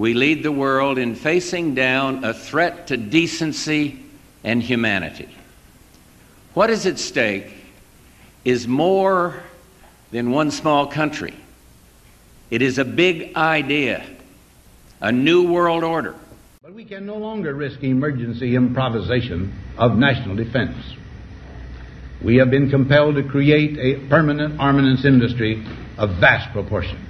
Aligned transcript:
we 0.00 0.14
lead 0.14 0.42
the 0.42 0.50
world 0.50 0.96
in 0.96 1.14
facing 1.14 1.74
down 1.74 2.24
a 2.24 2.32
threat 2.32 2.86
to 2.86 2.96
decency 2.96 4.02
and 4.42 4.62
humanity. 4.62 5.28
What 6.54 6.70
is 6.70 6.86
at 6.86 6.98
stake 6.98 7.52
is 8.42 8.66
more 8.66 9.42
than 10.10 10.30
one 10.30 10.52
small 10.52 10.86
country. 10.86 11.34
It 12.50 12.62
is 12.62 12.78
a 12.78 12.84
big 12.86 13.36
idea, 13.36 14.06
a 15.02 15.12
new 15.12 15.52
world 15.52 15.84
order. 15.84 16.14
But 16.62 16.72
we 16.72 16.86
can 16.86 17.04
no 17.04 17.16
longer 17.16 17.52
risk 17.52 17.82
emergency 17.82 18.56
improvisation 18.56 19.52
of 19.76 19.98
national 19.98 20.34
defense. 20.34 20.78
We 22.24 22.36
have 22.36 22.50
been 22.50 22.70
compelled 22.70 23.16
to 23.16 23.22
create 23.22 23.76
a 23.76 24.08
permanent 24.08 24.58
armaments 24.58 25.04
industry 25.04 25.62
of 25.98 26.18
vast 26.20 26.52
proportions. 26.52 27.06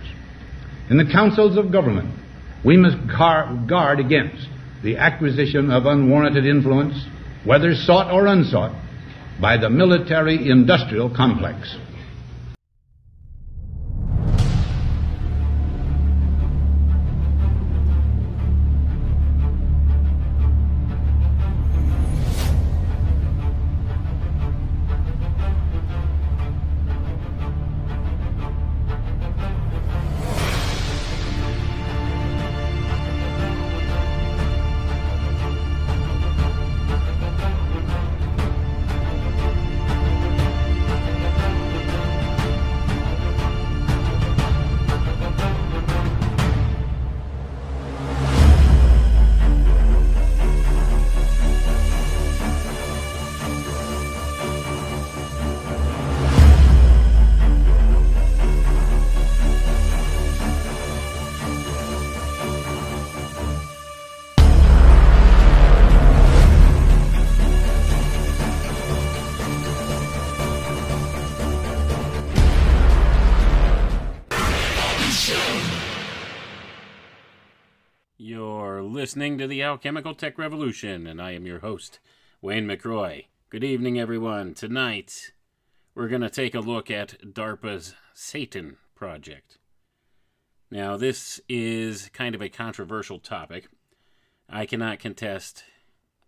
In 0.90 0.96
the 0.96 1.06
councils 1.06 1.56
of 1.56 1.70
government, 1.70 2.16
we 2.64 2.76
must 2.76 2.96
guard 3.08 4.00
against 4.00 4.46
the 4.82 4.96
acquisition 4.96 5.70
of 5.70 5.86
unwarranted 5.86 6.46
influence, 6.46 6.94
whether 7.44 7.74
sought 7.74 8.12
or 8.12 8.26
unsought, 8.26 8.74
by 9.40 9.56
the 9.56 9.70
military 9.70 10.50
industrial 10.50 11.14
complex. 11.14 11.76
Listening 79.10 79.38
to 79.38 79.48
the 79.48 79.60
Alchemical 79.60 80.14
Tech 80.14 80.38
Revolution, 80.38 81.04
and 81.04 81.20
I 81.20 81.32
am 81.32 81.44
your 81.44 81.58
host, 81.58 81.98
Wayne 82.40 82.68
McRoy. 82.68 83.24
Good 83.48 83.64
evening, 83.64 83.98
everyone. 83.98 84.54
Tonight, 84.54 85.32
we're 85.96 86.06
going 86.06 86.20
to 86.20 86.30
take 86.30 86.54
a 86.54 86.60
look 86.60 86.92
at 86.92 87.20
DARPA's 87.20 87.96
Satan 88.14 88.76
project. 88.94 89.58
Now, 90.70 90.96
this 90.96 91.40
is 91.48 92.08
kind 92.10 92.36
of 92.36 92.40
a 92.40 92.48
controversial 92.48 93.18
topic. 93.18 93.66
I 94.48 94.64
cannot 94.64 95.00
contest 95.00 95.64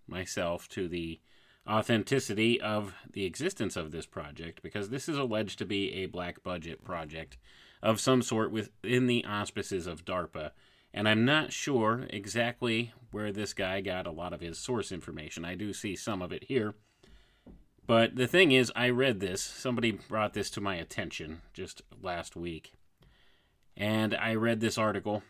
myself 0.09 0.69
to 0.71 0.89
the 0.89 1.21
authenticity 1.65 2.61
of 2.61 2.97
the 3.13 3.25
existence 3.25 3.77
of 3.77 3.93
this 3.93 4.07
project 4.07 4.61
because 4.61 4.89
this 4.89 5.09
is 5.09 5.19
alleged 5.19 5.61
to 5.61 5.65
be 5.65 5.93
a 5.93 6.07
black 6.07 6.43
budget 6.43 6.85
project 6.85 7.37
of 7.81 8.01
some 8.01 8.23
sort 8.23 8.51
within 8.51 9.07
the 9.07 9.25
auspices 9.25 9.87
of 9.87 10.05
DARPA 10.05 10.51
and 10.95 11.09
I'm 11.09 11.25
not 11.25 11.53
sure 11.53 12.07
exactly 12.11 12.93
where 13.11 13.33
this 13.33 13.55
guy 13.55 13.81
got 13.81 14.07
a 14.07 14.13
lot 14.13 14.33
of 14.33 14.41
his 14.41 14.59
source 14.59 14.93
information. 14.93 15.45
I 15.45 15.55
do 15.55 15.73
see 15.73 15.97
some 15.97 16.23
of 16.23 16.33
it 16.33 16.45
here. 16.45 16.75
But 17.87 18.17
the 18.17 18.27
thing 18.27 18.53
is, 18.53 18.71
I 18.77 18.91
read 18.91 19.21
this. 19.21 19.43
Somebody 19.43 19.93
brought 19.93 20.35
this 20.35 20.51
to 20.51 20.61
my 20.61 20.77
attention 20.77 21.41
just 21.53 21.83
last 22.01 22.37
week. 22.37 22.73
And 23.77 24.15
I 24.15 24.35
read 24.35 24.61
this 24.61 24.79
article 24.79 25.25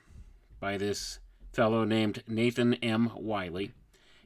by 0.61 0.77
this 0.77 1.21
fellow 1.53 1.85
named 1.85 2.23
Nathan 2.27 2.75
M. 2.75 3.13
Wiley. 3.17 3.73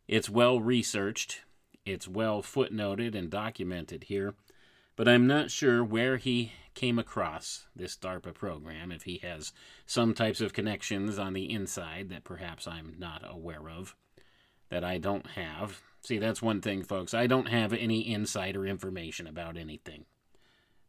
It's 0.07 0.29
well 0.29 0.59
researched, 0.59 1.41
it's 1.85 2.07
well 2.07 2.41
footnoted 2.41 3.15
and 3.15 3.29
documented 3.29 4.05
here, 4.05 4.35
but 4.95 5.07
I'm 5.07 5.27
not 5.27 5.49
sure 5.49 5.83
where 5.83 6.17
he 6.17 6.53
came 6.73 6.99
across 6.99 7.67
this 7.75 7.95
DARPA 7.95 8.33
program, 8.33 8.91
if 8.91 9.03
he 9.03 9.19
has 9.19 9.53
some 9.85 10.13
types 10.13 10.41
of 10.41 10.53
connections 10.53 11.17
on 11.17 11.33
the 11.33 11.51
inside 11.51 12.09
that 12.09 12.23
perhaps 12.23 12.67
I'm 12.67 12.95
not 12.97 13.23
aware 13.27 13.69
of, 13.69 13.95
that 14.69 14.83
I 14.83 14.97
don't 14.97 15.31
have. 15.31 15.81
See, 16.01 16.17
that's 16.17 16.41
one 16.41 16.61
thing, 16.61 16.83
folks. 16.83 17.13
I 17.13 17.27
don't 17.27 17.47
have 17.47 17.73
any 17.73 18.11
insider 18.11 18.65
information 18.65 19.27
about 19.27 19.55
anything. 19.55 20.05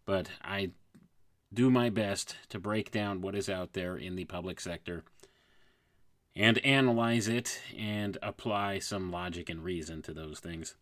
But 0.06 0.30
I 0.42 0.70
do 1.52 1.70
my 1.70 1.88
best 1.88 2.36
to 2.48 2.58
break 2.58 2.90
down 2.90 3.20
what 3.20 3.36
is 3.36 3.48
out 3.48 3.74
there 3.74 3.96
in 3.96 4.16
the 4.16 4.24
public 4.24 4.60
sector 4.60 5.04
and 6.36 6.58
analyze 6.64 7.28
it 7.28 7.60
and 7.76 8.18
apply 8.22 8.78
some 8.78 9.10
logic 9.10 9.48
and 9.48 9.62
reason 9.62 10.02
to 10.02 10.12
those 10.12 10.40
things. 10.40 10.74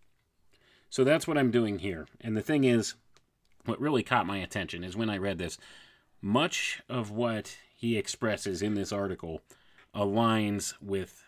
So 0.88 1.04
that's 1.04 1.26
what 1.26 1.38
I'm 1.38 1.50
doing 1.50 1.78
here. 1.78 2.06
And 2.20 2.36
the 2.36 2.42
thing 2.42 2.64
is, 2.64 2.94
what 3.64 3.80
really 3.80 4.02
caught 4.02 4.26
my 4.26 4.38
attention 4.38 4.82
is 4.84 4.96
when 4.96 5.10
I 5.10 5.18
read 5.18 5.38
this, 5.38 5.58
much 6.20 6.82
of 6.88 7.10
what 7.10 7.56
he 7.76 7.96
expresses 7.96 8.62
in 8.62 8.74
this 8.74 8.92
article 8.92 9.42
aligns 9.94 10.74
with 10.80 11.24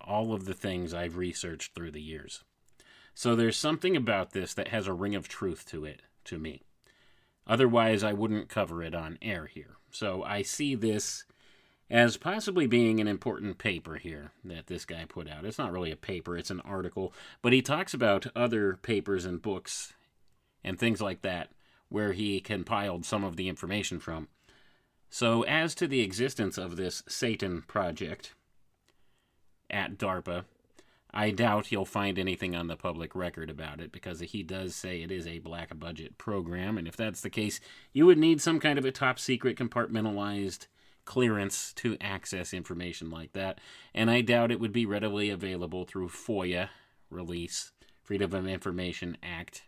all 0.00 0.32
of 0.32 0.44
the 0.44 0.54
things 0.54 0.92
I've 0.92 1.16
researched 1.16 1.74
through 1.74 1.92
the 1.92 2.02
years. 2.02 2.42
So 3.14 3.36
there's 3.36 3.56
something 3.56 3.96
about 3.96 4.32
this 4.32 4.54
that 4.54 4.68
has 4.68 4.86
a 4.86 4.92
ring 4.92 5.14
of 5.14 5.28
truth 5.28 5.66
to 5.70 5.84
it, 5.84 6.02
to 6.24 6.38
me. 6.38 6.62
Otherwise, 7.46 8.02
I 8.02 8.12
wouldn't 8.12 8.48
cover 8.48 8.82
it 8.82 8.94
on 8.94 9.18
air 9.20 9.46
here. 9.46 9.76
So 9.90 10.22
I 10.22 10.42
see 10.42 10.74
this 10.74 11.24
as 11.92 12.16
possibly 12.16 12.66
being 12.66 13.00
an 13.00 13.06
important 13.06 13.58
paper 13.58 13.96
here 13.96 14.32
that 14.42 14.66
this 14.66 14.86
guy 14.86 15.04
put 15.06 15.28
out. 15.28 15.44
It's 15.44 15.58
not 15.58 15.72
really 15.72 15.90
a 15.90 15.96
paper, 15.96 16.38
it's 16.38 16.50
an 16.50 16.60
article, 16.60 17.12
but 17.42 17.52
he 17.52 17.60
talks 17.60 17.92
about 17.92 18.26
other 18.34 18.78
papers 18.80 19.26
and 19.26 19.42
books 19.42 19.92
and 20.64 20.78
things 20.78 21.02
like 21.02 21.20
that 21.20 21.50
where 21.90 22.14
he 22.14 22.40
compiled 22.40 23.04
some 23.04 23.22
of 23.22 23.36
the 23.36 23.46
information 23.46 24.00
from. 24.00 24.28
So, 25.10 25.42
as 25.42 25.74
to 25.74 25.86
the 25.86 26.00
existence 26.00 26.56
of 26.56 26.76
this 26.76 27.02
Satan 27.06 27.60
project 27.60 28.34
at 29.68 29.98
DARPA, 29.98 30.46
I 31.12 31.30
doubt 31.30 31.70
you'll 31.70 31.84
find 31.84 32.18
anything 32.18 32.56
on 32.56 32.68
the 32.68 32.76
public 32.76 33.14
record 33.14 33.50
about 33.50 33.82
it 33.82 33.92
because 33.92 34.20
he 34.20 34.42
does 34.42 34.74
say 34.74 35.02
it 35.02 35.12
is 35.12 35.26
a 35.26 35.40
black 35.40 35.78
budget 35.78 36.16
program, 36.16 36.78
and 36.78 36.88
if 36.88 36.96
that's 36.96 37.20
the 37.20 37.28
case, 37.28 37.60
you 37.92 38.06
would 38.06 38.16
need 38.16 38.40
some 38.40 38.60
kind 38.60 38.78
of 38.78 38.86
a 38.86 38.90
top 38.90 39.18
secret 39.18 39.58
compartmentalized 39.58 40.68
clearance 41.04 41.72
to 41.74 41.96
access 42.00 42.54
information 42.54 43.10
like 43.10 43.32
that, 43.32 43.58
and 43.94 44.10
I 44.10 44.20
doubt 44.20 44.50
it 44.52 44.60
would 44.60 44.72
be 44.72 44.86
readily 44.86 45.30
available 45.30 45.84
through 45.84 46.08
FOIA 46.08 46.68
release, 47.10 47.72
Freedom 48.02 48.32
of 48.34 48.46
Information 48.46 49.16
Act 49.22 49.62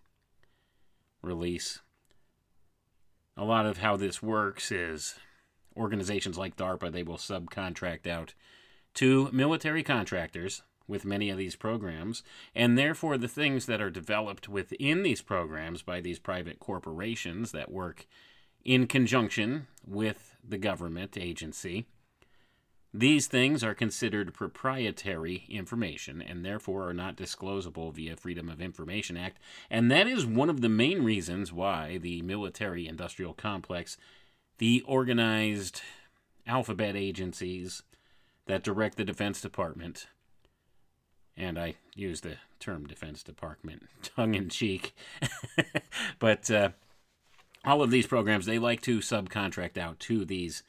release. 1.22 1.80
A 3.36 3.44
lot 3.44 3.66
of 3.66 3.78
how 3.78 3.96
this 3.96 4.22
works 4.22 4.70
is 4.70 5.16
organizations 5.76 6.38
like 6.38 6.56
DARPA, 6.56 6.92
they 6.92 7.02
will 7.02 7.16
subcontract 7.16 8.06
out 8.06 8.34
to 8.94 9.28
military 9.32 9.82
contractors 9.82 10.62
with 10.86 11.04
many 11.04 11.30
of 11.30 11.38
these 11.38 11.56
programs, 11.56 12.22
and 12.54 12.76
therefore 12.76 13.18
the 13.18 13.28
things 13.28 13.66
that 13.66 13.80
are 13.80 13.90
developed 13.90 14.48
within 14.48 15.02
these 15.02 15.22
programs 15.22 15.82
by 15.82 16.00
these 16.00 16.18
private 16.18 16.60
corporations 16.60 17.52
that 17.52 17.72
work 17.72 18.06
in 18.64 18.86
conjunction 18.86 19.66
with 19.86 20.36
the 20.46 20.58
government 20.58 21.16
agency. 21.18 21.86
These 22.96 23.26
things 23.26 23.64
are 23.64 23.74
considered 23.74 24.34
proprietary 24.34 25.44
information 25.48 26.22
and 26.22 26.44
therefore 26.44 26.88
are 26.88 26.94
not 26.94 27.16
disclosable 27.16 27.92
via 27.92 28.16
Freedom 28.16 28.48
of 28.48 28.60
Information 28.60 29.16
Act, 29.16 29.40
and 29.68 29.90
that 29.90 30.06
is 30.06 30.24
one 30.24 30.48
of 30.48 30.60
the 30.60 30.68
main 30.68 31.02
reasons 31.02 31.52
why 31.52 31.98
the 31.98 32.22
military 32.22 32.86
industrial 32.86 33.34
complex, 33.34 33.96
the 34.58 34.80
organized 34.86 35.82
alphabet 36.46 36.94
agencies 36.94 37.82
that 38.46 38.62
direct 38.62 38.96
the 38.96 39.04
Defense 39.04 39.40
Department, 39.40 40.06
And 41.36 41.58
I 41.58 41.74
use 41.96 42.20
the 42.20 42.36
term 42.60 42.86
Defense 42.86 43.24
Department 43.24 43.88
tongue 44.02 44.36
in 44.36 44.48
cheek. 44.48 44.94
but 46.20 46.48
uh, 46.48 46.70
all 47.64 47.82
of 47.82 47.90
these 47.90 48.06
programs, 48.06 48.46
they 48.46 48.58
like 48.58 48.82
to 48.82 48.98
subcontract 48.98 49.78
out 49.78 49.98
to 50.00 50.24
these 50.24 50.62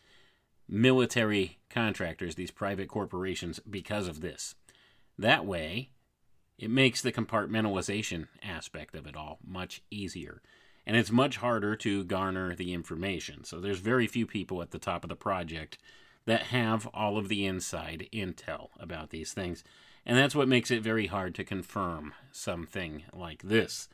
military 0.68 1.60
contractors, 1.70 2.36
these 2.36 2.52
private 2.52 2.88
corporations, 2.88 3.60
because 3.70 4.08
of 4.08 4.22
this. 4.22 4.56
That 5.18 5.46
way, 5.46 5.90
it 6.58 6.70
makes 6.70 7.02
the 7.02 7.12
compartmentalization 7.12 8.28
aspect 8.42 8.96
of 8.96 9.06
it 9.06 9.16
all 9.16 9.40
much 9.46 9.82
easier. 9.92 10.42
And 10.88 10.96
it's 10.96 11.12
much 11.12 11.38
harder 11.38 11.76
to 11.78 12.04
garner 12.04 12.56
the 12.56 12.74
information. 12.74 13.44
So 13.44 13.60
there's 13.60 13.80
very 13.80 14.08
few 14.08 14.26
people 14.26 14.62
at 14.62 14.72
the 14.72 14.80
top 14.80 15.04
of 15.04 15.10
the 15.10 15.16
project 15.16 15.78
that 16.26 16.44
have 16.44 16.88
all 16.94 17.18
of 17.18 17.28
the 17.28 17.46
inside 17.46 18.08
intel 18.14 18.70
about 18.80 19.10
these 19.10 19.34
things. 19.34 19.64
And 20.06 20.18
that's 20.18 20.36
what 20.36 20.48
makes 20.48 20.72
it 20.72 20.84
very 20.84 21.08
hard 21.08 21.34
to 21.36 21.44
confirm 21.44 22.14
something 22.32 23.04
like 23.12 23.42
this. 23.42 23.90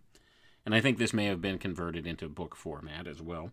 And 0.65 0.73
I 0.73 0.79
think 0.79 0.97
this 0.97 1.13
may 1.13 1.25
have 1.25 1.41
been 1.41 1.57
converted 1.57 2.07
into 2.07 2.29
book 2.29 2.55
format 2.55 3.05
as 3.05 3.21
well. 3.21 3.51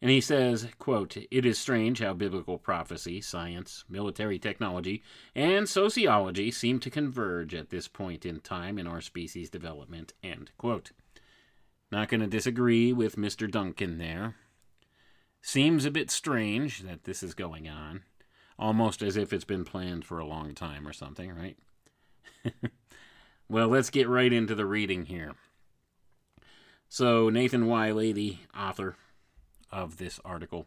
And 0.00 0.10
he 0.10 0.20
says, 0.20 0.68
quote, 0.78 1.16
It 1.30 1.46
is 1.46 1.58
strange 1.58 2.00
how 2.00 2.14
biblical 2.14 2.58
prophecy, 2.58 3.20
science, 3.20 3.84
military 3.88 4.38
technology, 4.38 5.02
and 5.34 5.68
sociology 5.68 6.50
seem 6.50 6.78
to 6.80 6.90
converge 6.90 7.54
at 7.54 7.70
this 7.70 7.88
point 7.88 8.26
in 8.26 8.40
time 8.40 8.78
in 8.78 8.86
our 8.86 9.00
species' 9.00 9.50
development, 9.50 10.12
end 10.22 10.50
quote. 10.58 10.92
Not 11.94 12.08
going 12.08 12.22
to 12.22 12.26
disagree 12.26 12.92
with 12.92 13.14
Mr. 13.14 13.48
Duncan 13.48 13.98
there. 13.98 14.34
Seems 15.40 15.84
a 15.84 15.92
bit 15.92 16.10
strange 16.10 16.80
that 16.80 17.04
this 17.04 17.22
is 17.22 17.34
going 17.34 17.68
on, 17.68 18.02
almost 18.58 19.00
as 19.00 19.16
if 19.16 19.32
it's 19.32 19.44
been 19.44 19.64
planned 19.64 20.04
for 20.04 20.18
a 20.18 20.26
long 20.26 20.56
time 20.56 20.88
or 20.88 20.92
something, 20.92 21.32
right? 21.32 21.56
well, 23.48 23.68
let's 23.68 23.90
get 23.90 24.08
right 24.08 24.32
into 24.32 24.56
the 24.56 24.66
reading 24.66 25.04
here. 25.04 25.34
So, 26.88 27.30
Nathan 27.30 27.68
Wiley, 27.68 28.12
the 28.12 28.38
author 28.58 28.96
of 29.70 29.98
this 29.98 30.18
article, 30.24 30.66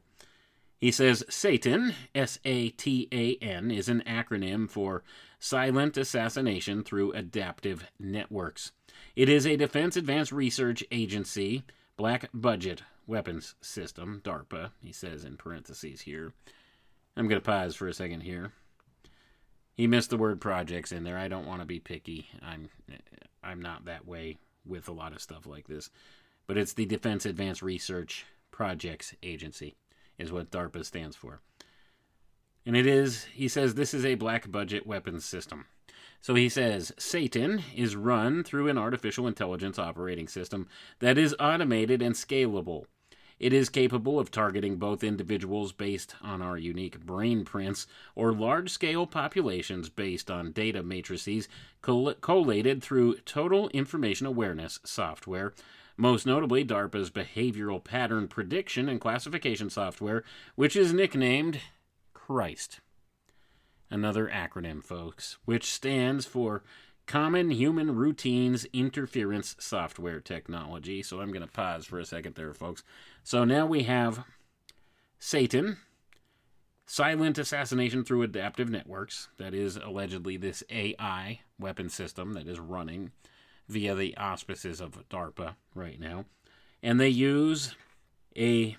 he 0.78 0.92
says 0.92 1.26
Satan, 1.28 1.94
S 2.16 2.40
A 2.46 2.70
T 2.70 3.10
A 3.12 3.36
N, 3.44 3.70
is 3.70 3.90
an 3.90 4.02
acronym 4.08 4.70
for 4.70 5.04
Silent 5.42 5.98
Assassination 5.98 6.84
Through 6.84 7.12
Adaptive 7.12 7.84
Networks. 8.00 8.72
It 9.16 9.30
is 9.30 9.46
a 9.46 9.56
Defense 9.56 9.96
Advanced 9.96 10.32
Research 10.32 10.84
Agency 10.92 11.64
black 11.98 12.30
budget 12.34 12.84
weapons 13.08 13.56
system, 13.62 14.22
DARPA, 14.24 14.72
he 14.82 14.92
says 14.92 15.24
in 15.24 15.38
parentheses 15.38 16.02
here. 16.02 16.34
I'm 17.16 17.28
going 17.28 17.42
to 17.42 17.46
pause 17.46 17.76
for 17.76 17.88
a 17.88 17.94
second 17.94 18.22
here. 18.22 18.52
He 19.76 19.88
missed 19.88 20.10
the 20.10 20.18
word 20.18 20.42
projects 20.42 20.92
in 20.92 21.04
there. 21.04 21.18
I 21.18 21.28
don't 21.28 21.48
want 21.48 21.62
to 21.62 21.66
be 21.66 21.80
picky. 21.80 22.30
I'm 22.42 22.70
I'm 23.44 23.62
not 23.62 23.86
that 23.86 24.08
way 24.08 24.38
with 24.66 24.88
a 24.88 24.94
lot 24.94 25.14
of 25.14 25.22
stuff 25.22 25.46
like 25.46 25.68
this. 25.68 25.90
But 26.48 26.58
it's 26.58 26.74
the 26.74 26.86
Defense 26.86 27.26
Advanced 27.26 27.62
Research 27.62 28.26
Projects 28.52 29.14
Agency 29.22 29.76
is 30.18 30.32
what 30.32 30.52
DARPA 30.52 30.84
stands 30.84 31.16
for. 31.16 31.42
And 32.66 32.76
it 32.76 32.86
is, 32.86 33.26
he 33.26 33.48
says, 33.48 33.76
this 33.76 33.94
is 33.94 34.06
a 34.06 34.16
black 34.16 34.52
budget 34.52 34.86
weapons 34.86 35.24
system. 35.24 35.66
So 36.22 36.36
he 36.36 36.50
says 36.50 36.92
Satan 36.98 37.64
is 37.76 37.96
run 37.96 38.44
through 38.44 38.68
an 38.68 38.78
artificial 38.78 39.28
intelligence 39.28 39.80
operating 39.80 40.28
system 40.28 40.68
that 41.00 41.18
is 41.18 41.36
automated 41.40 42.02
and 42.02 42.16
scalable. 42.16 42.86
It 43.40 43.54
is 43.54 43.70
capable 43.70 44.20
of 44.20 44.32
targeting 44.32 44.78
both 44.78 45.04
individuals 45.04 45.72
based 45.72 46.16
on 46.24 46.42
our 46.42 46.58
unique 46.58 47.00
brain 47.00 47.46
prints 47.46 47.86
or 48.16 48.34
large 48.34 48.72
scale 48.72 49.06
populations 49.06 49.90
based 49.90 50.32
on 50.32 50.54
data 50.54 50.82
matrices 50.82 51.48
collated 51.82 52.82
through 52.82 53.18
total 53.20 53.70
information 53.70 54.26
awareness 54.26 54.80
software, 54.84 55.54
most 55.98 56.26
notably 56.26 56.66
DARPA's 56.66 57.12
behavioral 57.12 57.84
pattern 57.84 58.28
prediction 58.28 58.90
and 58.90 59.00
classification 59.00 59.70
software, 59.70 60.24
which 60.56 60.76
is 60.76 60.92
nicknamed 60.92 61.60
CHRIST 62.16 62.80
another 63.90 64.28
acronym, 64.28 64.84
folks, 64.84 65.38
which 65.46 65.72
stands 65.72 66.26
for 66.26 66.64
Common 67.06 67.52
Human 67.52 67.96
Routines 67.96 68.66
Interference 68.74 69.56
Software 69.60 70.20
Technology. 70.20 71.02
So 71.02 71.22
I'm 71.22 71.32
going 71.32 71.46
to 71.46 71.52
pause 71.52 71.86
for 71.86 72.00
a 72.00 72.06
second 72.06 72.36
there, 72.36 72.54
folks. 72.54 72.84
So 73.24 73.46
now 73.46 73.66
we 73.66 73.84
have 73.84 74.26
Satan, 75.18 75.78
silent 76.86 77.38
assassination 77.38 78.04
through 78.04 78.24
adaptive 78.24 78.70
networks. 78.70 79.30
That 79.38 79.54
is 79.54 79.78
allegedly 79.78 80.36
this 80.36 80.64
AI 80.70 81.40
weapon 81.58 81.90
system 81.90 82.34
that 82.34 82.48
is 82.48 82.60
running 82.60 83.12
via 83.70 83.96
the 83.96 84.16
auspices 84.18 84.82
of 84.82 85.08
DARPA 85.10 85.56
right 85.74 86.00
now. 86.00 86.26
And 86.84 87.00
they 87.00 87.10
use 87.10 87.76
a 88.36 88.76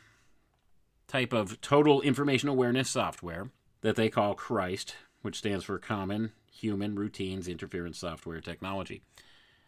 type 1.08 1.32
of 1.32 1.60
total 1.62 2.02
information 2.02 2.48
awareness 2.50 2.90
software 2.90 3.50
that 3.80 3.97
they 3.97 4.08
call 4.08 4.35
CHRIST, 4.35 4.97
which 5.23 5.38
stands 5.38 5.64
for 5.64 5.78
Common 5.78 6.32
Human 6.50 6.97
Routines 6.97 7.49
Interference 7.49 7.99
Software 7.99 8.40
Technology. 8.40 9.02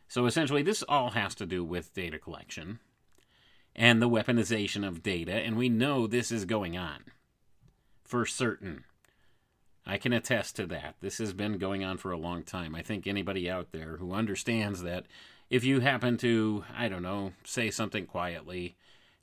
So 0.09 0.27
essentially, 0.27 0.63
this 0.63 0.83
all 0.89 1.11
has 1.11 1.35
to 1.37 1.47
do 1.47 1.63
with 1.63 1.95
data 1.95 2.19
collection 2.19 2.81
and 3.77 4.03
the 4.03 4.09
weaponization 4.09 4.87
of 4.87 5.03
data, 5.03 5.33
and 5.33 5.57
we 5.57 5.69
know 5.69 6.07
this 6.07 6.33
is 6.33 6.45
going 6.45 6.77
on 6.77 7.05
for 8.05 8.27
certain. 8.27 8.85
I 9.87 9.97
can 9.99 10.13
attest 10.13 10.57
to 10.57 10.67
that. 10.67 10.97
This 11.01 11.19
has 11.19 11.33
been 11.33 11.59
going 11.59 11.85
on 11.85 11.97
for 11.97 12.11
a 12.11 12.19
long 12.19 12.43
time. 12.43 12.75
I 12.75 12.83
think 12.83 13.07
anybody 13.07 13.49
out 13.49 13.73
there 13.73 13.97
who 13.97 14.13
understands 14.13 14.83
that 14.83 15.07
if 15.49 15.65
you 15.65 15.81
happen 15.81 16.17
to, 16.19 16.65
I 16.77 16.89
don't 16.89 17.03
know, 17.03 17.33
say 17.45 17.71
something 17.71 18.07
quietly 18.07 18.77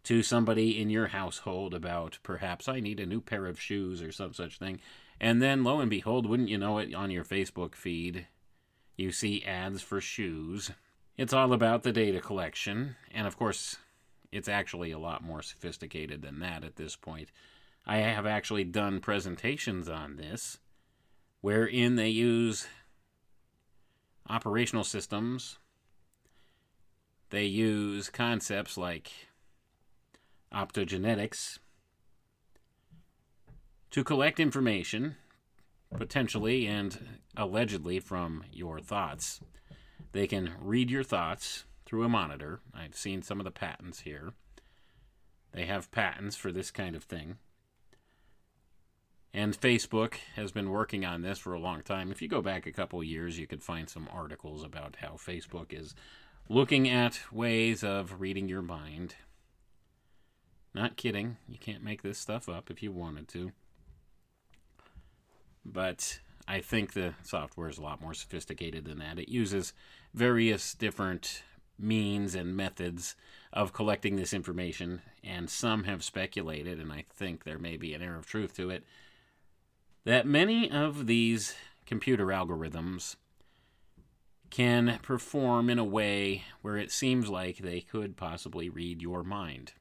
to 0.08 0.24
somebody 0.24 0.82
in 0.82 0.90
your 0.90 1.08
household 1.08 1.74
about 1.74 2.18
perhaps 2.24 2.70
I 2.70 2.80
need 2.80 3.02
a 3.02 3.06
new 3.06 3.20
pair 3.20 3.46
of 3.46 3.60
shoes 3.60 4.02
or 4.02 4.14
some 4.14 4.34
such 4.34 4.58
thing. 4.58 4.80
And 5.20 5.42
then 5.42 5.66
lo 5.66 5.82
and 5.82 5.90
behold, 5.90 6.26
wouldn't 6.26 6.48
you 6.48 6.58
know 6.58 6.78
it, 6.78 6.96
on 6.96 7.12
your 7.12 7.26
Facebook 7.26 7.76
feed, 7.76 8.26
you 8.96 9.12
see 9.12 9.44
ads 9.44 9.82
for 9.82 10.00
shoes. 10.00 10.72
It's 11.18 11.34
all 11.34 11.52
about 11.52 11.84
the 11.84 11.92
data 11.92 12.22
collection. 12.22 12.96
And 13.14 13.28
of 13.28 13.36
course, 13.36 13.80
it's 14.32 14.48
actually 14.48 14.92
a 14.92 14.98
lot 14.98 15.26
more 15.26 15.42
sophisticated 15.42 16.22
than 16.22 16.40
that 16.40 16.64
at 16.64 16.78
this 16.78 16.96
point. 16.96 17.28
I 17.86 17.98
have 17.98 18.26
actually 18.26 18.64
done 18.64 19.02
presentations 19.02 19.90
on 19.90 20.16
this 20.16 20.58
wherein 21.42 21.98
they 21.98 22.08
use 22.08 22.66
operational 24.30 24.86
systems. 24.86 25.58
They 27.30 27.44
use 27.44 28.10
concepts 28.10 28.78
like 28.78 29.12
optogenetics 30.54 31.60
to 33.92 34.04
collect 34.04 34.40
information, 34.40 35.16
potentially 35.96 36.68
and 36.68 37.20
allegedly 37.36 38.00
from 38.00 38.44
your 38.52 38.80
thoughts. 38.80 39.40
They 40.12 40.28
can 40.28 40.54
read 40.60 40.90
your 40.90 41.04
thoughts 41.04 41.66
through 41.86 42.04
a 42.04 42.10
monitor. 42.10 42.60
I've 42.74 42.96
seen 42.96 43.22
some 43.22 43.40
of 43.40 43.46
the 43.46 43.52
patents 43.52 44.02
here. 44.02 44.34
They 45.54 45.66
have 45.66 45.92
patents 45.92 46.36
for 46.36 46.52
this 46.52 46.72
kind 46.72 46.96
of 46.96 47.04
thing. 47.04 47.38
And 49.34 49.60
Facebook 49.60 50.16
has 50.36 50.52
been 50.52 50.72
working 50.72 51.06
on 51.06 51.22
this 51.22 51.38
for 51.38 51.54
a 51.54 51.60
long 51.60 51.82
time. 51.82 52.12
If 52.12 52.22
you 52.22 52.28
go 52.28 52.42
back 52.42 52.66
a 52.66 52.72
couple 52.72 53.04
years, 53.04 53.38
you 53.38 53.48
could 53.48 53.62
find 53.62 53.88
some 53.88 54.10
articles 54.12 54.64
about 54.64 54.98
how 55.02 55.12
Facebook 55.12 55.74
is 55.74 55.94
looking 56.50 56.90
at 56.90 57.20
ways 57.32 57.84
of 57.84 58.20
reading 58.20 58.50
your 58.50 58.62
mind. 58.62 59.16
Not 60.78 60.96
kidding. 60.96 61.38
You 61.50 61.58
can't 61.58 61.84
make 61.84 62.04
this 62.04 62.20
stuff 62.20 62.48
up 62.48 62.70
if 62.70 62.84
you 62.84 62.92
wanted 62.92 63.28
to. 63.30 63.52
But 65.66 66.20
I 66.48 66.62
think 66.62 66.94
the 66.94 67.16
software 67.24 67.68
is 67.68 67.80
a 67.80 67.82
lot 67.82 68.00
more 68.00 68.14
sophisticated 68.14 68.86
than 68.86 69.00
that. 69.00 69.18
It 69.18 69.28
uses 69.28 69.74
various 70.14 70.76
different 70.76 71.42
means 71.80 72.36
and 72.36 72.56
methods 72.56 73.16
of 73.52 73.74
collecting 73.74 74.18
this 74.18 74.34
information, 74.34 75.02
and 75.24 75.50
some 75.50 75.86
have 75.86 76.04
speculated, 76.04 76.80
and 76.80 76.94
I 76.94 77.06
think 77.12 77.44
there 77.44 77.58
may 77.58 77.76
be 77.76 77.96
an 77.96 78.04
air 78.04 78.16
of 78.16 78.28
truth 78.28 78.56
to 78.58 78.70
it, 78.70 78.84
that 80.06 80.28
many 80.28 80.70
of 80.70 81.08
these 81.08 81.56
computer 81.88 82.28
algorithms 82.28 83.16
can 84.52 85.00
perform 85.02 85.72
in 85.72 85.80
a 85.80 85.84
way 85.84 86.44
where 86.62 86.78
it 86.78 86.92
seems 86.92 87.30
like 87.30 87.58
they 87.58 87.82
could 87.82 88.16
possibly 88.16 88.70
read 88.70 89.02
your 89.02 89.24
mind. 89.24 89.74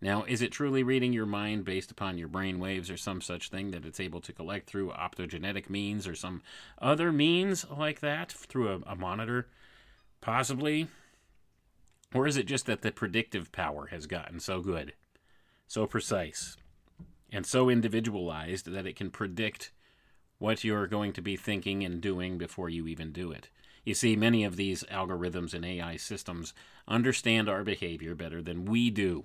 Now, 0.00 0.22
is 0.22 0.42
it 0.42 0.52
truly 0.52 0.84
reading 0.84 1.12
your 1.12 1.26
mind 1.26 1.64
based 1.64 1.90
upon 1.90 2.18
your 2.18 2.28
brain 2.28 2.60
waves 2.60 2.88
or 2.88 2.96
some 2.96 3.20
such 3.20 3.50
thing 3.50 3.72
that 3.72 3.84
it's 3.84 3.98
able 3.98 4.20
to 4.20 4.32
collect 4.32 4.70
through 4.70 4.90
optogenetic 4.90 5.68
means 5.68 6.06
or 6.06 6.14
some 6.14 6.42
other 6.80 7.10
means 7.10 7.66
like 7.68 7.98
that 8.00 8.30
through 8.30 8.68
a, 8.68 8.92
a 8.92 8.94
monitor? 8.94 9.48
Possibly. 10.20 10.86
Or 12.14 12.28
is 12.28 12.36
it 12.36 12.46
just 12.46 12.66
that 12.66 12.82
the 12.82 12.92
predictive 12.92 13.50
power 13.50 13.86
has 13.86 14.06
gotten 14.06 14.38
so 14.38 14.60
good, 14.60 14.94
so 15.66 15.84
precise, 15.86 16.56
and 17.32 17.44
so 17.44 17.68
individualized 17.68 18.70
that 18.72 18.86
it 18.86 18.96
can 18.96 19.10
predict 19.10 19.72
what 20.38 20.62
you're 20.62 20.86
going 20.86 21.12
to 21.12 21.20
be 21.20 21.36
thinking 21.36 21.84
and 21.84 22.00
doing 22.00 22.38
before 22.38 22.68
you 22.68 22.86
even 22.86 23.10
do 23.10 23.32
it? 23.32 23.50
You 23.84 23.94
see, 23.94 24.14
many 24.14 24.44
of 24.44 24.56
these 24.56 24.84
algorithms 24.84 25.54
and 25.54 25.64
AI 25.64 25.96
systems 25.96 26.54
understand 26.86 27.48
our 27.48 27.64
behavior 27.64 28.14
better 28.14 28.40
than 28.40 28.64
we 28.64 28.90
do 28.90 29.24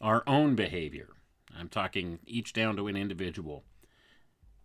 our 0.00 0.22
own 0.26 0.54
behavior. 0.54 1.08
I'm 1.56 1.68
talking 1.68 2.18
each 2.26 2.52
down 2.52 2.76
to 2.76 2.88
an 2.88 2.96
individual. 2.96 3.64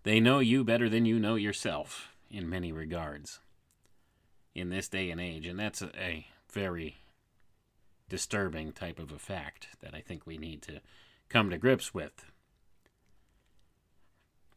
They 0.03 0.19
know 0.19 0.39
you 0.39 0.63
better 0.63 0.89
than 0.89 1.05
you 1.05 1.19
know 1.19 1.35
yourself 1.35 2.09
in 2.29 2.49
many 2.49 2.71
regards 2.71 3.39
in 4.55 4.69
this 4.69 4.87
day 4.87 5.11
and 5.11 5.21
age, 5.21 5.45
and 5.45 5.59
that's 5.59 5.81
a, 5.81 5.91
a 5.99 6.27
very 6.51 6.97
disturbing 8.09 8.71
type 8.71 8.99
of 8.99 9.11
a 9.11 9.19
fact 9.19 9.67
that 9.81 9.93
I 9.93 10.01
think 10.01 10.25
we 10.25 10.37
need 10.37 10.61
to 10.63 10.81
come 11.29 11.49
to 11.49 11.57
grips 11.57 11.93
with. 11.93 12.25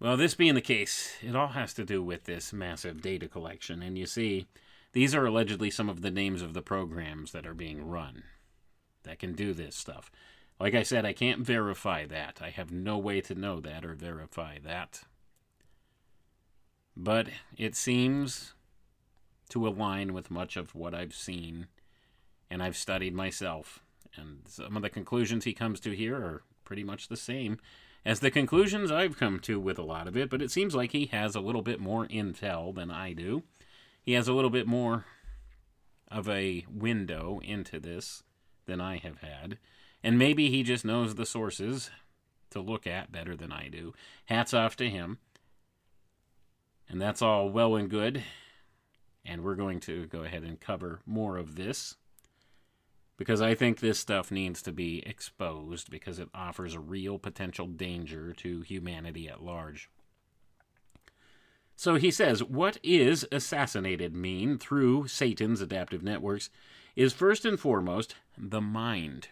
Well, 0.01 0.17
this 0.17 0.35
being 0.35 0.55
the 0.55 0.61
case, 0.61 1.13
it 1.23 1.37
all 1.37 1.49
has 1.49 1.73
to 1.75 1.85
do 1.85 2.03
with 2.03 2.25
this 2.25 2.53
massive 2.53 3.03
data 3.03 3.29
collection, 3.29 3.83
and 3.83 3.97
you 3.97 4.07
see, 4.07 4.47
these 4.93 5.15
are 5.15 5.27
allegedly 5.27 5.71
some 5.71 5.89
of 5.89 6.03
the 6.03 6.11
names 6.11 6.43
of 6.43 6.55
the 6.55 6.63
programs 6.63 7.33
that 7.33 7.47
are 7.47 7.55
being 7.55 7.87
run 7.87 8.25
that 9.05 9.19
can 9.19 9.35
do 9.35 9.53
this 9.55 9.77
stuff. 9.77 10.11
Like 10.61 10.75
I 10.75 10.83
said, 10.83 11.05
I 11.05 11.13
can't 11.13 11.41
verify 11.41 12.07
that. 12.07 12.41
I 12.41 12.51
have 12.51 12.71
no 12.71 12.99
way 12.99 13.21
to 13.23 13.35
know 13.35 13.61
that 13.61 13.85
or 13.85 13.95
verify 13.95 14.59
that. 14.65 15.03
But 16.97 17.29
it 17.57 17.75
seems 17.75 18.55
to 19.49 19.67
align 19.67 20.13
with 20.13 20.31
much 20.31 20.57
of 20.57 20.75
what 20.75 20.95
I've 20.95 21.15
seen 21.15 21.67
and 22.51 22.63
I've 22.63 22.77
studied 22.77 23.15
myself. 23.15 23.81
And 24.15 24.41
some 24.47 24.77
of 24.77 24.83
the 24.83 24.91
conclusions 24.91 25.45
he 25.45 25.55
comes 25.55 25.81
to 25.81 25.97
here 25.97 26.17
are 26.17 26.43
pretty 26.65 26.85
much 26.85 27.09
the 27.09 27.17
same 27.17 27.59
as 28.05 28.21
the 28.21 28.31
conclusions 28.31 28.91
I've 28.91 29.19
come 29.19 29.39
to 29.41 29.61
with 29.61 29.79
a 29.79 29.83
lot 29.83 30.09
of 30.09 30.17
it, 30.17 30.29
but 30.29 30.43
it 30.43 30.51
seems 30.51 30.75
like 30.75 30.93
he 30.93 31.07
has 31.07 31.35
a 31.35 31.41
little 31.41 31.63
bit 31.63 31.81
more 31.81 32.07
intel 32.09 32.75
than 32.75 32.91
I 32.91 33.13
do. 33.13 33.43
He 34.03 34.13
has 34.13 34.29
a 34.29 34.33
little 34.33 34.51
bit 34.51 34.67
more 34.67 35.07
of 36.09 36.29
a 36.29 36.67
window 36.69 37.41
into 37.45 37.79
this 37.79 38.23
than 38.67 38.81
I 38.81 38.99
have 38.99 39.19
had. 39.19 39.59
And 40.03 40.19
maybe 40.19 40.51
he 40.51 40.63
just 40.63 40.85
knows 40.85 41.15
the 41.15 41.27
sources 41.27 41.91
to 42.51 42.61
look 42.61 42.87
at 42.87 43.13
better 43.13 43.37
than 43.37 43.53
I 43.53 43.69
do. 43.69 43.95
Hats 44.27 44.53
off 44.53 44.77
to 44.77 44.91
him. 44.91 45.19
And 46.89 47.01
that's 47.01 47.23
all 47.23 47.49
well 47.49 47.77
and 47.77 47.89
good. 47.89 48.23
And 49.25 49.43
we're 49.43 49.55
going 49.55 49.81
to 49.81 50.07
go 50.07 50.25
ahead 50.25 50.43
and 50.43 50.61
cover 50.61 51.01
more 51.07 51.37
of 51.37 51.55
this 51.55 51.97
because 53.17 53.41
I 53.41 53.55
think 53.55 53.79
this 53.79 54.01
stuff 54.01 54.33
needs 54.33 54.63
to 54.63 54.73
be 54.73 55.03
exposed 55.07 55.91
because 55.91 56.19
it 56.19 56.29
offers 56.35 56.75
a 56.75 56.81
real 56.81 57.19
potential 57.19 57.67
danger 57.69 58.33
to 58.39 58.63
humanity 58.63 59.29
at 59.29 59.45
large. 59.45 59.89
So 61.77 61.95
he 61.95 62.11
says, 62.11 62.43
what 62.43 62.79
is 62.83 63.27
assassinated 63.31 64.15
mean 64.15 64.59
through 64.59 65.07
Satan's 65.09 65.61
adaptive 65.61 66.03
networks 66.03 66.51
is 66.97 67.13
first 67.13 67.45
and 67.45 67.59
foremost 67.59 68.17
the 68.37 68.61
mind. 68.61 69.29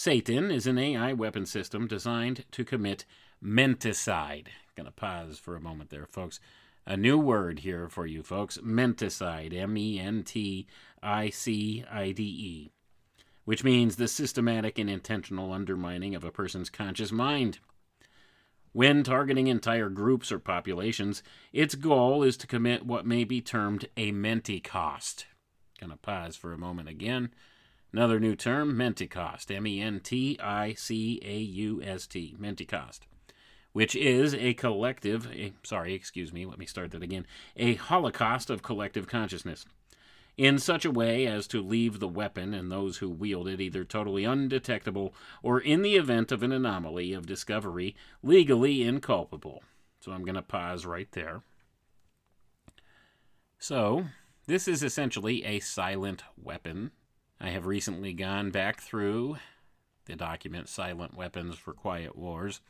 Satan 0.00 0.52
is 0.52 0.68
an 0.68 0.78
AI 0.78 1.12
weapon 1.12 1.44
system 1.44 1.88
designed 1.88 2.44
to 2.52 2.64
commit 2.64 3.04
menticide. 3.42 4.46
Gonna 4.76 4.92
pause 4.92 5.40
for 5.40 5.56
a 5.56 5.60
moment 5.60 5.90
there, 5.90 6.06
folks. 6.06 6.38
A 6.86 6.96
new 6.96 7.18
word 7.18 7.58
here 7.58 7.88
for 7.88 8.06
you 8.06 8.22
folks 8.22 8.58
menticide, 8.58 9.52
M 9.52 9.76
E 9.76 9.98
N 9.98 10.22
T 10.22 10.68
I 11.02 11.30
C 11.30 11.84
I 11.90 12.12
D 12.12 12.22
E, 12.22 12.70
which 13.44 13.64
means 13.64 13.96
the 13.96 14.06
systematic 14.06 14.78
and 14.78 14.88
intentional 14.88 15.52
undermining 15.52 16.14
of 16.14 16.22
a 16.22 16.30
person's 16.30 16.70
conscious 16.70 17.10
mind. 17.10 17.58
When 18.70 19.02
targeting 19.02 19.48
entire 19.48 19.88
groups 19.88 20.30
or 20.30 20.38
populations, 20.38 21.24
its 21.52 21.74
goal 21.74 22.22
is 22.22 22.36
to 22.36 22.46
commit 22.46 22.86
what 22.86 23.04
may 23.04 23.24
be 23.24 23.40
termed 23.40 23.88
a 23.96 24.12
menticaust. 24.12 25.26
Gonna 25.80 25.96
pause 25.96 26.36
for 26.36 26.52
a 26.52 26.56
moment 26.56 26.88
again. 26.88 27.30
Another 27.92 28.20
new 28.20 28.36
term, 28.36 28.76
menticaust, 28.76 29.50
M 29.50 29.66
E 29.66 29.80
N 29.80 30.00
T 30.00 30.38
I 30.40 30.74
C 30.74 31.20
A 31.24 31.38
U 31.38 31.82
S 31.82 32.06
T, 32.06 32.36
menticaust, 32.38 33.06
which 33.72 33.96
is 33.96 34.34
a 34.34 34.52
collective, 34.54 35.30
a, 35.32 35.54
sorry, 35.62 35.94
excuse 35.94 36.32
me, 36.32 36.44
let 36.44 36.58
me 36.58 36.66
start 36.66 36.90
that 36.90 37.02
again, 37.02 37.26
a 37.56 37.74
holocaust 37.74 38.50
of 38.50 38.62
collective 38.62 39.06
consciousness, 39.06 39.64
in 40.36 40.58
such 40.58 40.84
a 40.84 40.90
way 40.90 41.26
as 41.26 41.46
to 41.48 41.62
leave 41.62 41.98
the 41.98 42.08
weapon 42.08 42.52
and 42.52 42.70
those 42.70 42.98
who 42.98 43.08
wield 43.08 43.48
it 43.48 43.60
either 43.60 43.84
totally 43.84 44.24
undetectable 44.24 45.14
or, 45.42 45.58
in 45.58 45.80
the 45.80 45.96
event 45.96 46.30
of 46.30 46.42
an 46.42 46.52
anomaly 46.52 47.14
of 47.14 47.26
discovery, 47.26 47.96
legally 48.22 48.82
inculpable. 48.86 49.62
So 50.00 50.12
I'm 50.12 50.24
going 50.24 50.34
to 50.34 50.42
pause 50.42 50.84
right 50.84 51.10
there. 51.12 51.42
So, 53.58 54.04
this 54.46 54.68
is 54.68 54.82
essentially 54.84 55.44
a 55.44 55.58
silent 55.58 56.22
weapon 56.40 56.92
I 57.40 57.50
have 57.50 57.66
recently 57.66 58.12
gone 58.12 58.50
back 58.50 58.80
through 58.80 59.36
the 60.06 60.16
document 60.16 60.68
Silent 60.68 61.16
Weapons 61.16 61.56
for 61.56 61.72
Quiet 61.72 62.16
Wars. 62.16 62.60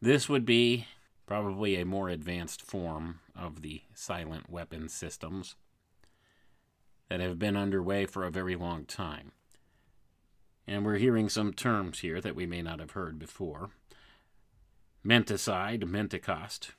This 0.00 0.28
would 0.28 0.44
be 0.44 0.86
probably 1.26 1.76
a 1.76 1.86
more 1.86 2.08
advanced 2.08 2.62
form 2.62 3.20
of 3.34 3.62
the 3.62 3.82
silent 3.94 4.50
weapon 4.50 4.88
systems 4.88 5.54
that 7.08 7.20
have 7.20 7.38
been 7.38 7.56
underway 7.56 8.06
for 8.06 8.24
a 8.24 8.30
very 8.30 8.56
long 8.56 8.84
time. 8.84 9.32
And 10.66 10.84
we're 10.84 10.98
hearing 10.98 11.28
some 11.28 11.52
terms 11.52 12.00
here 12.00 12.20
that 12.20 12.34
we 12.34 12.46
may 12.46 12.62
not 12.62 12.80
have 12.80 12.92
heard 12.92 13.18
before. 13.18 13.70
Menticide, 15.04 15.86
Menticaust. 15.86 16.72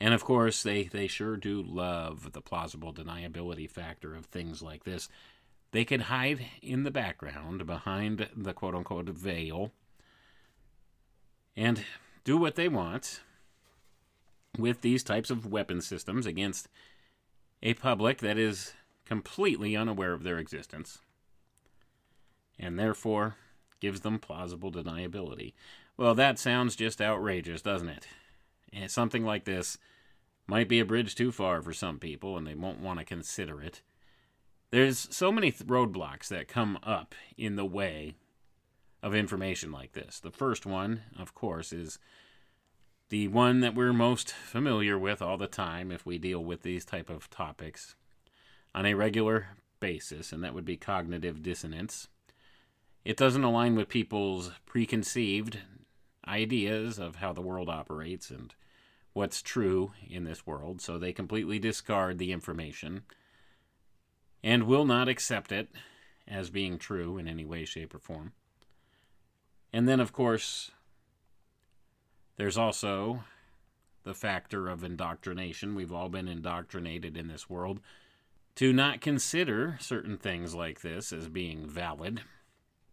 And 0.00 0.14
of 0.14 0.24
course, 0.24 0.62
they, 0.62 0.84
they 0.84 1.08
sure 1.08 1.36
do 1.36 1.60
love 1.60 2.32
the 2.32 2.40
plausible 2.40 2.92
deniability 2.92 3.68
factor 3.68 4.14
of 4.14 4.26
things 4.26 4.62
like 4.62 4.84
this. 4.84 5.08
They 5.72 5.84
could 5.84 6.02
hide 6.02 6.46
in 6.60 6.84
the 6.84 6.90
background 6.90 7.66
behind 7.66 8.28
the 8.36 8.52
quote 8.52 8.74
unquote 8.74 9.08
veil 9.08 9.72
and 11.56 11.84
do 12.24 12.36
what 12.36 12.54
they 12.54 12.68
want 12.68 13.20
with 14.58 14.82
these 14.82 15.02
types 15.02 15.30
of 15.30 15.46
weapon 15.46 15.80
systems 15.80 16.26
against 16.26 16.68
a 17.62 17.74
public 17.74 18.18
that 18.18 18.38
is 18.38 18.74
completely 19.06 19.76
unaware 19.76 20.12
of 20.12 20.22
their 20.22 20.38
existence 20.38 20.98
and 22.58 22.78
therefore 22.78 23.36
gives 23.80 24.00
them 24.00 24.18
plausible 24.18 24.70
deniability. 24.70 25.54
Well, 25.96 26.14
that 26.14 26.38
sounds 26.38 26.76
just 26.76 27.00
outrageous, 27.00 27.62
doesn't 27.62 27.88
it? 27.88 28.06
And 28.72 28.90
something 28.90 29.24
like 29.24 29.44
this 29.44 29.78
might 30.46 30.68
be 30.68 30.80
a 30.80 30.84
bridge 30.84 31.14
too 31.14 31.32
far 31.32 31.60
for 31.62 31.72
some 31.72 31.98
people, 31.98 32.36
and 32.36 32.46
they 32.46 32.54
won't 32.54 32.80
want 32.80 32.98
to 32.98 33.04
consider 33.04 33.60
it. 33.60 33.82
There's 34.72 35.14
so 35.14 35.30
many 35.30 35.50
th- 35.50 35.68
roadblocks 35.68 36.28
that 36.28 36.48
come 36.48 36.78
up 36.82 37.14
in 37.36 37.56
the 37.56 37.64
way 37.64 38.14
of 39.02 39.14
information 39.14 39.70
like 39.70 39.92
this. 39.92 40.18
The 40.18 40.30
first 40.30 40.64
one, 40.64 41.02
of 41.18 41.34
course, 41.34 41.74
is 41.74 41.98
the 43.10 43.28
one 43.28 43.60
that 43.60 43.74
we're 43.74 43.92
most 43.92 44.32
familiar 44.32 44.98
with 44.98 45.20
all 45.20 45.36
the 45.36 45.46
time 45.46 45.92
if 45.92 46.06
we 46.06 46.16
deal 46.16 46.42
with 46.42 46.62
these 46.62 46.86
type 46.86 47.10
of 47.10 47.28
topics 47.28 47.96
on 48.74 48.86
a 48.86 48.94
regular 48.94 49.48
basis, 49.78 50.32
and 50.32 50.42
that 50.42 50.54
would 50.54 50.64
be 50.64 50.78
cognitive 50.78 51.42
dissonance. 51.42 52.08
It 53.04 53.18
doesn't 53.18 53.44
align 53.44 53.76
with 53.76 53.90
people's 53.90 54.52
preconceived 54.64 55.58
ideas 56.26 56.98
of 56.98 57.16
how 57.16 57.34
the 57.34 57.42
world 57.42 57.68
operates 57.68 58.30
and 58.30 58.54
what's 59.12 59.42
true 59.42 59.92
in 60.08 60.24
this 60.24 60.46
world, 60.46 60.80
so 60.80 60.96
they 60.96 61.12
completely 61.12 61.58
discard 61.58 62.16
the 62.16 62.32
information 62.32 63.02
and 64.42 64.64
will 64.64 64.84
not 64.84 65.08
accept 65.08 65.52
it 65.52 65.68
as 66.26 66.50
being 66.50 66.78
true 66.78 67.18
in 67.18 67.28
any 67.28 67.44
way, 67.44 67.64
shape, 67.64 67.94
or 67.94 67.98
form. 67.98 68.32
And 69.72 69.88
then, 69.88 70.00
of 70.00 70.12
course, 70.12 70.70
there's 72.36 72.58
also 72.58 73.24
the 74.04 74.14
factor 74.14 74.68
of 74.68 74.82
indoctrination. 74.82 75.74
We've 75.74 75.92
all 75.92 76.08
been 76.08 76.28
indoctrinated 76.28 77.16
in 77.16 77.28
this 77.28 77.48
world 77.48 77.80
to 78.56 78.72
not 78.72 79.00
consider 79.00 79.76
certain 79.80 80.18
things 80.18 80.54
like 80.54 80.80
this 80.80 81.12
as 81.12 81.28
being 81.28 81.66
valid 81.66 82.22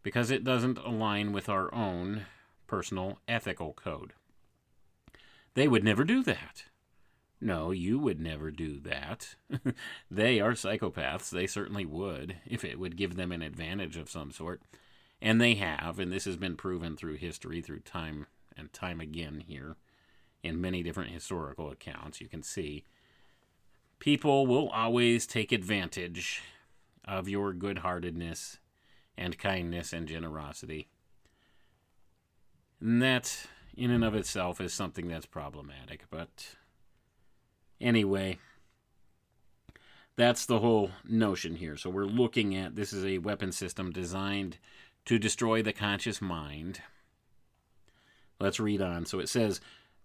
because 0.03 0.32
it 0.32 0.44
doesn't 0.44 0.77
align 0.77 1.34
with 1.34 1.50
our 1.50 1.74
own 1.74 2.25
personal 2.68 3.20
ethical 3.27 3.74
code. 3.74 4.13
They 5.56 5.68
would 5.68 5.84
never 5.84 6.03
do 6.03 6.24
that. 6.24 6.65
No, 7.41 7.72
you 7.72 8.00
would 8.00 8.19
never 8.19 8.51
do 8.51 8.79
that. 8.81 9.36
they 10.12 10.39
are 10.41 10.51
psychopaths. 10.51 11.29
They 11.29 11.48
certainly 11.48 11.86
would, 11.86 12.36
if 12.46 12.65
it 12.65 12.77
would 12.77 12.98
give 12.98 13.15
them 13.15 13.31
an 13.31 13.41
advantage 13.41 13.96
of 13.96 14.10
some 14.10 14.31
sort. 14.31 14.62
And 15.22 15.39
they 15.39 15.55
have, 15.55 16.00
and 16.00 16.12
this 16.12 16.25
has 16.25 16.36
been 16.36 16.58
proven 16.58 16.98
through 16.98 17.15
history, 17.15 17.62
through 17.62 17.79
time 17.81 18.27
and 18.58 18.72
time 18.74 19.00
again 19.00 19.43
here, 19.46 19.77
in 20.43 20.60
many 20.60 20.84
different 20.84 21.12
historical 21.12 21.72
accounts. 21.72 22.19
You 22.19 22.27
can 22.27 22.43
see 22.43 22.84
people 24.00 24.46
will 24.46 24.69
always 24.69 25.25
take 25.25 25.51
advantage 25.51 26.41
of 27.05 27.29
your 27.29 27.53
good 27.53 27.79
heartedness 27.79 28.60
and 29.17 29.38
kindness 29.38 29.93
and 29.93 30.08
generosity. 30.08 30.88
And 32.81 33.01
that, 33.01 33.48
in 33.75 33.91
and 33.91 34.03
of 34.03 34.15
itself, 34.15 34.62
is 34.62 34.74
something 34.74 35.08
that's 35.08 35.25
problematic. 35.25 36.05
But 36.10 36.55
anyway, 37.81 38.38
that's 40.15 40.45
the 40.45 40.59
whole 40.59 40.91
notion 41.07 41.55
here. 41.55 41.77
So 41.77 41.89
we're 41.89 42.05
looking 42.05 42.55
at 42.55 42.75
this 42.75 42.91
is 42.91 43.05
a 43.05 43.19
weapon 43.19 43.51
system 43.51 43.91
designed 43.91 44.57
to 45.05 45.17
destroy 45.17 45.62
the 45.62 45.74
conscious 45.74 46.21
mind. 46.21 46.81
Let's 48.39 48.59
read 48.59 48.81
on. 48.81 49.05
So 49.05 49.19
it 49.19 49.29
says 49.29 49.62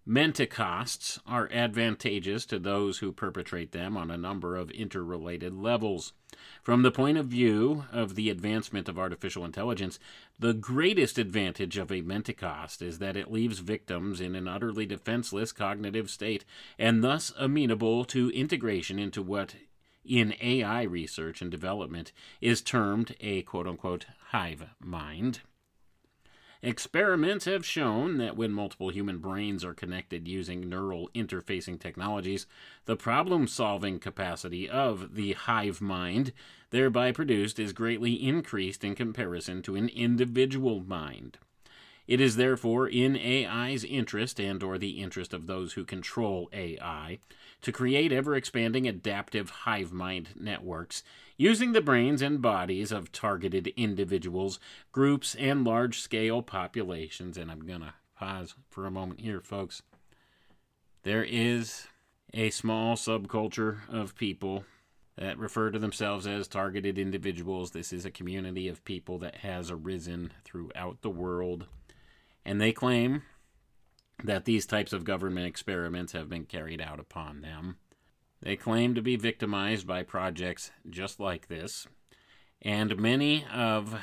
Menticausts 0.07 1.19
are 1.25 1.49
advantageous 1.51 2.45
to 2.45 2.59
those 2.59 2.99
who 2.99 3.11
perpetrate 3.11 3.71
them 3.71 3.97
on 3.97 4.11
a 4.11 4.17
number 4.17 4.55
of 4.55 4.69
interrelated 4.69 5.55
levels. 5.55 6.13
From 6.61 6.83
the 6.83 6.91
point 6.91 7.17
of 7.17 7.25
view 7.25 7.85
of 7.91 8.13
the 8.13 8.29
advancement 8.29 8.87
of 8.87 8.99
artificial 8.99 9.43
intelligence, 9.43 9.97
the 10.37 10.53
greatest 10.53 11.17
advantage 11.17 11.77
of 11.77 11.91
a 11.91 12.01
Menticaust 12.01 12.83
is 12.83 12.99
that 12.99 13.17
it 13.17 13.31
leaves 13.31 13.59
victims 13.59 14.21
in 14.21 14.35
an 14.35 14.47
utterly 14.47 14.85
defenseless 14.85 15.51
cognitive 15.51 16.11
state 16.11 16.45
and 16.77 17.03
thus 17.03 17.33
amenable 17.35 18.05
to 18.05 18.29
integration 18.29 18.99
into 18.99 19.23
what 19.23 19.55
in 20.05 20.35
AI 20.39 20.83
research 20.83 21.41
and 21.41 21.49
development 21.49 22.11
is 22.41 22.61
termed 22.61 23.15
a 23.21 23.41
quote 23.41 23.65
unquote 23.65 24.05
hive 24.27 24.65
mind. 24.79 25.39
Experiments 26.65 27.45
have 27.45 27.63
shown 27.63 28.17
that 28.17 28.35
when 28.35 28.51
multiple 28.51 28.89
human 28.89 29.19
brains 29.19 29.63
are 29.63 29.75
connected 29.75 30.27
using 30.27 30.67
neural 30.67 31.11
interfacing 31.13 31.79
technologies, 31.79 32.47
the 32.85 32.95
problem 32.95 33.47
solving 33.47 33.99
capacity 33.99 34.67
of 34.67 35.13
the 35.13 35.33
hive 35.33 35.79
mind 35.79 36.33
thereby 36.71 37.11
produced 37.11 37.59
is 37.59 37.71
greatly 37.71 38.13
increased 38.13 38.83
in 38.83 38.95
comparison 38.95 39.61
to 39.61 39.75
an 39.75 39.89
individual 39.89 40.79
mind. 40.79 41.37
It 42.07 42.21
is 42.21 42.35
therefore 42.35 42.87
in 42.87 43.15
AI's 43.15 43.83
interest 43.83 44.39
and 44.39 44.61
or 44.61 44.77
the 44.77 45.01
interest 45.01 45.33
of 45.33 45.47
those 45.47 45.73
who 45.73 45.83
control 45.83 46.49
AI 46.53 47.19
to 47.61 47.71
create 47.71 48.11
ever 48.11 48.35
expanding 48.35 48.87
adaptive 48.87 49.49
hive 49.49 49.91
mind 49.91 50.29
networks 50.35 51.03
using 51.35 51.71
the 51.71 51.81
brains 51.81 52.21
and 52.21 52.41
bodies 52.41 52.91
of 52.91 53.11
targeted 53.11 53.67
individuals, 53.75 54.59
groups, 54.91 55.33
and 55.35 55.63
large 55.63 55.99
scale 55.99 56.43
populations. 56.43 57.37
And 57.37 57.49
I'm 57.49 57.65
going 57.65 57.81
to 57.81 57.95
pause 58.15 58.53
for 58.69 58.85
a 58.85 58.91
moment 58.91 59.21
here, 59.21 59.41
folks. 59.41 59.81
There 61.03 61.23
is 61.23 61.87
a 62.33 62.51
small 62.51 62.95
subculture 62.95 63.77
of 63.89 64.15
people 64.15 64.63
that 65.17 65.39
refer 65.39 65.71
to 65.71 65.79
themselves 65.79 66.27
as 66.27 66.47
targeted 66.47 66.99
individuals. 66.99 67.71
This 67.71 67.93
is 67.93 68.05
a 68.05 68.11
community 68.11 68.67
of 68.67 68.83
people 68.83 69.17
that 69.19 69.37
has 69.37 69.71
arisen 69.71 70.31
throughout 70.43 71.01
the 71.01 71.09
world 71.09 71.65
and 72.45 72.61
they 72.61 72.71
claim 72.71 73.23
that 74.23 74.45
these 74.45 74.65
types 74.65 74.93
of 74.93 75.03
government 75.03 75.47
experiments 75.47 76.13
have 76.13 76.29
been 76.29 76.45
carried 76.45 76.81
out 76.81 76.99
upon 76.99 77.41
them. 77.41 77.77
They 78.41 78.55
claim 78.55 78.95
to 78.95 79.01
be 79.01 79.15
victimized 79.15 79.87
by 79.87 80.03
projects 80.03 80.71
just 80.89 81.19
like 81.19 81.47
this, 81.47 81.87
and 82.61 82.97
many 82.97 83.45
of 83.53 83.99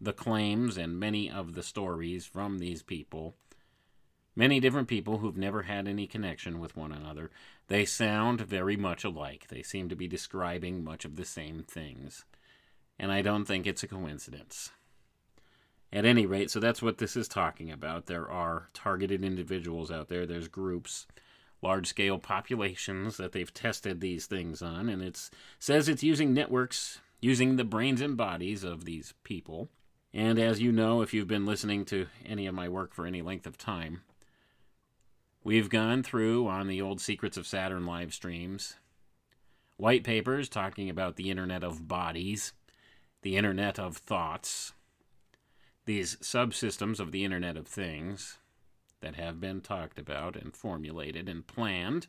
the 0.00 0.12
claims 0.12 0.76
and 0.76 0.98
many 0.98 1.30
of 1.30 1.54
the 1.54 1.62
stories 1.62 2.26
from 2.26 2.58
these 2.58 2.82
people, 2.82 3.36
many 4.34 4.58
different 4.58 4.88
people 4.88 5.18
who've 5.18 5.36
never 5.36 5.62
had 5.62 5.86
any 5.86 6.06
connection 6.06 6.58
with 6.58 6.76
one 6.76 6.92
another, 6.92 7.30
they 7.68 7.84
sound 7.84 8.40
very 8.40 8.76
much 8.76 9.04
alike. 9.04 9.46
They 9.48 9.62
seem 9.62 9.88
to 9.88 9.96
be 9.96 10.08
describing 10.08 10.82
much 10.82 11.04
of 11.04 11.16
the 11.16 11.24
same 11.24 11.62
things. 11.62 12.24
And 12.98 13.12
I 13.12 13.22
don't 13.22 13.44
think 13.44 13.66
it's 13.66 13.82
a 13.82 13.88
coincidence. 13.88 14.70
At 15.92 16.06
any 16.06 16.24
rate, 16.24 16.50
so 16.50 16.58
that's 16.58 16.80
what 16.80 16.98
this 16.98 17.16
is 17.16 17.28
talking 17.28 17.70
about. 17.70 18.06
There 18.06 18.28
are 18.30 18.68
targeted 18.72 19.22
individuals 19.22 19.90
out 19.90 20.08
there, 20.08 20.24
there's 20.24 20.48
groups, 20.48 21.06
large 21.60 21.86
scale 21.86 22.18
populations 22.18 23.18
that 23.18 23.32
they've 23.32 23.52
tested 23.52 24.00
these 24.00 24.26
things 24.26 24.62
on, 24.62 24.88
and 24.88 25.02
it 25.02 25.30
says 25.58 25.88
it's 25.88 26.02
using 26.02 26.32
networks, 26.32 27.00
using 27.20 27.56
the 27.56 27.64
brains 27.64 28.00
and 28.00 28.16
bodies 28.16 28.64
of 28.64 28.86
these 28.86 29.12
people. 29.22 29.68
And 30.14 30.38
as 30.38 30.62
you 30.62 30.72
know, 30.72 31.02
if 31.02 31.12
you've 31.12 31.28
been 31.28 31.46
listening 31.46 31.84
to 31.86 32.06
any 32.24 32.46
of 32.46 32.54
my 32.54 32.68
work 32.68 32.94
for 32.94 33.06
any 33.06 33.20
length 33.20 33.46
of 33.46 33.58
time, 33.58 34.02
we've 35.44 35.68
gone 35.68 36.02
through 36.02 36.48
on 36.48 36.68
the 36.68 36.80
old 36.80 37.00
Secrets 37.00 37.36
of 37.36 37.46
Saturn 37.46 37.84
live 37.84 38.14
streams 38.14 38.76
white 39.76 40.04
papers 40.04 40.48
talking 40.48 40.88
about 40.88 41.16
the 41.16 41.28
Internet 41.28 41.64
of 41.64 41.88
Bodies, 41.88 42.52
the 43.22 43.36
Internet 43.36 43.80
of 43.80 43.96
Thoughts 43.96 44.74
these 45.84 46.16
subsystems 46.16 47.00
of 47.00 47.12
the 47.12 47.24
Internet 47.24 47.56
of 47.56 47.66
Things 47.66 48.38
that 49.00 49.16
have 49.16 49.40
been 49.40 49.60
talked 49.60 49.98
about 49.98 50.36
and 50.36 50.54
formulated 50.54 51.28
and 51.28 51.46
planned. 51.46 52.06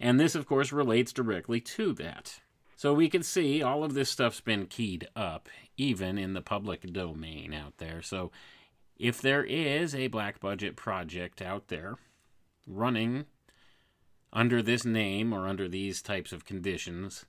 And 0.00 0.18
this, 0.18 0.34
of 0.34 0.46
course, 0.46 0.72
relates 0.72 1.12
directly 1.12 1.60
to 1.60 1.92
that. 1.94 2.40
So 2.76 2.92
we 2.92 3.08
can 3.08 3.22
see 3.22 3.62
all 3.62 3.84
of 3.84 3.94
this 3.94 4.10
stuff's 4.10 4.40
been 4.40 4.66
keyed 4.66 5.06
up, 5.14 5.48
even 5.76 6.18
in 6.18 6.32
the 6.32 6.42
public 6.42 6.92
domain 6.92 7.54
out 7.54 7.78
there. 7.78 8.02
So 8.02 8.32
if 8.96 9.22
there 9.22 9.44
is 9.44 9.94
a 9.94 10.08
black 10.08 10.40
budget 10.40 10.74
project 10.74 11.40
out 11.40 11.68
there 11.68 11.96
running 12.66 13.26
under 14.32 14.62
this 14.62 14.84
name 14.84 15.32
or 15.32 15.46
under 15.46 15.68
these 15.68 16.02
types 16.02 16.32
of 16.32 16.44
conditions, 16.44 17.24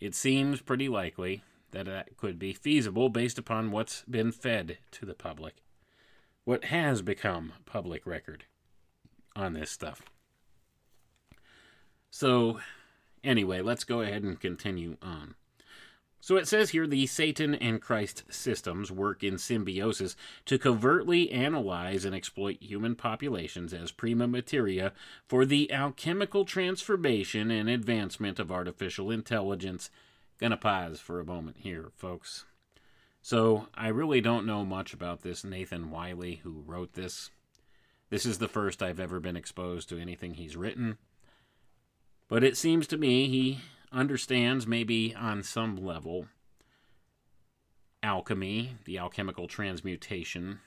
it 0.00 0.14
seems 0.14 0.60
pretty 0.60 0.88
likely 0.88 1.42
that 1.76 1.86
that 1.86 2.16
could 2.16 2.38
be 2.38 2.54
feasible 2.54 3.08
based 3.08 3.38
upon 3.38 3.70
what's 3.70 4.02
been 4.08 4.32
fed 4.32 4.78
to 4.92 5.04
the 5.04 5.14
public. 5.14 5.56
What 6.44 6.64
has 6.64 7.02
become 7.02 7.52
public 7.66 8.06
record 8.06 8.44
on 9.34 9.52
this 9.52 9.70
stuff. 9.70 10.00
So, 12.10 12.60
anyway, 13.22 13.60
let's 13.60 13.84
go 13.84 14.00
ahead 14.00 14.22
and 14.22 14.40
continue 14.40 14.96
on. 15.02 15.34
So 16.18 16.36
it 16.36 16.48
says 16.48 16.70
here 16.70 16.86
the 16.86 17.06
Satan 17.06 17.54
and 17.54 17.80
Christ 17.80 18.24
systems 18.30 18.90
work 18.90 19.22
in 19.22 19.38
symbiosis 19.38 20.16
to 20.46 20.58
covertly 20.58 21.30
analyze 21.30 22.04
and 22.04 22.16
exploit 22.16 22.60
human 22.60 22.96
populations 22.96 23.72
as 23.72 23.92
prima 23.92 24.26
materia 24.26 24.92
for 25.28 25.44
the 25.44 25.70
alchemical 25.70 26.44
transformation 26.44 27.50
and 27.50 27.68
advancement 27.68 28.40
of 28.40 28.50
artificial 28.50 29.10
intelligence 29.10 29.90
Gonna 30.38 30.56
pause 30.56 31.00
for 31.00 31.18
a 31.18 31.24
moment 31.24 31.58
here, 31.60 31.90
folks. 31.96 32.44
So 33.22 33.68
I 33.74 33.88
really 33.88 34.20
don't 34.20 34.46
know 34.46 34.64
much 34.64 34.92
about 34.92 35.22
this 35.22 35.44
Nathan 35.44 35.90
Wiley 35.90 36.36
who 36.44 36.62
wrote 36.66 36.92
this. 36.92 37.30
This 38.10 38.26
is 38.26 38.38
the 38.38 38.46
first 38.46 38.82
I've 38.82 39.00
ever 39.00 39.18
been 39.18 39.36
exposed 39.36 39.88
to 39.88 39.98
anything 39.98 40.34
he's 40.34 40.56
written. 40.56 40.98
But 42.28 42.44
it 42.44 42.56
seems 42.56 42.86
to 42.88 42.96
me 42.96 43.28
he 43.28 43.60
understands, 43.90 44.66
maybe 44.66 45.14
on 45.14 45.42
some 45.42 45.76
level, 45.76 46.26
alchemy, 48.02 48.76
the 48.84 48.98
alchemical 48.98 49.48
transmutation, 49.48 50.60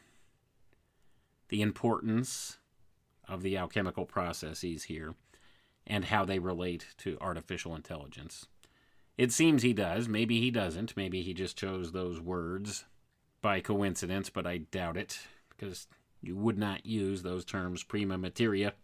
the 1.49 1.61
importance 1.61 2.57
of 3.27 3.43
the 3.43 3.57
alchemical 3.57 4.05
processes 4.05 4.83
here, 4.85 5.15
and 5.85 6.05
how 6.05 6.25
they 6.25 6.39
relate 6.39 6.87
to 6.97 7.17
artificial 7.21 7.75
intelligence. 7.75 8.47
It 9.19 9.33
seems 9.33 9.63
he 9.63 9.73
does. 9.73 10.07
Maybe 10.07 10.39
he 10.39 10.49
doesn't. 10.49 10.95
Maybe 10.95 11.21
he 11.21 11.33
just 11.33 11.57
chose 11.57 11.91
those 11.91 12.21
words 12.21 12.85
by 13.41 13.59
coincidence, 13.59 14.29
but 14.29 14.47
I 14.47 14.59
doubt 14.59 14.95
it, 14.95 15.19
because 15.49 15.87
you 16.21 16.37
would 16.37 16.57
not 16.57 16.85
use 16.85 17.21
those 17.21 17.43
terms 17.43 17.83
prima 17.83 18.17
materia 18.17 18.75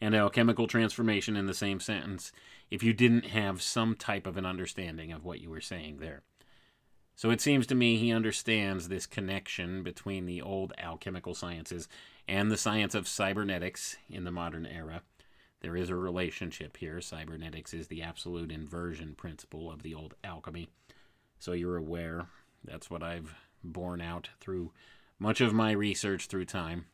and 0.00 0.12
alchemical 0.12 0.66
transformation 0.66 1.36
in 1.36 1.46
the 1.46 1.54
same 1.54 1.78
sentence 1.78 2.32
if 2.68 2.82
you 2.82 2.92
didn't 2.92 3.26
have 3.26 3.62
some 3.62 3.94
type 3.94 4.26
of 4.26 4.36
an 4.36 4.44
understanding 4.44 5.12
of 5.12 5.24
what 5.24 5.40
you 5.40 5.50
were 5.50 5.60
saying 5.60 5.98
there. 6.00 6.22
So 7.14 7.30
it 7.30 7.40
seems 7.40 7.64
to 7.68 7.76
me 7.76 7.96
he 7.96 8.10
understands 8.10 8.88
this 8.88 9.06
connection 9.06 9.84
between 9.84 10.26
the 10.26 10.42
old 10.42 10.72
alchemical 10.78 11.36
sciences 11.36 11.86
and 12.26 12.50
the 12.50 12.56
science 12.56 12.96
of 12.96 13.06
cybernetics 13.06 13.98
in 14.10 14.24
the 14.24 14.32
modern 14.32 14.66
era. 14.66 15.02
There 15.66 15.76
is 15.76 15.90
a 15.90 15.96
relationship 15.96 16.76
here. 16.76 17.00
Cybernetics 17.00 17.74
is 17.74 17.88
the 17.88 18.00
absolute 18.00 18.52
inversion 18.52 19.16
principle 19.16 19.68
of 19.68 19.82
the 19.82 19.96
old 19.96 20.14
alchemy. 20.22 20.68
So 21.40 21.50
you're 21.50 21.76
aware. 21.76 22.28
That's 22.62 22.88
what 22.88 23.02
I've 23.02 23.34
borne 23.64 24.00
out 24.00 24.30
through 24.38 24.70
much 25.18 25.40
of 25.40 25.52
my 25.52 25.72
research 25.72 26.28
through 26.28 26.44
time. 26.44 26.86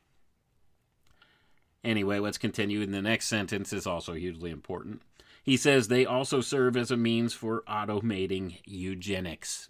Anyway, 1.85 2.19
let's 2.19 2.39
continue. 2.39 2.81
And 2.81 2.95
the 2.95 3.03
next 3.03 3.29
sentence 3.29 3.75
is 3.75 3.87
also 3.87 4.15
hugely 4.15 4.51
important. 4.51 5.03
He 5.43 5.59
says 5.59 5.89
they 5.89 6.07
also 6.07 6.41
serve 6.41 6.75
as 6.75 6.91
a 6.91 6.97
means 6.97 7.35
for 7.35 7.65
automating 7.69 8.57
eugenics. 8.65 9.69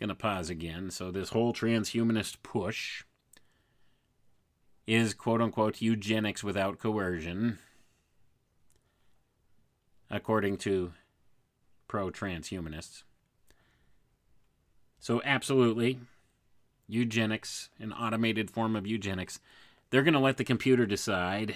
Gonna 0.00 0.14
pause 0.14 0.48
again. 0.48 0.90
So, 0.90 1.10
this 1.10 1.28
whole 1.28 1.52
transhumanist 1.52 2.38
push 2.42 3.04
is 4.86 5.14
quote 5.14 5.40
unquote 5.40 5.80
eugenics 5.80 6.44
without 6.44 6.78
coercion, 6.78 7.58
according 10.10 10.56
to 10.58 10.92
pro 11.88 12.10
transhumanists. 12.10 13.02
So, 14.98 15.20
absolutely, 15.24 16.00
eugenics, 16.88 17.68
an 17.78 17.92
automated 17.92 18.50
form 18.50 18.76
of 18.76 18.86
eugenics, 18.86 19.40
they're 19.90 20.02
going 20.02 20.14
to 20.14 20.20
let 20.20 20.38
the 20.38 20.44
computer 20.44 20.86
decide 20.86 21.54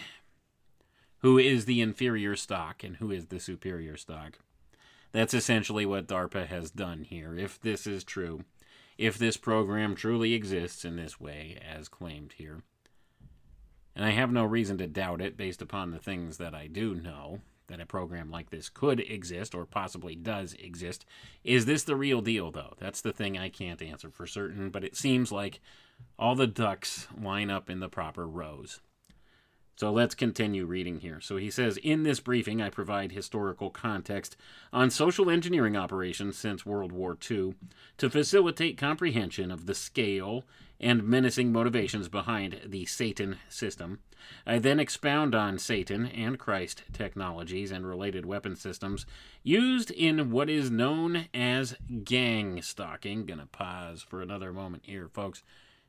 who 1.19 1.39
is 1.39 1.65
the 1.65 1.81
inferior 1.81 2.37
stock 2.37 2.85
and 2.85 2.97
who 2.97 3.11
is 3.11 3.27
the 3.27 3.41
superior 3.41 3.97
stock. 3.97 4.39
That's 5.13 5.35
essentially 5.35 5.87
what 5.87 6.07
DARPA 6.07 6.47
has 6.47 6.71
done 6.71 7.05
here, 7.05 7.37
if 7.37 7.61
this 7.61 7.87
is 7.87 8.05
true, 8.05 8.45
if 8.99 9.17
this 9.19 9.37
program 9.37 9.95
truly 9.95 10.35
exists 10.35 10.85
in 10.85 10.97
this 10.97 11.19
way, 11.19 11.59
as 11.67 11.89
claimed 11.89 12.35
here. 12.37 12.63
And 13.99 14.07
I 14.07 14.11
have 14.11 14.31
no 14.31 14.45
reason 14.45 14.79
to 14.79 14.87
doubt 14.87 15.21
it 15.21 15.37
based 15.37 15.61
upon 15.61 15.91
the 15.91 15.99
things 15.99 16.37
that 16.37 16.55
I 16.55 16.69
do 16.69 16.95
know 16.95 17.41
that 17.67 17.81
a 17.81 17.85
program 17.85 18.31
like 18.31 18.51
this 18.51 18.69
could 18.69 19.01
exist 19.01 19.57
or 19.57 19.67
possibly 19.67 20.15
does 20.15 20.55
exist. 20.55 21.05
Is 21.43 21.67
this 21.67 21.83
the 21.83 21.97
real 21.97 22.21
deal, 22.21 22.53
though? 22.53 22.75
That's 22.79 23.01
the 23.01 23.13
thing 23.13 23.37
I 23.37 23.49
can't 23.49 23.83
answer 23.83 24.09
for 24.09 24.25
certain, 24.25 24.71
but 24.71 24.85
it 24.85 24.95
seems 24.95 25.33
like 25.33 25.61
all 26.17 26.37
the 26.37 26.47
ducks 26.47 27.09
line 27.21 27.51
up 27.51 27.69
in 27.69 27.81
the 27.81 27.89
proper 27.89 28.25
rows. 28.25 28.79
So 29.75 29.91
let's 29.91 30.15
continue 30.15 30.65
reading 30.65 31.01
here. 31.01 31.21
So 31.21 31.37
he 31.37 31.51
says 31.51 31.77
In 31.79 32.05
this 32.05 32.21
briefing, 32.21 32.63
I 32.63 32.71
provide 32.71 33.11
historical 33.11 33.71
context 33.71 34.37
on 34.73 34.91
social 34.91 35.29
engineering 35.29 35.77
operations 35.77 36.39
since 36.39 36.65
World 36.65 36.93
War 36.93 37.19
II 37.29 37.55
to 37.97 38.11
facilitate 38.11 38.79
comprehension 38.79 39.51
of 39.51 39.67
the 39.67 39.75
scale 39.75 40.45
and 40.81 41.03
menacing 41.03 41.53
motivations 41.53 42.09
behind 42.09 42.61
the 42.67 42.87
Satan 42.87 43.39
system. 43.49 43.99
I 44.47 44.59
then 44.59 44.79
expound 44.79 45.35
on 45.35 45.59
Satan 45.59 46.07
and 46.07 46.39
Christ 46.39 46.83
technologies 46.93 47.71
and 47.71 47.87
related 47.87 48.27
weapon 48.27 48.57
systems 48.57 49.07
used 49.43 49.91
in 49.91 50.31
what 50.31 50.49
is 50.49 50.71
known 50.71 51.27
as 51.35 51.77
gang 52.05 52.63
stalking. 52.63 53.27
Gonna 53.27 53.47
pause 53.47 54.03
for 54.03 54.23
another 54.23 54.53
moment 54.53 54.85
here, 54.87 55.09
folks. 55.09 55.43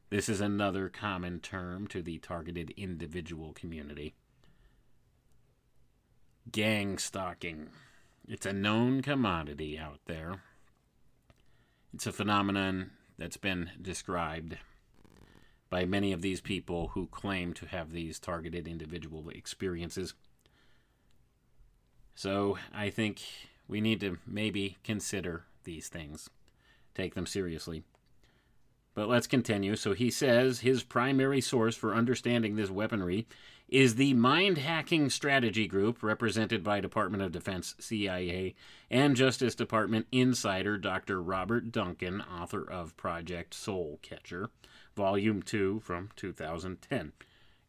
This 0.09 0.27
is 0.27 0.41
another 0.41 0.89
common 0.89 1.39
term 1.39 1.85
to 1.87 2.01
the 2.01 2.17
targeted 2.17 2.73
individual 2.75 3.53
community. 3.53 4.15
Gang 6.51 6.97
stalking. 6.97 7.69
It's 8.27 8.45
a 8.45 8.53
known 8.53 9.01
commodity 9.01 9.77
out 9.77 9.99
there. 10.07 10.41
It's 11.93 12.07
a 12.07 12.11
phenomenon 12.11 12.91
that's 13.19 13.37
been 13.37 13.71
described 13.79 14.57
by 15.69 15.85
many 15.85 16.11
of 16.11 16.21
these 16.21 16.41
people 16.41 16.89
who 16.89 17.07
claim 17.07 17.53
to 17.53 17.67
have 17.67 17.91
these 17.91 18.19
targeted 18.19 18.67
individual 18.67 19.29
experiences. 19.29 20.13
So 22.15 22.57
I 22.73 22.89
think 22.89 23.21
we 23.67 23.79
need 23.79 24.01
to 24.01 24.17
maybe 24.25 24.77
consider 24.83 25.43
these 25.63 25.87
things, 25.87 26.29
take 26.95 27.13
them 27.15 27.25
seriously. 27.25 27.83
But 28.95 29.07
let's 29.07 29.27
continue. 29.27 29.75
So 29.75 29.93
he 29.93 30.09
says 30.09 30.59
his 30.59 30.83
primary 30.83 31.39
source 31.39 31.75
for 31.75 31.93
understanding 31.93 32.55
this 32.55 32.69
weaponry 32.69 33.27
is 33.69 33.95
the 33.95 34.13
Mind 34.15 34.57
Hacking 34.57 35.09
Strategy 35.09 35.67
Group, 35.67 36.01
represented 36.01 36.63
by 36.63 36.81
Department 36.81 37.21
of 37.21 37.31
Defense, 37.31 37.75
CIA, 37.79 38.55
and 38.89 39.15
Justice 39.15 39.53
Department 39.53 40.07
insider 40.11 40.77
Dr. 40.77 41.21
Robert 41.21 41.71
Duncan, 41.71 42.21
author 42.21 42.67
of 42.69 42.97
Project 42.97 43.53
Soul 43.53 43.99
Catcher, 44.01 44.49
Volume 44.95 45.41
2 45.41 45.79
from 45.79 46.09
2010. 46.15 47.13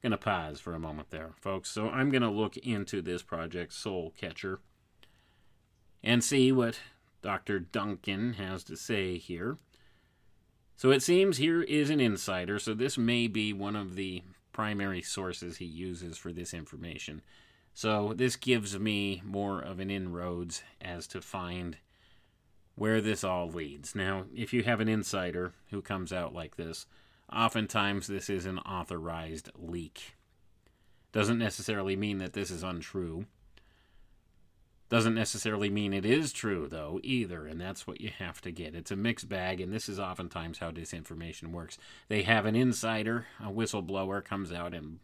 Gonna 0.03 0.17
pause 0.17 0.61
for 0.61 0.75
a 0.75 0.79
moment 0.79 1.11
there, 1.11 1.33
folks. 1.41 1.71
So 1.71 1.89
I'm 1.89 2.11
gonna 2.11 2.31
look 2.31 2.57
into 2.57 3.03
this 3.03 3.23
Project 3.23 3.73
Soul 3.73 4.15
Catcher 4.19 4.61
and 6.03 6.25
see 6.25 6.51
what 6.53 6.81
Dr. 7.23 7.59
Duncan 7.61 8.35
has 8.35 8.65
to 8.65 8.77
say 8.77 9.19
here. 9.19 9.59
So 10.77 10.91
it 10.91 11.03
seems 11.03 11.37
here 11.37 11.63
is 11.63 11.91
an 11.91 12.01
insider, 12.01 12.59
so 12.59 12.73
this 12.73 12.97
may 12.97 13.29
be 13.29 13.53
one 13.53 13.77
of 13.77 13.95
the 13.95 14.23
primary 14.53 15.03
sources 15.03 15.59
he 15.59 15.67
uses 15.67 16.17
for 16.17 16.33
this 16.33 16.55
information. 16.55 17.21
So 17.75 18.15
this 18.17 18.37
gives 18.37 18.79
me 18.79 19.23
more 19.25 19.61
of 19.61 19.79
an 19.79 19.91
inroads 19.91 20.63
as 20.81 21.07
to 21.09 21.21
find 21.21 21.77
where 22.75 23.03
this 23.03 23.23
all 23.23 23.51
leads. 23.51 23.95
Now, 23.95 24.25
if 24.35 24.55
you 24.55 24.63
have 24.63 24.81
an 24.81 24.89
insider 24.89 25.53
who 25.71 25.83
comes 25.83 26.13
out 26.15 26.35
like 26.35 26.57
this, 26.57 26.87
oftentimes 27.33 28.07
this 28.07 28.31
is 28.31 28.47
an 28.47 28.59
authorized 28.59 29.51
leak. 29.57 30.17
Doesn't 31.13 31.39
necessarily 31.39 31.97
mean 31.97 32.19
that 32.19 32.33
this 32.33 32.51
is 32.51 32.63
untrue. 32.63 33.27
Doesn't 34.89 35.15
necessarily 35.15 35.71
mean 35.71 35.93
it 35.93 36.05
is 36.05 36.33
true, 36.33 36.67
though, 36.69 36.99
either, 37.05 37.47
and 37.47 37.61
that's 37.61 37.87
what 37.87 38.01
you 38.01 38.11
have 38.19 38.41
to 38.41 38.51
get. 38.51 38.75
It's 38.75 38.91
a 38.91 38.97
mixed 38.97 39.29
bag, 39.29 39.61
and 39.61 39.73
this 39.73 39.89
is 39.89 40.01
oftentimes 40.01 40.59
how 40.59 40.73
disinformation 40.73 41.53
works. 41.53 41.79
They 42.09 42.23
have 42.23 42.45
an 42.45 42.57
insider, 42.57 43.27
a 43.39 43.51
whistleblower, 43.51 44.25
comes 44.25 44.53
out 44.53 44.75
and 44.75 44.99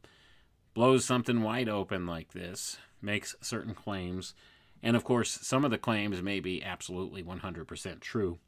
blows 0.74 1.04
something 1.04 1.40
wide 1.40 1.68
open 1.68 2.04
like 2.04 2.32
this, 2.32 2.78
makes 3.00 3.36
certain 3.40 3.74
claims, 3.74 4.34
and 4.82 4.96
of 4.96 5.04
course, 5.04 5.38
some 5.42 5.64
of 5.64 5.70
the 5.70 5.78
claims 5.78 6.20
may 6.20 6.40
be 6.40 6.62
absolutely 6.62 7.22
100% 7.22 8.00
true. 8.00 8.38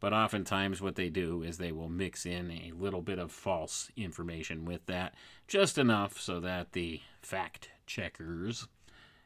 But 0.00 0.14
oftentimes, 0.14 0.80
what 0.80 0.96
they 0.96 1.10
do 1.10 1.42
is 1.42 1.58
they 1.58 1.72
will 1.72 1.90
mix 1.90 2.24
in 2.24 2.50
a 2.50 2.72
little 2.74 3.02
bit 3.02 3.18
of 3.18 3.30
false 3.30 3.90
information 3.96 4.64
with 4.64 4.86
that, 4.86 5.14
just 5.46 5.76
enough 5.76 6.18
so 6.18 6.40
that 6.40 6.72
the 6.72 7.02
fact 7.20 7.68
checkers 7.86 8.66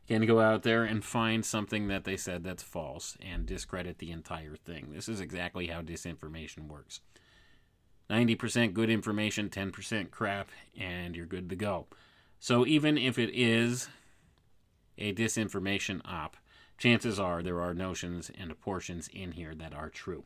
can 0.08 0.26
go 0.26 0.40
out 0.40 0.64
there 0.64 0.84
and 0.84 1.04
find 1.04 1.46
something 1.46 1.88
that 1.88 2.04
they 2.04 2.16
said 2.16 2.44
that's 2.44 2.62
false 2.62 3.16
and 3.22 3.46
discredit 3.46 3.98
the 3.98 4.10
entire 4.10 4.56
thing. 4.56 4.88
This 4.92 5.08
is 5.08 5.20
exactly 5.20 5.68
how 5.68 5.80
disinformation 5.80 6.68
works 6.68 7.00
90% 8.10 8.74
good 8.74 8.90
information, 8.90 9.48
10% 9.48 10.10
crap, 10.10 10.50
and 10.78 11.16
you're 11.16 11.24
good 11.24 11.48
to 11.48 11.56
go. 11.56 11.86
So 12.38 12.66
even 12.66 12.98
if 12.98 13.18
it 13.18 13.30
is 13.32 13.88
a 14.98 15.14
disinformation 15.14 16.02
op, 16.04 16.36
chances 16.76 17.18
are 17.18 17.42
there 17.42 17.62
are 17.62 17.72
notions 17.72 18.30
and 18.36 18.58
portions 18.60 19.08
in 19.08 19.32
here 19.32 19.54
that 19.54 19.72
are 19.72 19.88
true. 19.88 20.24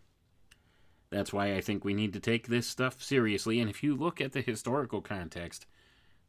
That's 1.11 1.33
why 1.33 1.55
I 1.55 1.61
think 1.61 1.85
we 1.85 1.95
need 1.95 2.13
to 2.13 2.21
take 2.21 2.49
this 2.49 2.67
stuff 2.67 3.03
seriously. 3.03 3.61
And 3.61 3.71
if 3.71 3.83
you 3.83 3.97
look 3.97 4.21
at 4.21 4.33
the 4.33 4.43
historical 4.43 5.01
context 5.01 5.67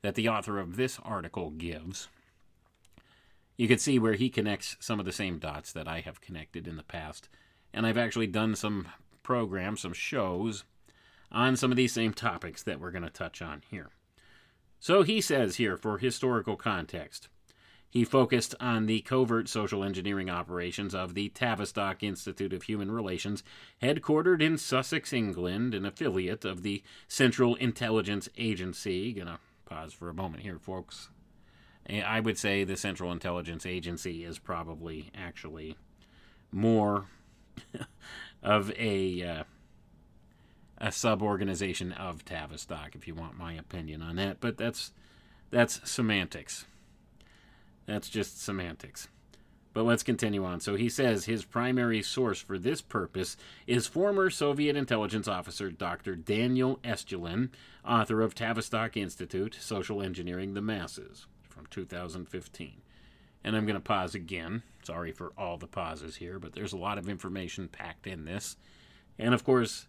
that 0.01 0.15
the 0.15 0.29
author 0.29 0.59
of 0.59 0.77
this 0.77 0.99
article 1.03 1.49
gives, 1.51 2.07
you 3.57 3.67
can 3.67 3.77
see 3.77 3.99
where 3.99 4.13
he 4.13 4.29
connects 4.29 4.77
some 4.79 4.99
of 4.99 5.05
the 5.05 5.11
same 5.11 5.37
dots 5.37 5.73
that 5.73 5.87
I 5.87 5.99
have 5.99 6.21
connected 6.21 6.67
in 6.67 6.77
the 6.77 6.83
past. 6.83 7.27
And 7.73 7.85
I've 7.85 7.97
actually 7.97 8.27
done 8.27 8.55
some 8.55 8.87
programs, 9.21 9.81
some 9.81 9.93
shows 9.93 10.63
on 11.31 11.57
some 11.57 11.71
of 11.71 11.77
these 11.77 11.93
same 11.93 12.13
topics 12.13 12.63
that 12.63 12.79
we're 12.79 12.91
going 12.91 13.03
to 13.03 13.09
touch 13.09 13.41
on 13.41 13.61
here. 13.69 13.89
So 14.79 15.03
he 15.03 15.19
says 15.19 15.57
here 15.57 15.75
for 15.75 15.97
historical 15.97 16.55
context. 16.55 17.27
He 17.89 18.03
focused 18.03 18.53
on 18.59 18.85
the 18.85 19.01
covert 19.01 19.49
social 19.49 19.83
engineering 19.83 20.29
operations 20.29 20.93
of 20.93 21.15
the 21.15 21.29
Tavistock 21.29 22.03
Institute 22.03 22.53
of 22.53 22.63
Human 22.63 22.91
Relations, 22.91 23.43
headquartered 23.81 24.41
in 24.41 24.57
Sussex, 24.57 25.11
England, 25.11 25.73
an 25.73 25.85
affiliate 25.85 26.45
of 26.45 26.61
the 26.61 26.83
Central 27.07 27.55
Intelligence 27.55 28.29
Agency. 28.37 29.11
Gonna 29.13 29.39
pause 29.65 29.91
for 29.91 30.07
a 30.07 30.13
moment 30.13 30.43
here, 30.43 30.59
folks. 30.59 31.09
I 31.89 32.19
would 32.19 32.37
say 32.37 32.63
the 32.63 32.77
Central 32.77 33.11
Intelligence 33.11 33.65
Agency 33.65 34.23
is 34.23 34.37
probably 34.37 35.09
actually 35.15 35.75
more 36.51 37.07
of 38.43 38.71
a 38.77 39.23
uh, 39.23 39.43
a 40.77 40.91
sub-organization 40.91 41.91
of 41.91 42.23
Tavistock, 42.23 42.95
if 42.95 43.07
you 43.07 43.15
want 43.15 43.37
my 43.37 43.53
opinion 43.53 44.01
on 44.01 44.15
that. 44.17 44.39
But 44.39 44.57
that's 44.57 44.91
that's 45.49 45.89
semantics. 45.89 46.65
That's 47.89 48.07
just 48.07 48.39
semantics. 48.39 49.07
But 49.73 49.81
let's 49.83 50.03
continue 50.03 50.45
on. 50.45 50.59
So 50.59 50.75
he 50.75 50.89
says 50.89 51.25
his 51.25 51.43
primary 51.43 52.03
source 52.03 52.39
for 52.39 52.59
this 52.59 52.83
purpose 52.83 53.35
is 53.65 53.87
former 53.87 54.29
Soviet 54.29 54.75
intelligence 54.75 55.27
officer 55.27 55.71
Dr. 55.71 56.15
Daniel 56.15 56.79
Estulin, 56.83 57.49
author 57.83 58.21
of 58.21 58.35
Tavistock 58.35 58.95
Institute 58.95 59.57
Social 59.59 60.03
Engineering 60.03 60.53
the 60.53 60.61
Masses 60.61 61.25
from 61.49 61.65
2015. 61.65 62.81
And 63.43 63.55
I'm 63.55 63.65
going 63.65 63.73
to 63.73 63.79
pause 63.79 64.13
again. 64.13 64.61
Sorry 64.83 65.11
for 65.11 65.33
all 65.35 65.57
the 65.57 65.65
pauses 65.65 66.17
here, 66.17 66.37
but 66.37 66.53
there's 66.53 66.73
a 66.73 66.77
lot 66.77 66.99
of 66.99 67.09
information 67.09 67.67
packed 67.67 68.05
in 68.05 68.25
this. 68.25 68.55
And 69.17 69.33
of 69.33 69.43
course, 69.43 69.87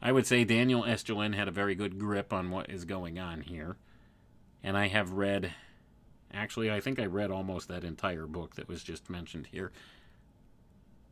I 0.00 0.12
would 0.12 0.28
say 0.28 0.44
Daniel 0.44 0.84
Estulin 0.84 1.34
had 1.34 1.48
a 1.48 1.52
very 1.52 1.74
good 1.74 1.98
grip 1.98 2.32
on 2.32 2.50
what 2.52 2.70
is 2.70 2.84
going 2.84 3.18
on 3.18 3.40
here. 3.40 3.78
And 4.62 4.76
I 4.76 4.86
have 4.86 5.10
read, 5.10 5.52
actually, 6.32 6.70
I 6.70 6.80
think 6.80 6.98
I 6.98 7.06
read 7.06 7.30
almost 7.30 7.68
that 7.68 7.84
entire 7.84 8.26
book 8.26 8.56
that 8.56 8.68
was 8.68 8.82
just 8.82 9.10
mentioned 9.10 9.48
here. 9.50 9.72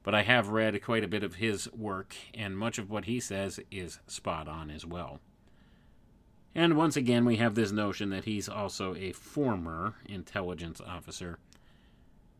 But 0.03 0.15
I 0.15 0.23
have 0.23 0.49
read 0.49 0.83
quite 0.83 1.05
a 1.05 1.09
bit 1.09 1.23
of 1.23 1.37
his 1.37 1.71
work, 1.73 2.15
and 2.33 2.57
much 2.57 2.79
of 2.79 2.91
what 2.91 3.05
he 3.05 3.21
says 3.21 3.61
is 3.71 4.01
spot 4.07 4.49
on 4.49 4.71
as 4.71 4.87
well. 4.87 5.21
And 6.55 6.77
once 6.77 6.97
again, 6.97 7.25
we 7.25 7.37
have 7.37 7.55
this 7.55 7.71
notion 7.71 8.11
that 8.11 8.25
he's 8.25 8.49
also 8.49 8.95
a 8.95 9.13
former 9.13 9.95
intelligence 10.07 10.81
officer. 10.81 11.39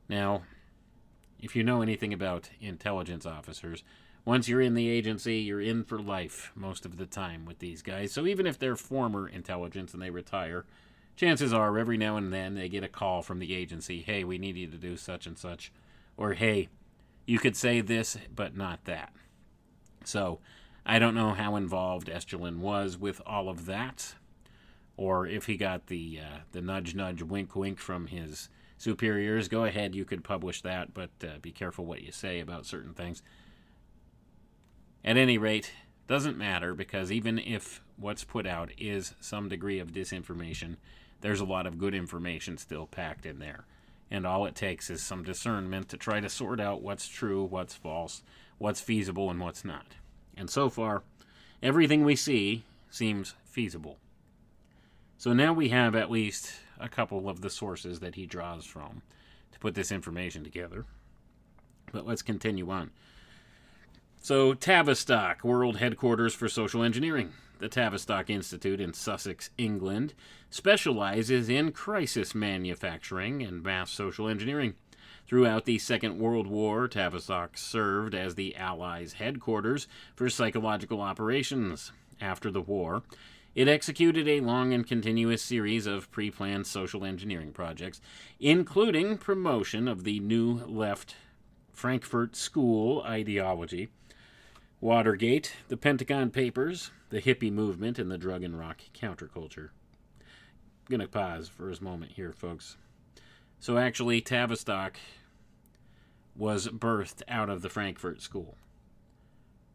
Now, 0.09 0.43
if 1.39 1.55
you 1.55 1.63
know 1.63 1.83
anything 1.83 2.13
about 2.13 2.51
intelligence 2.61 3.25
officers, 3.25 3.85
once 4.25 4.49
you're 4.49 4.61
in 4.61 4.75
the 4.75 4.89
agency, 4.89 5.37
you're 5.37 5.61
in 5.61 5.85
for 5.85 5.99
life 5.99 6.53
most 6.55 6.85
of 6.85 6.97
the 6.97 7.07
time 7.07 7.45
with 7.45 7.59
these 7.59 7.83
guys. 7.83 8.13
So 8.13 8.27
even 8.27 8.47
if 8.47 8.59
they're 8.59 8.77
former 8.77 9.29
intelligence 9.29 9.95
and 9.95 10.03
they 10.03 10.11
retire, 10.11 10.67
chances 11.21 11.53
are 11.53 11.77
every 11.77 11.99
now 11.99 12.17
and 12.17 12.33
then 12.33 12.55
they 12.55 12.67
get 12.67 12.83
a 12.83 12.89
call 12.89 13.21
from 13.21 13.41
the 13.41 13.55
agency 13.55 14.01
hey, 14.01 14.25
we 14.25 14.39
need 14.39 14.57
you 14.57 14.67
to 14.67 14.79
do 14.79 14.97
such 14.97 15.27
and 15.27 15.37
such. 15.37 15.71
Or 16.17 16.33
hey, 16.33 16.71
you 17.27 17.39
could 17.39 17.57
say 17.57 17.83
this, 17.83 18.17
but 18.35 18.57
not 18.57 18.87
that. 18.87 19.13
So 20.03 20.41
I 20.87 20.99
don't 20.99 21.15
know 21.15 21.33
how 21.35 21.57
involved 21.57 22.09
Estulin 22.09 22.61
was 22.61 22.97
with 22.97 23.21
all 23.27 23.51
of 23.51 23.67
that, 23.67 24.15
or 24.97 25.27
if 25.27 25.45
he 25.45 25.59
got 25.59 25.89
the 25.89 26.21
uh, 26.21 26.39
the 26.53 26.63
nudge, 26.63 26.95
nudge, 26.95 27.23
wink, 27.23 27.55
wink 27.55 27.79
from 27.79 28.07
his 28.07 28.49
superiors. 28.79 29.49
Go 29.49 29.65
ahead, 29.65 29.95
you 29.95 30.07
could 30.07 30.25
publish 30.25 30.63
that, 30.63 30.95
but 30.95 31.11
uh, 31.23 31.39
be 31.43 31.53
careful 31.53 31.85
what 31.85 32.01
you 32.01 32.13
say 32.13 32.41
about 32.41 32.65
certain 32.65 32.95
things. 32.95 33.23
At 35.05 35.19
any 35.19 35.37
rate, 35.37 35.71
doesn't 36.07 36.39
matter 36.39 36.75
because 36.75 37.13
even 37.13 37.39
if 37.39 37.83
what's 37.97 38.25
put 38.25 38.47
out 38.47 38.71
is 38.79 39.15
some 39.21 39.51
degree 39.51 39.79
of 39.79 39.93
disinformation, 39.93 40.77
there's 41.21 41.41
a 41.41 41.45
lot 41.45 41.67
of 41.67 41.79
good 41.79 41.95
information 41.95 42.57
still 42.59 42.87
packed 42.87 43.27
in 43.27 43.39
there. 43.39 43.65
And 44.11 44.27
all 44.27 44.47
it 44.47 44.55
takes 44.55 44.91
is 44.91 45.03
some 45.03 45.23
discernment 45.23 45.89
to 45.91 45.97
try 45.97 46.21
to 46.21 46.29
sort 46.29 46.61
out 46.61 46.83
what's 46.83 47.07
true, 47.07 47.45
what's 47.45 47.75
false, 47.75 48.23
what's 48.59 48.81
feasible, 48.81 49.31
and 49.31 49.41
what's 49.41 49.65
not. 49.65 49.87
And 50.37 50.51
so 50.51 50.69
far, 50.69 51.03
everything 51.63 52.05
we 52.05 52.17
see 52.17 52.65
seems 52.91 53.35
feasible. 53.45 53.99
So 55.17 55.33
now 55.33 55.53
we 55.53 55.69
have 55.69 55.95
at 55.95 56.11
least 56.11 56.55
a 56.81 56.89
couple 56.89 57.29
of 57.29 57.41
the 57.41 57.51
sources 57.51 58.01
that 58.01 58.15
he 58.15 58.27
draws 58.27 58.65
from 58.65 59.03
to 59.53 59.59
put 59.59 59.75
this 59.75 59.93
information 59.93 60.43
together. 60.43 60.87
But 61.93 62.07
let's 62.07 62.23
continue 62.23 62.71
on. 62.71 62.91
So, 64.23 64.53
Tavistock, 64.55 65.45
world 65.45 65.79
headquarters 65.79 66.35
for 66.35 66.49
social 66.49 66.83
engineering. 66.83 67.33
The 67.61 67.69
Tavistock 67.69 68.31
Institute 68.31 68.81
in 68.81 68.95
Sussex, 68.95 69.51
England, 69.59 70.15
specializes 70.49 71.51
in 71.51 71.73
crisis 71.73 72.35
manufacturing 72.35 73.43
and 73.43 73.63
mass 73.63 73.91
social 73.91 74.29
engineering. 74.29 74.75
Throughout 75.27 75.67
the 75.67 75.79
Second 75.79 76.19
World 76.19 76.47
War, 76.47 76.89
Tavistock 76.89 77.59
served 77.59 78.15
as 78.15 78.35
the 78.35 78.57
Allies' 78.57 79.13
headquarters 79.13 79.87
for 80.17 80.31
psychological 80.31 81.03
operations. 81.03 81.93
After 82.19 82.51
the 82.51 82.63
war, 82.63 83.03
it 83.55 83.69
executed 83.69 84.27
a 84.27 84.41
long 84.41 84.73
and 84.73 84.87
continuous 84.87 85.43
series 85.43 85.87
of 85.87 86.11
pre 86.11 86.31
planned 86.31 86.67
social 86.67 87.05
engineering 87.05 87.53
projects, 87.53 88.01
including 88.41 89.19
promotion 89.19 89.87
of 89.87 90.05
the 90.05 90.19
New 90.19 90.65
Left 90.65 91.15
Frankfurt 91.75 92.37
School 92.37 93.03
ideology 93.03 93.91
Watergate, 94.81 95.57
the 95.69 95.77
Pentagon 95.77 96.31
Papers, 96.31 96.91
the 97.11 97.21
hippie 97.21 97.53
movement, 97.53 97.99
and 97.99 98.11
the 98.11 98.19
drug 98.19 98.43
and 98.43 98.59
rock 98.59 98.81
counterculture. 98.95 99.71
I'm 100.21 100.89
going 100.89 101.01
to 101.01 101.09
pause 101.09 101.49
for 101.49 101.71
a 101.71 101.83
moment 101.83 102.13
here, 102.13 102.33
folks. 102.33 102.77
So, 103.59 103.77
actually, 103.77 104.21
Tavistock 104.21 104.97
was 106.35 106.69
birthed 106.69 107.23
out 107.29 107.51
of 107.51 107.63
the 107.63 107.69
Frankfurt 107.69 108.23
School. 108.23 108.57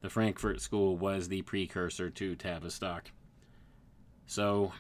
The 0.02 0.10
Frankfurt 0.10 0.62
School 0.62 0.98
was 0.98 1.28
the 1.28 1.42
precursor 1.44 2.10
to 2.10 2.36
Tavistock. 2.36 3.12
So, 4.26 4.74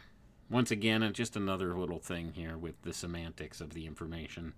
once 0.49 0.71
again, 0.71 1.03
uh, 1.03 1.11
just 1.11 1.35
another 1.35 1.77
little 1.77 1.99
thing 1.99 2.33
here 2.33 2.57
with 2.57 2.81
the 2.83 2.93
semantics 2.93 3.61
of 3.61 3.73
the 3.73 3.85
information. 3.85 4.53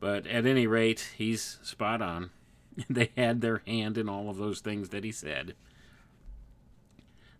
But 0.00 0.26
at 0.26 0.46
any 0.46 0.66
rate, 0.66 1.10
he's 1.16 1.58
spot 1.62 2.00
on. 2.00 2.30
they 2.90 3.10
had 3.16 3.40
their 3.40 3.62
hand 3.66 3.98
in 3.98 4.08
all 4.08 4.30
of 4.30 4.36
those 4.36 4.60
things 4.60 4.90
that 4.90 5.04
he 5.04 5.12
said. 5.12 5.54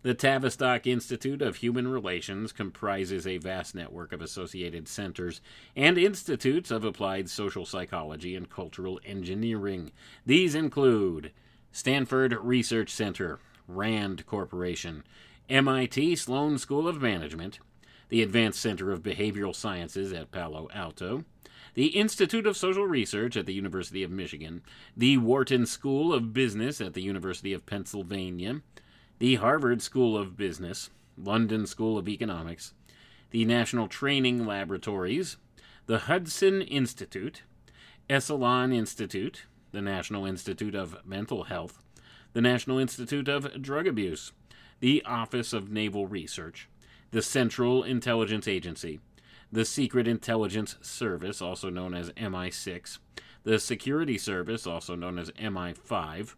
The 0.01 0.13
Tavistock 0.13 0.87
Institute 0.87 1.41
of 1.41 1.57
Human 1.57 1.85
Relations 1.85 2.53
comprises 2.53 3.27
a 3.27 3.37
vast 3.37 3.75
network 3.75 4.13
of 4.13 4.21
associated 4.21 4.87
centers 4.87 5.41
and 5.75 5.97
institutes 5.97 6.71
of 6.71 6.85
applied 6.85 7.29
social 7.29 7.65
psychology 7.65 8.33
and 8.33 8.49
cultural 8.49 9.01
engineering. 9.03 9.91
These 10.25 10.55
include 10.55 11.33
Stanford 11.73 12.31
Research 12.33 12.89
Center, 12.89 13.39
RAND 13.67 14.25
Corporation, 14.25 15.03
MIT 15.49 16.15
Sloan 16.15 16.57
School 16.57 16.87
of 16.87 17.01
Management, 17.01 17.59
the 18.07 18.23
Advanced 18.23 18.61
Center 18.61 18.93
of 18.93 19.03
Behavioral 19.03 19.53
Sciences 19.53 20.13
at 20.13 20.31
Palo 20.31 20.69
Alto, 20.73 21.25
the 21.73 21.87
Institute 21.87 22.47
of 22.47 22.55
Social 22.55 22.85
Research 22.85 23.35
at 23.35 23.45
the 23.45 23.53
University 23.53 24.03
of 24.03 24.11
Michigan, 24.11 24.61
the 24.95 25.17
Wharton 25.17 25.65
School 25.65 26.13
of 26.13 26.31
Business 26.31 26.79
at 26.79 26.93
the 26.93 27.03
University 27.03 27.51
of 27.51 27.65
Pennsylvania, 27.65 28.61
the 29.19 29.35
Harvard 29.35 29.81
School 29.81 30.17
of 30.17 30.37
Business, 30.37 30.89
London 31.17 31.67
School 31.67 31.97
of 31.97 32.07
Economics, 32.07 32.73
the 33.31 33.43
National 33.43 33.89
Training 33.89 34.45
Laboratories, 34.45 35.35
the 35.87 35.99
Hudson 35.99 36.61
Institute, 36.61 37.43
Esalen 38.09 38.73
Institute, 38.73 39.45
the 39.71 39.81
National 39.81 40.25
Institute 40.25 40.73
of 40.73 41.05
Mental 41.05 41.43
Health, 41.43 41.83
the 42.31 42.41
National 42.41 42.79
Institute 42.79 43.27
of 43.27 43.61
Drug 43.61 43.87
Abuse, 43.87 44.31
the 44.79 45.03
Office 45.05 45.51
of 45.51 45.69
Naval 45.69 46.07
Research, 46.07 46.69
the 47.11 47.21
Central 47.21 47.83
Intelligence 47.83 48.47
Agency, 48.47 49.01
the 49.51 49.65
Secret 49.65 50.07
Intelligence 50.07 50.77
Service, 50.81 51.41
also 51.41 51.69
known 51.69 51.93
as 51.93 52.11
MI6, 52.11 52.99
the 53.43 53.59
Security 53.59 54.17
Service, 54.17 54.65
also 54.65 54.95
known 54.95 55.19
as 55.19 55.31
MI5, 55.31 56.35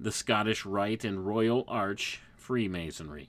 the 0.00 0.10
Scottish 0.10 0.64
Rite 0.64 1.04
and 1.04 1.26
Royal 1.26 1.64
Arch 1.68 2.20
Freemasonry. 2.34 3.28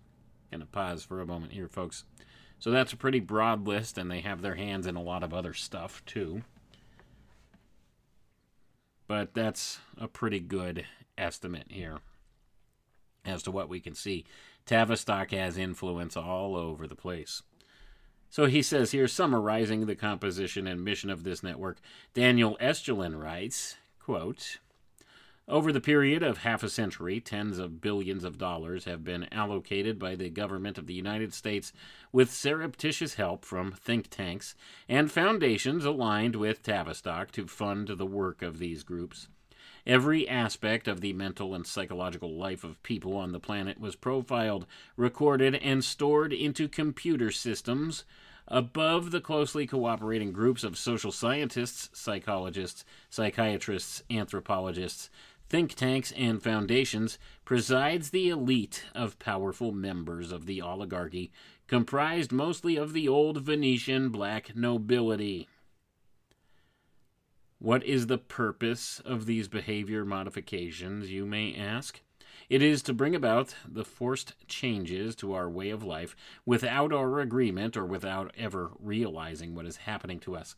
Gonna 0.51 0.65
pause 0.65 1.03
for 1.03 1.19
a 1.19 1.25
moment 1.25 1.51
here, 1.51 1.67
folks. 1.67 2.05
So 2.59 2.71
that's 2.71 2.93
a 2.93 2.97
pretty 2.97 3.19
broad 3.19 3.67
list, 3.67 3.97
and 3.97 4.09
they 4.09 4.21
have 4.21 4.41
their 4.41 4.55
hands 4.55 4.87
in 4.87 4.95
a 4.95 5.01
lot 5.01 5.23
of 5.23 5.33
other 5.33 5.53
stuff, 5.53 6.01
too. 6.05 6.43
But 9.07 9.33
that's 9.33 9.79
a 9.97 10.07
pretty 10.07 10.39
good 10.39 10.85
estimate 11.17 11.67
here 11.69 11.97
as 13.25 13.43
to 13.43 13.51
what 13.51 13.67
we 13.67 13.79
can 13.79 13.93
see. 13.93 14.25
Tavistock 14.65 15.31
has 15.31 15.57
influence 15.57 16.15
all 16.15 16.55
over 16.55 16.87
the 16.87 16.95
place. 16.95 17.41
So 18.29 18.45
he 18.45 18.61
says 18.61 18.91
here, 18.91 19.09
summarizing 19.09 19.87
the 19.87 19.95
composition 19.95 20.67
and 20.67 20.85
mission 20.85 21.09
of 21.09 21.23
this 21.25 21.43
network, 21.43 21.79
Daniel 22.13 22.57
Estulin 22.61 23.21
writes, 23.21 23.75
quote, 23.99 24.59
Over 25.47 25.73
the 25.73 25.81
period 25.81 26.23
of 26.23 26.39
half 26.39 26.63
a 26.63 26.69
century, 26.69 27.19
tens 27.19 27.57
of 27.57 27.81
billions 27.81 28.23
of 28.23 28.37
dollars 28.37 28.85
have 28.85 29.03
been 29.03 29.27
allocated 29.33 29.97
by 29.97 30.15
the 30.15 30.29
government 30.29 30.77
of 30.77 30.87
the 30.87 30.93
United 30.93 31.33
States 31.33 31.73
with 32.11 32.31
surreptitious 32.31 33.15
help 33.15 33.43
from 33.43 33.71
think 33.71 34.09
tanks 34.09 34.55
and 34.87 35.11
foundations 35.11 35.83
aligned 35.83 36.35
with 36.35 36.63
Tavistock 36.63 37.31
to 37.31 37.47
fund 37.47 37.87
the 37.87 38.05
work 38.05 38.41
of 38.41 38.59
these 38.59 38.83
groups. 38.83 39.27
Every 39.85 40.29
aspect 40.29 40.87
of 40.87 41.01
the 41.01 41.11
mental 41.13 41.55
and 41.55 41.65
psychological 41.65 42.33
life 42.33 42.63
of 42.63 42.81
people 42.83 43.17
on 43.17 43.31
the 43.31 43.39
planet 43.39 43.79
was 43.79 43.95
profiled, 43.95 44.67
recorded, 44.95 45.55
and 45.55 45.83
stored 45.83 46.33
into 46.33 46.67
computer 46.67 47.31
systems 47.31 48.05
above 48.47 49.11
the 49.11 49.21
closely 49.21 49.65
cooperating 49.65 50.31
groups 50.31 50.63
of 50.63 50.77
social 50.77 51.11
scientists, 51.11 51.89
psychologists, 51.93 52.83
psychiatrists, 53.09 54.03
anthropologists, 54.09 55.09
think 55.51 55.73
tanks, 55.73 56.13
and 56.13 56.41
foundations 56.41 57.19
presides 57.43 58.11
the 58.11 58.29
elite 58.29 58.85
of 58.95 59.19
powerful 59.19 59.73
members 59.73 60.31
of 60.31 60.45
the 60.45 60.61
oligarchy, 60.61 61.29
comprised 61.67 62.31
mostly 62.31 62.77
of 62.77 62.93
the 62.93 63.05
old 63.05 63.41
Venetian 63.41 64.07
black 64.07 64.55
nobility. 64.55 65.49
What 67.59 67.83
is 67.83 68.07
the 68.07 68.17
purpose 68.17 69.01
of 69.03 69.25
these 69.25 69.49
behavior 69.49 70.05
modifications, 70.05 71.11
you 71.11 71.25
may 71.25 71.53
ask? 71.53 71.99
It 72.47 72.61
is 72.61 72.81
to 72.83 72.93
bring 72.93 73.13
about 73.13 73.53
the 73.67 73.83
forced 73.83 74.35
changes 74.47 75.17
to 75.17 75.33
our 75.33 75.49
way 75.49 75.69
of 75.69 75.83
life 75.83 76.15
without 76.45 76.93
our 76.93 77.19
agreement 77.19 77.75
or 77.75 77.85
without 77.85 78.33
ever 78.37 78.71
realizing 78.79 79.53
what 79.53 79.65
is 79.65 79.75
happening 79.75 80.21
to 80.21 80.37
us. 80.37 80.55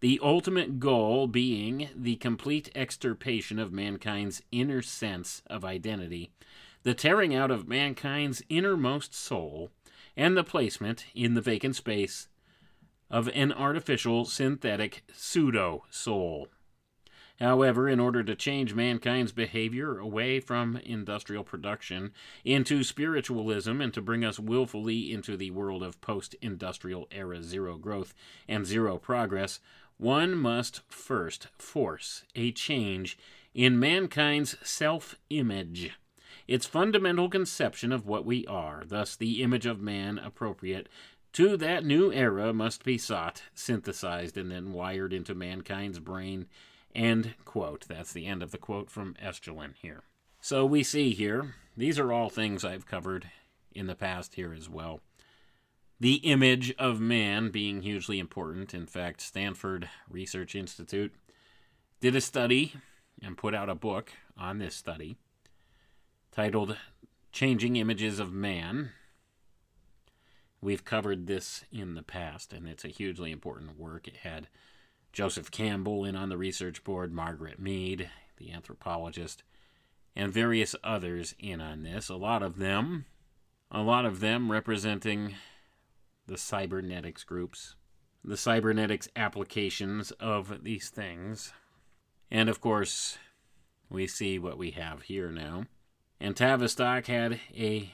The 0.00 0.20
ultimate 0.22 0.78
goal 0.78 1.26
being 1.26 1.88
the 1.96 2.16
complete 2.16 2.70
extirpation 2.74 3.58
of 3.58 3.72
mankind's 3.72 4.42
inner 4.52 4.82
sense 4.82 5.42
of 5.46 5.64
identity, 5.64 6.30
the 6.82 6.94
tearing 6.94 7.34
out 7.34 7.50
of 7.50 7.66
mankind's 7.66 8.42
innermost 8.50 9.14
soul, 9.14 9.70
and 10.16 10.36
the 10.36 10.44
placement 10.44 11.06
in 11.14 11.34
the 11.34 11.40
vacant 11.40 11.76
space 11.76 12.28
of 13.10 13.28
an 13.34 13.52
artificial, 13.52 14.24
synthetic 14.24 15.02
pseudo 15.14 15.84
soul. 15.90 16.48
However, 17.38 17.86
in 17.86 18.00
order 18.00 18.24
to 18.24 18.34
change 18.34 18.74
mankind's 18.74 19.32
behavior 19.32 19.98
away 19.98 20.40
from 20.40 20.78
industrial 20.78 21.44
production 21.44 22.12
into 22.44 22.82
spiritualism 22.82 23.80
and 23.80 23.92
to 23.92 24.00
bring 24.00 24.24
us 24.24 24.38
willfully 24.38 25.12
into 25.12 25.36
the 25.36 25.50
world 25.50 25.82
of 25.82 26.00
post 26.00 26.34
industrial 26.40 27.06
era 27.10 27.42
zero 27.42 27.76
growth 27.76 28.14
and 28.48 28.64
zero 28.64 28.96
progress, 28.96 29.60
one 29.98 30.34
must 30.34 30.82
first 30.88 31.48
force 31.58 32.24
a 32.34 32.52
change 32.52 33.18
in 33.54 33.78
mankind's 33.78 34.56
self 34.62 35.16
image 35.30 35.92
its 36.48 36.66
fundamental 36.66 37.28
conception 37.28 37.92
of 37.92 38.06
what 38.06 38.24
we 38.24 38.46
are, 38.46 38.84
thus 38.86 39.16
the 39.16 39.42
image 39.42 39.66
of 39.66 39.80
man 39.80 40.18
appropriate 40.18 40.88
to 41.32 41.56
that 41.56 41.84
new 41.84 42.12
era 42.12 42.52
must 42.52 42.84
be 42.84 42.96
sought, 42.96 43.42
synthesized, 43.54 44.38
and 44.38 44.50
then 44.50 44.72
wired 44.72 45.12
into 45.12 45.34
mankind's 45.34 45.98
brain. 45.98 46.46
End 46.94 47.34
quote. 47.44 47.86
That's 47.88 48.12
the 48.12 48.26
end 48.26 48.42
of 48.42 48.52
the 48.52 48.58
quote 48.58 48.90
from 48.90 49.14
Estulin 49.22 49.74
here. 49.74 50.04
So 50.40 50.64
we 50.64 50.82
see 50.82 51.12
here, 51.12 51.54
these 51.76 51.98
are 51.98 52.12
all 52.12 52.30
things 52.30 52.64
I've 52.64 52.86
covered 52.86 53.30
in 53.74 53.86
the 53.86 53.94
past 53.94 54.36
here 54.36 54.54
as 54.54 54.68
well. 54.70 55.00
The 55.98 56.16
image 56.16 56.74
of 56.78 57.00
man 57.00 57.50
being 57.50 57.82
hugely 57.82 58.18
important. 58.18 58.74
In 58.74 58.86
fact, 58.86 59.20
Stanford 59.20 59.88
Research 60.10 60.54
Institute 60.54 61.14
did 62.00 62.14
a 62.14 62.20
study 62.20 62.74
and 63.22 63.38
put 63.38 63.54
out 63.54 63.70
a 63.70 63.74
book 63.74 64.12
on 64.36 64.58
this 64.58 64.74
study 64.74 65.16
titled 66.32 66.76
Changing 67.32 67.76
Images 67.76 68.18
of 68.18 68.32
Man 68.32 68.90
We've 70.60 70.84
covered 70.84 71.26
this 71.26 71.64
in 71.70 71.94
the 71.94 72.02
past, 72.02 72.52
and 72.52 72.66
it's 72.66 72.84
a 72.84 72.88
hugely 72.88 73.30
important 73.30 73.78
work. 73.78 74.08
It 74.08 74.18
had 74.18 74.48
Joseph 75.12 75.50
Campbell 75.50 76.04
in 76.04 76.16
on 76.16 76.28
the 76.28 76.38
research 76.38 76.82
board, 76.82 77.12
Margaret 77.12 77.58
Mead, 77.60 78.10
the 78.38 78.52
anthropologist, 78.52 79.42
and 80.14 80.32
various 80.32 80.74
others 80.82 81.34
in 81.38 81.60
on 81.60 81.82
this. 81.82 82.08
A 82.08 82.16
lot 82.16 82.42
of 82.42 82.56
them, 82.56 83.04
a 83.70 83.82
lot 83.82 84.06
of 84.06 84.20
them 84.20 84.50
representing 84.50 85.34
the 86.26 86.38
cybernetics 86.38 87.24
groups, 87.24 87.76
the 88.24 88.36
cybernetics 88.36 89.08
applications 89.14 90.10
of 90.12 90.64
these 90.64 90.90
things. 90.90 91.52
And 92.30 92.48
of 92.48 92.60
course, 92.60 93.18
we 93.88 94.06
see 94.06 94.38
what 94.38 94.58
we 94.58 94.72
have 94.72 95.02
here 95.02 95.30
now. 95.30 95.66
And 96.20 96.36
Tavistock 96.36 97.06
had 97.06 97.40
a 97.54 97.92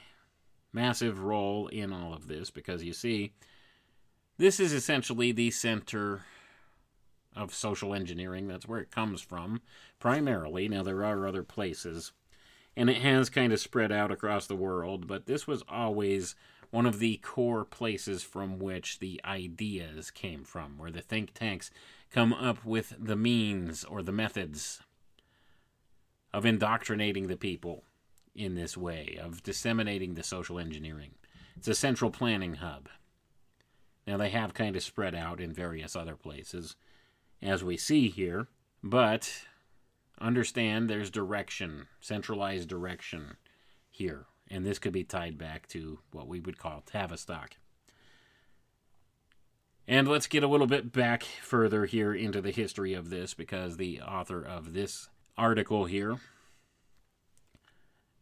massive 0.71 1.19
role 1.23 1.67
in 1.67 1.93
all 1.93 2.13
of 2.13 2.27
this 2.27 2.49
because 2.49 2.83
you 2.83 2.93
see, 2.93 3.33
this 4.37 4.59
is 4.59 4.73
essentially 4.73 5.31
the 5.31 5.51
center 5.51 6.25
of 7.35 7.53
social 7.53 7.93
engineering. 7.93 8.47
That's 8.47 8.67
where 8.67 8.79
it 8.79 8.91
comes 8.91 9.21
from, 9.21 9.61
primarily. 9.99 10.67
Now, 10.67 10.83
there 10.83 11.03
are 11.03 11.27
other 11.27 11.43
places, 11.43 12.11
and 12.75 12.89
it 12.89 13.01
has 13.01 13.29
kind 13.29 13.53
of 13.53 13.59
spread 13.59 13.91
out 13.91 14.11
across 14.11 14.47
the 14.47 14.55
world, 14.55 15.07
but 15.07 15.25
this 15.25 15.45
was 15.47 15.63
always 15.69 16.35
one 16.73 16.87
of 16.87 16.97
the 16.97 17.17
core 17.17 17.63
places 17.63 18.23
from 18.23 18.57
which 18.57 18.97
the 18.97 19.21
ideas 19.23 20.09
came 20.09 20.43
from, 20.43 20.75
where 20.75 20.89
the 20.89 21.01
think 21.01 21.31
tanks 21.35 21.69
come 22.09 22.33
up 22.33 22.65
with 22.65 22.95
the 22.97 23.15
means 23.15 23.83
or 23.83 24.01
the 24.01 24.11
methods 24.11 24.81
of 26.33 26.47
indoctrinating 26.47 27.27
the 27.27 27.37
people 27.37 27.83
in 28.33 28.55
this 28.55 28.75
way 28.75 29.19
of 29.21 29.43
disseminating 29.43 30.15
the 30.15 30.23
social 30.23 30.57
engineering. 30.57 31.11
It's 31.55 31.67
a 31.67 31.75
central 31.75 32.09
planning 32.09 32.55
hub. 32.55 32.89
Now, 34.07 34.17
they 34.17 34.29
have 34.29 34.55
kind 34.55 34.75
of 34.75 34.81
spread 34.81 35.13
out 35.13 35.39
in 35.39 35.53
various 35.53 35.95
other 35.95 36.15
places, 36.15 36.75
as 37.39 37.63
we 37.63 37.77
see 37.77 38.09
here, 38.09 38.47
but 38.81 39.45
understand 40.19 40.89
there's 40.89 41.11
direction, 41.11 41.85
centralized 42.01 42.67
direction 42.67 43.37
here, 43.91 44.25
and 44.53 44.65
this 44.65 44.77
could 44.77 44.93
be 44.93 45.03
tied 45.03 45.37
back 45.37 45.67
to 45.67 45.99
what 46.11 46.27
we 46.27 46.39
would 46.39 46.59
call 46.59 46.83
Tavistock. 46.85 47.57
And 49.87 50.07
let's 50.07 50.27
get 50.27 50.43
a 50.43 50.47
little 50.47 50.67
bit 50.67 50.93
back 50.93 51.23
further 51.23 51.85
here 51.85 52.13
into 52.13 52.39
the 52.39 52.51
history 52.51 52.93
of 52.93 53.09
this 53.09 53.33
because 53.33 53.75
the 53.75 53.99
author 53.99 54.41
of 54.41 54.73
this 54.73 55.09
article 55.37 55.85
here 55.85 56.17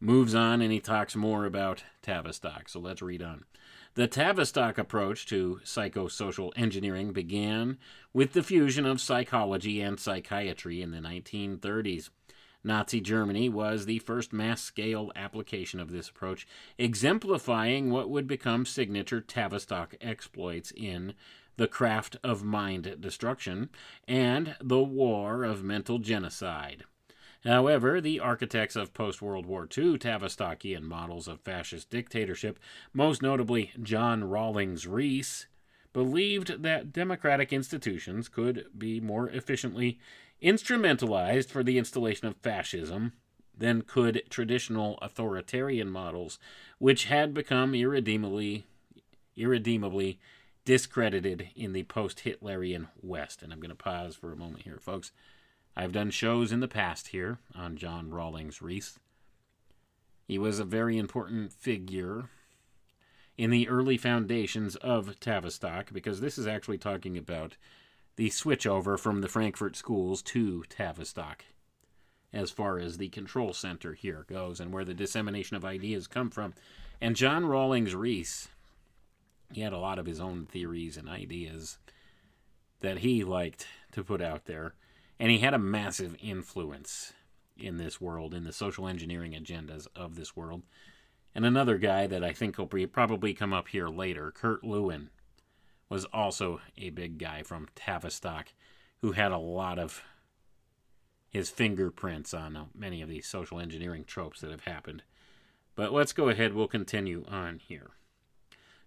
moves 0.00 0.34
on 0.34 0.62
and 0.62 0.72
he 0.72 0.80
talks 0.80 1.14
more 1.14 1.44
about 1.44 1.84
Tavistock. 2.00 2.68
So 2.68 2.80
let's 2.80 3.02
read 3.02 3.22
on. 3.22 3.44
The 3.94 4.08
Tavistock 4.08 4.78
approach 4.78 5.26
to 5.26 5.60
psychosocial 5.64 6.50
engineering 6.56 7.12
began 7.12 7.76
with 8.14 8.32
the 8.32 8.42
fusion 8.42 8.86
of 8.86 9.02
psychology 9.02 9.82
and 9.82 10.00
psychiatry 10.00 10.80
in 10.80 10.92
the 10.92 10.98
1930s. 10.98 12.08
Nazi 12.64 13.00
Germany 13.00 13.48
was 13.48 13.86
the 13.86 13.98
first 13.98 14.32
mass 14.32 14.62
scale 14.62 15.10
application 15.16 15.80
of 15.80 15.90
this 15.90 16.08
approach, 16.08 16.46
exemplifying 16.78 17.90
what 17.90 18.08
would 18.08 18.26
become 18.26 18.64
signature 18.64 19.20
Tavistock 19.20 19.94
exploits 20.00 20.72
in 20.76 21.14
The 21.56 21.66
Craft 21.66 22.16
of 22.22 22.44
Mind 22.44 22.96
Destruction 23.00 23.70
and 24.06 24.56
The 24.60 24.82
War 24.82 25.42
of 25.42 25.64
Mental 25.64 25.98
Genocide. 25.98 26.84
However, 27.44 28.00
the 28.00 28.20
architects 28.20 28.76
of 28.76 28.94
post 28.94 29.20
World 29.20 29.46
War 29.46 29.64
II 29.64 29.98
Tavistockian 29.98 30.84
models 30.84 31.26
of 31.26 31.40
fascist 31.40 31.90
dictatorship, 31.90 32.60
most 32.92 33.20
notably 33.20 33.72
John 33.82 34.22
Rawlings 34.22 34.86
Rees, 34.86 35.48
believed 35.92 36.62
that 36.62 36.92
democratic 36.92 37.52
institutions 37.52 38.28
could 38.28 38.66
be 38.78 39.00
more 39.00 39.28
efficiently 39.28 39.98
instrumentalized 40.42 41.48
for 41.48 41.62
the 41.62 41.78
installation 41.78 42.26
of 42.26 42.36
fascism 42.36 43.12
than 43.56 43.82
could 43.82 44.22
traditional 44.28 44.98
authoritarian 45.00 45.88
models, 45.88 46.38
which 46.78 47.04
had 47.04 47.32
become 47.32 47.74
irredeemably, 47.74 48.64
irredeemably 49.36 50.18
discredited 50.64 51.48
in 51.54 51.72
the 51.72 51.82
post 51.84 52.22
Hitlerian 52.24 52.88
West. 53.00 53.42
And 53.42 53.52
I'm 53.52 53.60
going 53.60 53.70
to 53.70 53.74
pause 53.74 54.16
for 54.16 54.32
a 54.32 54.36
moment 54.36 54.62
here, 54.62 54.78
folks. 54.80 55.12
I've 55.76 55.92
done 55.92 56.10
shows 56.10 56.52
in 56.52 56.60
the 56.60 56.68
past 56.68 57.08
here 57.08 57.38
on 57.54 57.76
John 57.76 58.10
Rawlings 58.10 58.60
Rees. 58.60 58.98
He 60.26 60.38
was 60.38 60.58
a 60.58 60.64
very 60.64 60.98
important 60.98 61.52
figure 61.52 62.28
in 63.38 63.50
the 63.50 63.68
early 63.68 63.96
foundations 63.96 64.76
of 64.76 65.18
Tavistock 65.18 65.92
because 65.92 66.20
this 66.20 66.36
is 66.36 66.46
actually 66.46 66.78
talking 66.78 67.16
about 67.16 67.56
the 68.16 68.28
switchover 68.28 68.98
from 68.98 69.20
the 69.20 69.28
Frankfurt 69.28 69.76
schools 69.76 70.22
to 70.22 70.64
Tavistock 70.68 71.44
as 72.32 72.50
far 72.50 72.78
as 72.78 72.96
the 72.96 73.08
control 73.08 73.52
center 73.52 73.92
here 73.92 74.24
goes 74.28 74.58
and 74.58 74.72
where 74.72 74.84
the 74.84 74.94
dissemination 74.94 75.56
of 75.56 75.64
ideas 75.64 76.06
come 76.06 76.30
from. 76.30 76.54
And 77.00 77.16
John 77.16 77.44
Rawlings 77.46 77.94
Rees, 77.94 78.48
he 79.52 79.60
had 79.60 79.72
a 79.72 79.78
lot 79.78 79.98
of 79.98 80.06
his 80.06 80.20
own 80.20 80.46
theories 80.46 80.96
and 80.96 81.08
ideas 81.08 81.78
that 82.80 82.98
he 82.98 83.22
liked 83.22 83.66
to 83.92 84.02
put 84.02 84.22
out 84.22 84.46
there 84.46 84.74
and 85.22 85.30
he 85.30 85.38
had 85.38 85.54
a 85.54 85.58
massive 85.58 86.16
influence 86.20 87.12
in 87.56 87.76
this 87.76 88.00
world, 88.00 88.34
in 88.34 88.44
the 88.44 88.52
social 88.52 88.88
engineering 88.88 89.32
agendas 89.32 89.86
of 89.94 90.16
this 90.16 90.34
world. 90.34 90.62
And 91.34 91.46
another 91.46 91.78
guy 91.78 92.06
that 92.08 92.24
I 92.24 92.32
think 92.32 92.58
will 92.58 92.66
probably 92.66 93.32
come 93.32 93.52
up 93.52 93.68
here 93.68 93.88
later, 93.88 94.32
Kurt 94.32 94.64
Lewin, 94.64 95.10
was 95.92 96.06
also 96.06 96.58
a 96.78 96.88
big 96.88 97.18
guy 97.18 97.42
from 97.42 97.68
Tavistock 97.74 98.54
who 99.02 99.12
had 99.12 99.30
a 99.30 99.36
lot 99.36 99.78
of 99.78 100.02
his 101.28 101.50
fingerprints 101.50 102.32
on 102.32 102.56
uh, 102.56 102.64
many 102.74 103.02
of 103.02 103.10
these 103.10 103.26
social 103.26 103.60
engineering 103.60 104.02
tropes 104.06 104.40
that 104.40 104.50
have 104.50 104.64
happened. 104.64 105.02
But 105.74 105.92
let's 105.92 106.14
go 106.14 106.30
ahead, 106.30 106.54
we'll 106.54 106.66
continue 106.66 107.26
on 107.28 107.58
here. 107.58 107.90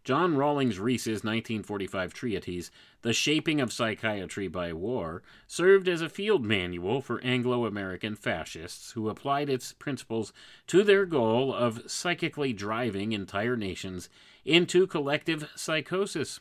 John 0.04 0.36
Rawlings 0.36 0.80
Rees's 0.80 1.24
1945 1.24 2.12
treatise, 2.12 2.72
The 3.04 3.14
Shaping 3.14 3.62
of 3.62 3.72
Psychiatry 3.72 4.48
by 4.48 4.74
War, 4.74 5.22
served 5.46 5.88
as 5.88 6.02
a 6.02 6.10
field 6.10 6.44
manual 6.44 7.02
for 7.02 7.22
Anglo 7.22 7.66
American 7.66 8.16
fascists 8.16 8.94
who 8.94 9.10
applied 9.10 9.50
its 9.50 9.74
principles 9.74 10.34
to 10.66 10.84
their 10.84 11.06
goal 11.06 11.54
of 11.54 11.84
psychically 11.86 12.52
driving 12.52 13.12
entire 13.12 13.56
nations 13.56 14.10
into 14.44 14.88
collective 14.88 15.52
psychosis. 15.56 16.40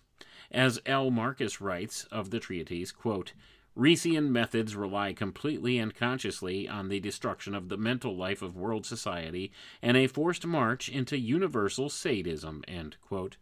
As 0.50 0.80
L. 0.86 1.10
Marcus 1.10 1.60
writes 1.60 2.04
of 2.04 2.30
the 2.30 2.40
treatise, 2.40 2.92
quote, 2.92 3.32
Reesian 3.76 4.28
methods 4.28 4.76
rely 4.76 5.12
completely 5.12 5.78
and 5.78 5.94
consciously 5.94 6.68
on 6.68 6.88
the 6.88 7.00
destruction 7.00 7.56
of 7.56 7.68
the 7.68 7.76
mental 7.76 8.16
life 8.16 8.40
of 8.40 8.56
world 8.56 8.86
society 8.86 9.50
and 9.82 9.96
a 9.96 10.06
forced 10.06 10.46
march 10.46 10.88
into 10.88 11.18
universal 11.18 11.88
sadism. 11.88 12.62
End 12.68 12.96
quote. 13.02 13.36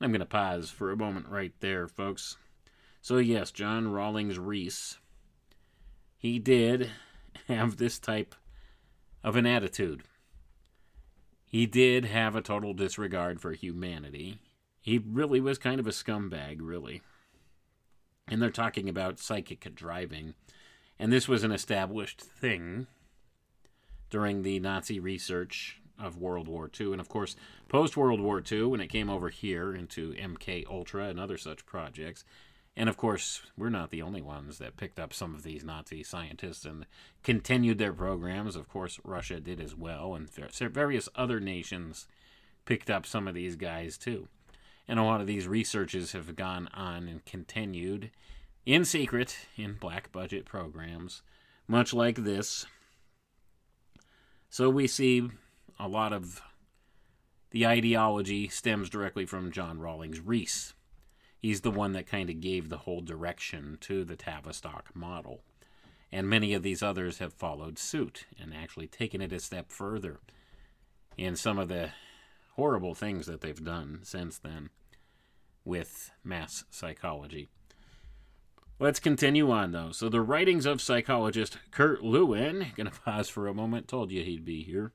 I'm 0.00 0.10
going 0.10 0.20
to 0.20 0.26
pause 0.26 0.70
for 0.70 0.90
a 0.90 0.96
moment 0.96 1.28
right 1.28 1.52
there, 1.60 1.86
folks. 1.88 2.36
So, 3.02 3.18
yes, 3.18 3.50
John 3.50 3.88
Rawlings 3.88 4.38
Rees, 4.38 4.98
he 6.16 6.38
did 6.38 6.90
have 7.48 7.76
this 7.76 7.98
type 7.98 8.34
of 9.22 9.36
an 9.36 9.46
attitude. 9.46 10.02
He 11.44 11.66
did 11.66 12.06
have 12.06 12.34
a 12.34 12.42
total 12.42 12.74
disregard 12.74 13.40
for 13.40 13.52
humanity. 13.52 14.38
He 14.86 14.98
really 14.98 15.40
was 15.40 15.58
kind 15.58 15.80
of 15.80 15.88
a 15.88 15.90
scumbag, 15.90 16.58
really. 16.60 17.02
And 18.28 18.40
they're 18.40 18.50
talking 18.50 18.88
about 18.88 19.18
psychic 19.18 19.74
driving. 19.74 20.34
And 20.96 21.12
this 21.12 21.26
was 21.26 21.42
an 21.42 21.50
established 21.50 22.20
thing 22.20 22.86
during 24.10 24.42
the 24.42 24.60
Nazi 24.60 25.00
research 25.00 25.80
of 25.98 26.18
World 26.18 26.46
War 26.46 26.70
II, 26.78 26.92
and 26.92 27.00
of 27.00 27.08
course, 27.08 27.34
post 27.68 27.96
World 27.96 28.20
War 28.20 28.40
II, 28.40 28.62
when 28.66 28.80
it 28.80 28.86
came 28.86 29.10
over 29.10 29.28
here 29.28 29.74
into 29.74 30.12
MK 30.12 30.64
Ultra 30.70 31.08
and 31.08 31.18
other 31.18 31.36
such 31.36 31.66
projects. 31.66 32.24
And 32.76 32.88
of 32.88 32.96
course, 32.96 33.42
we're 33.58 33.70
not 33.70 33.90
the 33.90 34.02
only 34.02 34.22
ones 34.22 34.58
that 34.58 34.76
picked 34.76 35.00
up 35.00 35.12
some 35.12 35.34
of 35.34 35.42
these 35.42 35.64
Nazi 35.64 36.04
scientists 36.04 36.64
and 36.64 36.86
continued 37.24 37.78
their 37.78 37.92
programs. 37.92 38.54
Of 38.54 38.68
course, 38.68 39.00
Russia 39.02 39.40
did 39.40 39.60
as 39.60 39.74
well, 39.74 40.14
and 40.14 40.30
various 40.30 41.08
other 41.16 41.40
nations 41.40 42.06
picked 42.64 42.88
up 42.88 43.04
some 43.04 43.26
of 43.26 43.34
these 43.34 43.56
guys 43.56 43.98
too. 43.98 44.28
And 44.88 44.98
a 44.98 45.04
lot 45.04 45.20
of 45.20 45.26
these 45.26 45.48
researches 45.48 46.12
have 46.12 46.36
gone 46.36 46.68
on 46.72 47.08
and 47.08 47.24
continued 47.24 48.10
in 48.64 48.84
secret 48.84 49.36
in 49.56 49.74
black 49.74 50.12
budget 50.12 50.44
programs, 50.44 51.22
much 51.66 51.92
like 51.92 52.24
this. 52.24 52.66
So 54.48 54.70
we 54.70 54.86
see 54.86 55.28
a 55.78 55.88
lot 55.88 56.12
of 56.12 56.40
the 57.50 57.66
ideology 57.66 58.48
stems 58.48 58.90
directly 58.90 59.26
from 59.26 59.52
John 59.52 59.80
Rawlings 59.80 60.20
Rees. 60.20 60.74
He's 61.38 61.60
the 61.60 61.70
one 61.70 61.92
that 61.92 62.06
kind 62.06 62.28
of 62.28 62.40
gave 62.40 62.68
the 62.68 62.78
whole 62.78 63.00
direction 63.00 63.78
to 63.82 64.04
the 64.04 64.16
Tavistock 64.16 64.94
model. 64.94 65.42
And 66.10 66.28
many 66.28 66.54
of 66.54 66.62
these 66.62 66.82
others 66.82 67.18
have 67.18 67.32
followed 67.32 67.78
suit 67.78 68.26
and 68.40 68.54
actually 68.54 68.86
taken 68.86 69.20
it 69.20 69.32
a 69.32 69.40
step 69.40 69.70
further 69.70 70.20
in 71.16 71.36
some 71.36 71.58
of 71.58 71.68
the 71.68 71.90
horrible 72.56 72.94
things 72.94 73.26
that 73.26 73.42
they've 73.42 73.62
done 73.62 74.00
since 74.02 74.38
then 74.38 74.70
with 75.64 76.10
mass 76.24 76.64
psychology. 76.70 77.48
Let's 78.78 79.00
continue 79.00 79.50
on 79.50 79.72
though. 79.72 79.92
So 79.92 80.08
the 80.08 80.20
writings 80.20 80.66
of 80.66 80.80
psychologist 80.80 81.58
Kurt 81.70 82.02
Lewin, 82.02 82.68
gonna 82.76 82.90
pause 82.90 83.28
for 83.28 83.46
a 83.46 83.54
moment, 83.54 83.88
told 83.88 84.10
you 84.10 84.22
he'd 84.22 84.44
be 84.44 84.62
here. 84.62 84.92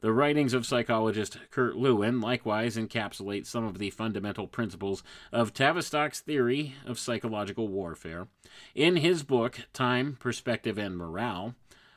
The 0.00 0.12
writings 0.12 0.52
of 0.52 0.66
psychologist 0.66 1.38
Kurt 1.50 1.76
Lewin 1.76 2.20
likewise 2.20 2.76
encapsulate 2.76 3.46
some 3.46 3.64
of 3.64 3.78
the 3.78 3.90
fundamental 3.90 4.46
principles 4.46 5.02
of 5.32 5.52
Tavistock's 5.52 6.20
theory 6.20 6.74
of 6.84 6.98
psychological 6.98 7.66
warfare. 7.66 8.28
In 8.74 8.96
his 8.96 9.22
book, 9.22 9.60
Time, 9.72 10.16
Perspective, 10.20 10.78
and 10.78 10.96
Morale, 10.96 11.54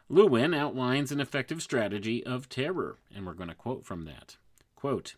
Lewin 0.07 0.53
outlines 0.53 1.11
an 1.11 1.19
effective 1.19 1.61
strategy 1.61 2.25
of 2.25 2.49
terror, 2.49 2.97
and 3.13 3.25
we're 3.25 3.33
going 3.33 3.49
to 3.49 3.55
quote 3.55 3.85
from 3.85 4.05
that. 4.05 4.37
Quote, 4.79 5.15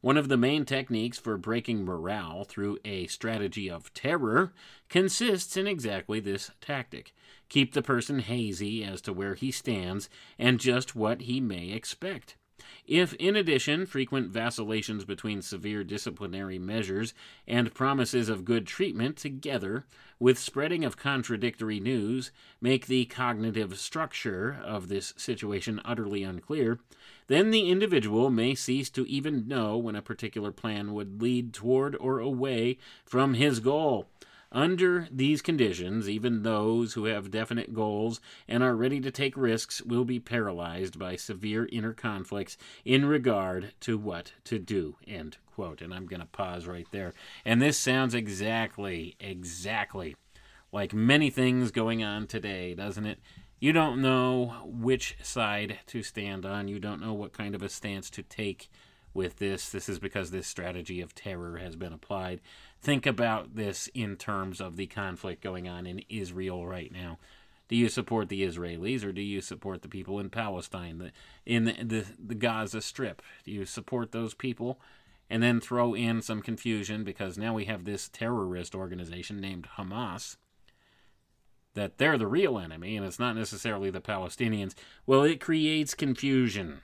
one 0.00 0.16
of 0.16 0.28
the 0.28 0.38
main 0.38 0.64
techniques 0.64 1.18
for 1.18 1.36
breaking 1.36 1.84
morale 1.84 2.44
through 2.44 2.78
a 2.86 3.06
strategy 3.08 3.68
of 3.68 3.92
terror 3.92 4.54
consists 4.88 5.58
in 5.58 5.66
exactly 5.66 6.20
this 6.20 6.52
tactic 6.62 7.12
keep 7.50 7.74
the 7.74 7.82
person 7.82 8.20
hazy 8.20 8.82
as 8.82 9.02
to 9.02 9.12
where 9.12 9.34
he 9.34 9.50
stands 9.50 10.08
and 10.38 10.58
just 10.58 10.96
what 10.96 11.20
he 11.20 11.38
may 11.38 11.68
expect. 11.68 12.36
If, 12.86 13.12
in 13.14 13.36
addition, 13.36 13.84
frequent 13.84 14.30
vacillations 14.30 15.04
between 15.04 15.42
severe 15.42 15.84
disciplinary 15.84 16.58
measures 16.58 17.12
and 17.46 17.74
promises 17.74 18.30
of 18.30 18.46
good 18.46 18.66
treatment, 18.66 19.16
together 19.16 19.84
with 20.18 20.38
spreading 20.38 20.84
of 20.84 20.96
contradictory 20.96 21.80
news, 21.80 22.30
make 22.60 22.86
the 22.86 23.04
cognitive 23.04 23.78
structure 23.78 24.58
of 24.64 24.88
this 24.88 25.12
situation 25.16 25.80
utterly 25.84 26.22
unclear, 26.22 26.80
then 27.28 27.50
the 27.50 27.70
individual 27.70 28.30
may 28.30 28.54
cease 28.54 28.90
to 28.90 29.06
even 29.06 29.46
know 29.46 29.76
when 29.78 29.94
a 29.94 30.02
particular 30.02 30.50
plan 30.50 30.92
would 30.92 31.22
lead 31.22 31.54
toward 31.54 31.96
or 31.96 32.18
away 32.18 32.78
from 33.04 33.34
his 33.34 33.60
goal. 33.60 34.08
Under 34.50 35.06
these 35.10 35.42
conditions, 35.42 36.08
even 36.08 36.42
those 36.42 36.94
who 36.94 37.04
have 37.04 37.30
definite 37.30 37.74
goals 37.74 38.18
and 38.48 38.62
are 38.62 38.74
ready 38.74 38.98
to 39.00 39.10
take 39.10 39.36
risks 39.36 39.82
will 39.82 40.06
be 40.06 40.18
paralyzed 40.18 40.98
by 40.98 41.16
severe 41.16 41.68
inner 41.70 41.92
conflicts 41.92 42.56
in 42.82 43.04
regard 43.04 43.74
to 43.80 43.98
what 43.98 44.32
to 44.44 44.58
do. 44.58 44.96
End 45.06 45.36
quote. 45.54 45.82
And 45.82 45.92
I'm 45.92 46.06
going 46.06 46.20
to 46.20 46.26
pause 46.26 46.66
right 46.66 46.86
there. 46.92 47.12
And 47.44 47.60
this 47.60 47.76
sounds 47.76 48.14
exactly, 48.14 49.16
exactly 49.20 50.16
like 50.72 50.94
many 50.94 51.30
things 51.30 51.70
going 51.70 52.02
on 52.02 52.26
today, 52.26 52.74
doesn't 52.74 53.06
it? 53.06 53.18
You 53.60 53.72
don't 53.72 54.00
know 54.00 54.62
which 54.64 55.16
side 55.22 55.80
to 55.86 56.02
stand 56.02 56.46
on. 56.46 56.68
You 56.68 56.78
don't 56.78 57.00
know 57.00 57.14
what 57.14 57.32
kind 57.32 57.54
of 57.54 57.62
a 57.62 57.68
stance 57.68 58.08
to 58.10 58.22
take 58.22 58.70
with 59.12 59.38
this. 59.38 59.70
This 59.70 59.88
is 59.88 59.98
because 59.98 60.30
this 60.30 60.46
strategy 60.46 61.00
of 61.00 61.14
terror 61.14 61.56
has 61.56 61.74
been 61.74 61.92
applied 61.92 62.40
think 62.80 63.06
about 63.06 63.54
this 63.54 63.88
in 63.94 64.16
terms 64.16 64.60
of 64.60 64.76
the 64.76 64.86
conflict 64.86 65.42
going 65.42 65.68
on 65.68 65.86
in 65.86 66.02
Israel 66.08 66.66
right 66.66 66.92
now. 66.92 67.18
Do 67.68 67.76
you 67.76 67.88
support 67.88 68.28
the 68.28 68.42
Israelis 68.42 69.04
or 69.04 69.12
do 69.12 69.20
you 69.20 69.40
support 69.40 69.82
the 69.82 69.88
people 69.88 70.18
in 70.18 70.30
Palestine, 70.30 70.98
the, 70.98 71.12
in 71.44 71.64
the, 71.64 71.72
the, 71.84 72.06
the 72.18 72.34
Gaza 72.34 72.80
Strip? 72.80 73.20
Do 73.44 73.50
you 73.50 73.64
support 73.66 74.12
those 74.12 74.34
people? 74.34 74.80
And 75.28 75.42
then 75.42 75.60
throw 75.60 75.92
in 75.92 76.22
some 76.22 76.40
confusion 76.40 77.04
because 77.04 77.36
now 77.36 77.52
we 77.52 77.66
have 77.66 77.84
this 77.84 78.08
terrorist 78.08 78.74
organization 78.74 79.38
named 79.38 79.68
Hamas 79.76 80.36
that 81.78 81.98
they're 81.98 82.18
the 82.18 82.26
real 82.26 82.58
enemy 82.58 82.96
and 82.96 83.06
it's 83.06 83.20
not 83.20 83.36
necessarily 83.36 83.88
the 83.88 84.00
Palestinians. 84.00 84.74
Well, 85.06 85.22
it 85.22 85.40
creates 85.40 85.94
confusion 85.94 86.80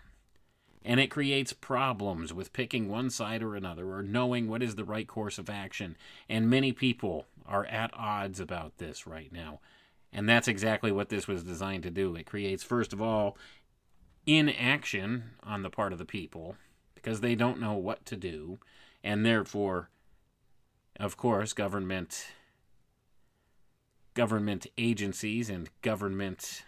and 0.85 1.01
it 1.01 1.11
creates 1.11 1.53
problems 1.53 2.33
with 2.33 2.53
picking 2.53 2.89
one 2.89 3.11
side 3.11 3.43
or 3.43 3.57
another 3.57 3.93
or 3.93 4.03
knowing 4.03 4.49
what 4.49 4.63
is 4.63 4.77
the 4.77 4.85
right 4.85 5.09
course 5.09 5.37
of 5.37 5.51
action. 5.51 5.97
And 6.29 6.49
many 6.49 6.73
people 6.73 7.27
are 7.45 7.67
at 7.67 7.91
odds 7.93 8.39
about 8.39 8.79
this 8.79 9.05
right 9.05 9.33
now. 9.33 9.59
And 10.13 10.29
that's 10.29 10.47
exactly 10.47 10.93
what 10.93 11.09
this 11.09 11.27
was 11.27 11.43
designed 11.43 11.83
to 11.83 11.91
do. 11.91 12.15
It 12.15 12.27
creates, 12.27 12.63
first 12.63 12.93
of 12.93 13.03
all, 13.03 13.37
inaction 14.27 15.31
on 15.43 15.63
the 15.63 15.71
part 15.71 15.93
of 15.93 15.99
the 15.99 16.05
people 16.05 16.55
because 16.95 17.21
they 17.21 17.35
don't 17.35 17.61
know 17.61 17.75
what 17.75 18.07
to 18.07 18.17
do. 18.17 18.59
And 19.03 19.27
therefore, 19.27 19.91
of 21.01 21.17
course, 21.17 21.53
government 21.53 22.27
government 24.15 24.67
agencies 24.79 25.51
and 25.51 25.69
government 25.83 26.65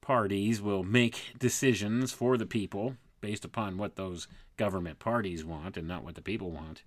parties 0.00 0.60
will 0.60 0.82
make 0.82 1.34
decisions 1.38 2.12
for 2.12 2.36
the 2.36 2.46
people 2.46 2.96
based 3.20 3.44
upon 3.44 3.78
what 3.78 3.96
those 3.96 4.26
government 4.56 4.98
parties 4.98 5.44
want 5.44 5.76
and 5.76 5.88
not 5.88 6.04
what 6.04 6.16
the 6.16 6.22
people 6.22 6.50
want, 6.50 6.82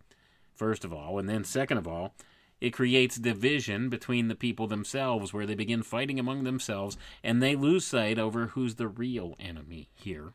first 0.54 0.86
of 0.86 0.94
all. 0.94 1.18
And 1.18 1.28
then, 1.28 1.44
second 1.44 1.78
of 1.78 1.88
all, 1.88 2.14
it 2.62 2.72
creates 2.72 3.18
division 3.18 3.90
between 3.90 4.28
the 4.28 4.36
people 4.36 4.68
themselves 4.68 5.34
where 5.34 5.46
they 5.46 5.56
begin 5.56 5.82
fighting 5.82 6.20
among 6.20 6.44
themselves 6.44 6.98
and 7.24 7.42
they 7.42 7.56
lose 7.56 7.86
sight 7.86 8.20
over 8.20 8.48
who's 8.48 8.76
the 8.76 8.88
real 8.88 9.36
enemy 9.40 9.90
here. 9.94 10.34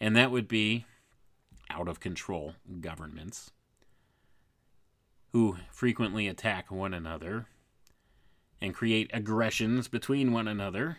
And 0.00 0.16
that 0.16 0.30
would 0.30 0.48
be 0.48 0.86
out 1.70 1.88
of 1.88 2.00
control 2.00 2.54
governments 2.80 3.50
who 5.32 5.56
frequently 5.70 6.28
attack 6.28 6.70
one 6.70 6.92
another 6.92 7.46
and 8.62 8.72
create 8.72 9.10
aggressions 9.12 9.88
between 9.88 10.32
one 10.32 10.46
another 10.48 10.98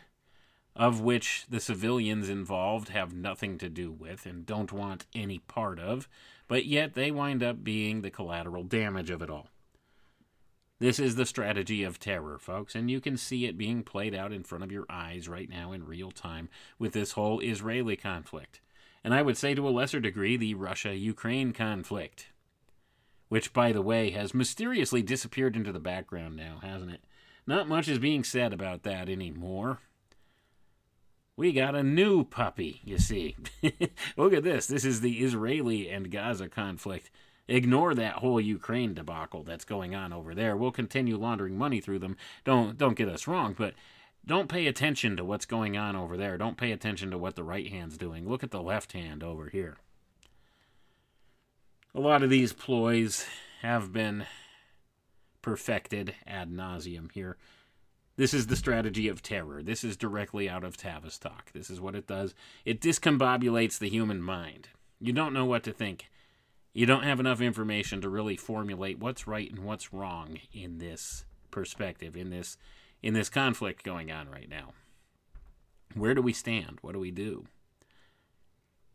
of 0.75 0.99
which 0.99 1.45
the 1.49 1.59
civilians 1.59 2.29
involved 2.29 2.89
have 2.89 3.13
nothing 3.13 3.57
to 3.57 3.69
do 3.69 3.91
with 3.91 4.25
and 4.25 4.45
don't 4.45 4.71
want 4.71 5.05
any 5.15 5.39
part 5.39 5.79
of, 5.79 6.09
but 6.47 6.65
yet 6.65 6.93
they 6.93 7.11
wind 7.11 7.41
up 7.43 7.63
being 7.63 8.01
the 8.01 8.09
collateral 8.09 8.63
damage 8.63 9.09
of 9.09 9.21
it 9.21 9.29
all. 9.29 9.47
This 10.79 10.99
is 10.99 11.15
the 11.15 11.25
strategy 11.25 11.83
of 11.83 11.99
terror, 11.99 12.37
folks, 12.37 12.75
and 12.75 12.91
you 12.91 12.99
can 12.99 13.15
see 13.15 13.45
it 13.45 13.57
being 13.57 13.83
played 13.83 14.13
out 14.13 14.33
in 14.33 14.43
front 14.43 14.63
of 14.63 14.71
your 14.71 14.85
eyes 14.89 15.29
right 15.29 15.49
now 15.49 15.71
in 15.71 15.85
real 15.85 16.11
time 16.11 16.49
with 16.77 16.91
this 16.91 17.13
whole 17.13 17.39
Israeli 17.39 17.95
conflict. 17.95 18.59
And 19.03 19.13
I 19.13 19.21
would 19.21 19.37
say 19.37 19.53
to 19.53 19.67
a 19.67 19.69
lesser 19.69 19.99
degree 19.99 20.35
the 20.35 20.55
Russia 20.55 20.93
Ukraine 20.95 21.53
conflict, 21.53 22.27
which, 23.29 23.53
by 23.53 23.71
the 23.71 23.81
way, 23.81 24.09
has 24.09 24.33
mysteriously 24.33 25.01
disappeared 25.01 25.55
into 25.55 25.71
the 25.71 25.79
background 25.79 26.35
now, 26.35 26.59
hasn't 26.61 26.91
it? 26.91 27.03
Not 27.45 27.67
much 27.67 27.87
is 27.87 27.99
being 27.99 28.23
said 28.23 28.53
about 28.53 28.83
that 28.83 29.09
anymore. 29.09 29.79
We 31.35 31.51
got 31.51 31.75
a 31.75 31.83
new 31.83 32.23
puppy, 32.23 32.81
you 32.83 32.99
see. 32.99 33.35
Look 34.17 34.33
at 34.33 34.43
this. 34.43 34.67
This 34.67 34.85
is 34.85 35.01
the 35.01 35.19
Israeli 35.19 35.89
and 35.89 36.11
Gaza 36.11 36.47
conflict. 36.47 37.09
Ignore 37.47 37.95
that 37.95 38.15
whole 38.15 38.39
Ukraine 38.39 38.93
debacle 38.93 39.43
that's 39.43 39.65
going 39.65 39.95
on 39.95 40.13
over 40.13 40.33
there. 40.33 40.55
We'll 40.55 40.71
continue 40.71 41.17
laundering 41.17 41.57
money 41.57 41.81
through 41.81 41.99
them. 41.99 42.15
Don't 42.45 42.77
don't 42.77 42.95
get 42.95 43.09
us 43.09 43.27
wrong, 43.27 43.53
but 43.57 43.73
don't 44.25 44.47
pay 44.47 44.67
attention 44.67 45.17
to 45.17 45.25
what's 45.25 45.45
going 45.45 45.75
on 45.75 45.95
over 45.95 46.15
there. 46.15 46.37
Don't 46.37 46.55
pay 46.55 46.71
attention 46.71 47.11
to 47.11 47.17
what 47.17 47.35
the 47.35 47.43
right 47.43 47.67
hand's 47.67 47.97
doing. 47.97 48.29
Look 48.29 48.43
at 48.43 48.51
the 48.51 48.61
left 48.61 48.93
hand 48.93 49.23
over 49.23 49.49
here. 49.49 49.77
A 51.93 51.99
lot 51.99 52.23
of 52.23 52.29
these 52.29 52.53
ploys 52.53 53.25
have 53.61 53.91
been 53.91 54.25
perfected 55.43 56.15
ad 56.25 56.51
nauseum 56.51 57.11
here. 57.11 57.37
This 58.15 58.33
is 58.33 58.47
the 58.47 58.55
strategy 58.55 59.07
of 59.07 59.21
terror. 59.21 59.61
This 59.61 59.83
is 59.83 59.95
directly 59.95 60.49
out 60.49 60.63
of 60.63 60.77
Tavistock. 60.77 61.51
This 61.51 61.69
is 61.69 61.79
what 61.79 61.95
it 61.95 62.07
does. 62.07 62.33
It 62.65 62.81
discombobulates 62.81 63.77
the 63.77 63.89
human 63.89 64.21
mind. 64.21 64.69
You 64.99 65.13
don't 65.13 65.33
know 65.33 65.45
what 65.45 65.63
to 65.63 65.71
think 65.71 66.09
you 66.73 66.87
don't 66.87 67.03
have 67.03 67.19
enough 67.19 67.39
information 67.39 68.01
to 68.01 68.09
really 68.09 68.35
formulate 68.35 68.99
what's 68.99 69.27
right 69.27 69.49
and 69.49 69.63
what's 69.63 69.93
wrong 69.93 70.39
in 70.51 70.79
this 70.79 71.25
perspective 71.51 72.17
in 72.17 72.31
this 72.31 72.57
in 73.01 73.13
this 73.13 73.29
conflict 73.29 73.83
going 73.83 74.11
on 74.11 74.29
right 74.29 74.49
now 74.49 74.73
where 75.93 76.15
do 76.15 76.21
we 76.21 76.33
stand 76.33 76.79
what 76.81 76.93
do 76.93 76.99
we 76.99 77.11
do 77.11 77.45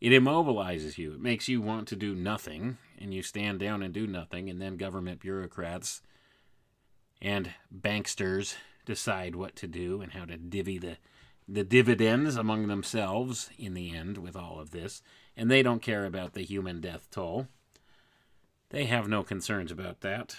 it 0.01 0.09
immobilizes 0.09 0.97
you 0.97 1.13
it 1.13 1.21
makes 1.21 1.47
you 1.47 1.61
want 1.61 1.87
to 1.87 1.95
do 1.95 2.13
nothing 2.13 2.77
and 2.99 3.13
you 3.13 3.21
stand 3.21 3.59
down 3.59 3.81
and 3.81 3.93
do 3.93 4.05
nothing 4.05 4.49
and 4.49 4.61
then 4.61 4.75
government 4.75 5.21
bureaucrats 5.21 6.01
and 7.21 7.51
banksters 7.75 8.55
decide 8.85 9.35
what 9.35 9.55
to 9.55 9.67
do 9.67 10.01
and 10.01 10.13
how 10.13 10.25
to 10.25 10.37
divvy 10.37 10.77
the 10.77 10.97
the 11.51 11.63
dividends 11.63 12.35
among 12.35 12.67
themselves 12.67 13.49
in 13.57 13.73
the 13.73 13.95
end 13.95 14.19
with 14.19 14.35
all 14.35 14.59
of 14.59 14.69
this 14.69 15.01
and 15.35 15.49
they 15.49 15.63
don't 15.63 15.81
care 15.81 16.05
about 16.05 16.33
the 16.33 16.43
human 16.43 16.79
death 16.79 17.07
toll 17.09 17.47
they 18.69 18.85
have 18.85 19.07
no 19.07 19.23
concerns 19.23 19.71
about 19.71 20.01
that. 20.01 20.35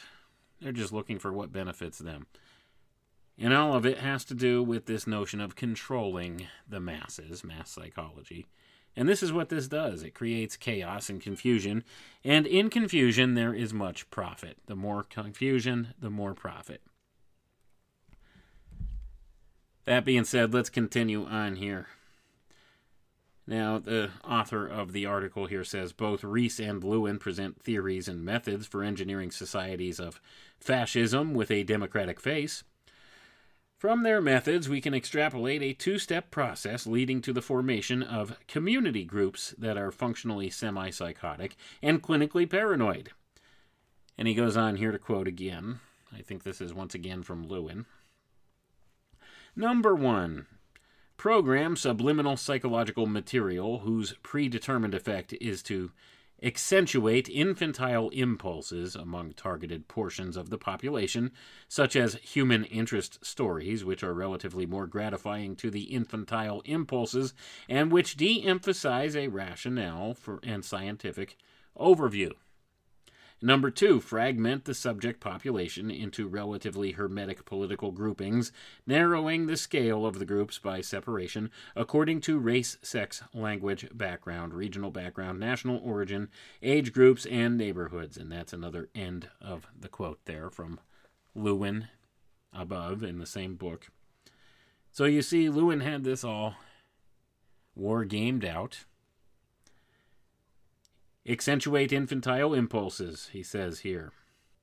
They're 0.61 0.73
just 0.73 0.93
looking 0.93 1.19
for 1.19 1.33
what 1.33 1.53
benefits 1.53 1.99
them. 1.99 2.27
And 3.39 3.55
all 3.55 3.75
of 3.75 3.87
it 3.87 3.99
has 3.99 4.25
to 4.27 4.35
do 4.35 4.63
with 4.63 4.87
this 4.87 5.07
notion 5.07 5.41
of 5.41 5.57
controlling 5.57 6.47
the 6.69 6.81
masses, 6.81 7.43
mass 7.43 7.71
psychology. 7.71 8.47
And 8.97 9.09
this 9.09 9.23
is 9.23 9.33
what 9.33 9.49
this 9.49 9.69
does 9.69 10.03
it 10.03 10.15
creates 10.15 10.57
chaos 10.57 11.09
and 11.09 11.21
confusion. 11.21 11.85
And 12.25 12.47
in 12.47 12.71
confusion, 12.71 13.35
there 13.35 13.55
is 13.55 13.73
much 13.73 14.11
profit. 14.11 14.59
The 14.67 14.77
more 14.77 15.05
confusion, 15.05 15.95
the 16.01 16.11
more 16.11 16.35
profit. 16.35 16.83
That 19.85 20.05
being 20.05 20.25
said, 20.25 20.53
let's 20.53 20.71
continue 20.71 21.25
on 21.25 21.57
here. 21.57 21.87
Now, 23.47 23.79
the 23.79 24.11
author 24.23 24.67
of 24.67 24.93
the 24.93 25.07
article 25.07 25.47
here 25.47 25.65
says 25.65 25.93
both 25.93 26.23
Rees 26.23 26.61
and 26.61 26.85
Lewin 26.85 27.19
present 27.19 27.61
theories 27.61 28.07
and 28.07 28.25
methods 28.25 28.67
for 28.67 28.85
engineering 28.85 29.33
societies 29.33 29.99
of 29.99 30.21
fascism 30.61 31.35
with 31.35 31.51
a 31.51 31.65
democratic 31.65 32.21
face. 32.21 32.63
From 33.81 34.03
their 34.03 34.21
methods, 34.21 34.69
we 34.69 34.83
can 34.83 34.93
extrapolate 34.93 35.63
a 35.63 35.73
two 35.73 35.99
step 35.99 36.31
process 36.31 36.87
leading 36.87 37.23
to 37.23 37.33
the 37.33 37.41
formation 37.41 38.03
of 38.03 38.37
community 38.47 39.07
groups 39.07 39.55
that 39.57 39.79
are 39.79 39.91
functionally 39.91 40.51
semi 40.51 40.91
psychotic 40.91 41.57
and 41.81 42.03
clinically 42.03 42.49
paranoid. 42.49 43.13
And 44.19 44.29
he 44.29 44.35
goes 44.35 44.55
on 44.55 44.77
here 44.77 44.93
to 44.93 44.99
quote 44.99 45.27
again. 45.27 45.81
I 46.15 46.21
think 46.21 46.43
this 46.43 46.61
is 46.61 46.75
once 46.75 46.95
again 46.95 47.23
from 47.23 47.49
Lewin. 47.49 47.87
Number 49.57 49.95
one, 49.95 50.45
program 51.17 51.75
subliminal 51.75 52.37
psychological 52.37 53.07
material 53.07 53.79
whose 53.79 54.13
predetermined 54.23 54.93
effect 54.93 55.33
is 55.41 55.63
to 55.63 55.91
accentuate 56.43 57.29
infantile 57.29 58.09
impulses 58.11 58.95
among 58.95 59.33
targeted 59.33 59.89
portions 59.89 60.37
of 60.37 60.51
the 60.51 60.59
population, 60.59 61.31
such 61.69 61.97
as 61.97 62.15
human 62.15 62.65
interest 62.65 63.25
stories, 63.25 63.85
which 63.85 64.03
are 64.03 64.15
relatively 64.15 64.67
more 64.67 64.87
gratifying 64.87 65.55
to 65.57 65.71
the 65.71 65.85
infantile 65.85 66.63
impulses 66.65 67.35
and 67.69 67.93
which 67.93 68.17
de 68.17 68.43
emphasize 68.45 69.15
a 69.15 69.29
rationale 69.29 70.15
for 70.15 70.41
and 70.43 70.65
scientific 70.65 71.37
overview. 71.79 72.33
Number 73.43 73.71
two, 73.71 74.01
fragment 74.01 74.67
the 74.67 74.75
subject 74.75 75.19
population 75.19 75.91
into 75.91 76.29
relatively 76.29 76.93
hermetic 76.93 77.47
political 77.47 77.91
groupings, 77.91 78.53
narrowing 78.87 79.47
the 79.47 79.57
scale 79.57 80.05
of 80.05 80.19
the 80.19 80.27
groups 80.27 80.59
by 80.59 80.83
separation 80.83 81.51
according 81.75 82.21
to 82.23 82.39
race, 82.39 82.77
sex, 82.83 83.23
language, 83.33 83.89
background, 83.95 84.53
regional 84.53 84.91
background, 84.91 85.41
national 85.41 85.79
origin, 85.79 86.29
age 86.63 86.93
groups, 86.93 87.25
and 87.25 87.57
neighborhoods. 87.57 88.19
And 88.19 88.31
that's 88.31 88.53
another 88.53 88.91
end 88.95 89.31
of 89.41 89.67
the 89.79 89.89
quote 89.89 90.21
there 90.27 90.51
from 90.51 90.79
Lewin 91.35 91.89
above 92.53 93.03
in 93.03 93.19
the 93.19 93.27
same 93.27 93.55
book. 93.55 93.89
So 94.91 95.07
you 95.07 95.23
see, 95.23 95.49
Lewin 95.49 95.81
had 95.81 96.05
this 96.05 96.25
all 96.25 96.57
war 97.75 98.05
gamed 98.05 98.45
out 98.45 98.85
Accentuate 101.29 101.93
infantile 101.93 102.55
impulses, 102.55 103.29
he 103.33 103.43
says 103.43 103.81
here, 103.81 104.13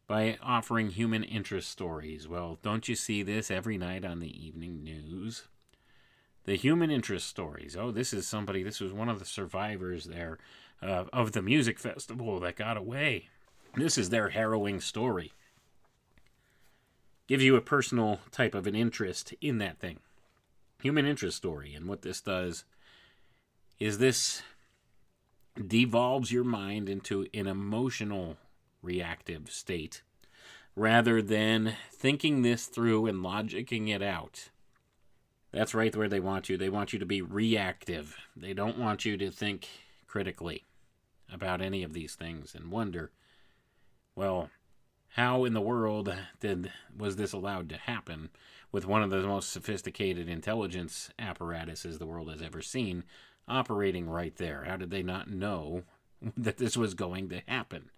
by 0.08 0.38
offering 0.42 0.90
human 0.90 1.24
interest 1.24 1.70
stories. 1.70 2.28
Well, 2.28 2.58
don't 2.64 2.88
you 2.90 2.96
see 2.96 3.22
this 3.22 3.52
every 3.52 3.78
night 3.78 4.04
on 4.04 4.20
the 4.20 4.46
evening 4.46 4.84
news? 4.84 5.44
The 6.46 6.56
human 6.56 6.90
interest 6.90 7.28
stories. 7.28 7.76
Oh, 7.78 7.92
this 7.92 8.14
is 8.14 8.28
somebody, 8.28 8.64
this 8.64 8.80
was 8.80 8.94
one 8.94 9.10
of 9.10 9.20
the 9.20 9.26
survivors 9.26 10.06
there 10.06 10.40
uh, 10.82 11.06
of 11.14 11.34
the 11.34 11.42
music 11.42 11.78
festival 11.78 12.40
that 12.40 12.56
got 12.56 12.78
away. 12.78 13.28
This 13.76 13.98
is 13.98 14.10
their 14.10 14.30
harrowing 14.30 14.80
story. 14.80 15.34
Gives 17.28 17.44
you 17.44 17.56
a 17.56 17.62
personal 17.62 18.22
type 18.32 18.56
of 18.56 18.66
an 18.66 18.76
interest 18.76 19.34
in 19.42 19.58
that 19.60 19.78
thing. 19.80 20.00
Human 20.82 21.06
interest 21.06 21.38
story. 21.38 21.76
And 21.76 21.88
what 21.88 22.02
this 22.02 22.22
does 22.22 22.64
is 23.80 23.98
this 23.98 24.42
devolves 25.68 26.32
your 26.32 26.44
mind 26.44 26.90
into 26.90 27.28
an 27.34 27.48
emotional 27.48 28.38
reactive 28.82 29.50
state 29.52 30.02
rather 30.76 31.22
than 31.22 31.74
thinking 31.92 32.42
this 32.44 32.68
through 32.68 33.08
and 33.08 33.24
logicking 33.24 33.90
it 33.90 34.02
out. 34.02 34.50
That's 35.52 35.74
right 35.74 35.96
where 35.96 36.10
they 36.10 36.20
want 36.20 36.50
you. 36.50 36.58
They 36.58 36.70
want 36.70 36.94
you 36.94 37.00
to 37.00 37.06
be 37.06 37.22
reactive. 37.22 38.16
They 38.36 38.54
don't 38.54 38.78
want 38.78 39.06
you 39.06 39.18
to 39.18 39.32
think 39.32 39.68
critically 40.06 40.66
about 41.32 41.62
any 41.62 41.84
of 41.84 41.94
these 41.94 42.16
things 42.16 42.54
and 42.54 42.72
wonder, 42.72 43.12
well, 44.16 44.50
how 45.16 45.46
in 45.46 45.54
the 45.54 45.62
world 45.62 46.14
did 46.40 46.72
was 46.96 47.16
this 47.16 47.34
allowed 47.34 47.70
to 47.70 47.78
happen 47.78 48.30
with 48.72 48.86
one 48.86 49.02
of 49.02 49.10
the 49.10 49.22
most 49.22 49.52
sophisticated 49.52 50.30
intelligence 50.30 51.10
apparatuses 51.18 51.98
the 51.98 52.06
world 52.06 52.30
has 52.30 52.42
ever 52.42 52.62
seen 52.62 53.04
operating 53.48 54.10
right 54.10 54.36
there? 54.36 54.64
How 54.66 54.78
did 54.78 54.92
they 54.92 55.04
not 55.04 55.30
know 55.30 55.84
that 56.38 56.58
this 56.58 56.78
was 56.78 56.94
going 56.94 57.30
to 57.30 57.42
happen? 57.48 57.90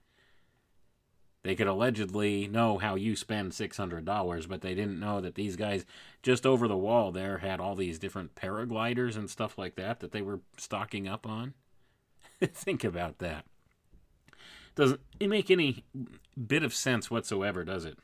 They 1.43 1.55
could 1.55 1.67
allegedly 1.67 2.47
know 2.47 2.79
how 2.79 2.95
you 2.95 3.15
spend 3.15 3.53
$600, 3.53 4.47
but 4.49 4.61
they 4.61 4.75
didn't 4.75 4.99
know 4.99 5.21
that 5.21 5.35
these 5.35 5.55
guys 5.55 5.85
just 6.21 6.45
over 6.45 6.67
the 6.67 6.75
wall 6.75 7.11
there 7.11 7.37
had 7.37 7.61
all 7.61 7.75
these 7.75 7.97
different 7.97 8.35
paragliders 8.35 9.15
and 9.15 9.29
stuff 9.29 9.57
like 9.57 9.75
that 9.75 10.01
that 10.01 10.11
they 10.11 10.21
were 10.21 10.41
stocking 10.57 11.07
up 11.07 11.25
on. 11.25 11.53
Think 12.43 12.83
about 12.83 13.19
that. 13.19 13.45
Doesn't 14.75 14.99
it 15.19 15.29
make 15.29 15.49
any 15.49 15.85
bit 16.47 16.63
of 16.63 16.73
sense 16.73 17.09
whatsoever, 17.09 17.63
does 17.63 17.85
it? 17.85 17.99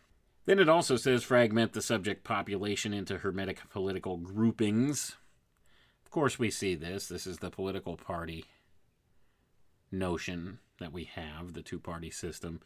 Then 0.45 0.59
it 0.59 0.69
also 0.69 0.95
says 0.95 1.23
fragment 1.23 1.73
the 1.73 1.81
subject 1.81 2.23
population 2.23 2.93
into 2.93 3.17
hermetic 3.17 3.69
political 3.69 4.17
groupings 4.17 5.17
course, 6.15 6.39
we 6.39 6.49
see 6.49 6.75
this. 6.75 7.07
This 7.07 7.27
is 7.27 7.37
the 7.37 7.51
political 7.51 7.95
party 7.95 8.45
notion 9.91 10.59
that 10.79 10.91
we 10.91 11.05
have, 11.15 11.53
the 11.53 11.61
two 11.61 11.79
party 11.79 12.09
system. 12.09 12.59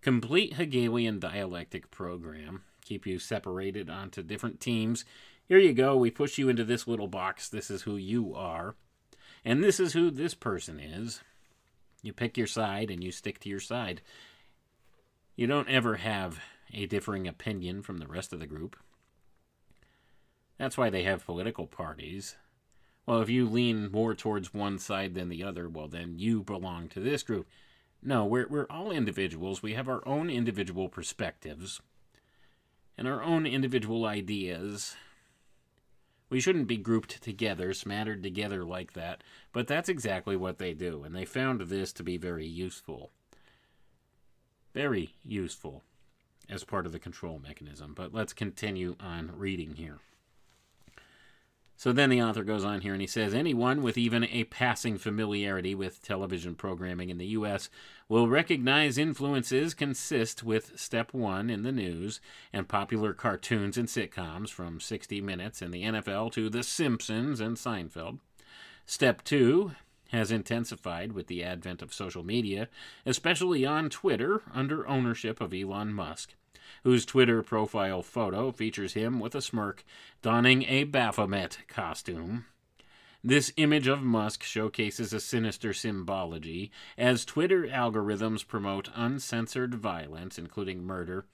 Complete 0.00 0.54
Hegelian 0.54 1.18
dialectic 1.18 1.90
program. 1.90 2.62
Keep 2.84 3.06
you 3.06 3.18
separated 3.18 3.90
onto 3.90 4.22
different 4.22 4.60
teams 4.60 5.04
here 5.50 5.58
you 5.58 5.72
go. 5.72 5.96
We 5.96 6.12
push 6.12 6.38
you 6.38 6.48
into 6.48 6.62
this 6.62 6.86
little 6.86 7.08
box. 7.08 7.48
This 7.48 7.72
is 7.72 7.82
who 7.82 7.96
you 7.96 8.36
are. 8.36 8.76
And 9.44 9.64
this 9.64 9.80
is 9.80 9.94
who 9.94 10.12
this 10.12 10.32
person 10.32 10.78
is. 10.78 11.22
You 12.04 12.12
pick 12.12 12.38
your 12.38 12.46
side 12.46 12.88
and 12.88 13.02
you 13.02 13.10
stick 13.10 13.40
to 13.40 13.48
your 13.48 13.58
side. 13.58 14.00
You 15.34 15.48
don't 15.48 15.68
ever 15.68 15.96
have 15.96 16.38
a 16.72 16.86
differing 16.86 17.26
opinion 17.26 17.82
from 17.82 17.98
the 17.98 18.06
rest 18.06 18.32
of 18.32 18.38
the 18.38 18.46
group. 18.46 18.76
That's 20.56 20.78
why 20.78 20.88
they 20.88 21.02
have 21.02 21.26
political 21.26 21.66
parties. 21.66 22.36
Well, 23.10 23.22
if 23.22 23.28
you 23.28 23.48
lean 23.48 23.90
more 23.90 24.14
towards 24.14 24.54
one 24.54 24.78
side 24.78 25.14
than 25.14 25.30
the 25.30 25.42
other, 25.42 25.68
well, 25.68 25.88
then 25.88 26.20
you 26.20 26.44
belong 26.44 26.86
to 26.90 27.00
this 27.00 27.24
group. 27.24 27.48
No, 28.00 28.24
we're, 28.24 28.46
we're 28.46 28.68
all 28.70 28.92
individuals. 28.92 29.64
We 29.64 29.74
have 29.74 29.88
our 29.88 30.06
own 30.06 30.30
individual 30.30 30.88
perspectives 30.88 31.80
and 32.96 33.08
our 33.08 33.20
own 33.20 33.46
individual 33.46 34.06
ideas. 34.06 34.94
We 36.28 36.38
shouldn't 36.38 36.68
be 36.68 36.76
grouped 36.76 37.20
together, 37.20 37.74
smattered 37.74 38.22
together 38.22 38.64
like 38.64 38.92
that, 38.92 39.24
but 39.52 39.66
that's 39.66 39.88
exactly 39.88 40.36
what 40.36 40.58
they 40.58 40.72
do, 40.72 41.02
and 41.02 41.12
they 41.12 41.24
found 41.24 41.62
this 41.62 41.92
to 41.94 42.04
be 42.04 42.16
very 42.16 42.46
useful. 42.46 43.10
Very 44.72 45.16
useful 45.24 45.82
as 46.48 46.62
part 46.62 46.86
of 46.86 46.92
the 46.92 47.00
control 47.00 47.40
mechanism. 47.40 47.92
But 47.92 48.14
let's 48.14 48.32
continue 48.32 48.94
on 49.00 49.32
reading 49.36 49.74
here. 49.74 49.98
So 51.80 51.92
then 51.92 52.10
the 52.10 52.20
author 52.20 52.44
goes 52.44 52.62
on 52.62 52.82
here 52.82 52.92
and 52.92 53.00
he 53.00 53.06
says 53.06 53.32
anyone 53.32 53.80
with 53.80 53.96
even 53.96 54.24
a 54.24 54.44
passing 54.44 54.98
familiarity 54.98 55.74
with 55.74 56.02
television 56.02 56.54
programming 56.54 57.08
in 57.08 57.16
the 57.16 57.28
U.S. 57.28 57.70
will 58.06 58.28
recognize 58.28 58.98
influences 58.98 59.72
consist 59.72 60.42
with 60.42 60.78
step 60.78 61.14
one 61.14 61.48
in 61.48 61.62
the 61.62 61.72
news 61.72 62.20
and 62.52 62.68
popular 62.68 63.14
cartoons 63.14 63.78
and 63.78 63.88
sitcoms 63.88 64.50
from 64.50 64.78
60 64.78 65.22
Minutes 65.22 65.62
and 65.62 65.72
the 65.72 65.84
NFL 65.84 66.32
to 66.32 66.50
The 66.50 66.62
Simpsons 66.62 67.40
and 67.40 67.56
Seinfeld. 67.56 68.18
Step 68.84 69.24
two 69.24 69.72
has 70.10 70.30
intensified 70.30 71.12
with 71.12 71.28
the 71.28 71.42
advent 71.42 71.80
of 71.80 71.94
social 71.94 72.22
media, 72.22 72.68
especially 73.06 73.64
on 73.64 73.88
Twitter 73.88 74.42
under 74.52 74.86
ownership 74.86 75.40
of 75.40 75.54
Elon 75.54 75.94
Musk 75.94 76.34
whose 76.84 77.04
Twitter 77.04 77.42
profile 77.42 78.02
photo 78.02 78.50
features 78.50 78.94
him 78.94 79.20
with 79.20 79.34
a 79.34 79.42
smirk 79.42 79.84
donning 80.22 80.64
a 80.64 80.84
Baphomet 80.84 81.58
costume. 81.68 82.44
This 83.22 83.52
image 83.58 83.86
of 83.86 84.02
Musk 84.02 84.42
showcases 84.42 85.12
a 85.12 85.20
sinister 85.20 85.74
symbology 85.74 86.70
as 86.96 87.26
Twitter 87.26 87.66
algorithms 87.66 88.46
promote 88.46 88.88
uncensored 88.94 89.74
violence, 89.74 90.38
including 90.38 90.82
murder, 90.82 91.26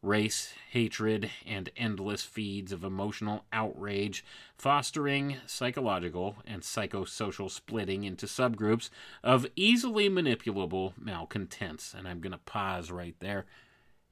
race, 0.00 0.54
hatred, 0.70 1.30
and 1.46 1.70
endless 1.76 2.22
feeds 2.22 2.72
of 2.72 2.84
emotional 2.84 3.44
outrage, 3.52 4.24
fostering 4.56 5.36
psychological 5.46 6.36
and 6.46 6.62
psychosocial 6.62 7.50
splitting 7.50 8.04
into 8.04 8.26
subgroups 8.26 8.88
of 9.22 9.46
easily 9.56 10.08
manipulable 10.08 10.92
malcontents. 10.98 11.94
And 11.94 12.06
I'm 12.06 12.20
going 12.20 12.32
to 12.32 12.38
pause 12.38 12.90
right 12.90 13.16
there. 13.20 13.46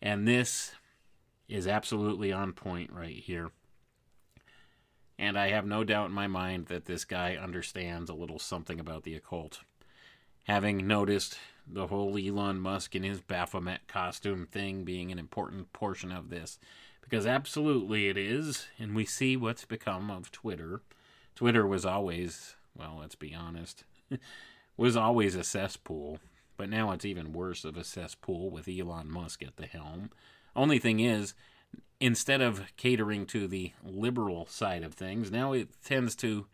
And 0.03 0.27
this 0.27 0.73
is 1.49 1.69
absolutely 1.69 2.33
on 2.33 2.53
point 2.53 2.91
right 2.93 3.17
here. 3.17 3.53
And 5.17 5.39
I 5.39 5.51
have 5.51 5.65
no 5.65 5.85
doubt 5.85 6.07
in 6.07 6.13
my 6.13 6.27
mind 6.27 6.67
that 6.67 6.87
this 6.87 7.05
guy 7.05 7.37
understands 7.37 8.11
a 8.11 8.15
little 8.15 8.41
something 8.41 8.81
about 8.81 9.05
the 9.05 9.15
occult. 9.15 9.61
Having 10.49 10.89
noticed 10.89 11.39
the 11.65 11.87
whole 11.87 12.19
Elon 12.19 12.59
Musk 12.59 12.97
in 12.97 13.05
his 13.05 13.21
Baphomet 13.21 13.87
costume 13.87 14.45
thing 14.45 14.83
being 14.83 15.13
an 15.13 15.21
important 15.21 15.73
portion 15.73 16.11
of 16.11 16.31
this, 16.31 16.59
because 17.01 17.25
absolutely 17.25 18.09
it 18.09 18.17
is, 18.17 18.67
and 18.81 18.97
we 18.97 19.05
see 19.05 19.37
what's 19.37 19.65
become 19.65 20.11
of 20.11 20.33
Twitter. 20.33 20.81
Twitter 21.37 21.65
was 21.65 21.85
always, 21.85 22.57
well, 22.77 22.97
let's 23.01 23.15
be 23.15 23.33
honest, 23.33 23.85
was 24.77 24.97
always 24.97 25.37
a 25.37 25.45
cesspool, 25.45 26.19
but 26.57 26.69
now 26.69 26.91
it's 26.93 27.05
even 27.05 27.33
worse 27.33 27.65
of 27.65 27.77
a 27.77 27.85
cesspool 27.85 28.51
with 28.51 28.69
Elon 28.69 29.11
Musk 29.11 29.43
at 29.43 29.57
the 29.57 29.67
helm. 29.67 30.11
Only 30.55 30.79
thing 30.79 31.01
is, 31.01 31.35
instead 32.01 32.41
of 32.41 32.77
catering 32.77 33.27
to 33.27 33.47
the 33.47 33.73
liberal 33.85 34.47
side 34.47 34.83
of 34.83 34.95
things, 34.95 35.31
now 35.31 35.53
it 35.53 35.69
tends 35.85 36.15
to 36.17 36.47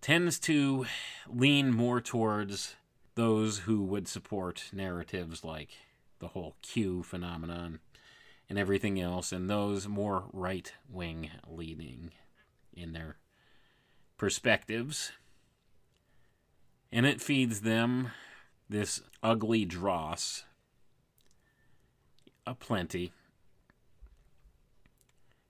tends 0.00 0.38
to 0.38 0.84
lean 1.26 1.72
more 1.72 1.98
towards 1.98 2.76
those 3.14 3.60
who 3.60 3.82
would 3.82 4.06
support 4.06 4.64
narratives 4.70 5.42
like 5.42 5.70
the 6.18 6.28
whole 6.28 6.56
Q 6.60 7.02
phenomenon 7.02 7.80
and 8.48 8.58
everything 8.58 9.00
else, 9.00 9.32
and 9.32 9.48
those 9.48 9.88
more 9.88 10.24
right 10.32 10.70
wing 10.90 11.30
leaning 11.48 12.10
in 12.74 12.92
their 12.92 13.16
perspectives. 14.18 15.12
And 16.92 17.06
it 17.06 17.22
feeds 17.22 17.62
them 17.62 18.10
this 18.74 19.00
ugly 19.22 19.64
dross 19.64 20.42
aplenty. 22.44 23.12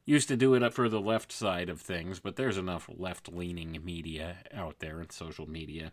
Used 0.04 0.28
to 0.28 0.36
do 0.36 0.52
it 0.52 0.62
up 0.62 0.74
for 0.74 0.90
the 0.90 1.00
left 1.00 1.32
side 1.32 1.70
of 1.70 1.80
things, 1.80 2.20
but 2.20 2.36
there's 2.36 2.58
enough 2.58 2.90
left 2.94 3.32
leaning 3.32 3.80
media 3.82 4.36
out 4.52 4.80
there 4.80 5.00
in 5.00 5.08
social 5.08 5.48
media. 5.48 5.92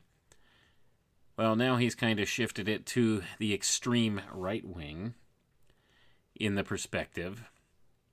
Well, 1.38 1.56
now 1.56 1.78
he's 1.78 1.96
kind 1.96 2.20
of 2.20 2.28
shifted 2.28 2.68
it 2.68 2.86
to 2.88 3.24
the 3.40 3.54
extreme 3.54 4.20
right 4.34 4.68
wing 4.68 5.14
in 6.36 6.56
the 6.56 6.66
perspective 6.66 7.50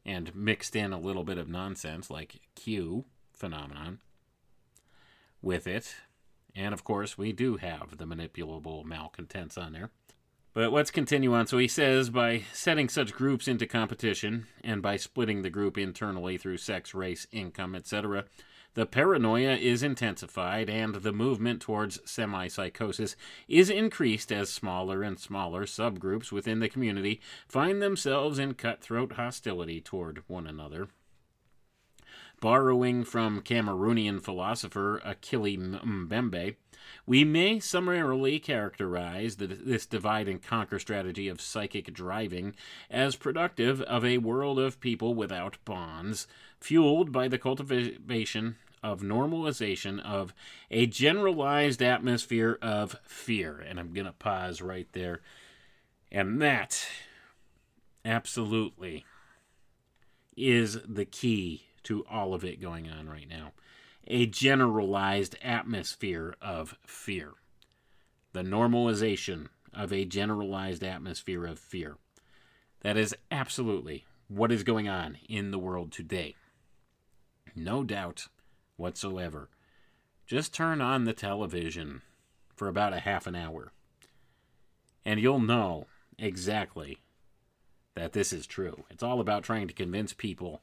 and 0.07 0.33
mixed 0.33 0.77
in 0.77 0.93
a 0.93 1.01
little 1.01 1.25
bit 1.25 1.39
of 1.39 1.49
nonsense 1.49 2.09
like 2.09 2.41
Q 2.55 3.05
phenomenon 3.33 3.99
with 5.43 5.67
it. 5.67 5.97
And 6.55 6.75
of 6.75 6.85
course, 6.85 7.17
we 7.17 7.33
do 7.33 7.57
have 7.57 7.99
the 7.99 8.07
manipulable 8.07 8.85
malcontents 8.85 9.57
on 9.57 9.73
there. 9.73 9.91
But 10.55 10.73
let's 10.73 10.91
continue 10.91 11.35
on. 11.35 11.47
So 11.47 11.59
he 11.59 11.69
says 11.69 12.11
by 12.11 12.43
setting 12.53 12.89
such 12.89 13.15
groups 13.15 13.47
into 13.47 13.67
competition 13.67 14.47
and 14.65 14.83
by 14.83 14.97
splitting 14.97 15.43
the 15.43 15.51
group 15.51 15.79
internally 15.79 16.37
through 16.37 16.57
sex, 16.57 16.95
race, 16.95 17.27
income, 17.31 17.75
etc., 17.75 18.25
the 18.75 18.87
paranoia 18.87 19.57
is 19.57 19.83
intensified 19.83 20.69
and 20.71 20.97
the 20.97 21.13
movement 21.13 21.61
towards 21.61 22.01
semi 22.09 22.49
psychosis 22.49 23.17
is 23.49 23.71
increased 23.71 24.31
as 24.31 24.51
smaller 24.51 25.03
and 25.03 25.19
smaller 25.19 25.65
subgroups 25.65 26.31
within 26.31 26.61
the 26.61 26.69
community 26.69 27.21
find 27.49 27.83
themselves 27.83 28.39
in 28.39 28.55
cutthroat 28.55 29.15
hostility 29.15 29.81
toward 29.81 30.23
one 30.29 30.47
another. 30.47 30.89
Borrowing 32.41 33.05
from 33.05 33.43
Cameroonian 33.43 34.23
philosopher 34.23 35.01
Achille 35.05 35.57
Mbembe, 35.57 36.55
we 37.05 37.25
may 37.25 37.59
summarily 37.59 38.39
characterize 38.39 39.37
the, 39.37 39.47
this 39.47 39.87
divide 39.87 40.29
and 40.29 40.43
conquer 40.43 40.79
strategy 40.79 41.29
of 41.29 41.41
psychic 41.41 41.93
driving 41.93 42.55
as 42.91 43.17
productive 43.17 43.83
of 43.83 44.05
a 44.05 44.19
world 44.19 44.59
of 44.59 44.81
people 44.81 45.15
without 45.15 45.59
bonds, 45.65 46.27
fueled 46.61 47.11
by 47.11 47.27
the 47.29 47.39
cultivation 47.39 48.57
of 48.83 49.01
normalization 49.01 50.01
of 50.01 50.33
a 50.71 50.87
generalized 50.87 51.83
atmosphere 51.83 52.59
of 52.63 52.97
fear. 53.05 53.59
And 53.59 53.81
I'm 53.81 53.93
going 53.93 54.07
to 54.07 54.13
pause 54.13 54.63
right 54.63 54.89
there. 54.93 55.21
And 56.13 56.41
that 56.41 56.87
absolutely 58.05 59.05
is 60.37 60.79
the 60.87 61.05
key 61.05 61.68
to 61.89 62.05
all 62.11 62.35
of 62.35 62.45
it 62.45 62.61
going 62.61 62.89
on 62.91 63.09
right 63.09 63.29
now 63.29 63.53
a 64.07 64.27
generalized 64.27 65.37
atmosphere 65.43 66.35
of 66.41 66.77
fear. 66.87 67.33
The 68.33 68.43
normalization 68.43 69.49
of 69.75 69.93
a 69.93 70.07
generalized 70.07 70.83
atmosphere 70.83 71.45
of 71.45 71.59
fear. 71.59 71.97
That 72.81 72.97
is 72.97 73.15
absolutely 73.31 74.07
what 74.29 74.53
is 74.53 74.63
going 74.63 74.89
on 74.89 75.19
in 75.29 75.51
the 75.51 75.59
world 75.59 75.93
today. 75.93 76.37
No 77.55 77.85
doubt 77.85 78.29
whatsoever. 78.77 79.49
Just 80.27 80.55
turn 80.55 80.81
on 80.81 81.05
the 81.05 81.13
television 81.13 82.03
for 82.55 82.69
about 82.69 82.93
a 82.93 83.01
half 83.01 83.27
an 83.27 83.35
hour, 83.35 83.73
and 85.05 85.21
you'll 85.21 85.41
know 85.41 85.87
exactly 86.19 86.99
that 87.95 88.13
this 88.13 88.33
is 88.33 88.47
true. 88.47 88.85
It's 88.91 89.03
all 89.03 89.21
about 89.21 89.43
trying 89.43 89.69
to 89.69 89.75
convince 89.75 90.13
people 90.13 90.63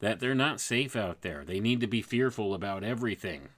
that 0.00 0.20
they're 0.20 0.34
not 0.34 0.60
safe 0.60 0.94
out 0.94 1.22
there. 1.22 1.44
They 1.44 1.60
need 1.60 1.80
to 1.80 1.86
be 1.86 2.02
fearful 2.02 2.54
about 2.54 2.84
everything. 2.84 3.48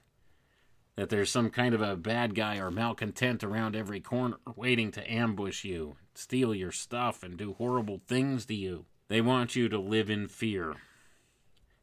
That 0.95 1.09
there's 1.09 1.31
some 1.31 1.49
kind 1.49 1.73
of 1.73 1.81
a 1.81 1.95
bad 1.95 2.35
guy 2.35 2.57
or 2.57 2.71
malcontent 2.71 3.43
around 3.43 3.75
every 3.75 4.01
corner 4.01 4.37
waiting 4.55 4.91
to 4.91 5.11
ambush 5.11 5.63
you, 5.63 5.95
steal 6.13 6.53
your 6.53 6.71
stuff, 6.71 7.23
and 7.23 7.37
do 7.37 7.53
horrible 7.53 8.01
things 8.07 8.45
to 8.47 8.55
you. 8.55 8.85
They 9.07 9.21
want 9.21 9.55
you 9.55 9.69
to 9.69 9.79
live 9.79 10.09
in 10.09 10.27
fear. 10.27 10.75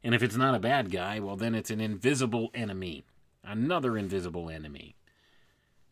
And 0.02 0.14
if 0.14 0.22
it's 0.22 0.36
not 0.36 0.54
a 0.54 0.60
bad 0.60 0.90
guy, 0.90 1.20
well, 1.20 1.36
then 1.36 1.54
it's 1.54 1.70
an 1.70 1.80
invisible 1.80 2.50
enemy. 2.54 3.04
Another 3.44 3.96
invisible 3.96 4.50
enemy. 4.50 4.94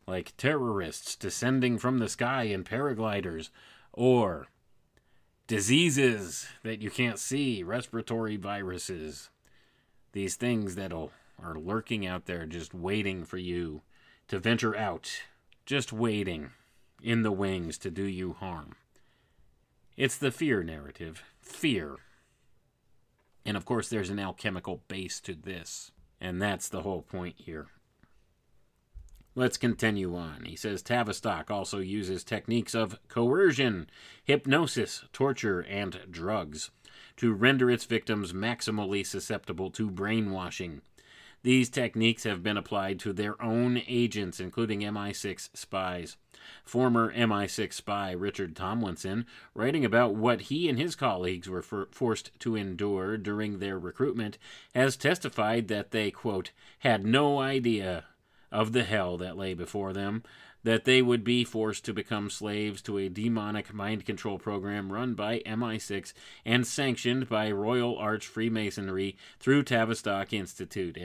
Like 0.06 0.36
terrorists 0.36 1.16
descending 1.16 1.78
from 1.78 1.98
the 1.98 2.08
sky 2.08 2.44
in 2.44 2.64
paragliders, 2.64 3.50
or 3.92 4.48
diseases 5.47 6.47
that 6.62 6.82
you 6.82 6.90
can't 6.90 7.18
see, 7.18 7.62
respiratory 7.62 8.36
viruses, 8.36 9.30
These 10.12 10.36
things 10.36 10.76
that 10.76 10.92
are 10.92 11.59
lurking 11.59 12.07
out 12.07 12.24
there 12.24 12.47
just 12.47 12.72
waiting 12.72 13.24
for 13.24 13.36
you 13.36 13.82
to 14.28 14.38
venture 14.38 14.74
out, 14.74 15.11
just 15.66 15.92
waiting 15.92 16.53
in 17.03 17.22
the 17.22 17.30
wings 17.30 17.76
to 17.78 17.90
do 17.90 18.05
you 18.05 18.32
harm. 18.32 18.76
It's 19.97 20.16
the 20.16 20.30
fear 20.30 20.62
narrative. 20.62 21.22
Fear. 21.40 21.97
And 23.44 23.57
of 23.57 23.66
course, 23.66 23.90
there's 23.90 24.11
an 24.11 24.18
alchemical 24.18 24.82
base 24.88 25.20
to 25.20 25.34
this. 25.34 25.90
And 26.18 26.40
that's 26.40 26.70
the 26.70 26.80
whole 26.80 27.03
point 27.03 27.34
here. 27.36 27.66
Let's 29.39 29.59
continue 29.59 30.16
on. 30.16 30.47
He 30.47 30.57
says 30.57 30.80
Tavistock 30.80 31.51
also 31.51 31.78
uses 31.78 32.24
techniques 32.24 32.74
of 32.74 32.99
coercion, 33.09 33.91
hypnosis, 34.24 35.05
torture, 35.12 35.61
and 35.61 36.01
drugs 36.11 36.70
to 37.18 37.34
render 37.34 37.70
its 37.70 37.84
victims 37.84 38.32
maximally 38.32 39.05
susceptible 39.05 39.70
to 39.72 39.91
brainwashing. 39.91 40.80
These 41.43 41.68
techniques 41.68 42.24
have 42.24 42.43
been 42.43 42.57
applied 42.57 42.99
to 43.01 43.12
their 43.12 43.41
own 43.43 43.82
agents, 43.87 44.41
including 44.41 44.80
MI6 44.80 45.51
spies. 45.53 46.16
Former 46.64 47.12
MI6 47.12 47.74
spy 47.74 48.12
Richard 48.12 48.57
Tomlinson, 48.57 49.26
writing 49.55 49.84
about 49.84 50.14
what 50.14 50.43
he 50.43 50.66
and 50.66 50.78
his 50.78 50.97
colleagues 50.97 51.47
were 51.47 51.62
for- 51.62 51.89
forced 51.91 52.30
to 52.41 52.57
endure 52.57 53.18
during 53.18 53.59
their 53.59 53.78
recruitment, 53.78 54.39
has 54.74 54.97
testified 54.97 55.68
that 55.68 55.91
they, 55.91 56.11
quote, 56.11 56.53
had 56.78 57.05
no 57.05 57.39
idea 57.39 58.05
of 58.57 58.72
the 58.72 58.84
hell 58.84 59.18
that 59.18 59.36
lay 59.36 59.52
before 59.52 59.92
them, 59.92 60.22
that 60.64 60.86
they 60.86 61.02
would 61.02 61.22
be 61.22 61.44
forced 61.44 61.84
to 61.84 61.92
become 61.92 62.30
slaves 62.30 62.80
to 62.80 62.96
a 62.96 63.11
demonic 63.11 63.74
mind 63.74 64.07
control 64.07 64.38
program 64.38 64.90
run 64.90 65.12
by 65.12 65.40
MI6 65.40 66.14
and 66.44 66.66
sanctioned 66.66 67.28
by 67.28 67.50
Royal 67.50 67.98
Arch 67.98 68.26
Freemasonry 68.26 69.14
through 69.38 69.62
Tavistock 69.62 70.32
Institute. 70.32 70.96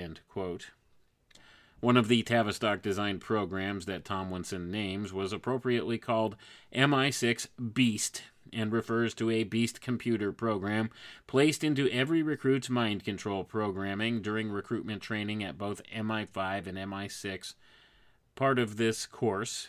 One 1.82 1.98
of 1.98 2.08
the 2.08 2.24
Tavistock 2.24 2.82
designed 2.82 3.20
programs 3.20 3.86
that 3.86 4.06
Tomlinson 4.06 4.72
names 4.72 5.12
was 5.12 5.34
appropriately 5.34 5.98
called 5.98 6.38
MI6 6.74 7.48
Beast 7.74 8.24
and 8.54 8.72
refers 8.72 9.14
to 9.16 9.30
a 9.30 9.44
beast 9.44 9.82
computer 9.82 10.32
program 10.32 10.90
placed 11.28 11.64
into 11.64 11.90
every 11.90 12.22
recruit's 12.22 12.70
mind 12.70 13.04
control 13.04 13.44
programming 13.44 14.22
during 14.22 14.52
recruitment 14.52 15.02
training 15.02 15.44
at 15.44 15.58
both 15.58 15.82
MI5 15.94 16.68
and 16.68 16.78
MI6. 16.78 17.54
Part 18.36 18.60
of 18.60 18.78
this 18.78 19.06
course, 19.06 19.68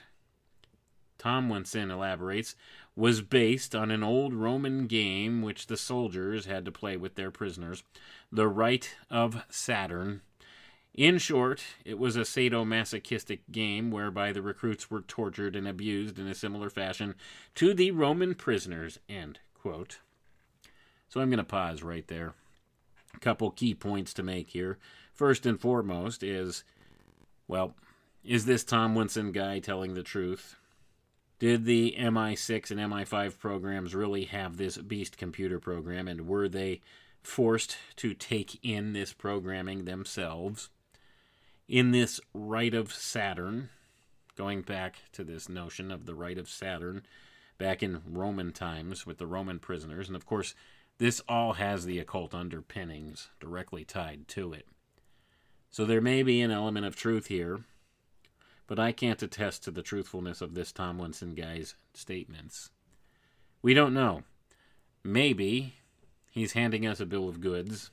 Tomlinson 1.19 1.91
elaborates, 1.91 2.57
was 2.95 3.23
based 3.23 3.75
on 3.75 3.91
an 3.91 4.03
old 4.03 4.35
Roman 4.35 4.87
game 4.87 5.43
which 5.43 5.67
the 5.67 5.77
soldiers 5.77 6.47
had 6.47 6.65
to 6.65 6.73
play 6.73 6.97
with 6.97 7.15
their 7.15 7.31
prisoners, 7.31 7.83
The 8.31 8.49
Rite 8.49 8.97
of 9.11 9.45
Saturn. 9.49 10.23
In 10.95 11.17
short, 11.17 11.63
it 11.87 11.99
was 11.99 12.17
a 12.17 12.21
sadomasochistic 12.21 13.41
game 13.51 13.91
whereby 13.91 14.33
the 14.33 14.43
recruits 14.43 14.91
were 14.91 15.01
tortured 15.01 15.57
and 15.57 15.67
abused 15.67 16.19
in 16.19 16.27
a 16.27 16.35
similar 16.35 16.69
fashion 16.69 17.15
to 17.55 17.73
the 17.73 17.93
Roman 17.93 18.35
prisoners. 18.35 18.99
End 19.09 19.39
quote. 19.55 20.01
So 21.09 21.21
I'm 21.21 21.31
going 21.31 21.39
to 21.39 21.45
pause 21.45 21.83
right 21.83 22.07
there. 22.09 22.35
A 23.15 23.19
couple 23.21 23.51
key 23.51 23.75
points 23.75 24.13
to 24.15 24.23
make 24.23 24.51
here. 24.51 24.79
First 25.15 25.47
and 25.47 25.59
foremost 25.59 26.23
is, 26.23 26.63
well, 27.49 27.75
is 28.23 28.45
this 28.45 28.63
Tomlinson 28.65 29.33
guy 29.33 29.61
telling 29.61 29.95
the 29.95 30.03
truth? 30.03 30.57
Did 31.39 31.65
the 31.65 31.97
MI6 31.99 32.71
and 32.71 32.81
MI5 32.81 33.39
programs 33.39 33.95
really 33.95 34.25
have 34.25 34.59
this 34.59 34.77
beast 34.77 35.17
computer 35.17 35.59
program, 35.59 36.07
and 36.07 36.29
were 36.29 36.49
they 36.49 36.83
forced 37.23 37.79
to 37.97 38.15
take 38.15 38.59
in 38.63 38.93
this 38.93 39.13
programming 39.13 39.85
themselves? 39.85 40.69
In 41.69 41.91
this 41.91 42.21
rite 42.35 42.75
of 42.75 42.93
Saturn, 42.93 43.71
going 44.37 44.63
back 44.63 44.97
to 45.13 45.25
this 45.25 45.49
notion 45.49 45.91
of 45.91 46.07
the 46.07 46.15
rite 46.15 46.39
of 46.39 46.49
Saturn 46.49 47.03
back 47.59 47.83
in 47.83 48.03
Roman 48.07 48.53
times 48.53 49.07
with 49.07 49.19
the 49.19 49.27
Roman 49.27 49.59
prisoners, 49.59 50.09
and 50.09 50.17
of 50.17 50.27
course, 50.27 50.55
this 50.99 51.21
all 51.29 51.55
has 51.55 51.85
the 51.85 51.99
occult 51.99 52.35
underpinnings 52.35 53.29
directly 53.41 53.85
tied 53.85 54.29
to 54.29 54.53
it. 54.53 54.67
So 55.71 55.85
there 55.85 56.01
may 56.01 56.23
be 56.23 56.41
an 56.41 56.51
element 56.51 56.87
of 56.87 56.97
truth 56.97 57.27
here, 57.27 57.61
but 58.67 58.79
I 58.79 58.93
can't 58.93 59.23
attest 59.23 59.65
to 59.65 59.71
the 59.71 59.83
truthfulness 59.83 60.41
of 60.41 60.55
this 60.55 60.73
Tomlinson 60.73 61.35
guy's 61.35 61.75
statements. 61.95 62.71
We 63.63 63.75
don't 63.75 63.95
know. 63.95 64.23
Maybe 65.03 65.75
he's 66.31 66.53
handing 66.53 66.87
us 66.87 67.01
a 67.01 67.07
bill 67.07 67.29
of 67.29 67.41
goods. 67.41 67.91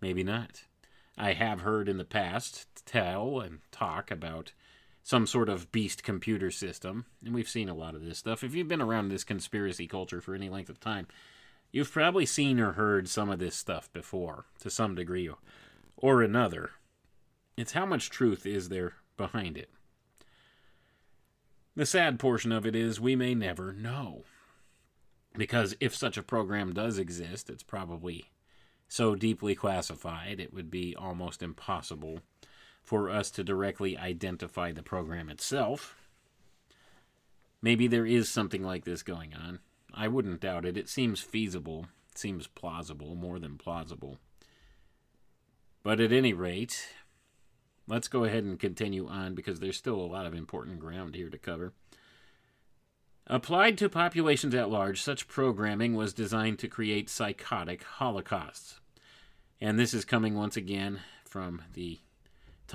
Maybe 0.00 0.22
not. 0.22 0.64
I 1.16 1.32
have 1.32 1.62
heard 1.62 1.88
in 1.88 1.96
the 1.96 2.04
past 2.04 2.66
tell 2.84 3.40
and 3.40 3.60
talk 3.70 4.10
about 4.10 4.52
some 5.02 5.26
sort 5.26 5.48
of 5.48 5.70
beast 5.72 6.02
computer 6.02 6.50
system, 6.50 7.06
and 7.24 7.34
we've 7.34 7.48
seen 7.48 7.68
a 7.68 7.74
lot 7.74 7.94
of 7.94 8.04
this 8.04 8.18
stuff. 8.18 8.42
If 8.42 8.54
you've 8.54 8.68
been 8.68 8.82
around 8.82 9.08
this 9.08 9.24
conspiracy 9.24 9.86
culture 9.86 10.20
for 10.20 10.34
any 10.34 10.48
length 10.48 10.68
of 10.68 10.80
time, 10.80 11.06
you've 11.70 11.92
probably 11.92 12.26
seen 12.26 12.58
or 12.58 12.72
heard 12.72 13.08
some 13.08 13.30
of 13.30 13.38
this 13.38 13.54
stuff 13.54 13.92
before, 13.92 14.46
to 14.60 14.68
some 14.68 14.94
degree 14.94 15.30
or 15.96 16.22
another. 16.22 16.70
It's 17.56 17.72
how 17.72 17.86
much 17.86 18.10
truth 18.10 18.44
is 18.44 18.68
there 18.68 18.94
behind 19.16 19.56
it. 19.56 19.70
The 21.76 21.86
sad 21.86 22.18
portion 22.18 22.52
of 22.52 22.66
it 22.66 22.74
is 22.74 23.00
we 23.00 23.16
may 23.16 23.34
never 23.34 23.72
know. 23.72 24.24
Because 25.36 25.76
if 25.78 25.94
such 25.94 26.16
a 26.16 26.22
program 26.22 26.72
does 26.72 26.98
exist, 26.98 27.48
it's 27.50 27.62
probably 27.62 28.30
so 28.88 29.14
deeply 29.14 29.54
classified, 29.54 30.40
it 30.40 30.52
would 30.52 30.70
be 30.70 30.94
almost 30.96 31.42
impossible 31.42 32.20
for 32.82 33.10
us 33.10 33.30
to 33.32 33.42
directly 33.44 33.98
identify 33.98 34.72
the 34.72 34.82
program 34.82 35.28
itself. 35.28 35.96
Maybe 37.60 37.88
there 37.88 38.06
is 38.06 38.28
something 38.28 38.62
like 38.62 38.84
this 38.84 39.02
going 39.02 39.34
on. 39.34 39.58
I 39.92 40.08
wouldn't 40.08 40.40
doubt 40.40 40.64
it. 40.64 40.76
It 40.76 40.88
seems 40.88 41.20
feasible, 41.20 41.86
it 42.12 42.18
seems 42.18 42.46
plausible, 42.46 43.14
more 43.14 43.38
than 43.38 43.58
plausible. 43.58 44.18
But 45.82 46.00
at 46.00 46.12
any 46.12 46.32
rate, 46.32 46.88
let's 47.88 48.08
go 48.08 48.24
ahead 48.24 48.44
and 48.44 48.58
continue 48.58 49.08
on 49.08 49.34
because 49.34 49.58
there's 49.58 49.76
still 49.76 50.00
a 50.00 50.06
lot 50.06 50.26
of 50.26 50.34
important 50.34 50.78
ground 50.78 51.14
here 51.14 51.30
to 51.30 51.38
cover. 51.38 51.72
Applied 53.28 53.76
to 53.78 53.88
populations 53.88 54.54
at 54.54 54.70
large, 54.70 55.02
such 55.02 55.26
programming 55.26 55.94
was 55.94 56.12
designed 56.12 56.60
to 56.60 56.68
create 56.68 57.10
psychotic 57.10 57.82
holocausts. 57.82 58.80
And 59.60 59.78
this 59.78 59.92
is 59.92 60.04
coming 60.04 60.36
once 60.36 60.56
again 60.56 61.00
from 61.24 61.62
the 61.74 62.00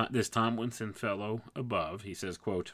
this 0.10 0.30
Tomlinson 0.30 0.94
fellow 0.94 1.42
above. 1.56 2.04
He 2.04 2.14
says, 2.14 2.38
quote, 2.38 2.74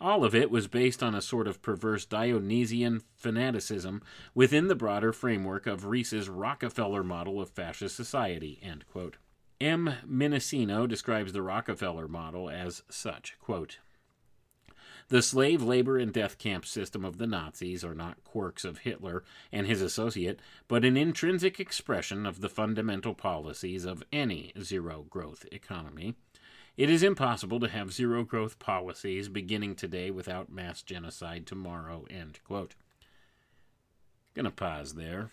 all 0.00 0.24
of 0.24 0.34
it 0.34 0.50
was 0.50 0.66
based 0.66 1.02
on 1.02 1.14
a 1.14 1.22
sort 1.22 1.46
of 1.46 1.62
perverse 1.62 2.04
Dionysian 2.04 3.02
fanaticism 3.14 4.02
within 4.34 4.68
the 4.68 4.74
broader 4.74 5.12
framework 5.12 5.66
of 5.66 5.86
Rees's 5.86 6.28
Rockefeller 6.28 7.02
model 7.02 7.40
of 7.40 7.48
fascist 7.48 7.96
society. 7.96 8.58
End 8.62 8.84
quote. 8.86 9.16
M. 9.58 9.94
Minnicino 10.06 10.86
describes 10.86 11.32
the 11.32 11.40
Rockefeller 11.40 12.08
model 12.08 12.50
as 12.50 12.82
such 12.90 13.36
quote, 13.40 13.78
the 15.08 15.22
slave 15.22 15.62
labor 15.62 15.98
and 15.98 16.12
death 16.12 16.38
camp 16.38 16.66
system 16.66 17.04
of 17.04 17.18
the 17.18 17.26
Nazis 17.26 17.84
are 17.84 17.94
not 17.94 18.24
quirks 18.24 18.64
of 18.64 18.78
Hitler 18.78 19.22
and 19.52 19.66
his 19.66 19.80
associate, 19.80 20.40
but 20.66 20.84
an 20.84 20.96
intrinsic 20.96 21.60
expression 21.60 22.26
of 22.26 22.40
the 22.40 22.48
fundamental 22.48 23.14
policies 23.14 23.84
of 23.84 24.02
any 24.12 24.52
zero 24.60 25.06
growth 25.08 25.46
economy. 25.52 26.14
It 26.76 26.90
is 26.90 27.02
impossible 27.02 27.60
to 27.60 27.68
have 27.68 27.92
zero 27.92 28.22
growth 28.24 28.58
policies 28.58 29.28
beginning 29.28 29.76
today 29.76 30.10
without 30.10 30.52
mass 30.52 30.82
genocide 30.82 31.46
tomorrow. 31.46 32.04
End 32.10 32.40
quote. 32.44 32.74
Gonna 34.34 34.50
pause 34.50 34.94
there. 34.94 35.30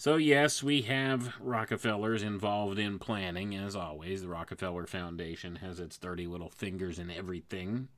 So, 0.00 0.14
yes, 0.14 0.62
we 0.62 0.82
have 0.82 1.34
Rockefellers 1.40 2.22
involved 2.22 2.78
in 2.78 3.00
planning, 3.00 3.56
as 3.56 3.74
always. 3.74 4.22
The 4.22 4.28
Rockefeller 4.28 4.86
Foundation 4.86 5.56
has 5.56 5.80
its 5.80 5.98
dirty 5.98 6.28
little 6.28 6.50
fingers 6.50 7.00
in 7.00 7.10
everything. 7.10 7.88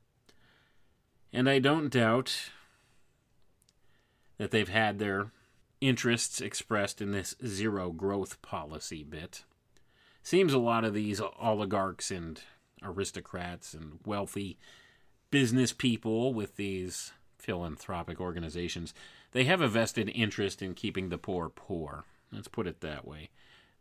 And 1.32 1.48
I 1.48 1.58
don't 1.58 1.90
doubt 1.90 2.50
that 4.38 4.50
they've 4.50 4.68
had 4.68 4.98
their 4.98 5.30
interests 5.80 6.40
expressed 6.40 7.00
in 7.00 7.12
this 7.12 7.34
zero 7.46 7.90
growth 7.90 8.40
policy 8.42 9.04
bit. 9.04 9.44
Seems 10.22 10.52
a 10.52 10.58
lot 10.58 10.84
of 10.84 10.94
these 10.94 11.20
oligarchs 11.20 12.10
and 12.10 12.40
aristocrats 12.82 13.74
and 13.74 14.00
wealthy 14.04 14.58
business 15.30 15.72
people 15.72 16.34
with 16.34 16.56
these 16.56 17.12
philanthropic 17.38 18.20
organizations, 18.20 18.92
they 19.32 19.44
have 19.44 19.60
a 19.60 19.68
vested 19.68 20.10
interest 20.14 20.60
in 20.60 20.74
keeping 20.74 21.08
the 21.08 21.18
poor 21.18 21.48
poor. 21.48 22.04
Let's 22.32 22.48
put 22.48 22.66
it 22.66 22.80
that 22.80 23.06
way. 23.06 23.30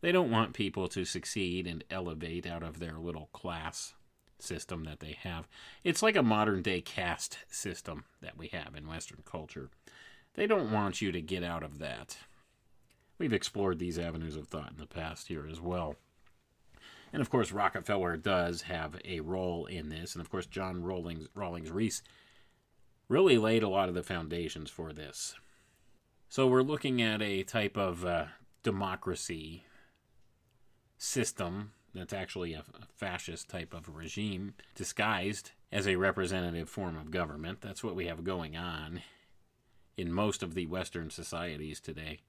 They 0.00 0.12
don't 0.12 0.30
want 0.30 0.54
people 0.54 0.88
to 0.88 1.04
succeed 1.04 1.66
and 1.66 1.84
elevate 1.90 2.46
out 2.46 2.62
of 2.62 2.78
their 2.78 2.98
little 2.98 3.28
class 3.32 3.94
system 4.42 4.84
that 4.84 5.00
they 5.00 5.16
have. 5.22 5.48
It's 5.84 6.02
like 6.02 6.16
a 6.16 6.22
modern 6.22 6.62
day 6.62 6.80
caste 6.80 7.38
system 7.48 8.04
that 8.20 8.36
we 8.36 8.48
have 8.48 8.74
in 8.76 8.88
Western 8.88 9.22
culture. 9.24 9.70
They 10.34 10.46
don't 10.46 10.72
want 10.72 11.02
you 11.02 11.12
to 11.12 11.20
get 11.20 11.42
out 11.42 11.62
of 11.62 11.78
that. 11.78 12.16
we've 13.18 13.32
explored 13.32 13.78
these 13.78 13.98
avenues 13.98 14.36
of 14.36 14.48
thought 14.48 14.70
in 14.70 14.78
the 14.78 14.86
past 14.86 15.28
here 15.28 15.46
as 15.46 15.60
well. 15.60 15.96
And 17.12 17.20
of 17.20 17.28
course, 17.28 17.52
Rockefeller 17.52 18.16
does 18.16 18.62
have 18.62 18.96
a 19.04 19.20
role 19.20 19.66
in 19.66 19.88
this. 19.88 20.14
And 20.14 20.22
of 20.22 20.30
course, 20.30 20.46
John 20.46 20.82
Rawlings, 20.82 21.28
Rawlings 21.34 21.70
Rees 21.70 22.02
really 23.08 23.36
laid 23.36 23.62
a 23.62 23.68
lot 23.68 23.88
of 23.88 23.94
the 23.94 24.02
foundations 24.02 24.70
for 24.70 24.92
this. 24.92 25.34
So 26.28 26.46
we're 26.46 26.62
looking 26.62 27.02
at 27.02 27.20
a 27.20 27.42
type 27.42 27.76
of 27.76 28.06
uh, 28.06 28.26
democracy 28.62 29.64
system 30.96 31.72
that's 31.94 32.12
actually 32.12 32.54
a 32.54 32.64
fascist 32.94 33.48
type 33.48 33.74
of 33.74 33.94
regime 33.94 34.54
disguised 34.74 35.52
as 35.72 35.86
a 35.86 35.96
representative 35.96 36.68
form 36.68 36.96
of 36.96 37.10
government. 37.10 37.60
That's 37.60 37.82
what 37.82 37.96
we 37.96 38.06
have 38.06 38.24
going 38.24 38.56
on 38.56 39.02
in 39.96 40.12
most 40.12 40.42
of 40.42 40.54
the 40.54 40.66
Western 40.66 41.10
societies 41.10 41.80
today. 41.80 42.20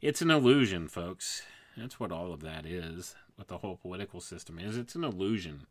It's 0.00 0.22
an 0.22 0.30
illusion, 0.30 0.88
folks. 0.88 1.42
That's 1.76 1.98
what 1.98 2.12
all 2.12 2.32
of 2.32 2.40
that 2.40 2.66
is, 2.66 3.14
what 3.36 3.48
the 3.48 3.58
whole 3.58 3.76
political 3.76 4.20
system 4.20 4.58
is. 4.58 4.76
It's 4.76 4.94
an 4.94 5.04
illusion. 5.04 5.66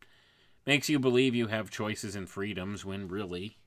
Makes 0.65 0.89
you 0.89 0.97
believe 0.97 1.35
you 1.35 1.47
have 1.47 1.69
choices 1.69 2.15
and 2.15 2.27
freedoms 2.27 2.83
when 2.83 3.07
really 3.07 3.57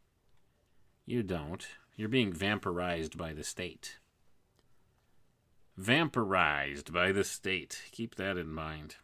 you 1.06 1.22
don't. 1.22 1.66
You're 1.96 2.08
being 2.08 2.32
vampirized 2.32 3.16
by 3.16 3.32
the 3.32 3.44
state. 3.44 3.98
Vampirized 5.78 6.92
by 6.92 7.12
the 7.12 7.22
state. 7.22 7.82
Keep 7.92 8.16
that 8.16 8.36
in 8.36 8.52
mind. 8.52 8.96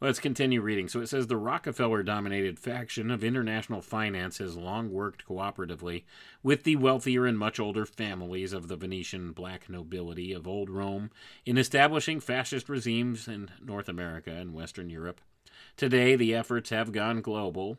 Let's 0.00 0.20
continue 0.20 0.60
reading. 0.60 0.88
So 0.88 1.00
it 1.00 1.06
says 1.06 1.28
the 1.28 1.38
Rockefeller 1.38 2.02
dominated 2.02 2.58
faction 2.58 3.10
of 3.10 3.24
international 3.24 3.80
finance 3.80 4.36
has 4.36 4.54
long 4.54 4.90
worked 4.90 5.26
cooperatively 5.26 6.02
with 6.42 6.64
the 6.64 6.76
wealthier 6.76 7.24
and 7.24 7.38
much 7.38 7.58
older 7.58 7.86
families 7.86 8.52
of 8.52 8.68
the 8.68 8.76
Venetian 8.76 9.32
black 9.32 9.70
nobility 9.70 10.34
of 10.34 10.46
old 10.46 10.68
Rome 10.68 11.10
in 11.46 11.56
establishing 11.56 12.20
fascist 12.20 12.68
regimes 12.68 13.26
in 13.26 13.50
North 13.64 13.88
America 13.88 14.30
and 14.30 14.52
Western 14.52 14.90
Europe. 14.90 15.22
Today, 15.78 16.16
the 16.16 16.34
efforts 16.34 16.68
have 16.68 16.92
gone 16.92 17.22
global. 17.22 17.78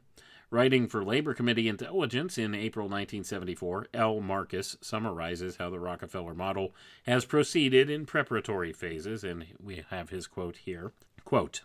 Writing 0.51 0.87
for 0.87 1.03
Labor 1.03 1.33
Committee 1.33 1.67
Intelligence 1.67 2.37
in 2.37 2.53
April 2.53 2.85
1974, 2.85 3.87
L. 3.93 4.21
Marcus 4.21 4.77
summarizes 4.79 5.57
how 5.57 5.71
the 5.71 5.79
Rockefeller 5.79 6.35
model 6.35 6.75
has 7.07 7.25
proceeded 7.25 7.89
in 7.89 8.05
preparatory 8.05 8.71
phases, 8.71 9.23
and 9.23 9.47
we 9.59 9.83
have 9.89 10.11
his 10.11 10.27
quote 10.27 10.57
here. 10.57 10.91
Quote, 11.23 11.61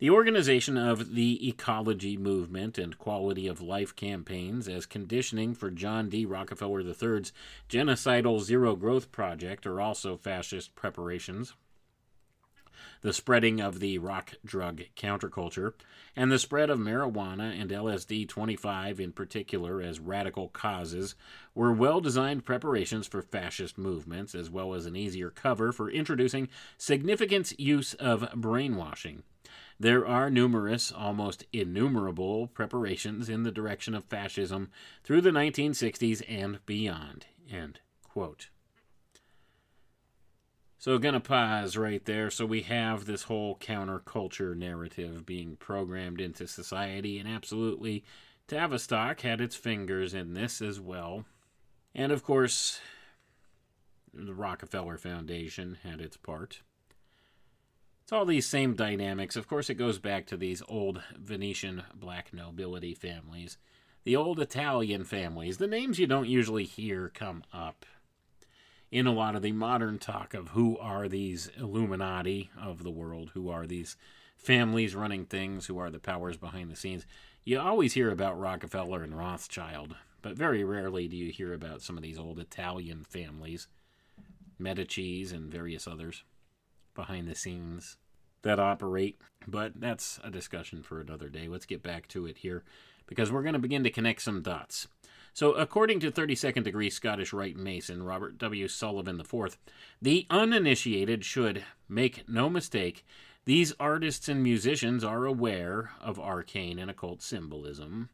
the 0.00 0.10
organization 0.10 0.78
of 0.78 1.14
the 1.14 1.46
ecology 1.46 2.16
movement 2.16 2.78
and 2.78 2.96
quality 2.98 3.46
of 3.46 3.60
life 3.60 3.94
campaigns 3.94 4.66
as 4.66 4.86
conditioning 4.86 5.54
for 5.54 5.70
John 5.70 6.08
D. 6.08 6.24
Rockefeller 6.24 6.80
III's 6.80 7.34
genocidal 7.68 8.40
zero 8.40 8.76
growth 8.76 9.12
project 9.12 9.66
are 9.66 9.78
also 9.78 10.16
fascist 10.16 10.74
preparations. 10.74 11.54
The 13.02 13.12
spreading 13.14 13.60
of 13.60 13.80
the 13.80 13.96
rock 13.98 14.34
drug 14.44 14.82
counterculture 14.94 15.72
and 16.14 16.30
the 16.30 16.38
spread 16.38 16.68
of 16.68 16.78
marijuana 16.78 17.58
and 17.58 17.70
LSD 17.70 18.28
25 18.28 19.00
in 19.00 19.12
particular 19.12 19.80
as 19.80 19.98
radical 19.98 20.48
causes 20.48 21.14
were 21.54 21.72
well 21.72 22.00
designed 22.00 22.44
preparations 22.44 23.06
for 23.06 23.22
fascist 23.22 23.78
movements, 23.78 24.34
as 24.34 24.50
well 24.50 24.74
as 24.74 24.84
an 24.84 24.96
easier 24.96 25.30
cover 25.30 25.72
for 25.72 25.90
introducing 25.90 26.48
significant 26.76 27.58
use 27.58 27.94
of 27.94 28.30
brainwashing. 28.34 29.22
There 29.78 30.06
are 30.06 30.28
numerous, 30.28 30.92
almost 30.92 31.46
innumerable, 31.54 32.48
preparations 32.48 33.30
in 33.30 33.44
the 33.44 33.50
direction 33.50 33.94
of 33.94 34.04
fascism 34.04 34.70
through 35.04 35.22
the 35.22 35.30
1960s 35.30 36.22
and 36.28 36.64
beyond. 36.66 37.24
End 37.50 37.80
quote. 38.02 38.49
So, 40.80 40.96
going 40.96 41.12
to 41.12 41.20
pause 41.20 41.76
right 41.76 42.02
there. 42.06 42.30
So, 42.30 42.46
we 42.46 42.62
have 42.62 43.04
this 43.04 43.24
whole 43.24 43.54
counterculture 43.56 44.56
narrative 44.56 45.26
being 45.26 45.56
programmed 45.56 46.22
into 46.22 46.46
society, 46.46 47.18
and 47.18 47.28
absolutely, 47.28 48.02
Tavistock 48.48 49.20
had 49.20 49.42
its 49.42 49.54
fingers 49.54 50.14
in 50.14 50.32
this 50.32 50.62
as 50.62 50.80
well. 50.80 51.26
And 51.94 52.10
of 52.10 52.24
course, 52.24 52.80
the 54.14 54.32
Rockefeller 54.32 54.96
Foundation 54.96 55.76
had 55.82 56.00
its 56.00 56.16
part. 56.16 56.62
It's 58.02 58.12
all 58.12 58.24
these 58.24 58.48
same 58.48 58.72
dynamics. 58.72 59.36
Of 59.36 59.46
course, 59.46 59.68
it 59.68 59.74
goes 59.74 59.98
back 59.98 60.26
to 60.28 60.36
these 60.38 60.62
old 60.66 61.02
Venetian 61.14 61.82
black 61.94 62.32
nobility 62.32 62.94
families, 62.94 63.58
the 64.04 64.16
old 64.16 64.40
Italian 64.40 65.04
families. 65.04 65.58
The 65.58 65.66
names 65.66 65.98
you 65.98 66.06
don't 66.06 66.26
usually 66.26 66.64
hear 66.64 67.10
come 67.10 67.44
up 67.52 67.84
in 68.90 69.06
a 69.06 69.12
lot 69.12 69.36
of 69.36 69.42
the 69.42 69.52
modern 69.52 69.98
talk 69.98 70.34
of 70.34 70.48
who 70.48 70.76
are 70.78 71.08
these 71.08 71.50
Illuminati 71.56 72.50
of 72.60 72.82
the 72.82 72.90
world, 72.90 73.30
who 73.34 73.48
are 73.48 73.66
these 73.66 73.96
families 74.36 74.94
running 74.94 75.26
things, 75.26 75.66
who 75.66 75.78
are 75.78 75.90
the 75.90 76.00
powers 76.00 76.36
behind 76.36 76.70
the 76.70 76.76
scenes. 76.76 77.06
You 77.44 77.60
always 77.60 77.92
hear 77.92 78.10
about 78.10 78.40
Rockefeller 78.40 79.02
and 79.02 79.16
Rothschild, 79.16 79.94
but 80.22 80.36
very 80.36 80.64
rarely 80.64 81.08
do 81.08 81.16
you 81.16 81.30
hear 81.30 81.52
about 81.52 81.82
some 81.82 81.96
of 81.96 82.02
these 82.02 82.18
old 82.18 82.38
Italian 82.38 83.04
families, 83.04 83.68
Medici's 84.58 85.32
and 85.32 85.50
various 85.50 85.86
others 85.86 86.24
behind 86.94 87.28
the 87.28 87.34
scenes 87.34 87.96
that 88.42 88.58
operate. 88.58 89.18
But 89.46 89.80
that's 89.80 90.18
a 90.24 90.30
discussion 90.30 90.82
for 90.82 91.00
another 91.00 91.28
day. 91.28 91.48
Let's 91.48 91.66
get 91.66 91.82
back 91.82 92.08
to 92.08 92.26
it 92.26 92.38
here 92.38 92.64
because 93.06 93.30
we're 93.30 93.42
going 93.42 93.54
to 93.54 93.58
begin 93.58 93.84
to 93.84 93.90
connect 93.90 94.22
some 94.22 94.42
dots. 94.42 94.88
So, 95.32 95.52
according 95.52 96.00
to 96.00 96.10
32nd 96.10 96.64
degree 96.64 96.90
Scottish 96.90 97.32
Rite 97.32 97.56
Mason 97.56 98.02
Robert 98.02 98.38
W. 98.38 98.68
Sullivan 98.68 99.20
IV, 99.20 99.58
the 100.02 100.26
uninitiated 100.28 101.24
should 101.24 101.64
make 101.88 102.28
no 102.28 102.50
mistake. 102.50 103.06
These 103.44 103.72
artists 103.80 104.28
and 104.28 104.42
musicians 104.42 105.02
are 105.02 105.24
aware 105.24 105.92
of 106.00 106.18
arcane 106.18 106.78
and 106.78 106.90
occult 106.90 107.22
symbolism. 107.22 108.10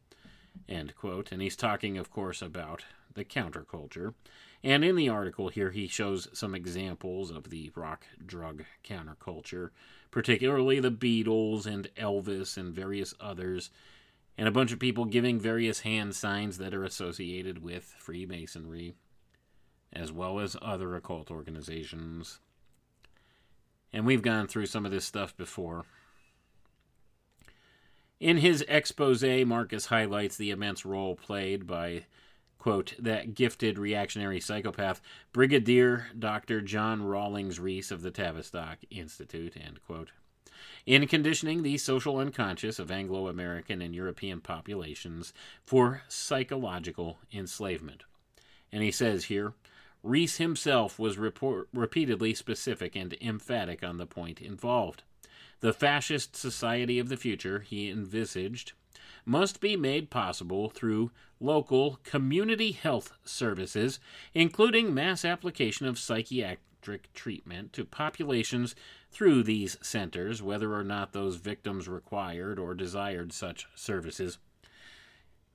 End 0.68 0.94
quote. 0.94 1.32
And 1.32 1.42
he's 1.42 1.56
talking, 1.56 1.98
of 1.98 2.10
course, 2.10 2.42
about 2.42 2.84
the 3.14 3.24
counterculture. 3.24 4.14
And 4.62 4.84
in 4.84 4.96
the 4.96 5.08
article 5.08 5.48
here, 5.48 5.70
he 5.70 5.86
shows 5.86 6.28
some 6.32 6.54
examples 6.54 7.30
of 7.30 7.50
the 7.50 7.70
rock 7.74 8.04
drug 8.24 8.64
counterculture, 8.84 9.70
particularly 10.10 10.80
the 10.80 10.90
Beatles 10.90 11.66
and 11.66 11.88
Elvis 11.96 12.56
and 12.56 12.74
various 12.74 13.14
others, 13.20 13.70
and 14.39 14.47
a 14.47 14.53
bunch 14.53 14.72
of 14.72 14.78
people 14.78 15.05
giving 15.05 15.41
various 15.41 15.80
hand 15.80 16.14
signs 16.14 16.59
that 16.59 16.74
are 16.74 16.84
associated 16.84 17.62
with 17.62 17.95
Freemasonry, 17.99 18.95
as 19.93 20.12
well 20.12 20.39
as 20.39 20.57
other 20.61 20.95
occult 20.95 21.30
organizations. 21.30 22.41
And 23.93 24.05
we've 24.05 24.22
gone 24.22 24.47
through 24.47 24.66
some 24.66 24.84
of 24.84 24.93
this 24.93 25.05
stuff 25.05 25.37
before. 25.37 25.84
In 28.18 28.39
his 28.39 28.64
expose, 28.68 29.22
Marcus 29.22 29.87
highlights 29.87 30.37
the 30.37 30.51
immense 30.51 30.84
role 30.84 31.16
played 31.16 31.66
by 31.66 32.05
quote, 32.66 32.95
that 32.99 33.34
gifted 33.34 33.78
reactionary 33.78 34.41
psychopath, 34.41 35.01
Brigadier 35.32 36.09
Dr. 36.18 36.61
John 36.61 37.05
Rawlings 37.05 37.61
Rees 37.61 37.93
of 37.93 38.03
the 38.03 38.11
Tavistock 38.11 38.78
Institute, 38.91 39.57
end 39.57 39.78
quote. 39.87 40.11
In 40.87 41.09
conditioning 41.09 41.64
the 41.64 41.78
social 41.78 42.18
unconscious 42.18 42.78
of 42.78 42.93
Anglo 42.93 43.26
American 43.26 43.82
and 43.82 43.93
European 43.93 44.41
populations 44.41 45.34
for 45.64 46.03
psychological 46.07 47.18
enslavement. 47.32 48.05
And 48.70 48.84
he 48.84 48.93
says 48.93 49.24
here, 49.24 49.55
Rees 50.05 50.37
himself 50.37 50.97
was 50.97 51.18
report- 51.18 51.68
repeatedly 51.74 52.34
specific 52.34 52.95
and 52.95 53.16
emphatic 53.20 53.82
on 53.82 53.97
the 53.97 54.07
point 54.07 54.41
involved. 54.41 55.03
The 55.59 55.72
fascist 55.72 56.37
society 56.37 57.01
of 57.01 57.09
the 57.09 57.16
future 57.16 57.61
he 57.61 57.91
envisaged 57.91 58.72
must 59.24 59.61
be 59.61 59.76
made 59.76 60.09
possible 60.09 60.70
through 60.70 61.11
local 61.41 61.99
community 62.05 62.70
health 62.70 63.12
services, 63.24 63.99
including 64.34 64.95
mass 64.95 65.24
application 65.24 65.87
of 65.87 65.99
psychiatric 65.99 66.61
treatment 67.14 67.72
to 67.72 67.84
populations 67.84 68.74
through 69.11 69.43
these 69.43 69.76
centers, 69.82 70.43
whether 70.43 70.74
or 70.74 70.84
not 70.84 71.12
those 71.12 71.37
victims 71.37 71.89
required 71.89 72.59
or 72.59 72.74
desired 72.74 73.32
such 73.32 73.66
services. 73.74 74.39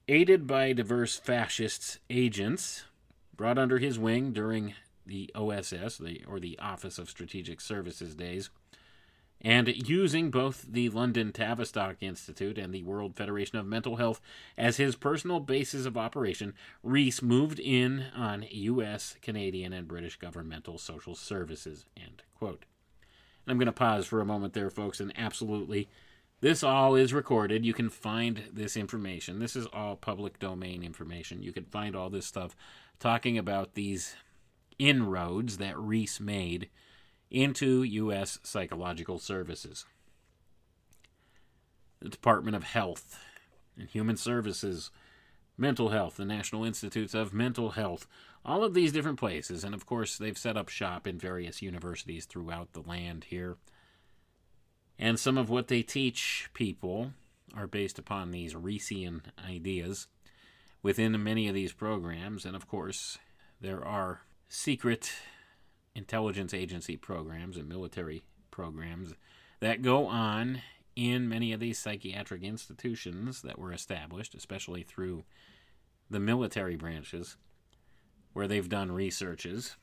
Aided 0.07 0.47
by 0.47 0.73
diverse 0.73 1.17
fascist 1.17 1.99
agents 2.09 2.83
brought 3.35 3.57
under 3.57 3.77
his 3.77 3.97
wing 3.97 4.33
during 4.33 4.73
the 5.05 5.31
OSS, 5.35 5.97
the, 5.97 6.23
or 6.27 6.39
the 6.39 6.57
Office 6.59 6.97
of 6.97 7.09
Strategic 7.09 7.61
Services 7.61 8.15
days, 8.15 8.49
and 9.43 9.67
using 9.89 10.29
both 10.29 10.65
the 10.69 10.89
London 10.89 11.31
Tavistock 11.31 11.97
Institute 12.01 12.57
and 12.57 12.73
the 12.73 12.83
World 12.83 13.15
Federation 13.15 13.57
of 13.57 13.65
Mental 13.65 13.95
Health 13.95 14.21
as 14.57 14.77
his 14.77 14.95
personal 14.95 15.39
bases 15.39 15.85
of 15.85 15.97
operation, 15.97 16.53
Rees 16.83 17.21
moved 17.21 17.59
in 17.59 18.05
on 18.15 18.45
U.S., 18.49 19.15
Canadian, 19.21 19.73
and 19.73 19.87
British 19.87 20.17
governmental 20.17 20.77
social 20.77 21.15
services. 21.15 21.85
End 21.97 22.23
quote. 22.37 22.65
And 23.45 23.51
I'm 23.51 23.57
going 23.57 23.65
to 23.65 23.71
pause 23.71 24.05
for 24.05 24.21
a 24.21 24.25
moment 24.25 24.53
there, 24.53 24.69
folks, 24.69 24.99
and 24.99 25.11
absolutely, 25.17 25.89
this 26.41 26.63
all 26.63 26.95
is 26.95 27.13
recorded. 27.13 27.65
You 27.65 27.73
can 27.73 27.89
find 27.89 28.43
this 28.53 28.77
information. 28.77 29.39
This 29.39 29.55
is 29.55 29.67
all 29.67 29.95
public 29.95 30.37
domain 30.39 30.83
information. 30.83 31.41
You 31.41 31.51
can 31.51 31.65
find 31.65 31.95
all 31.95 32.09
this 32.09 32.25
stuff 32.25 32.55
talking 32.99 33.37
about 33.37 33.73
these 33.73 34.15
inroads 34.77 35.57
that 35.57 35.77
Rees 35.79 36.19
made 36.19 36.69
into 37.31 37.83
U.S. 37.83 38.37
psychological 38.43 39.17
services. 39.17 39.85
The 42.01 42.09
Department 42.09 42.55
of 42.55 42.63
Health 42.63 43.17
and 43.77 43.87
Human 43.87 44.17
Services, 44.17 44.91
Mental 45.57 45.89
Health, 45.89 46.17
the 46.17 46.25
National 46.25 46.65
Institutes 46.65 47.13
of 47.13 47.33
Mental 47.33 47.71
Health, 47.71 48.05
all 48.43 48.63
of 48.63 48.73
these 48.73 48.91
different 48.91 49.19
places. 49.19 49.63
And 49.63 49.73
of 49.73 49.85
course, 49.85 50.17
they've 50.17 50.37
set 50.37 50.57
up 50.57 50.67
shop 50.67 51.07
in 51.07 51.17
various 51.17 51.61
universities 51.61 52.25
throughout 52.25 52.73
the 52.73 52.81
land 52.81 53.25
here. 53.25 53.57
And 54.99 55.19
some 55.19 55.37
of 55.37 55.49
what 55.49 55.67
they 55.67 55.81
teach 55.81 56.49
people 56.53 57.13
are 57.55 57.67
based 57.67 57.97
upon 57.97 58.31
these 58.31 58.53
Reesian 58.53 59.21
ideas 59.47 60.07
within 60.83 61.23
many 61.23 61.47
of 61.47 61.53
these 61.53 61.73
programs. 61.73 62.45
And 62.45 62.55
of 62.55 62.67
course, 62.67 63.17
there 63.59 63.85
are 63.85 64.21
secret 64.49 65.11
intelligence 65.95 66.53
agency 66.53 66.97
programs 66.97 67.57
and 67.57 67.67
military 67.67 68.23
programs 68.49 69.13
that 69.59 69.81
go 69.81 70.07
on 70.07 70.61
in 70.95 71.29
many 71.29 71.53
of 71.53 71.59
these 71.59 71.79
psychiatric 71.79 72.43
institutions 72.43 73.41
that 73.41 73.57
were 73.57 73.71
established, 73.71 74.35
especially 74.35 74.83
through 74.83 75.23
the 76.09 76.19
military 76.19 76.75
branches, 76.75 77.37
where 78.33 78.47
they've 78.47 78.69
done 78.69 78.91
researches 78.91 79.77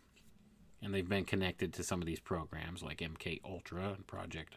and 0.82 0.94
they've 0.94 1.08
been 1.08 1.24
connected 1.24 1.72
to 1.72 1.82
some 1.82 2.00
of 2.00 2.06
these 2.06 2.20
programs 2.20 2.82
like 2.82 2.98
MK 2.98 3.40
Ultra 3.44 3.94
and 3.94 4.06
Project 4.06 4.56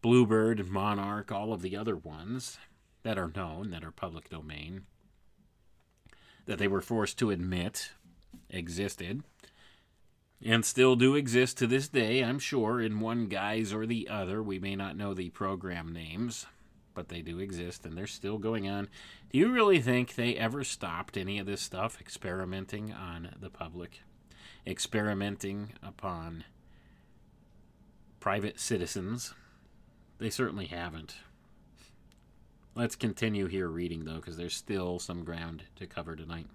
Bluebird, 0.00 0.68
Monarch, 0.68 1.30
all 1.30 1.52
of 1.52 1.62
the 1.62 1.76
other 1.76 1.96
ones 1.96 2.58
that 3.04 3.18
are 3.18 3.30
known, 3.34 3.70
that 3.70 3.84
are 3.84 3.92
public 3.92 4.28
domain, 4.28 4.82
that 6.46 6.58
they 6.58 6.66
were 6.66 6.80
forced 6.80 7.18
to 7.18 7.30
admit 7.30 7.92
existed 8.50 9.22
and 10.44 10.64
still 10.64 10.96
do 10.96 11.14
exist 11.14 11.58
to 11.58 11.66
this 11.66 11.88
day, 11.88 12.22
I'm 12.22 12.38
sure, 12.38 12.80
in 12.80 13.00
one 13.00 13.26
guise 13.28 13.72
or 13.72 13.86
the 13.86 14.08
other. 14.08 14.42
We 14.42 14.58
may 14.58 14.74
not 14.74 14.96
know 14.96 15.14
the 15.14 15.30
program 15.30 15.92
names, 15.92 16.46
but 16.94 17.08
they 17.08 17.22
do 17.22 17.38
exist 17.38 17.86
and 17.86 17.96
they're 17.96 18.06
still 18.06 18.38
going 18.38 18.68
on. 18.68 18.88
Do 19.30 19.38
you 19.38 19.52
really 19.52 19.80
think 19.80 20.14
they 20.14 20.34
ever 20.34 20.64
stopped 20.64 21.16
any 21.16 21.38
of 21.38 21.46
this 21.46 21.60
stuff, 21.60 22.00
experimenting 22.00 22.92
on 22.92 23.36
the 23.40 23.50
public, 23.50 24.00
experimenting 24.66 25.72
upon 25.82 26.44
private 28.20 28.58
citizens? 28.58 29.34
They 30.18 30.30
certainly 30.30 30.66
haven't. 30.66 31.16
Let's 32.74 32.96
continue 32.96 33.46
here 33.46 33.68
reading, 33.68 34.04
though, 34.04 34.16
because 34.16 34.36
there's 34.36 34.56
still 34.56 34.98
some 34.98 35.24
ground 35.24 35.64
to 35.76 35.86
cover 35.86 36.16
tonight. 36.16 36.46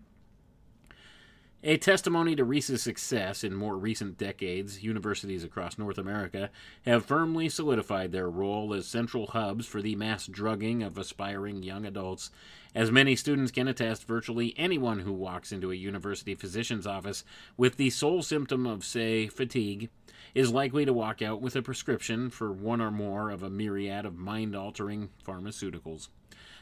A 1.70 1.76
testimony 1.76 2.34
to 2.38 2.46
Rees's 2.46 2.82
success 2.82 3.44
in 3.44 3.54
more 3.54 3.78
recent 3.78 4.18
decades, 4.18 4.84
universities 4.84 5.44
across 5.44 5.78
North 5.78 5.98
America 5.98 6.50
have 6.86 7.06
firmly 7.06 7.50
solidified 7.50 8.14
their 8.14 8.30
role 8.30 8.74
as 8.74 8.88
central 8.88 9.28
hubs 9.28 9.68
for 9.68 9.82
the 9.82 9.98
mass 9.98 10.28
drugging 10.28 10.82
of 10.82 10.98
aspiring 10.98 11.64
young 11.64 11.86
adults. 11.86 12.32
As 12.74 12.90
many 12.90 13.18
students 13.18 13.52
can 13.52 13.68
attest, 13.68 14.08
virtually 14.08 14.54
anyone 14.56 15.00
who 15.00 15.12
walks 15.12 15.52
into 15.52 15.70
a 15.70 15.76
university 15.76 16.36
physician's 16.36 16.88
office 16.88 17.26
with 17.58 17.76
the 17.76 17.90
sole 17.90 18.24
symptom 18.24 18.66
of, 18.66 18.86
say, 18.86 19.28
fatigue 19.28 19.90
is 20.34 20.54
likely 20.54 20.86
to 20.86 20.94
walk 20.94 21.22
out 21.22 21.42
with 21.42 21.58
a 21.58 21.62
prescription 21.62 22.30
for 22.30 22.50
one 22.50 22.80
or 22.80 22.92
more 22.92 23.30
of 23.30 23.44
a 23.44 23.50
myriad 23.50 24.06
of 24.06 24.16
mind 24.16 24.56
altering 24.56 25.10
pharmaceuticals. 25.28 26.08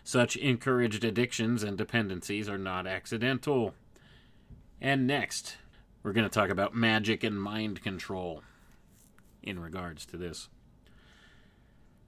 Such 0.03 0.35
encouraged 0.35 1.03
addictions 1.03 1.61
and 1.61 1.77
dependencies 1.77 2.49
are 2.49 2.57
not 2.57 2.87
accidental. 2.87 3.75
And 4.81 5.07
next, 5.07 5.57
we're 6.03 6.13
going 6.13 6.27
to 6.27 6.33
talk 6.33 6.49
about 6.49 6.75
magic 6.75 7.23
and 7.23 7.41
mind 7.41 7.81
control 7.81 8.43
in 9.41 9.59
regards 9.59 10.05
to 10.07 10.17
this. 10.17 10.49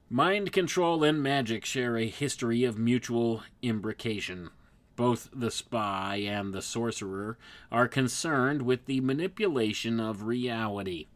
Mind 0.10 0.52
control 0.52 1.04
and 1.04 1.22
magic 1.22 1.66
share 1.66 1.98
a 1.98 2.08
history 2.08 2.64
of 2.64 2.78
mutual 2.78 3.44
imbrication. 3.62 4.50
Both 4.96 5.30
the 5.34 5.52
spy 5.52 6.18
and 6.18 6.54
the 6.54 6.62
sorcerer 6.62 7.38
are 7.72 7.88
concerned 7.88 8.62
with 8.62 8.86
the 8.86 9.02
manipulation 9.02 10.00
of 10.00 10.24
reality. 10.24 11.08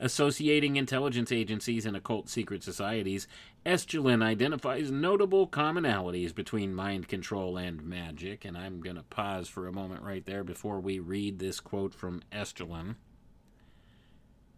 Associating 0.00 0.76
intelligence 0.76 1.32
agencies 1.32 1.84
and 1.84 1.96
occult 1.96 2.28
secret 2.28 2.62
societies, 2.62 3.26
Estulin 3.66 4.22
identifies 4.22 4.92
notable 4.92 5.48
commonalities 5.48 6.32
between 6.32 6.74
mind 6.74 7.08
control 7.08 7.56
and 7.56 7.82
magic, 7.82 8.44
and 8.44 8.56
I'm 8.56 8.80
going 8.80 8.94
to 8.94 9.02
pause 9.02 9.48
for 9.48 9.66
a 9.66 9.72
moment 9.72 10.02
right 10.02 10.24
there 10.24 10.44
before 10.44 10.78
we 10.78 11.00
read 11.00 11.40
this 11.40 11.58
quote 11.58 11.94
from 11.94 12.22
Estulin 12.30 12.94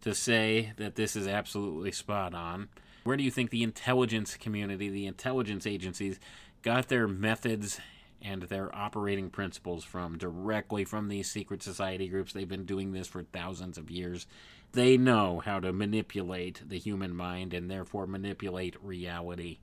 to 0.01 0.13
say 0.13 0.73
that 0.77 0.95
this 0.95 1.15
is 1.15 1.27
absolutely 1.27 1.91
spot 1.91 2.33
on. 2.35 2.69
Where 3.03 3.17
do 3.17 3.23
you 3.23 3.31
think 3.31 3.49
the 3.49 3.63
intelligence 3.63 4.35
community, 4.35 4.89
the 4.89 5.07
intelligence 5.07 5.65
agencies, 5.65 6.19
got 6.61 6.87
their 6.87 7.07
methods 7.07 7.79
and 8.21 8.43
their 8.43 8.73
operating 8.75 9.31
principles 9.31 9.83
from? 9.83 10.17
Directly 10.17 10.85
from 10.85 11.07
these 11.07 11.29
secret 11.29 11.63
society 11.63 12.07
groups. 12.07 12.33
They've 12.33 12.47
been 12.47 12.65
doing 12.65 12.91
this 12.91 13.07
for 13.07 13.23
thousands 13.23 13.77
of 13.77 13.89
years 13.89 14.27
they 14.73 14.97
know 14.97 15.41
how 15.43 15.59
to 15.59 15.73
manipulate 15.73 16.61
the 16.67 16.79
human 16.79 17.15
mind 17.15 17.53
and 17.53 17.69
therefore 17.69 18.07
manipulate 18.07 18.81
reality. 18.83 19.59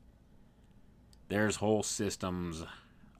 There's 1.28 1.56
whole 1.56 1.82
systems 1.82 2.64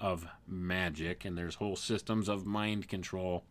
of 0.00 0.26
magic 0.46 1.24
and 1.24 1.36
there's 1.36 1.56
whole 1.56 1.76
systems 1.76 2.28
of 2.28 2.46
mind 2.46 2.88
control 2.88 3.44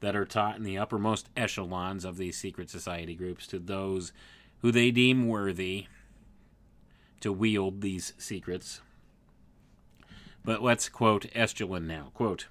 that 0.00 0.16
are 0.16 0.24
taught 0.24 0.56
in 0.56 0.62
the 0.62 0.78
uppermost 0.78 1.28
echelons 1.36 2.04
of 2.04 2.16
these 2.16 2.36
secret 2.36 2.70
society 2.70 3.14
groups 3.14 3.46
to 3.48 3.58
those 3.58 4.12
who 4.62 4.72
they 4.72 4.90
deem 4.90 5.28
worthy 5.28 5.86
to 7.20 7.32
wield 7.32 7.80
these 7.80 8.14
secrets. 8.18 8.80
But 10.44 10.62
let's 10.62 10.88
quote 10.88 11.30
Estulin 11.34 11.86
now. 11.86 12.10
Quote, 12.14 12.46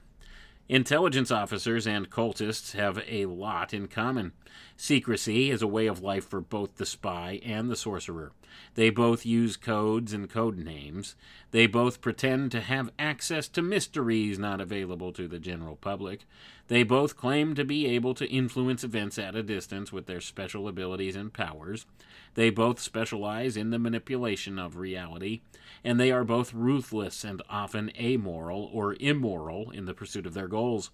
Intelligence 0.69 1.31
officers 1.31 1.87
and 1.87 2.11
cultists 2.11 2.73
have 2.73 3.03
a 3.07 3.25
lot 3.25 3.73
in 3.73 3.87
common. 3.87 4.33
Secrecy 4.77 5.49
is 5.49 5.63
a 5.63 5.67
way 5.67 5.87
of 5.87 6.03
life 6.03 6.29
for 6.29 6.41
both 6.41 6.75
the 6.75 6.85
spy 6.85 7.39
and 7.43 7.71
the 7.71 7.75
sorcerer. 7.75 8.33
They 8.75 8.91
both 8.91 9.25
use 9.25 9.57
codes 9.57 10.13
and 10.13 10.29
code 10.29 10.59
names. 10.59 11.15
They 11.49 11.65
both 11.65 12.01
pretend 12.01 12.51
to 12.51 12.61
have 12.61 12.91
access 12.99 13.47
to 13.47 13.63
mysteries 13.63 14.37
not 14.37 14.61
available 14.61 15.11
to 15.13 15.27
the 15.27 15.39
general 15.39 15.75
public. 15.75 16.27
They 16.69 16.83
both 16.83 17.17
claim 17.17 17.55
to 17.55 17.65
be 17.65 17.87
able 17.87 18.13
to 18.13 18.29
influence 18.29 18.83
events 18.83 19.17
at 19.17 19.35
a 19.35 19.41
distance 19.41 19.91
with 19.91 20.05
their 20.05 20.21
special 20.21 20.67
abilities 20.67 21.15
and 21.15 21.33
powers. 21.33 21.87
They 22.35 22.51
both 22.51 22.79
specialize 22.79 23.57
in 23.57 23.71
the 23.71 23.79
manipulation 23.79 24.59
of 24.59 24.77
reality, 24.77 25.41
and 25.83 25.99
they 25.99 26.11
are 26.11 26.23
both 26.23 26.53
ruthless 26.53 27.23
and 27.23 27.41
often 27.49 27.91
amoral 27.99 28.69
or 28.71 28.95
immoral 28.99 29.71
in 29.71 29.85
the 29.85 29.95
pursuit 29.95 30.27
of 30.27 30.35
their 30.35 30.47
goals. 30.47 30.91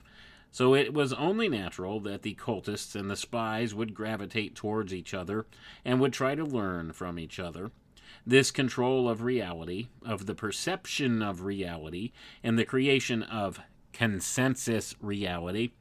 So 0.49 0.73
it 0.73 0.93
was 0.93 1.11
only 1.11 1.49
natural 1.49 1.99
that 1.99 2.21
the 2.21 2.35
cultists 2.35 2.95
and 2.95 3.11
the 3.11 3.17
spies 3.17 3.75
would 3.75 3.93
gravitate 3.93 4.55
towards 4.55 4.93
each 4.93 5.13
other 5.13 5.45
and 5.83 5.99
would 5.99 6.13
try 6.13 6.35
to 6.35 6.45
learn 6.45 6.93
from 6.93 7.19
each 7.19 7.37
other. 7.37 7.71
This 8.25 8.49
control 8.49 9.09
of 9.09 9.23
reality, 9.23 9.89
of 10.05 10.25
the 10.25 10.35
perception 10.35 11.21
of 11.21 11.41
reality, 11.41 12.13
and 12.41 12.57
the 12.57 12.63
creation 12.63 13.23
of 13.23 13.59
consensus 13.95 14.93
reality 14.99 15.71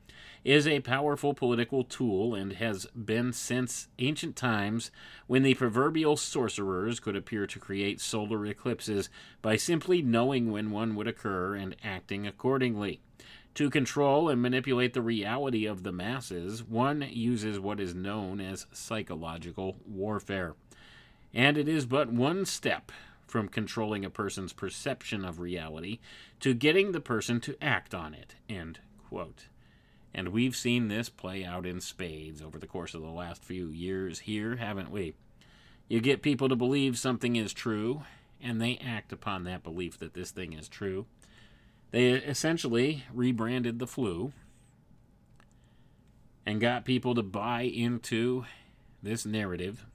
is 0.45 0.69
a 0.69 0.79
powerful 0.81 1.35
political 1.35 1.83
tool 1.83 2.33
and 2.33 2.53
has 2.53 2.87
been 2.95 3.33
since 3.33 3.89
ancient 3.99 4.37
times 4.37 4.93
when 5.27 5.43
the 5.43 5.55
proverbial 5.55 6.17
sorcerers 6.17 7.01
could 7.01 7.17
appear 7.17 7.45
to 7.45 7.59
create 7.59 8.01
solar 8.01 8.47
eclipses 8.47 9.09
by 9.43 9.57
simply 9.57 10.01
knowing 10.01 10.53
when 10.53 10.71
one 10.71 10.95
would 10.95 11.09
occur 11.09 11.57
and 11.57 11.75
acting 11.83 12.25
accordingly. 12.25 13.01
To 13.55 13.69
control 13.69 14.29
and 14.29 14.41
manipulate 14.41 14.93
the 14.93 15.03
reality 15.03 15.67
of 15.67 15.83
the 15.83 15.93
masses, 15.93 16.63
one 16.63 17.05
uses 17.11 17.59
what 17.59 17.81
is 17.81 17.97
known 17.97 18.41
as 18.41 18.67
psychological 18.73 19.77
warfare. 19.85 20.55
And 21.33 21.59
it 21.59 21.69
is 21.69 21.85
but 21.85 22.13
one 22.13 22.45
step 22.45 22.93
from 23.35 23.49
controlling 23.49 24.05
a 24.05 24.11
person's 24.11 24.53
perception 24.53 25.25
of 25.25 25.41
reality 25.41 25.99
to 26.39 26.55
getting 26.55 26.93
the 26.93 27.01
person 27.01 27.41
to 27.41 27.57
act 27.61 27.93
on 27.93 28.15
it. 28.15 28.37
End 28.49 28.79
quote. 29.09 29.49
And 30.15 30.29
we've 30.29 30.55
seen 30.55 30.87
this 30.87 31.09
play 31.09 31.45
out 31.45 31.67
in 31.67 31.81
spades 31.81 32.41
over 32.41 32.61
the 32.61 32.69
course 32.69 32.95
of 32.95 33.03
the 33.03 33.09
last 33.09 33.45
few 33.45 33.71
years 33.71 34.21
here, 34.21 34.55
haven't 34.55 34.89
we? 34.89 35.15
You 35.89 36.01
get 36.01 36.23
people 36.23 36.49
to 36.49 36.55
believe 36.55 36.97
something 36.97 37.35
is 37.35 37.53
true, 37.53 38.05
and 38.41 38.63
they 38.63 38.77
act 38.77 39.13
upon 39.13 39.43
that 39.43 39.65
belief 39.65 39.99
that 39.99 40.15
this 40.15 40.31
thing 40.31 40.53
is 40.53 40.69
true. 40.69 41.07
They 41.91 42.13
essentially 42.13 43.03
rebranded 43.13 43.81
the 43.81 43.89
flu 43.89 44.33
and 46.47 46.61
got 46.61 46.85
people 46.85 47.17
to 47.17 47.23
buy 47.25 47.63
into 47.63 48.45
this 49.03 49.27
narrative 49.27 49.87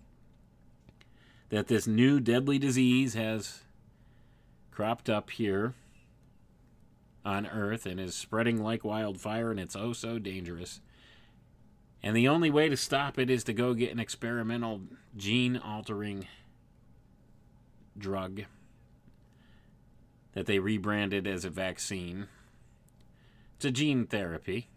that 1.50 1.68
this 1.68 1.88
new 1.88 2.20
deadly 2.20 2.60
disease 2.60 3.16
has 3.16 3.64
cropped 4.72 5.10
up 5.10 5.32
here 5.32 5.74
on 7.26 7.46
Earth 7.48 7.86
and 7.86 8.00
is 8.00 8.16
spreading 8.16 8.64
like 8.64 8.84
wildfire, 8.84 9.52
and 9.52 9.60
it's 9.60 9.76
oh 9.76 9.94
so 9.94 10.20
dangerous. 10.20 10.82
And 12.02 12.16
the 12.16 12.28
only 12.28 12.50
way 12.50 12.70
to 12.70 12.78
stop 12.78 13.20
it 13.20 13.30
is 13.30 13.44
to 13.46 13.54
go 13.54 13.74
get 13.74 13.92
an 13.92 14.00
experimental 14.00 14.82
gene 15.18 15.58
altering 15.58 16.28
drug 17.98 18.44
that 20.34 20.46
they 20.46 20.60
rebranded 20.60 21.28
as 21.28 21.44
a 21.44 21.50
vaccine. 21.50 22.28
It's 23.58 23.66
a 23.66 23.72
gene 23.72 24.06
therapy 24.06 24.70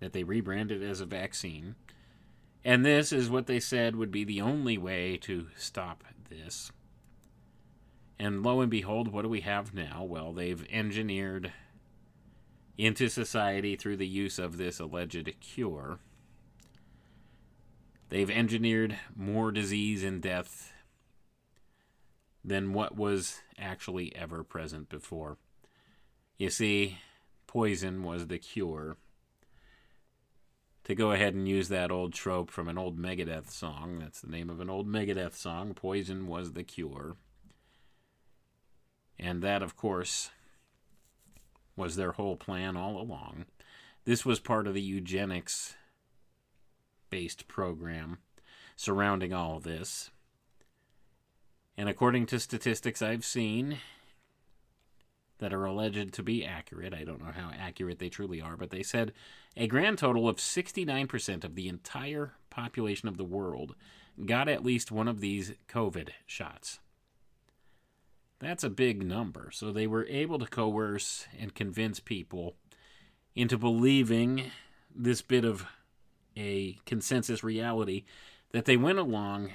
that 0.00 0.12
they 0.12 0.24
rebranded 0.24 0.82
as 0.82 1.00
a 1.00 1.06
vaccine. 1.06 1.76
And 2.64 2.84
this 2.84 3.12
is 3.12 3.28
what 3.28 3.46
they 3.46 3.60
said 3.60 3.94
would 3.96 4.10
be 4.10 4.24
the 4.24 4.40
only 4.40 4.78
way 4.78 5.18
to 5.18 5.48
stop 5.54 6.02
this. 6.30 6.72
And 8.18 8.42
lo 8.42 8.60
and 8.60 8.70
behold, 8.70 9.08
what 9.08 9.22
do 9.22 9.28
we 9.28 9.42
have 9.42 9.74
now? 9.74 10.04
Well, 10.04 10.32
they've 10.32 10.66
engineered 10.70 11.52
into 12.78 13.08
society 13.08 13.76
through 13.76 13.98
the 13.98 14.06
use 14.06 14.38
of 14.38 14.56
this 14.56 14.80
alleged 14.80 15.30
cure. 15.40 15.98
They've 18.08 18.30
engineered 18.30 18.96
more 19.14 19.52
disease 19.52 20.02
and 20.02 20.22
death 20.22 20.72
than 22.44 22.72
what 22.72 22.96
was 22.96 23.40
actually 23.58 24.14
ever 24.14 24.44
present 24.44 24.88
before. 24.88 25.38
You 26.38 26.50
see, 26.50 26.98
poison 27.46 28.02
was 28.02 28.26
the 28.26 28.38
cure. 28.38 28.96
To 30.84 30.94
go 30.94 31.12
ahead 31.12 31.32
and 31.32 31.48
use 31.48 31.68
that 31.68 31.90
old 31.90 32.12
trope 32.12 32.50
from 32.50 32.68
an 32.68 32.76
old 32.76 32.98
Megadeth 32.98 33.50
song, 33.50 33.98
that's 34.00 34.20
the 34.20 34.30
name 34.30 34.50
of 34.50 34.60
an 34.60 34.68
old 34.68 34.86
Megadeth 34.86 35.34
song, 35.34 35.72
Poison 35.72 36.26
was 36.26 36.52
the 36.52 36.62
cure. 36.62 37.16
And 39.18 39.42
that, 39.42 39.62
of 39.62 39.76
course, 39.76 40.30
was 41.74 41.96
their 41.96 42.12
whole 42.12 42.36
plan 42.36 42.76
all 42.76 43.00
along. 43.00 43.46
This 44.04 44.26
was 44.26 44.40
part 44.40 44.66
of 44.66 44.74
the 44.74 44.82
eugenics 44.82 45.74
based 47.08 47.48
program 47.48 48.18
surrounding 48.76 49.32
all 49.32 49.60
this. 49.60 50.10
And 51.76 51.88
according 51.88 52.26
to 52.26 52.38
statistics 52.38 53.00
I've 53.00 53.24
seen 53.24 53.78
that 55.38 55.52
are 55.52 55.64
alleged 55.64 56.12
to 56.12 56.22
be 56.22 56.44
accurate, 56.44 56.94
I 56.94 57.04
don't 57.04 57.20
know 57.20 57.32
how 57.32 57.50
accurate 57.58 57.98
they 57.98 58.08
truly 58.08 58.40
are, 58.40 58.56
but 58.56 58.70
they 58.70 58.82
said 58.82 59.12
a 59.56 59.66
grand 59.66 59.98
total 59.98 60.28
of 60.28 60.36
69% 60.36 61.44
of 61.44 61.54
the 61.54 61.68
entire 61.68 62.32
population 62.50 63.08
of 63.08 63.16
the 63.16 63.24
world 63.24 63.74
got 64.26 64.48
at 64.48 64.64
least 64.64 64.92
one 64.92 65.08
of 65.08 65.20
these 65.20 65.54
COVID 65.68 66.10
shots. 66.26 66.78
That's 68.38 68.64
a 68.64 68.70
big 68.70 69.04
number. 69.04 69.50
So 69.52 69.72
they 69.72 69.86
were 69.86 70.06
able 70.06 70.38
to 70.38 70.46
coerce 70.46 71.26
and 71.38 71.54
convince 71.54 71.98
people 72.00 72.56
into 73.34 73.58
believing 73.58 74.50
this 74.94 75.22
bit 75.22 75.44
of 75.44 75.66
a 76.36 76.78
consensus 76.84 77.42
reality 77.42 78.04
that 78.52 78.64
they 78.64 78.76
went 78.76 78.98
along 78.98 79.50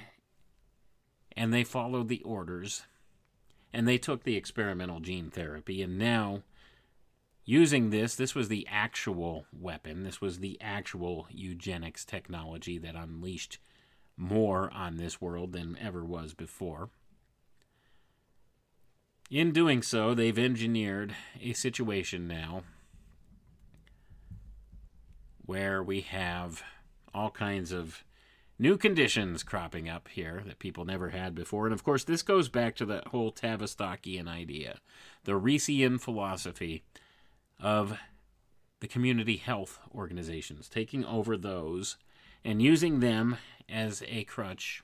and 1.36 1.52
they 1.52 1.64
followed 1.64 2.08
the 2.08 2.22
orders 2.22 2.82
and 3.72 3.86
they 3.86 3.98
took 3.98 4.24
the 4.24 4.36
experimental 4.36 5.00
gene 5.00 5.30
therapy 5.30 5.82
and 5.82 5.98
now 5.98 6.42
using 7.44 7.90
this 7.90 8.14
this 8.14 8.34
was 8.34 8.48
the 8.48 8.66
actual 8.70 9.46
weapon 9.52 10.02
this 10.02 10.20
was 10.20 10.38
the 10.38 10.58
actual 10.60 11.26
eugenics 11.30 12.04
technology 12.04 12.78
that 12.78 12.94
unleashed 12.94 13.58
more 14.20 14.70
on 14.72 14.96
this 14.96 15.20
world 15.20 15.52
than 15.52 15.76
ever 15.80 16.04
was 16.04 16.34
before. 16.34 16.90
In 19.30 19.52
doing 19.52 19.82
so, 19.82 20.12
they've 20.12 20.38
engineered 20.38 21.14
a 21.40 21.52
situation 21.54 22.28
now 22.28 22.62
where 25.46 25.82
we 25.82 26.02
have 26.02 26.62
all 27.14 27.30
kinds 27.30 27.72
of 27.72 28.04
new 28.60 28.76
conditions 28.76 29.42
cropping 29.42 29.88
up 29.88 30.06
here 30.08 30.42
that 30.46 30.58
people 30.58 30.84
never 30.84 31.08
had 31.08 31.34
before. 31.34 31.64
And 31.64 31.72
of 31.72 31.82
course, 31.82 32.04
this 32.04 32.22
goes 32.22 32.50
back 32.50 32.76
to 32.76 32.84
that 32.84 33.08
whole 33.08 33.32
Tavistockian 33.32 34.28
idea, 34.28 34.76
the 35.24 35.40
Reesian 35.40 35.98
philosophy 35.98 36.84
of 37.58 37.98
the 38.80 38.86
community 38.86 39.36
health 39.36 39.78
organizations, 39.94 40.68
taking 40.68 41.06
over 41.06 41.38
those 41.38 41.96
and 42.44 42.60
using 42.60 43.00
them 43.00 43.38
as 43.66 44.02
a 44.06 44.24
crutch 44.24 44.82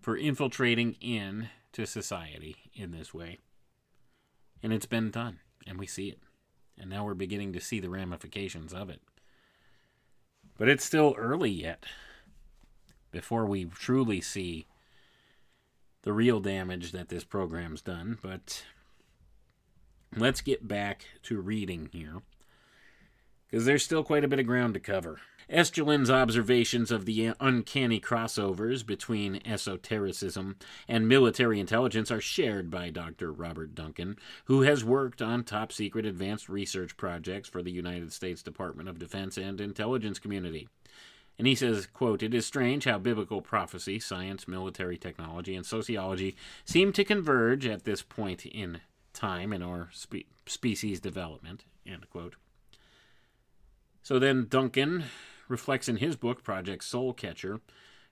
for 0.00 0.16
infiltrating 0.16 0.96
in 1.02 1.50
to 1.72 1.86
society 1.86 2.56
in 2.72 2.92
this 2.92 3.12
way. 3.12 3.38
And 4.62 4.72
it's 4.72 4.86
been 4.86 5.10
done, 5.10 5.40
and 5.66 5.78
we 5.78 5.86
see 5.86 6.08
it. 6.08 6.20
And 6.78 6.88
now 6.88 7.04
we're 7.04 7.14
beginning 7.14 7.52
to 7.52 7.60
see 7.60 7.78
the 7.78 7.90
ramifications 7.90 8.72
of 8.72 8.88
it. 8.88 9.02
But 10.56 10.68
it's 10.68 10.84
still 10.84 11.14
early 11.18 11.50
yet 11.50 11.84
before 13.14 13.46
we 13.46 13.64
truly 13.64 14.20
see 14.20 14.66
the 16.02 16.12
real 16.12 16.40
damage 16.40 16.92
that 16.92 17.08
this 17.08 17.24
program's 17.24 17.80
done. 17.80 18.18
But 18.20 18.64
let's 20.14 20.42
get 20.42 20.68
back 20.68 21.06
to 21.22 21.40
reading 21.40 21.88
here 21.92 22.22
because 23.48 23.64
there's 23.64 23.84
still 23.84 24.02
quite 24.02 24.24
a 24.24 24.28
bit 24.28 24.40
of 24.40 24.46
ground 24.46 24.74
to 24.74 24.80
cover. 24.80 25.20
Estulin's 25.48 26.10
observations 26.10 26.90
of 26.90 27.04
the 27.04 27.34
uncanny 27.38 28.00
crossovers 28.00 28.84
between 28.84 29.40
esotericism 29.44 30.56
and 30.88 31.06
military 31.06 31.60
intelligence 31.60 32.10
are 32.10 32.20
shared 32.20 32.70
by 32.70 32.90
Dr. 32.90 33.30
Robert 33.30 33.74
Duncan, 33.74 34.16
who 34.46 34.62
has 34.62 34.84
worked 34.84 35.22
on 35.22 35.44
top 35.44 35.70
secret 35.70 36.06
advanced 36.06 36.48
research 36.48 36.96
projects 36.96 37.48
for 37.48 37.62
the 37.62 37.70
United 37.70 38.12
States 38.12 38.42
Department 38.42 38.88
of 38.88 38.98
Defense 38.98 39.36
and 39.36 39.60
intelligence 39.60 40.18
community. 40.18 40.68
And 41.38 41.46
he 41.46 41.54
says, 41.54 41.86
quote, 41.86 42.22
It 42.22 42.32
is 42.32 42.46
strange 42.46 42.84
how 42.84 42.98
biblical 42.98 43.42
prophecy, 43.42 43.98
science, 43.98 44.46
military 44.46 44.96
technology, 44.96 45.56
and 45.56 45.66
sociology 45.66 46.36
seem 46.64 46.92
to 46.92 47.04
converge 47.04 47.66
at 47.66 47.84
this 47.84 48.02
point 48.02 48.46
in 48.46 48.80
time 49.12 49.52
in 49.52 49.62
our 49.62 49.88
spe- 49.92 50.28
species 50.46 51.00
development, 51.00 51.64
end 51.86 52.08
quote. 52.10 52.36
So 54.02 54.18
then 54.18 54.46
Duncan 54.48 55.04
reflects 55.48 55.88
in 55.88 55.96
his 55.96 56.16
book, 56.16 56.42
Project 56.42 56.84
Soul 56.84 57.12
Catcher, 57.12 57.60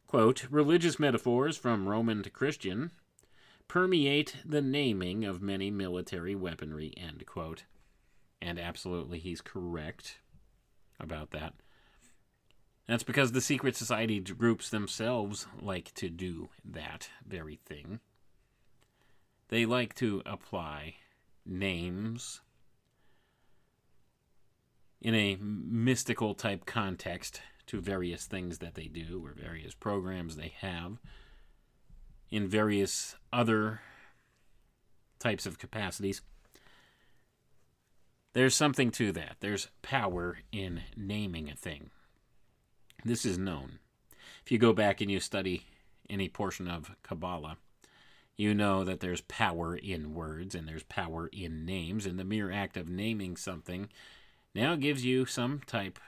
quote, 0.06 0.46
religious 0.50 0.98
metaphors 0.98 1.56
from 1.56 1.88
Roman 1.88 2.22
to 2.22 2.30
Christian 2.30 2.90
permeate 3.68 4.36
the 4.44 4.60
naming 4.60 5.24
of 5.24 5.40
many 5.40 5.70
military 5.70 6.34
weaponry, 6.34 6.92
end 6.96 7.24
quote. 7.26 7.64
And 8.40 8.58
absolutely, 8.58 9.18
he's 9.18 9.40
correct 9.40 10.18
about 11.00 11.30
that. 11.30 11.54
That's 12.86 13.02
because 13.02 13.32
the 13.32 13.40
secret 13.40 13.76
society 13.76 14.20
groups 14.20 14.68
themselves 14.68 15.46
like 15.60 15.94
to 15.94 16.08
do 16.08 16.48
that 16.64 17.08
very 17.26 17.60
thing. 17.64 18.00
They 19.48 19.66
like 19.66 19.94
to 19.96 20.22
apply 20.26 20.96
names 21.46 22.40
in 25.00 25.14
a 25.14 25.36
mystical 25.40 26.34
type 26.34 26.64
context 26.64 27.40
to 27.66 27.80
various 27.80 28.26
things 28.26 28.58
that 28.58 28.74
they 28.74 28.86
do 28.86 29.22
or 29.24 29.32
various 29.32 29.74
programs 29.74 30.36
they 30.36 30.54
have 30.60 30.98
in 32.30 32.48
various 32.48 33.16
other 33.32 33.80
types 35.18 35.46
of 35.46 35.58
capacities. 35.58 36.22
There's 38.32 38.54
something 38.54 38.90
to 38.92 39.12
that. 39.12 39.36
There's 39.40 39.68
power 39.82 40.38
in 40.50 40.82
naming 40.96 41.50
a 41.50 41.54
thing. 41.54 41.90
This 43.04 43.26
is 43.26 43.36
known. 43.36 43.78
If 44.44 44.52
you 44.52 44.58
go 44.58 44.72
back 44.72 45.00
and 45.00 45.10
you 45.10 45.18
study 45.18 45.64
any 46.08 46.28
portion 46.28 46.68
of 46.68 46.94
Kabbalah, 47.02 47.56
you 48.36 48.54
know 48.54 48.84
that 48.84 49.00
there's 49.00 49.22
power 49.22 49.74
in 49.74 50.14
words 50.14 50.54
and 50.54 50.68
there's 50.68 50.84
power 50.84 51.28
in 51.32 51.64
names, 51.64 52.06
and 52.06 52.18
the 52.18 52.24
mere 52.24 52.50
act 52.50 52.76
of 52.76 52.88
naming 52.88 53.36
something 53.36 53.88
now 54.54 54.76
gives 54.76 55.04
you 55.04 55.26
some 55.26 55.60
type 55.66 55.98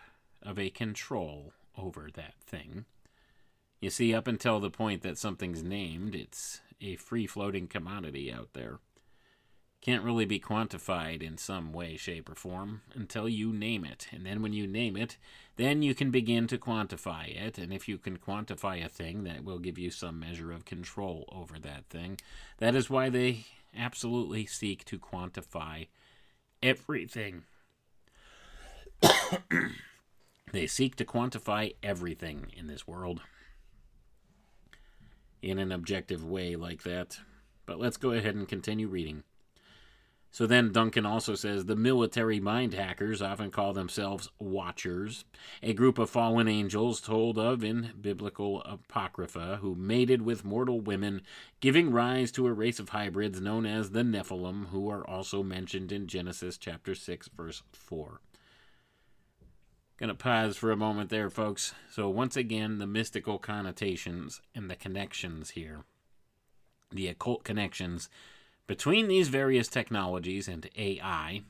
of 0.43 0.59
a 0.59 0.71
control 0.71 1.53
over 1.77 2.09
that 2.15 2.35
thing. 2.47 2.85
You 3.81 3.91
see, 3.91 4.15
up 4.15 4.27
until 4.27 4.61
the 4.61 4.71
point 4.71 5.03
that 5.03 5.19
something's 5.19 5.63
named, 5.63 6.15
it's 6.15 6.61
a 6.81 6.97
free 6.97 7.27
floating 7.27 7.67
commodity 7.67 8.33
out 8.33 8.51
there. 8.53 8.79
Can't 9.85 10.03
really 10.03 10.25
be 10.25 10.41
quantified 10.41 11.23
in 11.23 11.37
some 11.37 11.73
way, 11.73 11.97
shape, 11.97 12.29
or 12.31 12.35
form 12.35 12.81
until 12.95 13.29
you 13.29 13.53
name 13.53 13.85
it. 13.85 14.09
And 14.11 14.25
then 14.25 14.41
when 14.41 14.53
you 14.53 14.67
name 14.67 14.97
it, 14.97 15.19
then 15.57 15.83
you 15.83 15.95
can 15.95 16.11
begin 16.11 16.47
to 16.49 16.59
quantify 16.59 17.29
it. 17.29 17.59
And 17.59 17.73
if 17.73 17.87
you 17.87 17.99
can 17.99 18.17
quantify 18.17 18.85
a 18.85 18.89
thing, 18.89 19.25
that 19.25 19.45
will 19.45 19.59
give 19.59 19.79
you 19.79 19.91
some 19.91 20.19
measure 20.19 20.51
of 20.53 20.65
control 20.65 21.29
over 21.31 21.59
that 21.59 21.85
thing. 21.91 22.19
That 22.59 22.75
is 22.75 22.89
why 22.89 23.11
they 23.11 23.45
absolutely 23.77 24.47
seek 24.47 24.85
to 24.87 24.99
quantify 24.99 25.89
everything 26.63 27.43
they 30.53 30.67
seek 30.67 30.97
to 30.97 31.05
quantify 31.05 31.75
everything 31.83 32.47
in 32.57 32.67
this 32.67 32.87
world 32.87 33.21
in 35.43 35.59
an 35.59 35.73
objective 35.73 36.25
way 36.25 36.57
like 36.57 36.83
that. 36.85 37.19
But 37.67 37.79
let's 37.79 37.97
go 37.97 38.13
ahead 38.13 38.35
and 38.35 38.49
continue 38.49 38.89
reading. 38.89 39.25
So 40.35 40.49
then 40.49 40.73
Duncan 40.73 41.07
also 41.07 41.37
says 41.37 41.67
the 41.67 41.77
military 41.77 42.41
mind 42.41 42.75
hackers 42.75 43.23
often 43.23 43.53
call 43.53 43.73
themselves 43.73 44.29
Watchers, 44.41 45.25
a 45.63 45.75
group 45.75 45.97
of 45.97 46.11
fallen 46.11 46.49
angels 46.49 47.01
told 47.01 47.39
of 47.39 47.63
in 47.63 47.93
biblical 48.01 48.61
apocrypha 48.63 49.59
who 49.61 49.77
mated 49.77 50.23
with 50.23 50.45
mortal 50.45 50.81
women, 50.81 51.23
giving 51.61 51.93
rise 51.93 52.33
to 52.33 52.49
a 52.49 52.53
race 52.53 52.81
of 52.81 52.89
hybrids 52.89 53.41
known 53.41 53.65
as 53.65 53.93
the 53.93 54.03
Nephilim, 54.03 54.71
who 54.71 54.91
are 54.91 55.09
also 55.09 55.45
mentioned 55.45 55.93
in 55.93 56.09
Genesis 56.09 56.59
chapter 56.59 56.97
6, 56.97 57.29
verse 57.29 57.63
4. 57.73 58.21
Gonna 59.99 60.17
pause 60.17 60.57
for 60.57 60.73
a 60.73 60.77
moment 60.77 61.11
there, 61.11 61.31
folks. 61.31 61.75
So, 61.93 62.09
once 62.09 62.37
again, 62.37 62.79
the 62.79 62.89
mystical 62.89 63.39
connotations 63.39 64.41
and 64.53 64.69
the 64.69 64.75
connections 64.75 65.51
here, 65.51 65.85
the 66.91 67.07
occult 67.07 67.45
connections 67.45 68.09
between 68.67 69.09
these 69.09 69.29
various 69.29 69.69
technologies 69.69 70.49
and 70.49 70.69
AI 70.77 71.43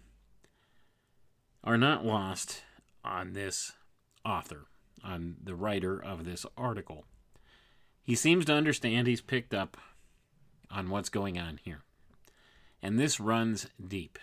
are 1.63 1.79
not 1.79 2.05
lost 2.05 2.63
on 3.05 3.33
this 3.33 3.73
author, 4.25 4.67
on 5.03 5.37
the 5.43 5.55
writer 5.55 6.03
of 6.03 6.25
this 6.25 6.45
article. 6.57 7.05
He 8.03 8.15
seems 8.15 8.45
to 8.47 8.55
understand 8.55 9.07
he's 9.07 9.21
picked 9.21 9.55
up 9.55 9.77
on 10.71 10.91
what's 10.91 11.09
going 11.09 11.39
on 11.39 11.61
here. 11.63 11.83
And 12.83 12.99
this 12.99 13.21
runs 13.21 13.69
deep. 13.87 14.19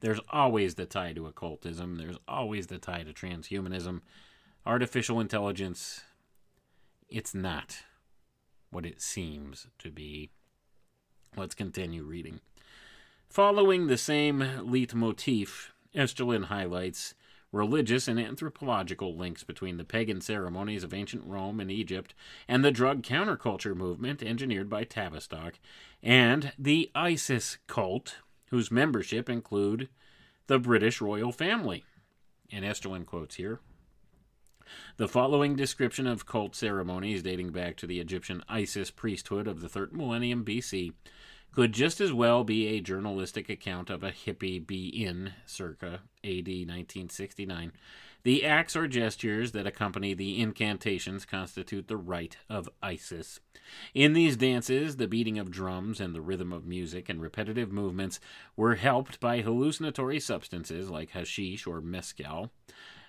There's 0.00 0.20
always 0.30 0.74
the 0.74 0.86
tie 0.86 1.12
to 1.12 1.26
occultism, 1.26 1.96
there's 1.96 2.18
always 2.26 2.68
the 2.68 2.78
tie 2.78 3.02
to 3.02 3.12
transhumanism. 3.12 4.00
Artificial 4.64 5.20
intelligence, 5.20 6.02
it's 7.08 7.34
not 7.34 7.78
what 8.70 8.86
it 8.86 9.00
seems 9.00 9.66
to 9.78 9.90
be. 9.90 10.30
Let's 11.36 11.54
continue 11.54 12.02
reading. 12.02 12.40
Following 13.28 13.86
the 13.86 13.98
same 13.98 14.40
leitmotif, 14.40 15.72
Estulin 15.94 16.44
highlights 16.44 17.14
religious 17.52 18.08
and 18.08 18.18
anthropological 18.18 19.16
links 19.16 19.44
between 19.44 19.76
the 19.76 19.84
pagan 19.84 20.20
ceremonies 20.20 20.84
of 20.84 20.92
ancient 20.92 21.24
Rome 21.24 21.60
and 21.60 21.70
Egypt 21.70 22.14
and 22.46 22.64
the 22.64 22.70
drug 22.70 23.02
counterculture 23.02 23.74
movement 23.74 24.22
engineered 24.22 24.68
by 24.68 24.84
Tavistock, 24.84 25.58
and 26.02 26.52
the 26.58 26.90
ISIS 26.94 27.58
cult, 27.66 28.16
whose 28.50 28.70
membership 28.70 29.30
include 29.30 29.88
the 30.46 30.58
British 30.58 31.00
royal 31.00 31.32
family. 31.32 31.84
And 32.50 32.64
Estulin 32.64 33.06
quotes 33.06 33.36
here 33.36 33.60
the 34.96 35.08
following 35.08 35.56
description 35.56 36.06
of 36.06 36.26
cult 36.26 36.54
ceremonies 36.54 37.22
dating 37.22 37.50
back 37.50 37.76
to 37.76 37.86
the 37.86 38.00
Egyptian 38.00 38.42
Isis 38.48 38.90
priesthood 38.90 39.46
of 39.46 39.60
the 39.60 39.68
3rd 39.68 39.92
millennium 39.92 40.44
BC 40.44 40.92
could 41.52 41.72
just 41.72 42.00
as 42.00 42.12
well 42.12 42.44
be 42.44 42.66
a 42.68 42.80
journalistic 42.80 43.48
account 43.48 43.90
of 43.90 44.02
a 44.02 44.12
hippie 44.12 44.64
be 44.64 44.88
in 44.88 45.32
circa 45.46 46.00
AD 46.24 46.46
1969. 46.46 47.72
The 48.24 48.44
acts 48.44 48.74
or 48.76 48.88
gestures 48.88 49.52
that 49.52 49.66
accompany 49.66 50.12
the 50.12 50.40
incantations 50.40 51.24
constitute 51.24 51.88
the 51.88 51.96
rite 51.96 52.36
of 52.50 52.68
Isis. 52.82 53.40
In 53.94 54.12
these 54.12 54.36
dances, 54.36 54.96
the 54.96 55.06
beating 55.06 55.38
of 55.38 55.50
drums 55.50 56.00
and 56.00 56.14
the 56.14 56.20
rhythm 56.20 56.52
of 56.52 56.66
music 56.66 57.08
and 57.08 57.20
repetitive 57.22 57.70
movements 57.70 58.18
were 58.56 58.74
helped 58.74 59.20
by 59.20 59.40
hallucinatory 59.40 60.20
substances 60.20 60.90
like 60.90 61.10
hashish 61.10 61.66
or 61.66 61.80
mescal. 61.80 62.50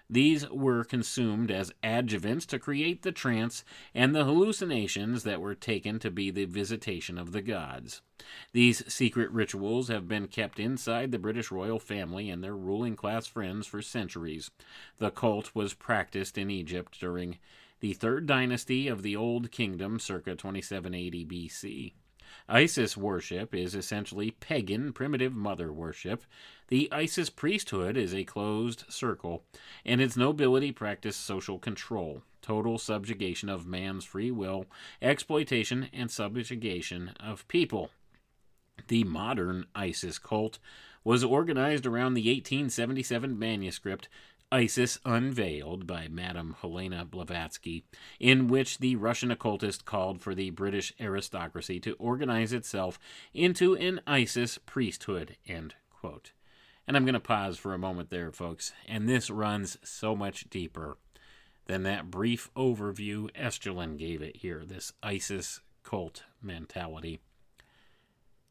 These 0.10 0.49
were 0.49 0.84
consumed 0.84 1.52
as 1.52 1.72
adjuvants 1.84 2.48
to 2.48 2.57
create 2.57 3.03
the 3.03 3.11
trance 3.11 3.64
and 3.94 4.15
the 4.15 4.26
hallucinations 4.26 5.22
that 5.23 5.40
were 5.40 5.53
taken 5.53 5.99
to 5.99 6.10
be 6.10 6.31
the 6.31 6.45
visitation 6.45 7.19
of 7.19 7.31
the 7.31 7.44
gods. 7.44 8.02
These 8.52 8.91
secret 8.91 9.30
rituals 9.31 9.88
have 9.90 10.07
been 10.07 10.27
kept 10.27 10.60
inside 10.60 11.11
the 11.11 11.19
British 11.19 11.52
royal 11.52 11.77
family 11.77 12.30
and 12.30 12.44
their 12.44 12.56
ruling 12.56 12.95
class 12.95 13.27
friends 13.27 13.68
for 13.68 13.84
centuries. 13.84 14.49
The 14.98 15.11
cult 15.11 15.53
was 15.53 15.76
practiced 15.76 16.40
in 16.40 16.49
Egypt 16.49 16.99
during 16.99 17.38
the 17.80 17.94
third 17.94 18.26
dynasty 18.26 18.88
of 18.88 19.03
the 19.03 19.15
Old 19.15 19.52
Kingdom 19.52 19.99
circa 19.99 20.31
2780 20.31 21.26
BC. 21.26 21.94
Isis 22.48 22.98
worship 22.98 23.56
is 23.56 23.76
essentially 23.76 24.31
pagan, 24.31 24.91
primitive 24.91 25.34
mother 25.34 25.72
worship. 25.72 26.23
The 26.70 26.88
Isis 26.91 27.32
priesthood 27.32 27.98
is 27.98 28.14
a 28.14 28.24
closed 28.24 28.86
circle, 28.90 29.44
and 29.84 30.00
its 30.00 30.16
nobility 30.16 30.72
practice 30.72 31.18
social 31.18 31.58
control, 31.58 32.22
total 32.44 32.78
subjugation 32.78 33.50
of 33.50 33.66
man's 33.66 34.06
free 34.06 34.30
will, 34.30 34.68
exploitation, 35.02 35.90
and 35.91 36.12
subjugation 36.12 37.10
of 37.20 37.48
people. 37.48 37.90
The 38.88 39.04
modern 39.04 39.66
Isis 39.74 40.20
cult 40.20 40.60
was 41.04 41.24
organized 41.24 41.88
around 41.88 42.14
the 42.14 42.30
1877 42.30 43.38
manuscript 43.38 44.08
Isis 44.52 45.00
Unveiled 45.04 45.88
by 45.88 46.08
Madame 46.08 46.56
Helena 46.62 47.04
Blavatsky, 47.04 47.84
in 48.20 48.48
which 48.48 48.78
the 48.78 48.96
Russian 48.96 49.32
occultist 49.32 49.86
called 49.86 50.22
for 50.22 50.36
the 50.36 50.52
British 50.52 50.94
aristocracy 51.00 51.80
to 51.80 51.94
organize 51.94 52.54
itself 52.54 53.00
into 53.34 53.76
an 53.76 54.02
Isis 54.06 54.60
priesthood. 54.60 55.36
End 55.48 55.74
quote. 55.90 56.32
And 56.90 56.98
I'm 56.98 57.06
going 57.06 57.14
to 57.14 57.20
pause 57.20 57.60
for 57.60 57.76
a 57.76 57.78
moment 57.78 58.10
there, 58.10 58.32
folks. 58.32 58.74
And 58.88 59.07
this 59.07 59.30
runs 59.30 59.78
so 59.84 60.16
much 60.16 60.49
deeper 60.49 60.98
than 61.68 61.84
that 61.84 62.10
brief 62.10 62.49
overview 62.56 63.30
Estulin 63.36 63.95
gave 63.95 64.24
it 64.24 64.38
here, 64.38 64.64
this 64.66 64.91
ISIS 65.03 65.61
cult 65.84 66.24
mentality. 66.41 67.20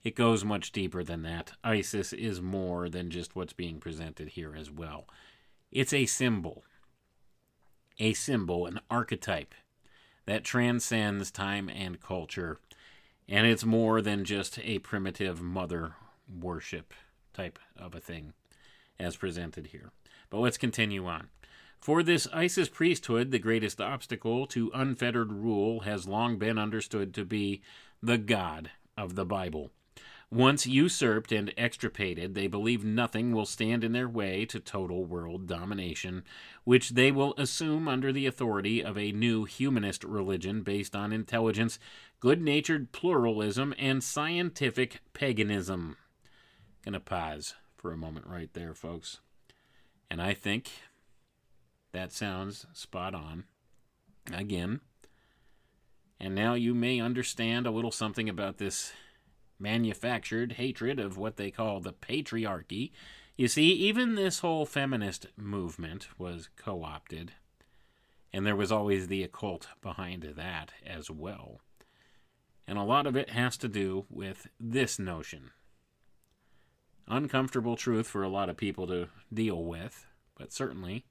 It 0.04 0.14
goes 0.14 0.44
much 0.44 0.70
deeper 0.70 1.02
than 1.02 1.22
that. 1.22 1.54
ISIS 1.64 2.12
is 2.12 2.40
more 2.40 2.88
than 2.88 3.10
just 3.10 3.34
what's 3.34 3.54
being 3.54 3.80
presented 3.80 4.28
here 4.28 4.54
as 4.56 4.70
well. 4.70 5.08
It's 5.72 5.92
a 5.92 6.06
symbol, 6.06 6.62
a 7.98 8.12
symbol, 8.12 8.66
an 8.66 8.78
archetype 8.88 9.52
that 10.26 10.44
transcends 10.44 11.32
time 11.32 11.68
and 11.68 12.00
culture. 12.00 12.60
And 13.28 13.48
it's 13.48 13.64
more 13.64 14.00
than 14.00 14.24
just 14.24 14.60
a 14.60 14.78
primitive 14.78 15.42
mother 15.42 15.96
worship 16.32 16.94
type 17.38 17.58
of 17.78 17.94
a 17.94 18.00
thing 18.00 18.32
as 18.98 19.16
presented 19.16 19.68
here. 19.68 19.92
But 20.28 20.38
let's 20.38 20.58
continue 20.58 21.06
on. 21.06 21.28
For 21.80 22.02
this 22.02 22.26
Isis 22.32 22.68
priesthood, 22.68 23.30
the 23.30 23.38
greatest 23.38 23.80
obstacle 23.80 24.46
to 24.48 24.72
unfettered 24.74 25.32
rule 25.32 25.80
has 25.80 26.08
long 26.08 26.36
been 26.36 26.58
understood 26.58 27.14
to 27.14 27.24
be 27.24 27.62
the 28.02 28.18
God 28.18 28.70
of 28.96 29.14
the 29.14 29.24
Bible. 29.24 29.70
Once 30.30 30.66
usurped 30.66 31.32
and 31.32 31.54
extirpated, 31.56 32.34
they 32.34 32.48
believe 32.48 32.84
nothing 32.84 33.32
will 33.32 33.46
stand 33.46 33.82
in 33.82 33.92
their 33.92 34.08
way 34.08 34.44
to 34.44 34.60
total 34.60 35.04
world 35.04 35.46
domination, 35.46 36.22
which 36.64 36.90
they 36.90 37.10
will 37.10 37.32
assume 37.38 37.88
under 37.88 38.12
the 38.12 38.26
authority 38.26 38.84
of 38.84 38.98
a 38.98 39.12
new 39.12 39.44
humanist 39.44 40.04
religion 40.04 40.60
based 40.62 40.94
on 40.94 41.12
intelligence, 41.12 41.78
good 42.20 42.42
natured 42.42 42.92
pluralism, 42.92 43.72
and 43.78 44.04
scientific 44.04 45.00
paganism. 45.14 45.96
Gonna 46.88 47.00
pause 47.00 47.54
for 47.76 47.92
a 47.92 47.98
moment 47.98 48.26
right 48.26 48.48
there, 48.54 48.72
folks. 48.72 49.20
And 50.10 50.22
I 50.22 50.32
think 50.32 50.70
that 51.92 52.12
sounds 52.12 52.64
spot 52.72 53.14
on. 53.14 53.44
Again. 54.32 54.80
And 56.18 56.34
now 56.34 56.54
you 56.54 56.74
may 56.74 56.98
understand 56.98 57.66
a 57.66 57.70
little 57.70 57.90
something 57.90 58.26
about 58.26 58.56
this 58.56 58.94
manufactured 59.58 60.52
hatred 60.52 60.98
of 60.98 61.18
what 61.18 61.36
they 61.36 61.50
call 61.50 61.80
the 61.80 61.92
patriarchy. 61.92 62.92
You 63.36 63.48
see, 63.48 63.70
even 63.70 64.14
this 64.14 64.38
whole 64.38 64.64
feminist 64.64 65.26
movement 65.36 66.08
was 66.16 66.48
co 66.56 66.82
opted, 66.84 67.32
and 68.32 68.46
there 68.46 68.56
was 68.56 68.72
always 68.72 69.08
the 69.08 69.22
occult 69.22 69.68
behind 69.82 70.22
that 70.22 70.72
as 70.86 71.10
well. 71.10 71.60
And 72.66 72.78
a 72.78 72.82
lot 72.82 73.06
of 73.06 73.14
it 73.14 73.28
has 73.28 73.58
to 73.58 73.68
do 73.68 74.06
with 74.08 74.46
this 74.58 74.98
notion. 74.98 75.50
Uncomfortable 77.10 77.76
truth 77.76 78.06
for 78.06 78.22
a 78.22 78.28
lot 78.28 78.50
of 78.50 78.56
people 78.56 78.86
to 78.86 79.08
deal 79.32 79.64
with, 79.64 80.06
but 80.36 80.52
certainly 80.52 81.04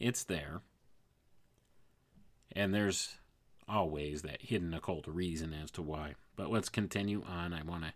it's 0.00 0.24
there. 0.24 0.62
And 2.52 2.74
there's 2.74 3.16
always 3.68 4.22
that 4.22 4.42
hidden 4.42 4.72
occult 4.72 5.06
reason 5.06 5.52
as 5.52 5.70
to 5.72 5.82
why. 5.82 6.14
But 6.36 6.50
let's 6.50 6.70
continue 6.70 7.22
on. 7.28 7.52
I 7.52 7.62
want 7.62 7.84
to 7.84 7.92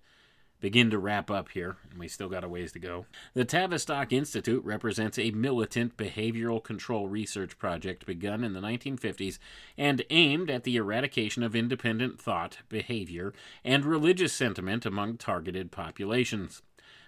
begin 0.61 0.91
to 0.91 0.99
wrap 0.99 1.31
up 1.31 1.49
here, 1.49 1.77
and 1.91 1.99
we 1.99 2.07
still 2.07 2.29
got 2.29 2.45
a 2.45 2.49
ways 2.49 2.73
to 2.73 2.79
go. 2.79 3.07
The 3.35 3.45
Tavistock 3.45 4.13
Institute 4.13 4.65
represents 4.65 5.19
a 5.19 5.33
militant 5.33 5.97
behavioral 5.97 6.63
control 6.63 7.09
research 7.09 7.59
project 7.59 8.07
begun 8.07 8.45
in 8.45 8.53
the 8.53 8.61
1950s 8.61 9.39
and 9.77 10.05
aimed 10.11 10.51
at 10.51 10.65
the 10.65 10.77
eradication 10.77 11.43
of 11.43 11.57
independent 11.57 12.21
thought, 12.21 12.59
behavior, 12.69 13.33
and 13.65 13.85
religious 13.85 14.33
sentiment 14.33 14.87
among 14.87 15.17
targeted 15.17 15.73
populations 15.73 16.63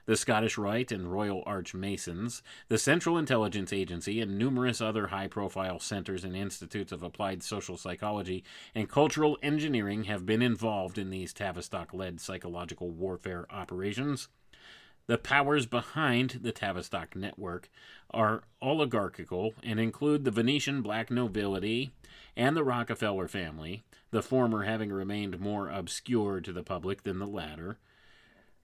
the 0.07 0.17
Scottish 0.17 0.59
Rite 0.59 0.93
and 0.93 1.11
Royal 1.11 1.43
Arch 1.47 1.75
Masons, 1.75 2.43
the 2.69 2.79
Central 2.79 3.17
Intelligence 3.17 3.73
Agency, 3.73 4.21
and 4.21 4.39
numerous 4.39 4.81
other 4.81 5.07
high 5.09 5.29
profile 5.29 5.79
centers 5.79 6.25
and 6.25 6.37
institutes 6.37 6.93
of 6.93 7.03
applied 7.03 7.43
social 7.43 7.77
psychology 7.77 8.45
and 8.75 8.89
cultural 8.89 9.39
engineering 9.43 10.05
have 10.05 10.27
been 10.27 10.43
involved 10.43 10.99
in 10.99 11.11
these 11.11 11.33
Tavistock 11.33 11.95
led 11.95 12.21
psychological 12.21 12.91
warfare 12.91 13.47
operations. 13.51 14.29
The 15.07 15.19
powers 15.19 15.67
behind 15.67 16.41
the 16.43 16.53
Tavistock 16.53 17.15
network 17.15 17.69
are 18.11 18.45
oligarchical 18.63 19.53
and 19.63 19.79
include 19.79 20.25
the 20.25 20.31
Venetian 20.31 20.81
black 20.81 21.11
nobility 21.11 21.93
and 22.37 22.57
the 22.57 22.65
Rockefeller 22.65 23.29
family, 23.29 23.85
the 24.11 24.23
former 24.23 24.63
having 24.63 24.91
remained 24.91 25.39
more 25.39 25.69
obscure 25.69 26.41
to 26.41 26.53
the 26.53 26.63
public 26.63 27.03
than 27.03 27.19
the 27.19 27.27
latter. 27.27 27.79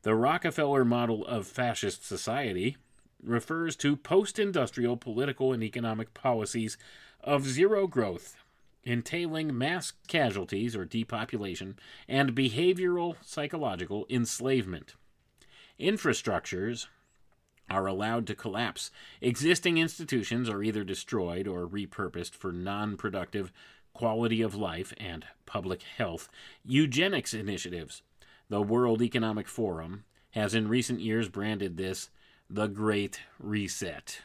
The 0.03 0.15
Rockefeller 0.15 0.83
model 0.83 1.27
of 1.27 1.47
fascist 1.47 2.07
society 2.07 2.79
refers 3.23 3.77
to 3.77 3.97
post 3.97 4.39
industrial 4.39 4.97
political 4.97 5.53
and 5.53 5.63
economic 5.63 6.15
policies 6.15 6.79
of 7.23 7.47
zero 7.47 7.87
growth, 7.87 8.39
entailing 8.83 9.57
mass 9.57 9.93
casualties 10.09 10.75
or 10.75 10.87
depopulation 10.87 11.79
and 12.09 12.35
behavioral 12.35 13.17
psychological 13.21 14.07
enslavement. 14.09 14.95
Infrastructures 15.79 16.87
are 17.69 17.87
allowed 17.87 18.27
to 18.27 18.35
collapse. 18.35 18.91
Existing 19.21 19.77
institutions 19.77 20.49
are 20.49 20.63
either 20.63 20.83
destroyed 20.83 21.47
or 21.47 21.69
repurposed 21.69 22.35
for 22.35 22.53
non 22.53 22.97
productive 22.97 23.53
quality 23.93 24.41
of 24.41 24.55
life 24.55 24.95
and 24.97 25.27
public 25.45 25.83
health. 25.83 26.31
Eugenics 26.65 27.35
initiatives. 27.35 28.01
The 28.51 28.61
World 28.61 29.01
Economic 29.01 29.47
Forum 29.47 30.03
has 30.33 30.57
in 30.57 30.67
recent 30.67 30.99
years 30.99 31.29
branded 31.29 31.77
this 31.77 32.11
the 32.51 32.67
Great 32.67 33.21
Reset. 33.39 34.23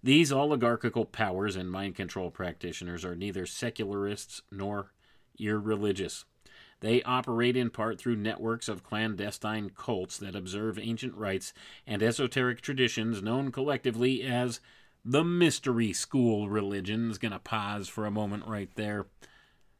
These 0.00 0.30
oligarchical 0.30 1.04
powers 1.04 1.56
and 1.56 1.68
mind 1.68 1.96
control 1.96 2.30
practitioners 2.30 3.04
are 3.04 3.16
neither 3.16 3.44
secularists 3.44 4.42
nor 4.52 4.92
irreligious. 5.36 6.26
They 6.78 7.02
operate 7.02 7.56
in 7.56 7.70
part 7.70 7.98
through 7.98 8.14
networks 8.14 8.68
of 8.68 8.84
clandestine 8.84 9.70
cults 9.70 10.16
that 10.18 10.36
observe 10.36 10.78
ancient 10.78 11.16
rites 11.16 11.52
and 11.88 12.04
esoteric 12.04 12.60
traditions 12.60 13.20
known 13.20 13.50
collectively 13.50 14.22
as 14.22 14.60
the 15.04 15.24
mystery 15.24 15.92
school 15.92 16.48
religions. 16.48 17.18
Gonna 17.18 17.40
pause 17.40 17.88
for 17.88 18.06
a 18.06 18.12
moment 18.12 18.46
right 18.46 18.70
there. 18.76 19.06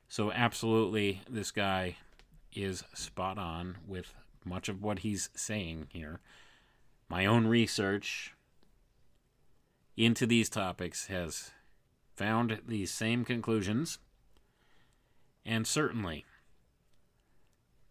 So, 0.08 0.32
absolutely, 0.32 1.22
this 1.30 1.52
guy 1.52 1.98
is 2.62 2.84
spot 2.94 3.38
on 3.38 3.78
with 3.86 4.14
much 4.44 4.68
of 4.68 4.82
what 4.82 5.00
he's 5.00 5.30
saying 5.34 5.86
here. 5.90 6.20
My 7.08 7.26
own 7.26 7.46
research 7.46 8.34
into 9.96 10.26
these 10.26 10.48
topics 10.48 11.06
has 11.06 11.50
found 12.14 12.60
these 12.66 12.90
same 12.90 13.24
conclusions, 13.24 13.98
and 15.44 15.66
certainly 15.66 16.24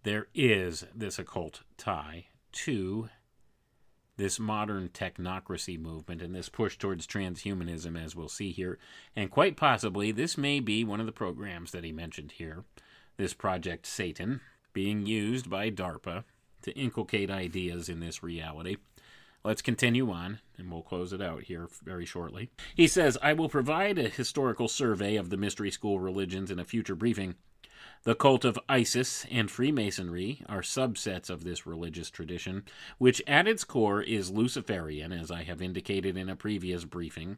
there 0.04 0.28
is 0.34 0.86
this 0.96 1.20
occult 1.20 1.62
tie 1.78 2.28
to 2.52 3.10
this 4.18 4.40
modern 4.40 4.90
technocracy 4.90 5.80
movement 5.80 6.22
and 6.22 6.34
this 6.34 6.50
push 6.50 6.78
towards 6.78 7.06
transhumanism, 7.06 8.02
as 8.04 8.16
we'll 8.16 8.28
see 8.28 8.52
here. 8.52 8.80
And 9.16 9.30
quite 9.30 9.56
possibly, 9.56 10.12
this 10.12 10.38
may 10.38 10.60
be 10.60 10.84
one 10.84 11.00
of 11.00 11.06
the 11.06 11.12
programs 11.12 11.72
that 11.72 11.84
he 11.84 11.92
mentioned 11.92 12.34
here 12.34 12.64
this 13.18 13.34
Project 13.34 13.86
Satan, 13.86 14.42
being 14.78 15.08
used 15.08 15.50
by 15.50 15.72
DARPA 15.72 16.24
to 16.62 16.72
inculcate 16.78 17.32
ideas 17.32 17.90
in 17.90 18.00
this 18.00 18.22
reality. 18.22 18.78
Let's 19.44 19.64
continue 19.64 20.12
on, 20.12 20.40
and 20.56 20.72
we'll 20.72 20.84
close 20.84 21.12
it 21.14 21.20
out 21.20 21.46
here 21.46 21.68
very 21.84 22.06
shortly. 22.06 22.52
He 22.76 22.88
says, 22.88 23.18
I 23.24 23.34
will 23.34 23.50
provide 23.50 23.98
a 23.98 24.08
historical 24.08 24.68
survey 24.68 25.16
of 25.16 25.32
the 25.32 25.38
mystery 25.38 25.72
school 25.72 26.00
religions 26.00 26.52
in 26.52 26.60
a 26.60 26.64
future 26.64 26.94
briefing. 26.94 27.34
The 28.04 28.14
cult 28.14 28.46
of 28.46 28.60
Isis 28.70 29.26
and 29.32 29.50
Freemasonry 29.50 30.44
are 30.48 30.62
subsets 30.62 31.32
of 31.32 31.44
this 31.44 31.66
religious 31.66 32.12
tradition, 32.12 32.62
which 33.00 33.20
at 33.26 33.48
its 33.48 33.64
core 33.64 34.04
is 34.04 34.30
Luciferian, 34.30 35.12
as 35.12 35.32
I 35.32 35.42
have 35.42 35.60
indicated 35.60 36.16
in 36.16 36.30
a 36.30 36.36
previous 36.36 36.86
briefing. 36.86 37.38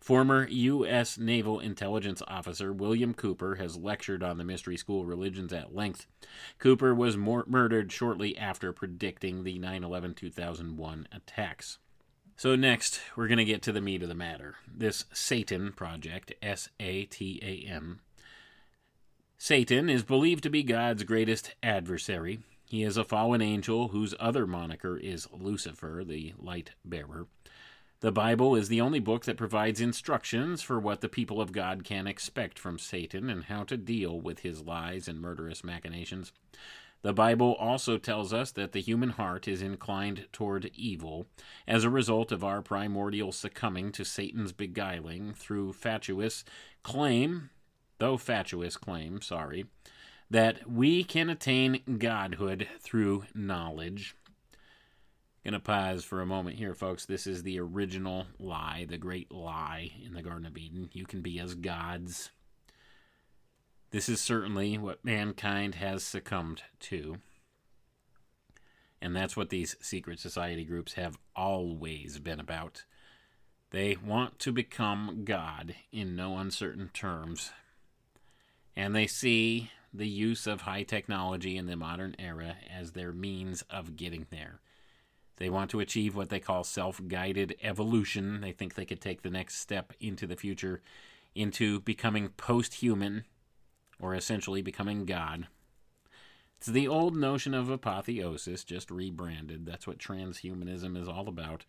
Former 0.00 0.46
U.S. 0.48 1.18
Naval 1.18 1.60
Intelligence 1.60 2.22
Officer 2.28 2.72
William 2.72 3.14
Cooper 3.14 3.56
has 3.56 3.76
lectured 3.76 4.22
on 4.22 4.38
the 4.38 4.44
mystery 4.44 4.76
school 4.76 5.04
religions 5.04 5.52
at 5.52 5.74
length. 5.74 6.06
Cooper 6.58 6.94
was 6.94 7.16
mor- 7.16 7.44
murdered 7.46 7.90
shortly 7.90 8.36
after 8.36 8.72
predicting 8.72 9.44
the 9.44 9.58
9 9.58 9.84
11 9.84 10.14
2001 10.14 11.08
attacks. 11.12 11.78
So, 12.36 12.54
next, 12.54 13.00
we're 13.16 13.28
going 13.28 13.38
to 13.38 13.44
get 13.44 13.62
to 13.62 13.72
the 13.72 13.80
meat 13.80 14.02
of 14.02 14.08
the 14.08 14.14
matter. 14.14 14.56
This 14.68 15.06
Satan 15.12 15.72
project, 15.72 16.34
S 16.42 16.68
A 16.78 17.04
T 17.06 17.40
A 17.42 17.70
N, 17.70 18.00
Satan 19.38 19.90
is 19.90 20.02
believed 20.02 20.42
to 20.44 20.50
be 20.50 20.62
God's 20.62 21.04
greatest 21.04 21.54
adversary. 21.62 22.40
He 22.68 22.82
is 22.82 22.96
a 22.96 23.04
fallen 23.04 23.42
angel 23.42 23.88
whose 23.88 24.14
other 24.18 24.46
moniker 24.46 24.96
is 24.96 25.28
Lucifer, 25.30 26.02
the 26.04 26.34
light 26.38 26.72
bearer. 26.84 27.26
The 28.00 28.12
Bible 28.12 28.54
is 28.54 28.68
the 28.68 28.80
only 28.80 29.00
book 29.00 29.24
that 29.24 29.36
provides 29.36 29.80
instructions 29.80 30.62
for 30.62 30.78
what 30.78 31.00
the 31.00 31.08
people 31.08 31.40
of 31.40 31.52
God 31.52 31.82
can 31.82 32.06
expect 32.06 32.58
from 32.58 32.78
Satan 32.78 33.30
and 33.30 33.44
how 33.44 33.64
to 33.64 33.76
deal 33.76 34.20
with 34.20 34.40
his 34.40 34.62
lies 34.62 35.08
and 35.08 35.20
murderous 35.20 35.64
machinations. 35.64 36.32
The 37.02 37.12
Bible 37.12 37.54
also 37.54 37.98
tells 37.98 38.32
us 38.32 38.50
that 38.52 38.72
the 38.72 38.80
human 38.80 39.10
heart 39.10 39.48
is 39.48 39.62
inclined 39.62 40.26
toward 40.32 40.70
evil 40.74 41.26
as 41.66 41.84
a 41.84 41.90
result 41.90 42.32
of 42.32 42.44
our 42.44 42.62
primordial 42.62 43.32
succumbing 43.32 43.92
to 43.92 44.04
Satan's 44.04 44.52
beguiling 44.52 45.32
through 45.32 45.72
fatuous 45.72 46.44
claim 46.82 47.50
though 47.98 48.16
fatuous 48.16 48.76
claim, 48.76 49.20
sorry, 49.20 49.66
that 50.30 50.70
we 50.70 51.04
can 51.04 51.30
attain 51.30 51.82
godhood 51.98 52.68
through 52.80 53.24
knowledge. 53.34 54.14
Gonna 55.46 55.60
pause 55.60 56.04
for 56.04 56.20
a 56.20 56.26
moment 56.26 56.56
here, 56.56 56.74
folks. 56.74 57.06
This 57.06 57.24
is 57.24 57.44
the 57.44 57.60
original 57.60 58.26
lie, 58.40 58.84
the 58.88 58.98
great 58.98 59.30
lie 59.30 59.92
in 60.04 60.12
the 60.12 60.20
Garden 60.20 60.44
of 60.44 60.58
Eden. 60.58 60.90
You 60.92 61.06
can 61.06 61.22
be 61.22 61.38
as 61.38 61.54
gods. 61.54 62.30
This 63.92 64.08
is 64.08 64.20
certainly 64.20 64.76
what 64.76 65.04
mankind 65.04 65.76
has 65.76 66.02
succumbed 66.02 66.62
to. 66.80 67.18
And 69.00 69.14
that's 69.14 69.36
what 69.36 69.50
these 69.50 69.76
secret 69.80 70.18
society 70.18 70.64
groups 70.64 70.94
have 70.94 71.16
always 71.36 72.18
been 72.18 72.40
about. 72.40 72.84
They 73.70 73.94
want 74.04 74.40
to 74.40 74.50
become 74.50 75.22
God 75.24 75.76
in 75.92 76.16
no 76.16 76.38
uncertain 76.38 76.90
terms 76.92 77.52
and 78.74 78.96
they 78.96 79.06
see 79.06 79.70
the 79.94 80.08
use 80.08 80.48
of 80.48 80.62
high 80.62 80.82
technology 80.82 81.56
in 81.56 81.66
the 81.66 81.76
modern 81.76 82.16
era 82.18 82.56
as 82.68 82.92
their 82.92 83.12
means 83.12 83.62
of 83.70 83.94
getting 83.94 84.26
there. 84.30 84.60
They 85.36 85.50
want 85.50 85.70
to 85.70 85.80
achieve 85.80 86.16
what 86.16 86.30
they 86.30 86.40
call 86.40 86.64
self 86.64 87.00
guided 87.06 87.56
evolution. 87.62 88.40
They 88.40 88.52
think 88.52 88.74
they 88.74 88.84
could 88.84 89.00
take 89.00 89.22
the 89.22 89.30
next 89.30 89.60
step 89.60 89.92
into 90.00 90.26
the 90.26 90.36
future 90.36 90.80
into 91.34 91.80
becoming 91.80 92.30
post 92.30 92.74
human, 92.74 93.24
or 94.00 94.14
essentially 94.14 94.62
becoming 94.62 95.04
God. 95.04 95.48
It's 96.56 96.66
the 96.66 96.88
old 96.88 97.14
notion 97.14 97.52
of 97.52 97.68
apotheosis, 97.68 98.64
just 98.64 98.90
rebranded. 98.90 99.66
That's 99.66 99.86
what 99.86 99.98
transhumanism 99.98 100.96
is 101.00 101.06
all 101.06 101.28
about. 101.28 101.66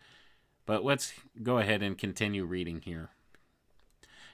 But 0.64 0.84
let's 0.84 1.12
go 1.42 1.58
ahead 1.58 1.82
and 1.82 1.98
continue 1.98 2.44
reading 2.44 2.80
here. 2.84 3.10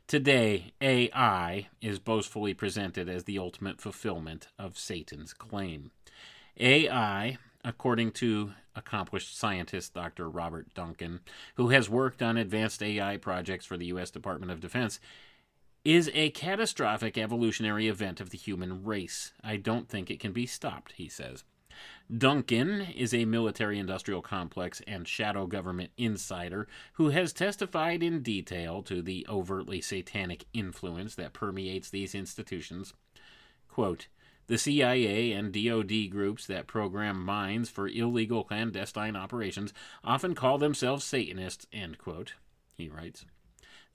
Today, 0.06 0.73
AI 0.81 1.69
is 1.81 1.98
boastfully 1.98 2.55
presented 2.55 3.09
as 3.09 3.24
the 3.24 3.39
ultimate 3.39 3.81
fulfillment 3.81 4.48
of 4.59 4.78
Satan's 4.78 5.32
claim. 5.32 5.90
AI, 6.59 7.39
according 7.64 8.12
to 8.12 8.52
accomplished 8.76 9.36
scientist 9.36 9.94
Dr. 9.94 10.28
Robert 10.28 10.72
Duncan, 10.74 11.20
who 11.54 11.68
has 11.70 11.88
worked 11.88 12.22
on 12.22 12.36
advanced 12.36 12.82
AI 12.82 13.16
projects 13.16 13.64
for 13.64 13.76
the 13.76 13.86
U.S. 13.86 14.10
Department 14.10 14.52
of 14.52 14.60
Defense, 14.60 15.00
is 15.84 16.10
a 16.14 16.30
catastrophic 16.30 17.18
evolutionary 17.18 17.88
event 17.88 18.20
of 18.20 18.30
the 18.30 18.38
human 18.38 18.84
race. 18.84 19.32
I 19.42 19.56
don't 19.56 19.88
think 19.88 20.10
it 20.10 20.20
can 20.20 20.32
be 20.32 20.46
stopped, 20.46 20.92
he 20.96 21.08
says. 21.08 21.44
Duncan 22.16 22.82
is 22.82 23.12
a 23.12 23.24
military 23.24 23.78
industrial 23.78 24.22
complex 24.22 24.80
and 24.86 25.08
shadow 25.08 25.46
government 25.46 25.90
insider 25.96 26.68
who 26.94 27.08
has 27.08 27.32
testified 27.32 28.02
in 28.02 28.22
detail 28.22 28.82
to 28.82 29.02
the 29.02 29.26
overtly 29.28 29.80
satanic 29.80 30.44
influence 30.52 31.14
that 31.16 31.32
permeates 31.32 31.90
these 31.90 32.14
institutions. 32.14 32.94
Quote, 33.68 34.08
the 34.46 34.58
CIA 34.58 35.32
and 35.32 35.52
DoD 35.52 36.10
groups 36.10 36.46
that 36.46 36.66
program 36.66 37.24
mines 37.24 37.70
for 37.70 37.88
illegal 37.88 38.44
clandestine 38.44 39.16
operations 39.16 39.72
often 40.02 40.34
call 40.34 40.58
themselves 40.58 41.04
Satanists, 41.04 41.66
end 41.72 41.98
quote, 41.98 42.34
he 42.76 42.88
writes. 42.88 43.24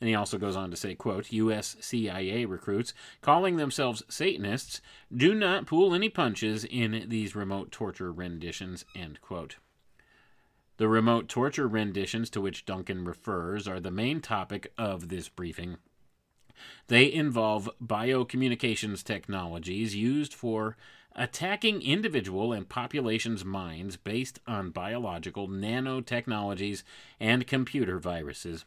And 0.01 0.07
he 0.07 0.15
also 0.15 0.37
goes 0.37 0.55
on 0.55 0.71
to 0.71 0.77
say, 0.77 0.95
quote, 0.95 1.31
U.S. 1.31 1.75
CIA 1.81 2.45
recruits 2.45 2.93
calling 3.21 3.57
themselves 3.57 4.03
Satanists 4.07 4.81
do 5.15 5.35
not 5.35 5.65
pull 5.65 5.93
any 5.93 6.07
punches 6.07 6.63
in 6.63 7.05
these 7.09 7.35
remote 7.35 7.71
torture 7.71 8.11
renditions, 8.11 8.85
end 8.95 9.19
quote. 9.21 9.57
The 10.77 10.87
remote 10.87 11.27
torture 11.27 11.67
renditions 11.67 12.29
to 12.29 12.39
which 12.39 12.65
Duncan 12.65 13.03
refers 13.03 13.67
are 13.67 13.81
the 13.81 13.91
main 13.91 14.21
topic 14.21 14.71
of 14.77 15.09
this 15.09 15.27
briefing. 15.27 15.77
They 16.87 17.11
involve 17.11 17.69
biocommunications 17.83 19.03
technologies 19.03 19.95
used 19.95 20.33
for 20.33 20.77
attacking 21.15 21.81
individual 21.81 22.53
and 22.53 22.67
populations' 22.67 23.43
minds 23.43 23.97
based 23.97 24.39
on 24.47 24.71
biological 24.71 25.47
nanotechnologies 25.47 26.83
and 27.19 27.47
computer 27.47 27.99
viruses. 27.99 28.65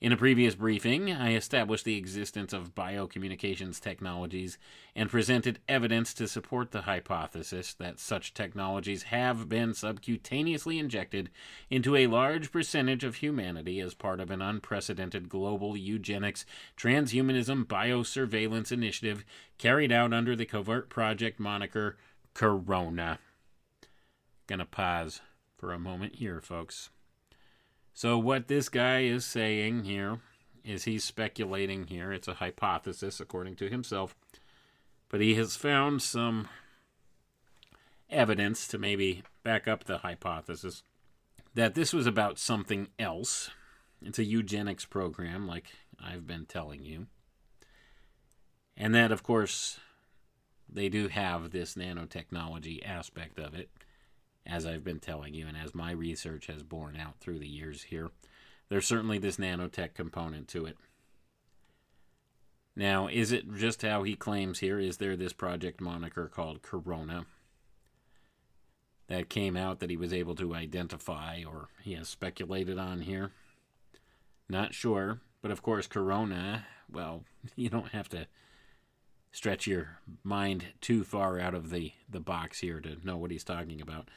In 0.00 0.12
a 0.12 0.16
previous 0.16 0.54
briefing, 0.54 1.12
I 1.12 1.34
established 1.34 1.84
the 1.84 1.98
existence 1.98 2.54
of 2.54 2.74
biocommunications 2.74 3.78
technologies 3.78 4.56
and 4.96 5.10
presented 5.10 5.58
evidence 5.68 6.14
to 6.14 6.26
support 6.26 6.70
the 6.70 6.82
hypothesis 6.82 7.74
that 7.74 7.98
such 7.98 8.32
technologies 8.32 9.02
have 9.04 9.46
been 9.46 9.72
subcutaneously 9.72 10.80
injected 10.80 11.28
into 11.68 11.96
a 11.96 12.06
large 12.06 12.50
percentage 12.50 13.04
of 13.04 13.16
humanity 13.16 13.78
as 13.78 13.92
part 13.92 14.20
of 14.20 14.30
an 14.30 14.40
unprecedented 14.40 15.28
global 15.28 15.76
eugenics 15.76 16.46
transhumanism 16.78 17.66
biosurveillance 17.66 18.72
initiative 18.72 19.22
carried 19.58 19.92
out 19.92 20.14
under 20.14 20.34
the 20.34 20.46
covert 20.46 20.88
project 20.88 21.38
moniker 21.38 21.98
Corona. 22.32 23.18
Gonna 24.46 24.64
pause 24.64 25.20
for 25.58 25.74
a 25.74 25.78
moment 25.78 26.14
here, 26.14 26.40
folks. 26.40 26.88
So, 28.00 28.16
what 28.16 28.48
this 28.48 28.70
guy 28.70 29.00
is 29.00 29.26
saying 29.26 29.84
here 29.84 30.20
is 30.64 30.84
he's 30.84 31.04
speculating 31.04 31.86
here. 31.86 32.14
It's 32.14 32.28
a 32.28 32.32
hypothesis, 32.32 33.20
according 33.20 33.56
to 33.56 33.68
himself. 33.68 34.16
But 35.10 35.20
he 35.20 35.34
has 35.34 35.54
found 35.54 36.00
some 36.00 36.48
evidence 38.08 38.66
to 38.68 38.78
maybe 38.78 39.22
back 39.42 39.68
up 39.68 39.84
the 39.84 39.98
hypothesis 39.98 40.82
that 41.54 41.74
this 41.74 41.92
was 41.92 42.06
about 42.06 42.38
something 42.38 42.88
else. 42.98 43.50
It's 44.00 44.18
a 44.18 44.24
eugenics 44.24 44.86
program, 44.86 45.46
like 45.46 45.66
I've 46.02 46.26
been 46.26 46.46
telling 46.46 46.82
you. 46.82 47.06
And 48.78 48.94
that, 48.94 49.12
of 49.12 49.22
course, 49.22 49.78
they 50.70 50.88
do 50.88 51.08
have 51.08 51.50
this 51.50 51.74
nanotechnology 51.74 52.82
aspect 52.82 53.38
of 53.38 53.52
it 53.54 53.68
as 54.50 54.66
I've 54.66 54.84
been 54.84 55.00
telling 55.00 55.34
you, 55.34 55.46
and 55.46 55.56
as 55.56 55.74
my 55.74 55.92
research 55.92 56.46
has 56.48 56.62
borne 56.62 56.96
out 56.96 57.18
through 57.20 57.38
the 57.38 57.48
years 57.48 57.84
here, 57.84 58.10
there's 58.68 58.86
certainly 58.86 59.18
this 59.18 59.36
nanotech 59.36 59.94
component 59.94 60.48
to 60.48 60.66
it. 60.66 60.76
Now, 62.76 63.08
is 63.08 63.32
it 63.32 63.52
just 63.54 63.82
how 63.82 64.02
he 64.02 64.14
claims 64.14 64.60
here? 64.60 64.78
Is 64.78 64.96
there 64.96 65.16
this 65.16 65.32
project 65.32 65.80
moniker 65.80 66.28
called 66.28 66.62
Corona 66.62 67.26
that 69.08 69.28
came 69.28 69.56
out 69.56 69.80
that 69.80 69.90
he 69.90 69.96
was 69.96 70.12
able 70.12 70.34
to 70.36 70.54
identify 70.54 71.42
or 71.44 71.68
he 71.82 71.94
has 71.94 72.08
speculated 72.08 72.78
on 72.78 73.02
here? 73.02 73.32
Not 74.48 74.72
sure, 74.72 75.20
but 75.42 75.50
of 75.50 75.62
course, 75.62 75.86
Corona, 75.86 76.64
well, 76.90 77.24
you 77.56 77.68
don't 77.68 77.88
have 77.88 78.08
to 78.10 78.26
stretch 79.32 79.66
your 79.66 79.98
mind 80.24 80.64
too 80.80 81.04
far 81.04 81.38
out 81.38 81.54
of 81.54 81.70
the, 81.70 81.92
the 82.08 82.20
box 82.20 82.60
here 82.60 82.80
to 82.80 82.96
know 83.04 83.16
what 83.16 83.30
he's 83.30 83.44
talking 83.44 83.80
about. 83.80 84.08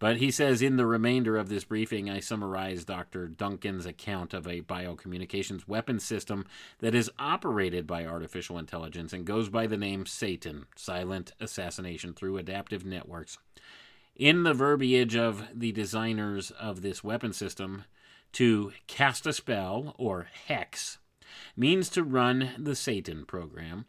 But 0.00 0.16
he 0.16 0.30
says 0.30 0.62
in 0.62 0.76
the 0.76 0.86
remainder 0.86 1.36
of 1.36 1.50
this 1.50 1.64
briefing, 1.64 2.08
I 2.08 2.20
summarize 2.20 2.86
Dr. 2.86 3.28
Duncan's 3.28 3.84
account 3.84 4.32
of 4.32 4.46
a 4.46 4.62
biocommunications 4.62 5.68
weapon 5.68 6.00
system 6.00 6.46
that 6.78 6.94
is 6.94 7.10
operated 7.18 7.86
by 7.86 8.06
artificial 8.06 8.58
intelligence 8.58 9.12
and 9.12 9.26
goes 9.26 9.50
by 9.50 9.66
the 9.66 9.76
name 9.76 10.06
Satan 10.06 10.66
Silent 10.74 11.32
Assassination 11.38 12.14
Through 12.14 12.38
Adaptive 12.38 12.82
Networks. 12.84 13.36
In 14.16 14.42
the 14.42 14.54
verbiage 14.54 15.14
of 15.14 15.44
the 15.54 15.70
designers 15.70 16.50
of 16.52 16.80
this 16.80 17.04
weapon 17.04 17.34
system, 17.34 17.84
to 18.32 18.72
cast 18.86 19.26
a 19.26 19.34
spell, 19.34 19.94
or 19.98 20.28
hex, 20.46 20.98
means 21.56 21.90
to 21.90 22.02
run 22.02 22.52
the 22.56 22.74
Satan 22.74 23.26
program. 23.26 23.84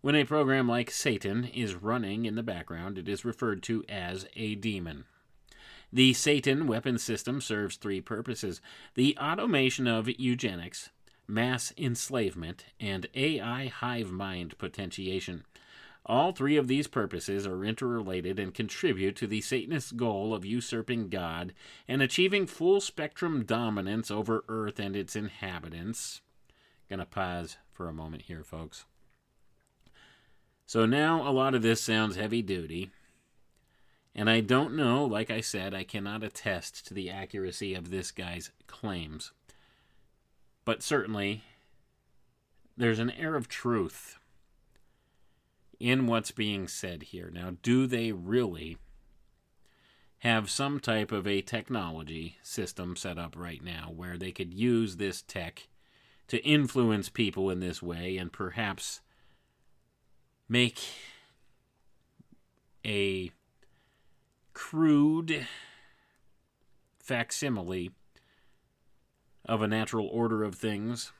When 0.00 0.14
a 0.14 0.24
program 0.24 0.66
like 0.66 0.90
Satan 0.90 1.44
is 1.44 1.74
running 1.74 2.24
in 2.24 2.34
the 2.34 2.42
background, 2.42 2.96
it 2.96 3.10
is 3.10 3.26
referred 3.26 3.62
to 3.64 3.84
as 3.90 4.26
a 4.34 4.54
demon. 4.54 5.04
The 5.92 6.12
Satan 6.12 6.66
weapon 6.66 6.98
system 6.98 7.40
serves 7.40 7.76
three 7.76 8.00
purposes 8.00 8.60
the 8.94 9.16
automation 9.18 9.86
of 9.88 10.08
eugenics, 10.08 10.90
mass 11.26 11.72
enslavement, 11.76 12.64
and 12.78 13.06
AI 13.14 13.66
hive 13.66 14.12
mind 14.12 14.56
potentiation. 14.58 15.44
All 16.06 16.32
three 16.32 16.56
of 16.56 16.68
these 16.68 16.86
purposes 16.86 17.46
are 17.46 17.64
interrelated 17.64 18.38
and 18.38 18.54
contribute 18.54 19.16
to 19.16 19.26
the 19.26 19.40
Satanist 19.40 19.96
goal 19.96 20.32
of 20.32 20.44
usurping 20.44 21.08
God 21.08 21.52
and 21.86 22.00
achieving 22.00 22.46
full 22.46 22.80
spectrum 22.80 23.44
dominance 23.44 24.10
over 24.10 24.44
Earth 24.48 24.78
and 24.78 24.96
its 24.96 25.14
inhabitants. 25.14 26.22
Gonna 26.88 27.06
pause 27.06 27.58
for 27.70 27.88
a 27.88 27.92
moment 27.92 28.22
here, 28.22 28.42
folks. 28.42 28.86
So 30.66 30.86
now 30.86 31.28
a 31.28 31.30
lot 31.30 31.54
of 31.54 31.62
this 31.62 31.82
sounds 31.82 32.16
heavy 32.16 32.42
duty. 32.42 32.90
And 34.20 34.28
I 34.28 34.40
don't 34.40 34.76
know, 34.76 35.02
like 35.06 35.30
I 35.30 35.40
said, 35.40 35.72
I 35.72 35.82
cannot 35.82 36.22
attest 36.22 36.86
to 36.86 36.92
the 36.92 37.08
accuracy 37.08 37.74
of 37.74 37.88
this 37.88 38.10
guy's 38.10 38.50
claims. 38.66 39.32
But 40.66 40.82
certainly, 40.82 41.42
there's 42.76 42.98
an 42.98 43.12
air 43.12 43.34
of 43.34 43.48
truth 43.48 44.18
in 45.78 46.06
what's 46.06 46.32
being 46.32 46.68
said 46.68 47.04
here. 47.04 47.30
Now, 47.32 47.56
do 47.62 47.86
they 47.86 48.12
really 48.12 48.76
have 50.18 50.50
some 50.50 50.80
type 50.80 51.12
of 51.12 51.26
a 51.26 51.40
technology 51.40 52.36
system 52.42 52.96
set 52.96 53.16
up 53.16 53.34
right 53.38 53.64
now 53.64 53.90
where 53.90 54.18
they 54.18 54.32
could 54.32 54.52
use 54.52 54.96
this 54.96 55.22
tech 55.22 55.66
to 56.28 56.44
influence 56.44 57.08
people 57.08 57.48
in 57.48 57.60
this 57.60 57.82
way 57.82 58.18
and 58.18 58.30
perhaps 58.30 59.00
make 60.46 60.78
a 62.84 63.30
crude 64.52 65.46
facsimile 66.98 67.90
of 69.44 69.62
a 69.62 69.68
natural 69.68 70.06
order 70.06 70.44
of 70.44 70.54
things. 70.54 71.12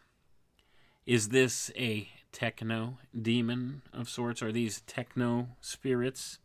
Is 1.06 1.30
this 1.30 1.70
a 1.76 2.08
techno 2.32 2.98
demon 3.20 3.82
of 3.92 4.08
sorts? 4.08 4.42
Are 4.42 4.52
these 4.52 4.82
techno 4.82 5.48
spirits, 5.60 6.38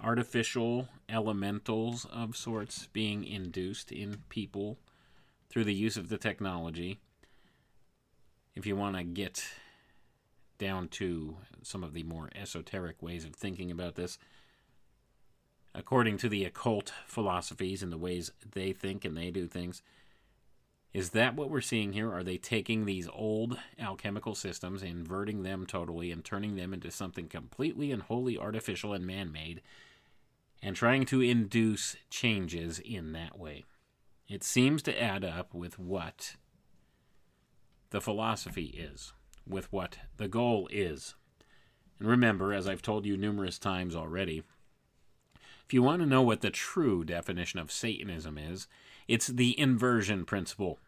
artificial 0.00 0.88
elementals 1.08 2.06
of 2.12 2.36
sorts 2.36 2.88
being 2.92 3.24
induced 3.24 3.90
in 3.92 4.24
people 4.28 4.78
through 5.48 5.64
the 5.64 5.74
use 5.74 5.96
of 5.96 6.08
the 6.08 6.18
technology? 6.18 6.98
If 8.54 8.66
you 8.66 8.76
want 8.76 8.96
to 8.96 9.04
get 9.04 9.42
down 10.58 10.88
to 10.88 11.36
some 11.62 11.82
of 11.82 11.94
the 11.94 12.02
more 12.02 12.28
esoteric 12.34 13.02
ways 13.02 13.24
of 13.24 13.34
thinking 13.34 13.70
about 13.70 13.94
this, 13.94 14.18
according 15.74 16.16
to 16.18 16.28
the 16.28 16.44
occult 16.44 16.92
philosophies 17.06 17.82
and 17.82 17.92
the 17.92 17.98
ways 17.98 18.30
they 18.52 18.72
think 18.72 19.04
and 19.04 19.16
they 19.16 19.30
do 19.30 19.46
things. 19.46 19.82
Is 20.92 21.10
that 21.10 21.34
what 21.34 21.50
we're 21.50 21.60
seeing 21.60 21.92
here? 21.92 22.12
Are 22.12 22.22
they 22.22 22.36
taking 22.36 22.84
these 22.84 23.08
old 23.12 23.58
alchemical 23.80 24.36
systems, 24.36 24.82
inverting 24.82 25.42
them 25.42 25.66
totally, 25.66 26.12
and 26.12 26.24
turning 26.24 26.54
them 26.54 26.72
into 26.72 26.92
something 26.92 27.26
completely 27.26 27.90
and 27.90 28.02
wholly 28.02 28.38
artificial 28.38 28.92
and 28.92 29.04
man 29.04 29.32
made, 29.32 29.60
and 30.62 30.76
trying 30.76 31.04
to 31.06 31.20
induce 31.20 31.96
changes 32.10 32.78
in 32.78 33.10
that 33.12 33.36
way? 33.36 33.64
It 34.28 34.44
seems 34.44 34.82
to 34.84 35.02
add 35.02 35.24
up 35.24 35.52
with 35.52 35.80
what 35.80 36.36
the 37.90 38.00
philosophy 38.00 38.66
is, 38.66 39.12
with 39.46 39.72
what 39.72 39.98
the 40.16 40.28
goal 40.28 40.68
is. 40.70 41.16
And 41.98 42.08
remember, 42.08 42.52
as 42.52 42.68
I've 42.68 42.82
told 42.82 43.04
you 43.04 43.16
numerous 43.16 43.58
times 43.58 43.96
already, 43.96 44.44
if 45.66 45.72
you 45.72 45.82
want 45.82 46.00
to 46.02 46.06
know 46.06 46.22
what 46.22 46.40
the 46.40 46.50
true 46.50 47.04
definition 47.04 47.58
of 47.58 47.72
Satanism 47.72 48.38
is, 48.38 48.66
it's 49.08 49.28
the 49.28 49.58
inversion 49.58 50.24
principle. 50.24 50.78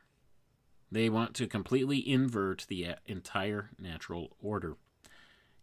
They 0.91 1.09
want 1.09 1.35
to 1.35 1.47
completely 1.47 1.99
invert 2.09 2.67
the 2.69 2.95
entire 3.07 3.71
natural 3.79 4.37
order. 4.41 4.77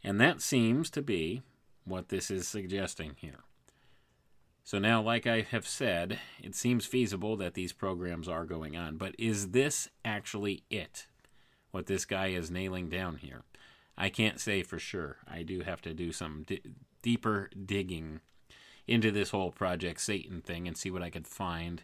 And 0.03 0.19
that 0.19 0.41
seems 0.41 0.89
to 0.91 1.01
be 1.01 1.41
what 1.85 2.09
this 2.09 2.29
is 2.29 2.47
suggesting 2.47 3.15
here. 3.17 3.43
So 4.65 4.79
now, 4.79 5.01
like 5.01 5.27
I 5.27 5.41
have 5.41 5.67
said, 5.67 6.19
it 6.41 6.55
seems 6.55 6.85
feasible 6.85 7.35
that 7.37 7.53
these 7.53 7.73
programs 7.73 8.27
are 8.29 8.45
going 8.45 8.77
on. 8.77 8.97
But 8.97 9.15
is 9.19 9.51
this 9.51 9.89
actually 10.05 10.63
it? 10.69 11.07
What 11.71 11.87
this 11.87 12.05
guy 12.05 12.27
is 12.27 12.49
nailing 12.49 12.89
down 12.89 13.17
here? 13.17 13.43
I 13.97 14.09
can't 14.09 14.39
say 14.39 14.63
for 14.63 14.79
sure. 14.79 15.17
I 15.29 15.43
do 15.43 15.61
have 15.61 15.81
to 15.81 15.93
do 15.93 16.11
some 16.11 16.43
d- 16.47 16.61
deeper 17.01 17.49
digging 17.65 18.21
into 18.87 19.11
this 19.11 19.29
whole 19.29 19.51
Project 19.51 20.01
Satan 20.01 20.41
thing 20.41 20.67
and 20.67 20.77
see 20.77 20.91
what 20.91 21.03
I 21.03 21.09
could 21.09 21.27
find. 21.27 21.83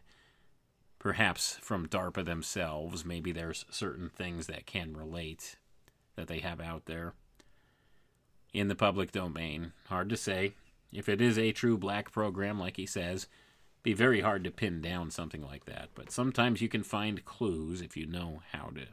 Perhaps 0.98 1.58
from 1.62 1.88
DARPA 1.88 2.26
themselves, 2.26 3.06
maybe 3.06 3.32
there's 3.32 3.66
certain 3.70 4.10
things 4.10 4.48
that 4.48 4.66
can 4.66 4.96
relate 4.96 5.56
that 6.16 6.28
they 6.28 6.40
have 6.40 6.60
out 6.60 6.86
there 6.86 7.14
in 8.54 8.68
the 8.68 8.76
public 8.76 9.12
domain. 9.12 9.72
Hard 9.88 10.10
to 10.10 10.18
say. 10.18 10.54
If 10.92 11.08
it 11.08 11.22
is 11.22 11.38
a 11.38 11.52
true 11.52 11.78
black 11.78 12.12
program, 12.12 12.60
like 12.60 12.78
he 12.78 12.86
says, 12.86 13.28
be 13.84 13.94
very 13.94 14.22
hard 14.22 14.44
to 14.44 14.52
pin 14.52 14.82
down 14.82 15.12
something 15.12 15.42
like 15.42 15.66
that. 15.66 15.90
But 15.96 16.12
sometimes 16.12 16.62
you 16.62 16.68
can 16.68 16.84
find 16.84 17.24
clues 17.24 17.82
if 17.82 17.96
you 17.96 18.06
know 18.06 18.42
how 18.52 18.72
to 18.76 18.88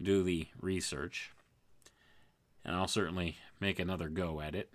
do 0.00 0.22
the 0.22 0.46
research. 0.60 1.32
And 2.64 2.76
I'll 2.76 2.86
certainly 2.86 3.38
make 3.58 3.78
another 3.78 4.08
go 4.08 4.40
at 4.40 4.54
it 4.54 4.70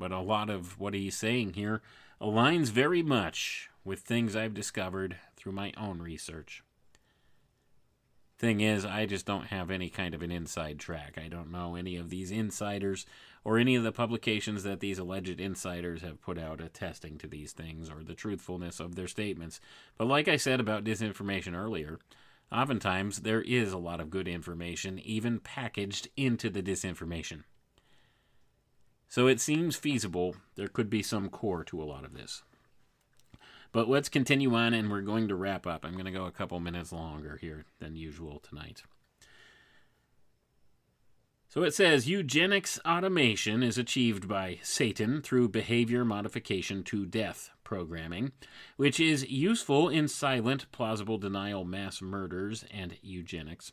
but 0.00 0.10
a 0.10 0.18
lot 0.18 0.50
of 0.50 0.80
what 0.80 0.94
he's 0.94 1.16
saying 1.16 1.52
here 1.52 1.82
aligns 2.20 2.70
very 2.70 3.02
much 3.02 3.70
with 3.84 4.00
things 4.00 4.34
I've 4.34 4.54
discovered 4.54 5.16
through 5.36 5.52
my 5.52 5.72
own 5.76 6.00
research. 6.00 6.64
Thing 8.38 8.60
is, 8.60 8.86
I 8.86 9.04
just 9.04 9.26
don't 9.26 9.48
have 9.48 9.70
any 9.70 9.90
kind 9.90 10.14
of 10.14 10.22
an 10.22 10.32
inside 10.32 10.78
track. 10.78 11.18
I 11.22 11.28
don't 11.28 11.52
know 11.52 11.74
any 11.74 11.96
of 11.96 12.08
these 12.08 12.30
insiders 12.30 13.04
or 13.44 13.58
any 13.58 13.76
of 13.76 13.82
the 13.82 13.92
publications 13.92 14.62
that 14.62 14.80
these 14.80 14.98
alleged 14.98 15.38
insiders 15.38 16.00
have 16.00 16.22
put 16.22 16.38
out 16.38 16.62
attesting 16.62 17.18
to 17.18 17.26
these 17.26 17.52
things 17.52 17.90
or 17.90 18.02
the 18.02 18.14
truthfulness 18.14 18.80
of 18.80 18.94
their 18.94 19.08
statements. 19.08 19.60
But 19.98 20.08
like 20.08 20.26
I 20.26 20.36
said 20.36 20.58
about 20.58 20.84
disinformation 20.84 21.54
earlier, 21.54 21.98
oftentimes 22.50 23.20
there 23.20 23.42
is 23.42 23.74
a 23.74 23.78
lot 23.78 24.00
of 24.00 24.08
good 24.08 24.26
information 24.26 24.98
even 24.98 25.40
packaged 25.40 26.08
into 26.16 26.48
the 26.48 26.62
disinformation. 26.62 27.44
So 29.10 29.26
it 29.26 29.40
seems 29.40 29.74
feasible 29.74 30.36
there 30.54 30.68
could 30.68 30.88
be 30.88 31.02
some 31.02 31.30
core 31.30 31.64
to 31.64 31.82
a 31.82 31.84
lot 31.84 32.04
of 32.04 32.14
this. 32.14 32.44
But 33.72 33.88
let's 33.88 34.08
continue 34.08 34.54
on, 34.54 34.72
and 34.72 34.88
we're 34.88 35.00
going 35.00 35.26
to 35.26 35.34
wrap 35.34 35.66
up. 35.66 35.84
I'm 35.84 35.94
going 35.94 36.04
to 36.04 36.12
go 36.12 36.26
a 36.26 36.30
couple 36.30 36.60
minutes 36.60 36.92
longer 36.92 37.36
here 37.40 37.64
than 37.80 37.96
usual 37.96 38.38
tonight. 38.38 38.84
So 41.48 41.64
it 41.64 41.74
says 41.74 42.08
eugenics 42.08 42.78
automation 42.86 43.64
is 43.64 43.78
achieved 43.78 44.28
by 44.28 44.60
Satan 44.62 45.22
through 45.22 45.48
behavior 45.48 46.04
modification 46.04 46.84
to 46.84 47.04
death 47.04 47.50
programming, 47.64 48.30
which 48.76 49.00
is 49.00 49.28
useful 49.28 49.88
in 49.88 50.06
silent, 50.06 50.70
plausible 50.70 51.18
denial 51.18 51.64
mass 51.64 52.00
murders 52.00 52.64
and 52.70 52.96
eugenics. 53.02 53.72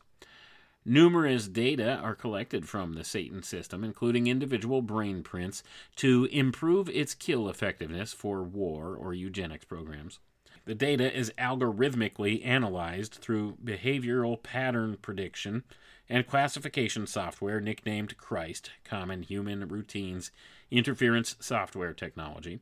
Numerous 0.88 1.48
data 1.48 1.96
are 1.96 2.14
collected 2.14 2.66
from 2.66 2.94
the 2.94 3.04
Satan 3.04 3.42
system, 3.42 3.84
including 3.84 4.26
individual 4.26 4.80
brain 4.80 5.22
prints, 5.22 5.62
to 5.96 6.24
improve 6.32 6.88
its 6.88 7.12
kill 7.12 7.46
effectiveness 7.50 8.14
for 8.14 8.42
war 8.42 8.96
or 8.96 9.12
eugenics 9.12 9.66
programs. 9.66 10.18
The 10.64 10.74
data 10.74 11.14
is 11.14 11.30
algorithmically 11.36 12.42
analyzed 12.42 13.16
through 13.16 13.58
behavioral 13.62 14.42
pattern 14.42 14.96
prediction 15.02 15.62
and 16.08 16.26
classification 16.26 17.06
software 17.06 17.60
nicknamed 17.60 18.16
CHRIST, 18.16 18.70
Common 18.82 19.24
Human 19.24 19.68
Routines 19.68 20.30
Interference 20.70 21.36
Software 21.38 21.92
Technology. 21.92 22.60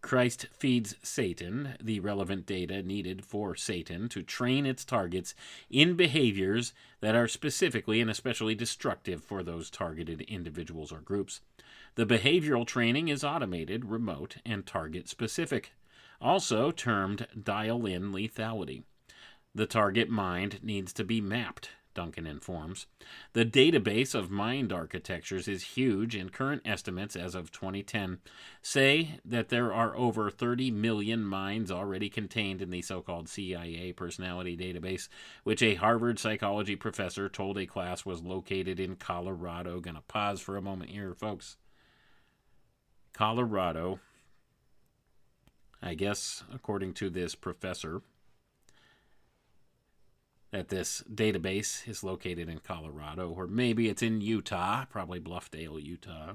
Christ 0.00 0.46
feeds 0.52 0.94
Satan 1.02 1.74
the 1.80 2.00
relevant 2.00 2.46
data 2.46 2.82
needed 2.82 3.24
for 3.24 3.56
Satan 3.56 4.08
to 4.10 4.22
train 4.22 4.64
its 4.64 4.84
targets 4.84 5.34
in 5.68 5.96
behaviors 5.96 6.72
that 7.00 7.14
are 7.14 7.26
specifically 7.28 8.00
and 8.00 8.10
especially 8.10 8.54
destructive 8.54 9.24
for 9.24 9.42
those 9.42 9.70
targeted 9.70 10.20
individuals 10.22 10.92
or 10.92 11.00
groups. 11.00 11.40
The 11.96 12.06
behavioral 12.06 12.66
training 12.66 13.08
is 13.08 13.24
automated, 13.24 13.86
remote, 13.86 14.36
and 14.46 14.64
target 14.64 15.08
specific, 15.08 15.72
also 16.20 16.70
termed 16.70 17.26
dial 17.40 17.84
in 17.86 18.12
lethality. 18.12 18.84
The 19.54 19.66
target 19.66 20.08
mind 20.08 20.60
needs 20.62 20.92
to 20.92 21.04
be 21.04 21.20
mapped 21.20 21.70
Duncan 21.98 22.28
informs. 22.28 22.86
The 23.32 23.44
database 23.44 24.14
of 24.14 24.30
mind 24.30 24.72
architectures 24.72 25.48
is 25.48 25.74
huge, 25.74 26.14
and 26.14 26.32
current 26.32 26.62
estimates 26.64 27.16
as 27.16 27.34
of 27.34 27.50
2010 27.50 28.20
say 28.62 29.18
that 29.24 29.48
there 29.48 29.72
are 29.72 29.96
over 29.96 30.30
30 30.30 30.70
million 30.70 31.24
minds 31.24 31.72
already 31.72 32.08
contained 32.08 32.62
in 32.62 32.70
the 32.70 32.82
so 32.82 33.02
called 33.02 33.28
CIA 33.28 33.92
personality 33.94 34.56
database, 34.56 35.08
which 35.42 35.60
a 35.60 35.74
Harvard 35.74 36.20
psychology 36.20 36.76
professor 36.76 37.28
told 37.28 37.58
a 37.58 37.66
class 37.66 38.06
was 38.06 38.22
located 38.22 38.78
in 38.78 38.94
Colorado. 38.94 39.80
Gonna 39.80 40.04
pause 40.06 40.40
for 40.40 40.56
a 40.56 40.62
moment 40.62 40.92
here, 40.92 41.14
folks. 41.14 41.56
Colorado, 43.12 43.98
I 45.82 45.94
guess, 45.94 46.44
according 46.54 46.94
to 46.94 47.10
this 47.10 47.34
professor, 47.34 48.02
that 50.50 50.68
this 50.68 51.02
database 51.12 51.86
is 51.88 52.02
located 52.02 52.48
in 52.48 52.58
Colorado, 52.58 53.30
or 53.30 53.46
maybe 53.46 53.88
it's 53.88 54.02
in 54.02 54.20
Utah, 54.20 54.84
probably 54.86 55.20
Bluffdale, 55.20 55.82
Utah. 55.82 56.34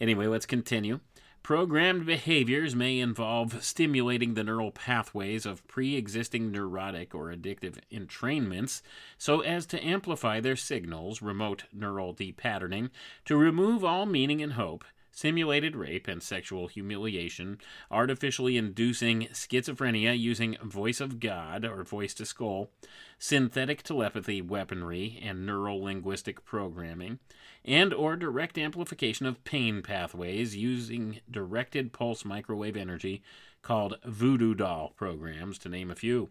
Anyway, 0.00 0.26
let's 0.26 0.46
continue. 0.46 1.00
Programmed 1.42 2.06
behaviors 2.06 2.74
may 2.74 2.98
involve 2.98 3.62
stimulating 3.62 4.32
the 4.32 4.42
neural 4.42 4.70
pathways 4.70 5.44
of 5.44 5.66
pre 5.68 5.94
existing 5.94 6.50
neurotic 6.50 7.14
or 7.14 7.30
addictive 7.30 7.76
entrainments 7.92 8.80
so 9.18 9.40
as 9.40 9.66
to 9.66 9.84
amplify 9.84 10.40
their 10.40 10.56
signals, 10.56 11.20
remote 11.20 11.64
neural 11.70 12.14
depatterning, 12.14 12.88
to 13.26 13.36
remove 13.36 13.84
all 13.84 14.06
meaning 14.06 14.40
and 14.40 14.54
hope, 14.54 14.86
simulated 15.14 15.76
rape 15.76 16.08
and 16.08 16.22
sexual 16.22 16.66
humiliation, 16.66 17.58
artificially 17.90 18.56
inducing 18.56 19.28
schizophrenia 19.28 20.18
using 20.18 20.56
voice 20.62 21.00
of 21.00 21.20
God 21.20 21.64
or 21.64 21.84
voice 21.84 22.12
to 22.14 22.26
skull, 22.26 22.70
synthetic 23.18 23.84
telepathy 23.84 24.42
weaponry 24.42 25.20
and 25.22 25.46
neural 25.46 25.82
linguistic 25.82 26.44
programming, 26.44 27.20
and 27.64 27.94
or 27.94 28.16
direct 28.16 28.58
amplification 28.58 29.24
of 29.24 29.44
pain 29.44 29.82
pathways 29.82 30.56
using 30.56 31.20
directed 31.30 31.92
pulse 31.92 32.24
microwave 32.24 32.76
energy 32.76 33.22
called 33.62 33.98
voodoo 34.04 34.54
doll 34.54 34.92
programs 34.96 35.58
to 35.58 35.68
name 35.68 35.90
a 35.92 35.94
few. 35.94 36.28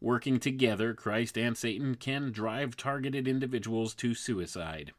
Working 0.00 0.38
together, 0.38 0.94
Christ 0.94 1.36
and 1.36 1.58
Satan 1.58 1.96
can 1.96 2.32
drive 2.32 2.76
targeted 2.76 3.28
individuals 3.28 3.94
to 3.96 4.14
suicide. 4.14 4.92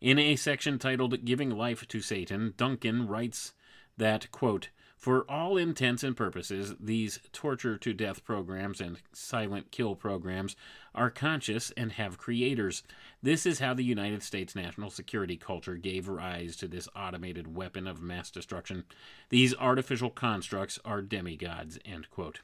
In 0.00 0.18
a 0.18 0.34
section 0.36 0.78
titled 0.78 1.26
Giving 1.26 1.50
Life 1.50 1.86
to 1.88 2.00
Satan, 2.00 2.54
Duncan 2.56 3.06
writes 3.06 3.52
that, 3.98 4.30
quote, 4.30 4.70
for 4.96 5.30
all 5.30 5.58
intents 5.58 6.02
and 6.02 6.16
purposes, 6.16 6.74
these 6.80 7.20
torture 7.32 7.76
to 7.76 7.92
death 7.92 8.24
programs 8.24 8.80
and 8.80 8.98
silent 9.12 9.70
kill 9.70 9.94
programs 9.94 10.56
are 10.94 11.10
conscious 11.10 11.70
and 11.76 11.92
have 11.92 12.16
creators. 12.16 12.82
This 13.22 13.44
is 13.44 13.58
how 13.58 13.74
the 13.74 13.84
United 13.84 14.22
States 14.22 14.54
national 14.54 14.88
security 14.88 15.36
culture 15.36 15.76
gave 15.76 16.08
rise 16.08 16.56
to 16.56 16.68
this 16.68 16.88
automated 16.96 17.54
weapon 17.54 17.86
of 17.86 18.00
mass 18.00 18.30
destruction. 18.30 18.84
These 19.28 19.54
artificial 19.54 20.10
constructs 20.10 20.78
are 20.82 21.02
demigods. 21.02 21.78
End 21.84 22.08
quote. 22.10 22.40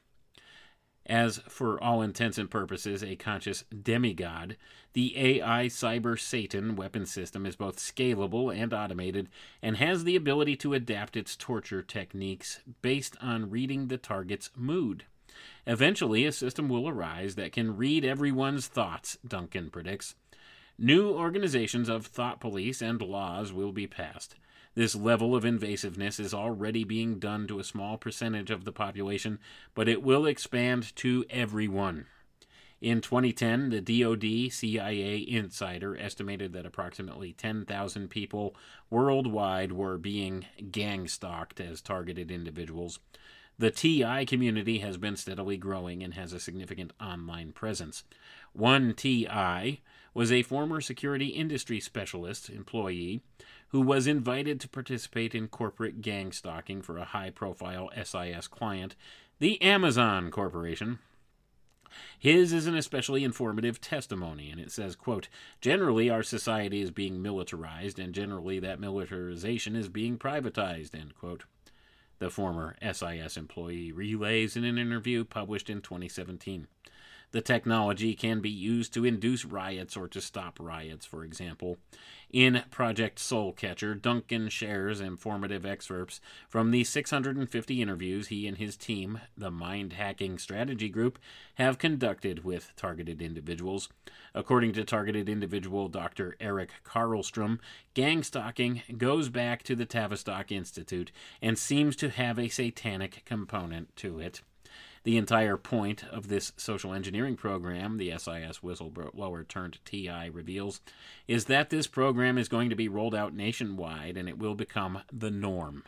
As, 1.08 1.38
for 1.48 1.82
all 1.82 2.02
intents 2.02 2.36
and 2.36 2.50
purposes, 2.50 3.02
a 3.02 3.14
conscious 3.14 3.62
demigod, 3.70 4.56
the 4.92 5.16
AI 5.16 5.66
Cyber 5.66 6.18
Satan 6.18 6.74
weapon 6.74 7.06
system 7.06 7.46
is 7.46 7.54
both 7.54 7.76
scalable 7.76 8.54
and 8.54 8.74
automated 8.74 9.28
and 9.62 9.76
has 9.76 10.02
the 10.02 10.16
ability 10.16 10.56
to 10.56 10.74
adapt 10.74 11.16
its 11.16 11.36
torture 11.36 11.82
techniques 11.82 12.58
based 12.82 13.16
on 13.20 13.50
reading 13.50 13.86
the 13.86 13.98
target's 13.98 14.50
mood. 14.56 15.04
Eventually, 15.64 16.24
a 16.24 16.32
system 16.32 16.68
will 16.68 16.88
arise 16.88 17.36
that 17.36 17.52
can 17.52 17.76
read 17.76 18.04
everyone's 18.04 18.66
thoughts, 18.66 19.16
Duncan 19.26 19.70
predicts. 19.70 20.16
New 20.76 21.10
organizations 21.10 21.88
of 21.88 22.06
thought 22.06 22.40
police 22.40 22.82
and 22.82 23.00
laws 23.00 23.52
will 23.52 23.72
be 23.72 23.86
passed. 23.86 24.34
This 24.76 24.94
level 24.94 25.34
of 25.34 25.44
invasiveness 25.44 26.20
is 26.20 26.34
already 26.34 26.84
being 26.84 27.18
done 27.18 27.46
to 27.46 27.58
a 27.58 27.64
small 27.64 27.96
percentage 27.96 28.50
of 28.50 28.66
the 28.66 28.72
population, 28.72 29.38
but 29.74 29.88
it 29.88 30.02
will 30.02 30.26
expand 30.26 30.94
to 30.96 31.24
everyone. 31.30 32.04
In 32.82 33.00
2010, 33.00 33.70
the 33.70 33.80
DoD 33.80 34.52
CIA 34.52 35.16
insider 35.16 35.96
estimated 35.96 36.52
that 36.52 36.66
approximately 36.66 37.32
10,000 37.32 38.10
people 38.10 38.54
worldwide 38.90 39.72
were 39.72 39.96
being 39.96 40.44
gang 40.70 41.08
stalked 41.08 41.58
as 41.58 41.80
targeted 41.80 42.30
individuals. 42.30 42.98
The 43.58 43.70
TI 43.70 44.26
community 44.26 44.80
has 44.80 44.98
been 44.98 45.16
steadily 45.16 45.56
growing 45.56 46.02
and 46.02 46.12
has 46.12 46.34
a 46.34 46.40
significant 46.40 46.92
online 47.00 47.52
presence. 47.52 48.04
One 48.52 48.92
TI 48.92 49.80
was 50.12 50.30
a 50.30 50.42
former 50.42 50.82
security 50.82 51.28
industry 51.28 51.80
specialist 51.80 52.50
employee 52.50 53.22
who 53.68 53.80
was 53.80 54.06
invited 54.06 54.60
to 54.60 54.68
participate 54.68 55.34
in 55.34 55.48
corporate 55.48 56.01
gang 56.01 56.32
stalking 56.32 56.82
for 56.82 56.98
a 56.98 57.05
high 57.05 57.30
profile 57.30 57.90
SIS 58.02 58.48
client, 58.48 58.94
the 59.38 59.60
Amazon 59.60 60.30
Corporation. 60.30 60.98
His 62.18 62.52
is 62.52 62.66
an 62.66 62.76
especially 62.76 63.24
informative 63.24 63.80
testimony, 63.80 64.51
and 64.51 64.60
it 64.60 64.70
says, 64.70 64.97
quote, 64.97 65.28
Generally, 65.60 66.10
our 66.10 66.22
society 66.22 66.80
is 66.80 66.90
being 66.90 67.22
militarized, 67.22 67.98
and 67.98 68.14
generally 68.14 68.59
that 68.60 68.80
militarization 68.80 69.76
is 69.76 69.88
being 69.88 70.18
privatized, 70.18 70.94
end 70.94 71.14
quote. 71.14 71.44
The 72.18 72.30
former 72.30 72.76
SIS 72.82 73.36
employee 73.36 73.93
relays 73.93 74.56
in 74.56 74.64
an 74.64 74.78
interview 74.78 75.24
published 75.24 75.68
in 75.68 75.82
2017. 75.82 76.66
The 77.32 77.40
technology 77.43 78.14
can 78.14 78.40
be 78.40 78.51
used 78.51 78.94
to 78.94 79.05
induce 79.05 79.44
riots 79.44 79.97
or 79.97 80.09
to 80.09 80.20
stop 80.20 80.59
riots, 80.60 81.05
for 81.05 81.24
example. 81.24 81.76
In 82.32 82.64
Project 82.72 83.18
Soulcatcher, 83.20 84.00
Duncan 84.00 84.48
shares 84.48 85.00
informative 85.00 85.64
excerpts 85.64 86.20
from 86.48 86.72
the 86.72 86.82
650 86.82 87.80
interviews 87.80 88.28
he 88.28 88.48
and 88.48 88.58
his 88.58 88.76
team, 88.76 89.20
the 89.36 89.50
Mind 89.50 89.92
Hacking 89.92 90.38
Strategy 90.38 90.88
Group, 90.88 91.20
have 91.54 91.78
conducted 91.78 92.44
with 92.44 92.72
targeted 92.74 93.22
individuals. 93.22 93.88
According 94.34 94.72
to 94.72 94.84
targeted 94.84 95.28
individual 95.28 95.88
Dr. 95.88 96.36
Eric 96.40 96.70
Karlstrom, 96.84 97.60
gang 97.94 98.24
stalking 98.24 98.82
goes 98.98 99.28
back 99.28 99.62
to 99.62 99.76
the 99.76 99.86
Tavistock 99.86 100.50
Institute 100.50 101.12
and 101.40 101.56
seems 101.56 101.94
to 101.94 102.10
have 102.10 102.40
a 102.40 102.48
satanic 102.48 103.22
component 103.24 103.94
to 103.96 104.18
it. 104.18 104.42
The 105.06 105.18
entire 105.18 105.56
point 105.56 106.02
of 106.10 106.26
this 106.26 106.52
social 106.56 106.92
engineering 106.92 107.36
program, 107.36 107.96
the 107.96 108.10
SIS 108.10 108.58
whistleblower 108.58 109.46
turned 109.46 109.78
TI 109.84 110.28
reveals, 110.32 110.80
is 111.28 111.44
that 111.44 111.70
this 111.70 111.86
program 111.86 112.36
is 112.36 112.48
going 112.48 112.70
to 112.70 112.74
be 112.74 112.88
rolled 112.88 113.14
out 113.14 113.32
nationwide 113.32 114.16
and 114.16 114.28
it 114.28 114.36
will 114.36 114.56
become 114.56 115.02
the 115.12 115.30
norm. 115.30 115.84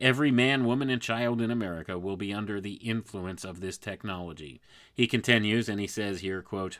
Every 0.00 0.30
man, 0.30 0.64
woman, 0.64 0.90
and 0.90 1.02
child 1.02 1.40
in 1.40 1.50
America 1.50 1.98
will 1.98 2.16
be 2.16 2.32
under 2.32 2.60
the 2.60 2.74
influence 2.74 3.44
of 3.44 3.58
this 3.58 3.76
technology. 3.76 4.60
He 4.94 5.08
continues, 5.08 5.68
and 5.68 5.80
he 5.80 5.88
says 5.88 6.20
here, 6.20 6.40
quote, 6.40 6.78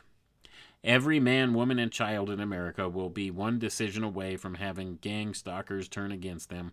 Every 0.85 1.19
man, 1.19 1.53
woman, 1.53 1.79
and 1.79 1.91
child 1.91 2.29
in 2.29 2.39
America 2.39 2.87
will 2.87 3.09
be 3.09 3.29
one 3.29 3.59
decision 3.59 4.05
away 4.05 4.37
from 4.37 4.55
having 4.55 4.99
gang 5.01 5.33
stalkers 5.33 5.89
turn 5.89 6.13
against 6.13 6.49
them 6.49 6.71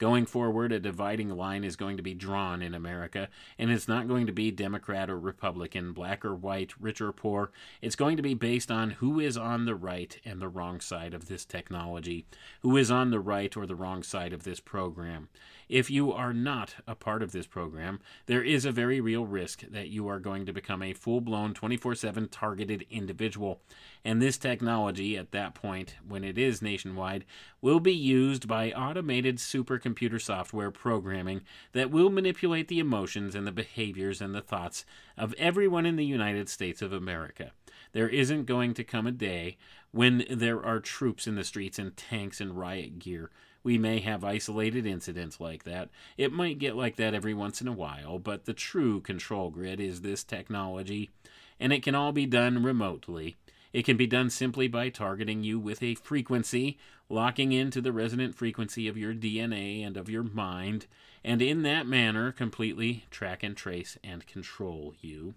Going 0.00 0.24
forward, 0.24 0.72
a 0.72 0.80
dividing 0.80 1.28
line 1.28 1.62
is 1.62 1.76
going 1.76 1.98
to 1.98 2.02
be 2.02 2.14
drawn 2.14 2.62
in 2.62 2.74
America, 2.74 3.28
and 3.58 3.70
it's 3.70 3.86
not 3.86 4.08
going 4.08 4.26
to 4.28 4.32
be 4.32 4.50
Democrat 4.50 5.10
or 5.10 5.18
Republican, 5.18 5.92
black 5.92 6.24
or 6.24 6.34
white, 6.34 6.72
rich 6.80 7.02
or 7.02 7.12
poor. 7.12 7.50
It's 7.82 7.96
going 7.96 8.16
to 8.16 8.22
be 8.22 8.32
based 8.32 8.70
on 8.70 8.92
who 8.92 9.20
is 9.20 9.36
on 9.36 9.66
the 9.66 9.74
right 9.74 10.18
and 10.24 10.40
the 10.40 10.48
wrong 10.48 10.80
side 10.80 11.12
of 11.12 11.28
this 11.28 11.44
technology, 11.44 12.24
who 12.62 12.78
is 12.78 12.90
on 12.90 13.10
the 13.10 13.20
right 13.20 13.54
or 13.54 13.66
the 13.66 13.74
wrong 13.74 14.02
side 14.02 14.32
of 14.32 14.44
this 14.44 14.58
program. 14.58 15.28
If 15.70 15.88
you 15.88 16.12
are 16.12 16.32
not 16.32 16.74
a 16.88 16.96
part 16.96 17.22
of 17.22 17.30
this 17.30 17.46
program, 17.46 18.00
there 18.26 18.42
is 18.42 18.64
a 18.64 18.72
very 18.72 19.00
real 19.00 19.24
risk 19.24 19.60
that 19.70 19.88
you 19.88 20.08
are 20.08 20.18
going 20.18 20.44
to 20.46 20.52
become 20.52 20.82
a 20.82 20.94
full 20.94 21.20
blown 21.20 21.54
24 21.54 21.94
7 21.94 22.26
targeted 22.26 22.84
individual. 22.90 23.60
And 24.04 24.20
this 24.20 24.36
technology, 24.36 25.16
at 25.16 25.30
that 25.30 25.54
point, 25.54 25.94
when 26.04 26.24
it 26.24 26.36
is 26.36 26.60
nationwide, 26.60 27.24
will 27.60 27.78
be 27.78 27.94
used 27.94 28.48
by 28.48 28.72
automated 28.72 29.36
supercomputer 29.36 30.20
software 30.20 30.72
programming 30.72 31.42
that 31.70 31.92
will 31.92 32.10
manipulate 32.10 32.66
the 32.66 32.80
emotions 32.80 33.36
and 33.36 33.46
the 33.46 33.52
behaviors 33.52 34.20
and 34.20 34.34
the 34.34 34.42
thoughts 34.42 34.84
of 35.16 35.34
everyone 35.34 35.86
in 35.86 35.94
the 35.94 36.04
United 36.04 36.48
States 36.48 36.82
of 36.82 36.92
America. 36.92 37.52
There 37.92 38.08
isn't 38.08 38.46
going 38.46 38.74
to 38.74 38.82
come 38.82 39.06
a 39.06 39.12
day 39.12 39.56
when 39.92 40.24
there 40.28 40.64
are 40.64 40.80
troops 40.80 41.28
in 41.28 41.36
the 41.36 41.44
streets 41.44 41.78
and 41.78 41.96
tanks 41.96 42.40
and 42.40 42.58
riot 42.58 42.98
gear 42.98 43.30
we 43.62 43.78
may 43.78 44.00
have 44.00 44.24
isolated 44.24 44.86
incidents 44.86 45.40
like 45.40 45.64
that. 45.64 45.90
It 46.16 46.32
might 46.32 46.58
get 46.58 46.76
like 46.76 46.96
that 46.96 47.14
every 47.14 47.34
once 47.34 47.60
in 47.60 47.68
a 47.68 47.72
while, 47.72 48.18
but 48.18 48.44
the 48.44 48.54
true 48.54 49.00
control 49.00 49.50
grid 49.50 49.80
is 49.80 50.00
this 50.00 50.24
technology, 50.24 51.10
and 51.58 51.72
it 51.72 51.82
can 51.82 51.94
all 51.94 52.12
be 52.12 52.26
done 52.26 52.62
remotely. 52.62 53.36
It 53.72 53.84
can 53.84 53.96
be 53.96 54.06
done 54.06 54.30
simply 54.30 54.66
by 54.66 54.88
targeting 54.88 55.44
you 55.44 55.58
with 55.58 55.82
a 55.82 55.94
frequency, 55.94 56.78
locking 57.08 57.52
into 57.52 57.80
the 57.80 57.92
resonant 57.92 58.34
frequency 58.34 58.88
of 58.88 58.96
your 58.96 59.14
DNA 59.14 59.86
and 59.86 59.96
of 59.96 60.08
your 60.08 60.24
mind, 60.24 60.86
and 61.24 61.40
in 61.40 61.62
that 61.62 61.86
manner 61.86 62.32
completely 62.32 63.04
track 63.10 63.42
and 63.42 63.56
trace 63.56 63.96
and 64.02 64.26
control 64.26 64.94
you. 65.00 65.34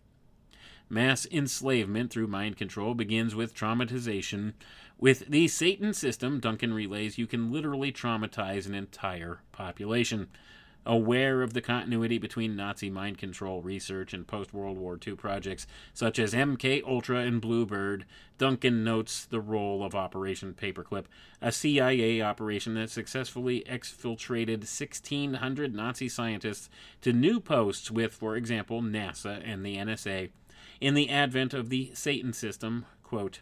Mass 0.89 1.25
enslavement 1.31 2.11
through 2.11 2.27
mind 2.27 2.57
control 2.57 2.93
begins 2.93 3.33
with 3.33 3.55
traumatization. 3.55 4.53
With 4.99 5.27
the 5.27 5.47
Satan 5.47 5.93
system, 5.93 6.39
Duncan 6.39 6.73
relays, 6.73 7.17
you 7.17 7.27
can 7.27 7.51
literally 7.51 7.91
traumatize 7.91 8.65
an 8.65 8.73
entire 8.73 9.39
population. 9.51 10.29
Aware 10.85 11.41
of 11.41 11.53
the 11.53 11.61
continuity 11.61 12.17
between 12.17 12.57
Nazi 12.57 12.89
mind 12.89 13.17
control 13.17 13.61
research 13.61 14.13
and 14.13 14.27
post 14.27 14.53
World 14.53 14.77
War 14.77 14.99
II 15.05 15.15
projects 15.15 15.65
such 15.93 16.19
as 16.19 16.33
MK 16.33 16.83
Ultra 16.85 17.19
and 17.19 17.39
Bluebird, 17.39 18.05
Duncan 18.37 18.83
notes 18.83 19.23
the 19.23 19.39
role 19.39 19.83
of 19.83 19.95
Operation 19.95 20.53
Paperclip, 20.53 21.05
a 21.41 21.53
CIA 21.53 22.21
operation 22.21 22.73
that 22.73 22.89
successfully 22.89 23.63
exfiltrated 23.69 24.59
1,600 24.59 25.73
Nazi 25.73 26.09
scientists 26.09 26.69
to 27.01 27.13
new 27.13 27.39
posts 27.39 27.89
with, 27.89 28.13
for 28.13 28.35
example, 28.35 28.81
NASA 28.81 29.41
and 29.45 29.65
the 29.65 29.77
NSA 29.77 30.31
in 30.81 30.95
the 30.95 31.09
advent 31.09 31.53
of 31.53 31.69
the 31.69 31.91
Satan 31.93 32.33
system, 32.33 32.85
quote, 33.03 33.39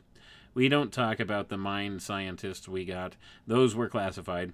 we 0.54 0.70
don't 0.70 0.92
talk 0.92 1.20
about 1.20 1.50
the 1.50 1.58
mind 1.58 2.02
scientists 2.02 2.68
we 2.68 2.86
got. 2.86 3.16
Those 3.48 3.76
were 3.76 3.90
classified. 3.90 4.54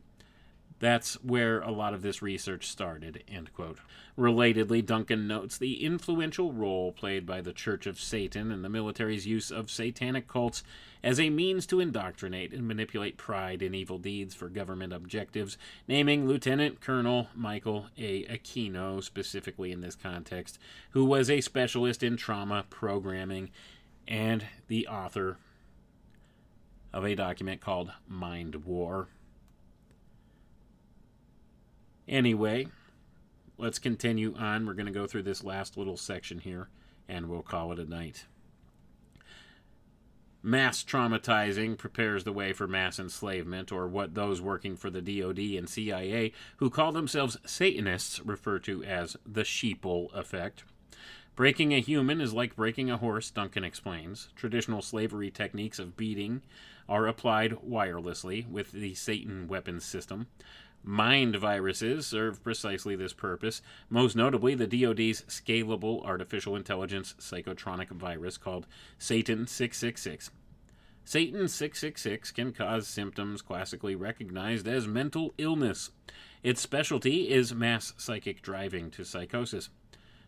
That's 0.79 1.15
where 1.23 1.59
a 1.61 1.71
lot 1.71 1.95
of 1.95 2.03
this 2.03 2.21
research 2.21 2.67
started. 2.67 3.23
End 3.27 3.51
quote. 3.53 3.79
Relatedly, 4.15 4.85
Duncan 4.85 5.27
notes 5.27 5.57
the 5.57 5.83
influential 5.83 6.53
role 6.53 6.91
played 6.91 7.25
by 7.25 7.41
the 7.41 7.53
Church 7.53 7.87
of 7.87 7.99
Satan 7.99 8.51
and 8.51 8.63
the 8.63 8.69
military's 8.69 9.25
use 9.25 9.49
of 9.49 9.71
satanic 9.71 10.27
cults 10.27 10.63
as 11.03 11.19
a 11.19 11.31
means 11.31 11.65
to 11.67 11.79
indoctrinate 11.79 12.53
and 12.53 12.67
manipulate 12.67 13.17
pride 13.17 13.63
in 13.63 13.73
evil 13.73 13.97
deeds 13.97 14.35
for 14.35 14.49
government 14.49 14.93
objectives, 14.93 15.57
naming 15.87 16.27
Lieutenant 16.27 16.79
Colonel 16.79 17.29
Michael 17.33 17.87
A. 17.97 18.23
Aquino, 18.25 19.03
specifically 19.03 19.71
in 19.71 19.81
this 19.81 19.95
context, 19.95 20.59
who 20.91 21.05
was 21.05 21.29
a 21.29 21.41
specialist 21.41 22.03
in 22.03 22.17
trauma 22.17 22.65
programming 22.69 23.49
and 24.07 24.45
the 24.67 24.87
author 24.87 25.37
of 26.93 27.05
a 27.05 27.15
document 27.15 27.61
called 27.61 27.91
Mind 28.07 28.65
War. 28.65 29.07
Anyway, 32.07 32.67
let's 33.57 33.79
continue 33.79 34.33
on. 34.37 34.65
We're 34.65 34.73
going 34.73 34.85
to 34.85 34.91
go 34.91 35.07
through 35.07 35.23
this 35.23 35.43
last 35.43 35.77
little 35.77 35.97
section 35.97 36.39
here, 36.39 36.69
and 37.07 37.27
we'll 37.27 37.41
call 37.41 37.71
it 37.71 37.79
a 37.79 37.85
night. 37.85 38.25
Mass 40.43 40.83
traumatizing 40.83 41.77
prepares 41.77 42.23
the 42.23 42.31
way 42.31 42.53
for 42.53 42.67
mass 42.67 42.99
enslavement, 42.99 43.71
or 43.71 43.87
what 43.87 44.13
those 44.13 44.39
working 44.39 44.77
for 44.77 44.89
the 44.89 45.01
DoD 45.01 45.39
and 45.57 45.67
CIA 45.67 46.31
who 46.57 46.69
call 46.69 46.93
themselves 46.93 47.37
Satanists 47.45 48.21
refer 48.21 48.59
to 48.59 48.83
as 48.83 49.17
the 49.25 49.41
sheeple 49.41 50.13
effect. 50.13 50.63
Breaking 51.35 51.73
a 51.73 51.81
human 51.81 52.21
is 52.21 52.33
like 52.33 52.55
breaking 52.55 52.89
a 52.89 52.97
horse, 52.97 53.29
Duncan 53.29 53.63
explains. 53.63 54.29
Traditional 54.35 54.81
slavery 54.81 55.29
techniques 55.29 55.79
of 55.79 55.97
beating 55.97 56.41
are 56.87 57.07
applied 57.07 57.51
wirelessly 57.67 58.47
with 58.47 58.71
the 58.71 58.93
Satan 58.95 59.47
weapons 59.47 59.85
system. 59.85 60.27
Mind 60.83 61.35
viruses 61.35 62.07
serve 62.07 62.43
precisely 62.43 62.95
this 62.95 63.11
purpose, 63.13 63.61
most 63.89 64.15
notably 64.15 64.55
the 64.55 64.67
DoD's 64.67 65.23
scalable 65.23 66.05
artificial 66.05 66.55
intelligence 66.55 67.13
psychotronic 67.19 67.89
virus 67.89 68.37
called 68.37 68.67
Satan 68.97 69.47
666. 69.47 70.31
Satan 71.03 71.47
666 71.47 72.31
can 72.31 72.51
cause 72.51 72.87
symptoms 72.87 73.41
classically 73.41 73.95
recognized 73.95 74.67
as 74.67 74.87
mental 74.87 75.33
illness. 75.37 75.91
Its 76.43 76.61
specialty 76.61 77.29
is 77.29 77.53
mass 77.55 77.93
psychic 77.97 78.41
driving 78.41 78.91
to 78.91 79.03
psychosis. 79.03 79.69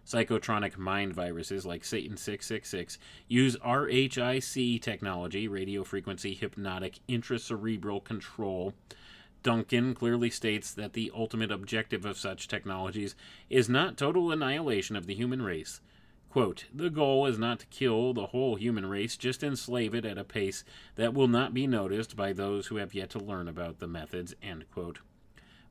Psychotronic 0.05 0.77
mind 0.77 1.13
viruses 1.13 1.65
like 1.65 1.85
Satan 1.85 2.17
666 2.17 2.97
use 3.27 3.55
RHIC 3.57 4.81
technology, 4.81 5.47
radio 5.47 5.83
frequency 5.83 6.33
hypnotic 6.33 6.99
intracerebral 7.07 8.03
control, 8.03 8.73
Duncan 9.41 9.93
clearly 9.93 10.29
states 10.29 10.73
that 10.73 10.93
the 10.93 11.11
ultimate 11.15 11.51
objective 11.51 12.05
of 12.05 12.17
such 12.17 12.47
technologies 12.47 13.15
is 13.49 13.69
not 13.69 13.97
total 13.97 14.31
annihilation 14.31 14.95
of 14.95 15.07
the 15.07 15.15
human 15.15 15.41
race. 15.41 15.79
Quote, 16.29 16.65
the 16.73 16.89
goal 16.89 17.25
is 17.25 17.39
not 17.39 17.59
to 17.59 17.65
kill 17.67 18.13
the 18.13 18.27
whole 18.27 18.55
human 18.55 18.85
race, 18.85 19.17
just 19.17 19.41
enslave 19.41 19.95
it 19.95 20.05
at 20.05 20.17
a 20.17 20.23
pace 20.23 20.63
that 20.95 21.13
will 21.13 21.27
not 21.27 21.53
be 21.53 21.65
noticed 21.65 22.15
by 22.15 22.33
those 22.33 22.67
who 22.67 22.75
have 22.75 22.93
yet 22.93 23.09
to 23.11 23.19
learn 23.19 23.47
about 23.47 23.79
the 23.79 23.87
methods, 23.87 24.35
end 24.43 24.69
quote. 24.71 24.99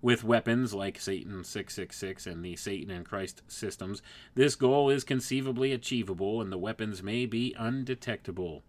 With 0.00 0.22
weapons 0.22 0.74
like 0.74 1.00
Satan 1.00 1.42
666 1.42 2.26
and 2.28 2.44
the 2.44 2.54
Satan 2.54 2.90
and 2.90 3.04
Christ 3.04 3.42
systems, 3.48 4.00
this 4.36 4.54
goal 4.54 4.90
is 4.90 5.02
conceivably 5.02 5.72
achievable 5.72 6.40
and 6.40 6.52
the 6.52 6.58
weapons 6.58 7.02
may 7.02 7.26
be 7.26 7.52
undetectable. 7.58 8.62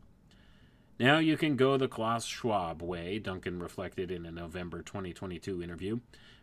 Now 1.00 1.20
you 1.20 1.38
can 1.38 1.56
go 1.56 1.78
the 1.78 1.88
Klaus 1.88 2.26
Schwab 2.26 2.82
way, 2.82 3.20
Duncan 3.20 3.60
reflected 3.60 4.10
in 4.10 4.26
a 4.26 4.32
November 4.32 4.82
2022 4.82 5.62
interview, 5.62 6.00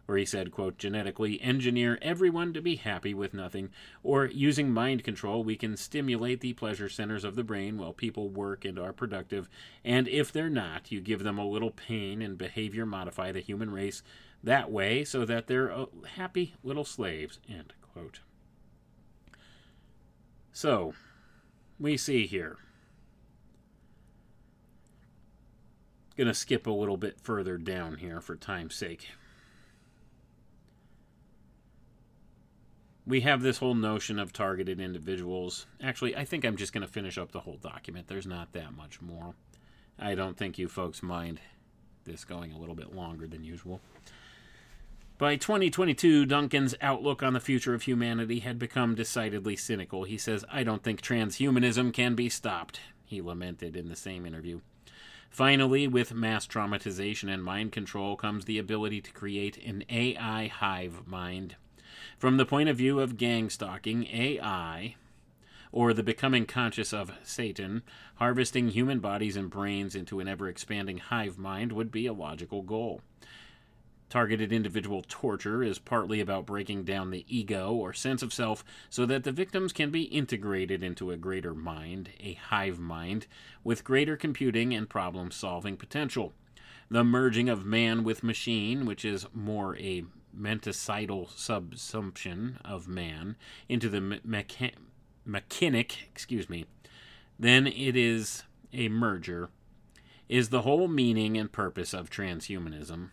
where 0.07 0.19
he 0.19 0.25
said, 0.25 0.53
quote, 0.53 0.79
genetically 0.79 1.43
engineer 1.43 1.99
everyone 2.01 2.53
to 2.53 2.63
be 2.63 2.77
happy 2.77 3.13
with 3.13 3.35
nothing, 3.35 3.71
or 4.05 4.27
using 4.27 4.71
mind 4.71 5.03
control, 5.03 5.43
we 5.43 5.57
can 5.57 5.77
stimulate 5.77 6.41
the 6.41 6.53
pleasure 6.53 6.89
centers 6.89 7.25
of 7.25 7.35
the 7.35 7.45
brain 7.45 7.77
while 7.77 7.93
people 7.93 8.31
work 8.31 8.65
and 8.65 8.79
are 8.79 8.93
productive, 8.93 9.49
and 9.85 10.07
if 10.07 10.33
they're 10.33 10.49
not, 10.49 10.93
you 10.93 11.01
give 11.01 11.25
them 11.25 11.39
a 11.39 11.47
little 11.47 11.73
pain 11.73 12.23
and 12.23 12.39
behavior 12.39 12.87
modify 12.87 13.33
the 13.33 13.41
human 13.41 13.71
race 13.71 14.03
that 14.43 14.71
way 14.71 15.05
so 15.05 15.25
that 15.25 15.47
they're 15.47 15.73
uh, 15.73 15.87
happy 16.17 16.55
little 16.63 16.85
slaves, 16.85 17.39
end 17.49 17.73
quote. 17.93 18.21
So, 20.53 20.95
we 21.79 21.97
see 21.97 22.27
here. 22.27 22.57
To 26.17 26.33
skip 26.33 26.67
a 26.67 26.71
little 26.71 26.97
bit 26.97 27.21
further 27.21 27.59
down 27.59 27.99
here 27.99 28.23
for 28.23 28.37
time's 28.37 28.75
sake. 28.75 29.09
we 33.07 33.21
have 33.21 33.41
this 33.41 33.59
whole 33.59 33.75
notion 33.75 34.19
of 34.19 34.33
targeted 34.33 34.81
individuals. 34.81 35.67
Actually, 35.81 36.17
I 36.17 36.25
think 36.25 36.45
I'm 36.45 36.57
just 36.57 36.73
going 36.73 36.85
to 36.85 36.93
finish 36.93 37.17
up 37.17 37.31
the 37.31 37.41
whole 37.41 37.57
document. 37.57 38.09
There's 38.09 38.27
not 38.27 38.53
that 38.53 38.77
much 38.77 39.01
more. 39.01 39.35
I 39.99 40.15
don't 40.15 40.37
think 40.37 40.59
you 40.59 40.69
folks 40.69 41.03
mind 41.03 41.41
this 42.05 42.25
going 42.25 42.53
a 42.53 42.59
little 42.59 42.75
bit 42.75 42.95
longer 42.95 43.27
than 43.27 43.45
usual. 43.45 43.81
By 45.19 45.37
2022, 45.37 46.27
Duncan's 46.27 46.75
outlook 46.83 47.23
on 47.23 47.33
the 47.33 47.41
future 47.41 47.73
of 47.73 47.85
humanity 47.85 48.41
had 48.41 48.59
become 48.59 48.95
decidedly 48.95 49.57
cynical. 49.57 50.05
He 50.05 50.19
says, 50.19 50.45
I 50.53 50.63
don't 50.63 50.83
think 50.83 51.01
transhumanism 51.01 51.95
can 51.95 52.15
be 52.15 52.29
stopped, 52.29 52.81
he 53.07 53.23
lamented 53.23 53.77
in 53.77 53.89
the 53.89 53.97
same 53.97 54.27
interview. 54.27 54.61
Finally, 55.31 55.89
with 55.89 56.13
mass 56.13 56.47
traumatization 56.47 57.33
and 57.33 57.43
mind 57.43 57.73
control 57.73 58.15
comes 58.15 58.45
the 58.45 58.59
ability 58.59 59.01
to 59.01 59.13
create 59.13 59.57
an 59.65 59.85
AI 59.89 60.49
hive 60.49 61.07
mind 61.07 61.57
from 62.19 62.37
the 62.37 62.45
point 62.45 62.69
of 62.69 62.77
view 62.77 63.01
of 63.01 63.17
gang 63.17 63.49
stalking, 63.49 64.07
AI, 64.09 64.97
or 65.73 65.95
the 65.95 66.03
becoming 66.03 66.45
conscious 66.45 66.93
of 66.93 67.13
Satan, 67.23 67.83
harvesting 68.17 68.69
human 68.69 69.01
bodies 69.01 69.37
and 69.37 69.49
brains 69.49 69.95
into 69.95 70.21
an 70.21 70.29
ever 70.29 70.47
expanding 70.47 70.99
hive 70.99 71.39
mind 71.39 71.73
would 71.73 71.91
be 71.91 72.05
a 72.05 72.13
logical 72.13 72.61
goal. 72.61 73.01
Targeted 74.09 74.53
individual 74.53 75.05
torture 75.09 75.65
is 75.65 75.81
partly 75.81 76.21
about 76.21 76.47
breaking 76.47 76.85
down 76.85 77.11
the 77.11 77.27
ego 77.29 77.73
or 77.73 77.93
sense 77.93 78.23
of 78.23 78.33
self 78.33 78.65
so 78.89 79.05
that 79.05 79.25
the 79.25 79.33
victims 79.33 79.73
can 79.73 79.91
be 79.91 80.03
integrated 80.03 80.83
into 80.83 81.11
a 81.11 81.17
greater 81.17 81.55
mind, 81.55 82.11
a 82.21 82.35
hive 82.35 82.79
mind, 82.79 83.27
with 83.65 83.83
greater 83.83 84.17
computing 84.17 84.73
and 84.73 84.89
problem 84.89 85.33
solving 85.33 85.77
potential. 85.77 86.33
The 86.89 87.03
merging 87.03 87.49
of 87.49 87.67
man 87.67 88.05
with 88.05 88.23
machine, 88.23 88.87
which 88.87 89.05
is 89.05 89.27
more 89.35 89.77
a 89.77 90.05
menticidal 90.33 91.29
subsumption 91.29 92.59
of 92.65 92.87
man 92.87 93.37
into 93.69 93.89
the 93.89 93.99
mecha- 94.01 94.75
mechanic, 95.25 96.09
excuse 96.13 96.49
me, 96.49 96.67
then 97.39 97.67
it 97.67 97.97
is 97.97 98.45
a 98.73 98.89
merger, 98.89 99.51
is 100.29 100.51
the 100.51 100.63
whole 100.63 100.87
meaning 100.87 101.37
and 101.37 101.51
purpose 101.51 101.93
of 101.93 102.09
transhumanism. 102.09 103.11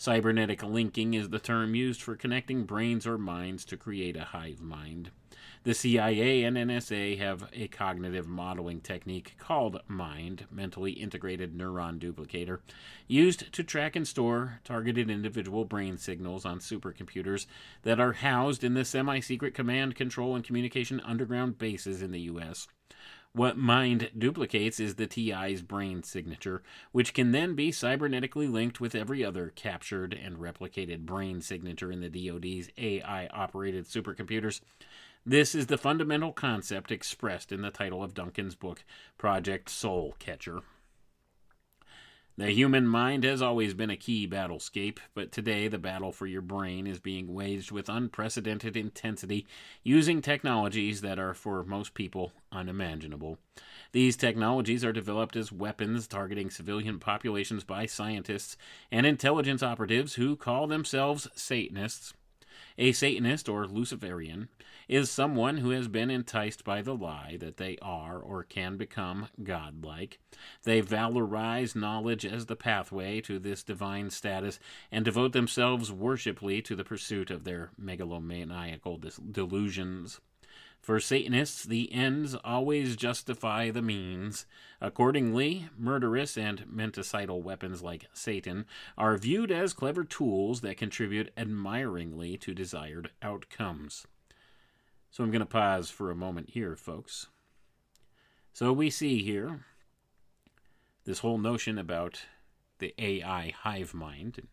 Cybernetic 0.00 0.62
linking 0.62 1.12
is 1.12 1.28
the 1.28 1.38
term 1.38 1.74
used 1.74 2.00
for 2.00 2.16
connecting 2.16 2.64
brains 2.64 3.06
or 3.06 3.18
minds 3.18 3.66
to 3.66 3.76
create 3.76 4.16
a 4.16 4.24
hive 4.24 4.58
mind. 4.58 5.10
The 5.64 5.74
CIA 5.74 6.42
and 6.44 6.56
NSA 6.56 7.18
have 7.18 7.50
a 7.52 7.68
cognitive 7.68 8.26
modeling 8.26 8.80
technique 8.80 9.34
called 9.38 9.82
MIND, 9.88 10.46
Mentally 10.50 10.92
Integrated 10.92 11.52
Neuron 11.52 11.98
Duplicator, 11.98 12.60
used 13.08 13.52
to 13.52 13.62
track 13.62 13.94
and 13.94 14.08
store 14.08 14.60
targeted 14.64 15.10
individual 15.10 15.66
brain 15.66 15.98
signals 15.98 16.46
on 16.46 16.60
supercomputers 16.60 17.44
that 17.82 18.00
are 18.00 18.14
housed 18.14 18.64
in 18.64 18.72
the 18.72 18.86
semi 18.86 19.20
secret 19.20 19.52
command, 19.52 19.96
control, 19.96 20.34
and 20.34 20.46
communication 20.46 21.00
underground 21.00 21.58
bases 21.58 22.00
in 22.00 22.10
the 22.10 22.20
U.S. 22.20 22.68
What 23.32 23.56
Mind 23.56 24.10
duplicates 24.18 24.80
is 24.80 24.96
the 24.96 25.06
TI's 25.06 25.62
brain 25.62 26.02
signature, 26.02 26.62
which 26.90 27.14
can 27.14 27.30
then 27.30 27.54
be 27.54 27.70
cybernetically 27.70 28.50
linked 28.50 28.80
with 28.80 28.96
every 28.96 29.24
other 29.24 29.52
captured 29.54 30.12
and 30.12 30.38
replicated 30.38 31.06
brain 31.06 31.40
signature 31.40 31.92
in 31.92 32.00
the 32.00 32.08
DoD's 32.08 32.70
AI 32.76 33.28
operated 33.28 33.86
supercomputers. 33.86 34.60
This 35.24 35.54
is 35.54 35.66
the 35.66 35.78
fundamental 35.78 36.32
concept 36.32 36.90
expressed 36.90 37.52
in 37.52 37.62
the 37.62 37.70
title 37.70 38.02
of 38.02 38.14
Duncan's 38.14 38.56
book, 38.56 38.82
Project 39.16 39.70
Soul 39.70 40.16
Catcher. 40.18 40.62
The 42.40 42.52
human 42.52 42.86
mind 42.86 43.24
has 43.24 43.42
always 43.42 43.74
been 43.74 43.90
a 43.90 43.98
key 43.98 44.26
battlescape, 44.26 44.96
but 45.12 45.30
today 45.30 45.68
the 45.68 45.76
battle 45.76 46.10
for 46.10 46.26
your 46.26 46.40
brain 46.40 46.86
is 46.86 46.98
being 46.98 47.34
waged 47.34 47.70
with 47.70 47.90
unprecedented 47.90 48.78
intensity 48.78 49.46
using 49.82 50.22
technologies 50.22 51.02
that 51.02 51.18
are 51.18 51.34
for 51.34 51.64
most 51.64 51.92
people 51.92 52.32
unimaginable. 52.50 53.36
These 53.92 54.16
technologies 54.16 54.86
are 54.86 54.92
developed 54.92 55.36
as 55.36 55.52
weapons 55.52 56.06
targeting 56.06 56.48
civilian 56.48 56.98
populations 56.98 57.62
by 57.62 57.84
scientists 57.84 58.56
and 58.90 59.04
intelligence 59.04 59.62
operatives 59.62 60.14
who 60.14 60.34
call 60.34 60.66
themselves 60.66 61.28
Satanists. 61.34 62.14
A 62.82 62.92
Satanist 62.92 63.46
or 63.46 63.66
Luciferian 63.66 64.48
is 64.88 65.10
someone 65.10 65.58
who 65.58 65.68
has 65.68 65.86
been 65.86 66.10
enticed 66.10 66.64
by 66.64 66.80
the 66.80 66.94
lie 66.94 67.36
that 67.38 67.58
they 67.58 67.76
are 67.82 68.18
or 68.18 68.42
can 68.42 68.78
become 68.78 69.28
godlike. 69.42 70.18
They 70.64 70.80
valorize 70.80 71.76
knowledge 71.76 72.24
as 72.24 72.46
the 72.46 72.56
pathway 72.56 73.20
to 73.20 73.38
this 73.38 73.62
divine 73.62 74.08
status 74.08 74.58
and 74.90 75.04
devote 75.04 75.34
themselves 75.34 75.92
worshipfully 75.92 76.62
to 76.62 76.74
the 76.74 76.82
pursuit 76.82 77.30
of 77.30 77.44
their 77.44 77.70
megalomaniacal 77.78 78.98
delusions. 79.30 80.22
For 80.80 80.98
Satanists, 80.98 81.64
the 81.64 81.92
ends 81.92 82.34
always 82.34 82.96
justify 82.96 83.70
the 83.70 83.82
means. 83.82 84.46
Accordingly, 84.80 85.68
murderous 85.76 86.38
and 86.38 86.64
menticidal 86.66 87.42
weapons 87.42 87.82
like 87.82 88.08
Satan 88.14 88.64
are 88.96 89.18
viewed 89.18 89.52
as 89.52 89.74
clever 89.74 90.04
tools 90.04 90.62
that 90.62 90.78
contribute 90.78 91.32
admiringly 91.36 92.38
to 92.38 92.54
desired 92.54 93.10
outcomes. 93.20 94.06
So 95.10 95.22
I'm 95.22 95.30
going 95.30 95.40
to 95.40 95.46
pause 95.46 95.90
for 95.90 96.10
a 96.10 96.16
moment 96.16 96.50
here, 96.50 96.76
folks. 96.76 97.26
So 98.52 98.72
we 98.72 98.88
see 98.88 99.22
here 99.22 99.66
this 101.04 101.18
whole 101.18 101.38
notion 101.38 101.78
about 101.78 102.22
the 102.78 102.94
AI 102.98 103.52
hive 103.62 103.92
mind 103.92 104.48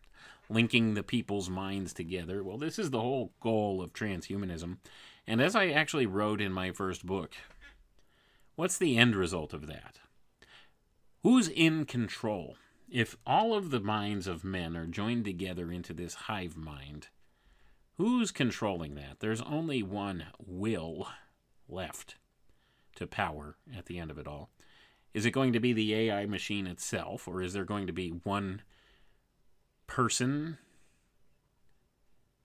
linking 0.50 0.94
the 0.94 1.02
people's 1.02 1.50
minds 1.50 1.92
together. 1.92 2.42
Well, 2.42 2.58
this 2.58 2.78
is 2.78 2.90
the 2.90 3.00
whole 3.00 3.32
goal 3.40 3.82
of 3.82 3.92
transhumanism. 3.92 4.78
And 5.28 5.40
as 5.40 5.54
I 5.54 5.68
actually 5.68 6.06
wrote 6.06 6.40
in 6.40 6.52
my 6.52 6.72
first 6.72 7.06
book, 7.06 7.34
what's 8.56 8.78
the 8.78 8.96
end 8.96 9.14
result 9.14 9.52
of 9.52 9.66
that? 9.66 10.00
Who's 11.22 11.48
in 11.48 11.84
control? 11.84 12.56
If 12.90 13.16
all 13.26 13.54
of 13.54 13.70
the 13.70 13.80
minds 13.80 14.26
of 14.26 14.42
men 14.42 14.76
are 14.76 14.86
joined 14.86 15.26
together 15.26 15.70
into 15.70 15.92
this 15.92 16.14
hive 16.14 16.56
mind, 16.56 17.08
Who's 17.98 18.30
controlling 18.30 18.94
that? 18.94 19.18
There's 19.18 19.42
only 19.42 19.82
one 19.82 20.26
will 20.38 21.08
left 21.68 22.14
to 22.94 23.08
power 23.08 23.56
at 23.76 23.86
the 23.86 23.98
end 23.98 24.12
of 24.12 24.18
it 24.18 24.28
all. 24.28 24.50
Is 25.12 25.26
it 25.26 25.32
going 25.32 25.52
to 25.52 25.60
be 25.60 25.72
the 25.72 25.92
AI 25.94 26.24
machine 26.24 26.68
itself, 26.68 27.26
or 27.26 27.42
is 27.42 27.54
there 27.54 27.64
going 27.64 27.88
to 27.88 27.92
be 27.92 28.10
one 28.10 28.62
person 29.88 30.58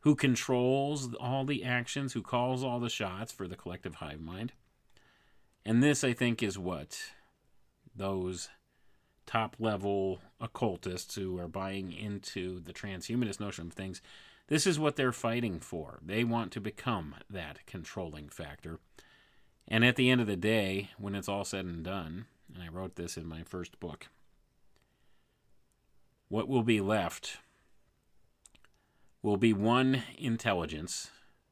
who 0.03 0.15
controls 0.15 1.13
all 1.15 1.43
the 1.43 1.63
actions, 1.63 2.13
who 2.13 2.21
calls 2.21 2.63
all 2.63 2.79
the 2.79 2.89
shots 2.89 3.31
for 3.31 3.47
the 3.47 3.55
collective 3.55 3.95
hive 3.95 4.21
mind? 4.21 4.53
And 5.65 5.81
this, 5.81 6.03
I 6.03 6.13
think, 6.13 6.41
is 6.41 6.57
what 6.57 6.99
those 7.95 8.49
top 9.25 9.55
level 9.59 10.19
occultists 10.41 11.15
who 11.15 11.39
are 11.39 11.47
buying 11.47 11.91
into 11.93 12.59
the 12.59 12.73
transhumanist 12.73 13.39
notion 13.39 13.67
of 13.67 13.73
things 13.73 14.01
this 14.47 14.67
is 14.67 14.79
what 14.79 14.95
they're 14.95 15.11
fighting 15.11 15.59
for. 15.59 15.99
They 16.05 16.23
want 16.23 16.51
to 16.51 16.61
become 16.61 17.15
that 17.29 17.65
controlling 17.65 18.29
factor. 18.29 18.79
And 19.67 19.85
at 19.85 19.95
the 19.95 20.09
end 20.09 20.21
of 20.21 20.27
the 20.27 20.35
day, 20.35 20.89
when 20.97 21.15
it's 21.15 21.29
all 21.29 21.45
said 21.45 21.65
and 21.65 21.83
done, 21.83 22.25
and 22.53 22.61
I 22.61 22.67
wrote 22.67 22.95
this 22.95 23.15
in 23.15 23.25
my 23.25 23.43
first 23.43 23.79
book, 23.79 24.09
what 26.27 26.47
will 26.47 26.63
be 26.63 26.81
left 26.81 27.37
will 29.23 29.37
be 29.37 29.53
one 29.53 30.03
intelligence 30.17 31.09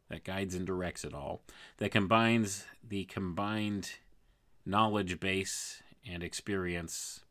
that 0.09 0.23
guides 0.23 0.53
and 0.53 0.67
directs 0.67 1.03
it 1.03 1.13
all, 1.13 1.41
that 1.77 1.91
combines 1.91 2.65
the 2.87 3.05
combined 3.05 3.93
knowledge 4.65 5.19
base 5.19 5.81
and 6.05 6.21
experience 6.21 7.21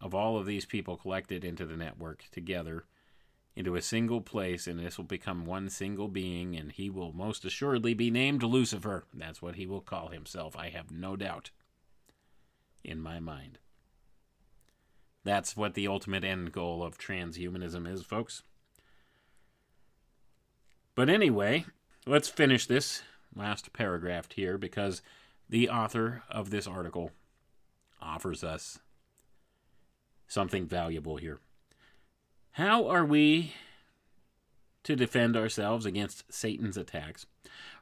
of 0.00 0.14
all 0.14 0.38
of 0.38 0.46
these 0.46 0.64
people 0.64 0.96
collected 0.96 1.44
into 1.44 1.66
the 1.66 1.76
network 1.76 2.24
together 2.30 2.84
into 3.56 3.74
a 3.74 3.82
single 3.82 4.20
place, 4.20 4.66
and 4.66 4.78
this 4.78 4.98
will 4.98 5.04
become 5.04 5.46
one 5.46 5.70
single 5.70 6.08
being, 6.08 6.54
and 6.54 6.72
he 6.72 6.90
will 6.90 7.12
most 7.12 7.42
assuredly 7.44 7.94
be 7.94 8.10
named 8.10 8.42
Lucifer. 8.42 9.04
That's 9.14 9.40
what 9.40 9.56
he 9.56 9.66
will 9.66 9.80
call 9.80 10.08
himself, 10.08 10.54
I 10.54 10.68
have 10.68 10.90
no 10.90 11.16
doubt 11.16 11.50
in 12.84 13.00
my 13.00 13.18
mind. 13.18 13.58
That's 15.24 15.56
what 15.56 15.72
the 15.72 15.88
ultimate 15.88 16.22
end 16.22 16.52
goal 16.52 16.84
of 16.84 16.98
transhumanism 16.98 17.90
is, 17.90 18.02
folks. 18.02 18.42
But 20.96 21.08
anyway, 21.08 21.66
let's 22.06 22.28
finish 22.28 22.66
this 22.66 23.02
last 23.34 23.72
paragraph 23.72 24.28
here 24.34 24.58
because 24.58 25.02
the 25.48 25.68
author 25.68 26.24
of 26.28 26.50
this 26.50 26.66
article 26.66 27.12
offers 28.02 28.42
us 28.42 28.80
something 30.26 30.66
valuable 30.66 31.18
here. 31.18 31.38
How 32.52 32.88
are 32.88 33.04
we 33.04 33.52
to 34.86 34.94
defend 34.94 35.36
ourselves 35.36 35.84
against 35.84 36.32
Satan's 36.32 36.76
attacks. 36.76 37.26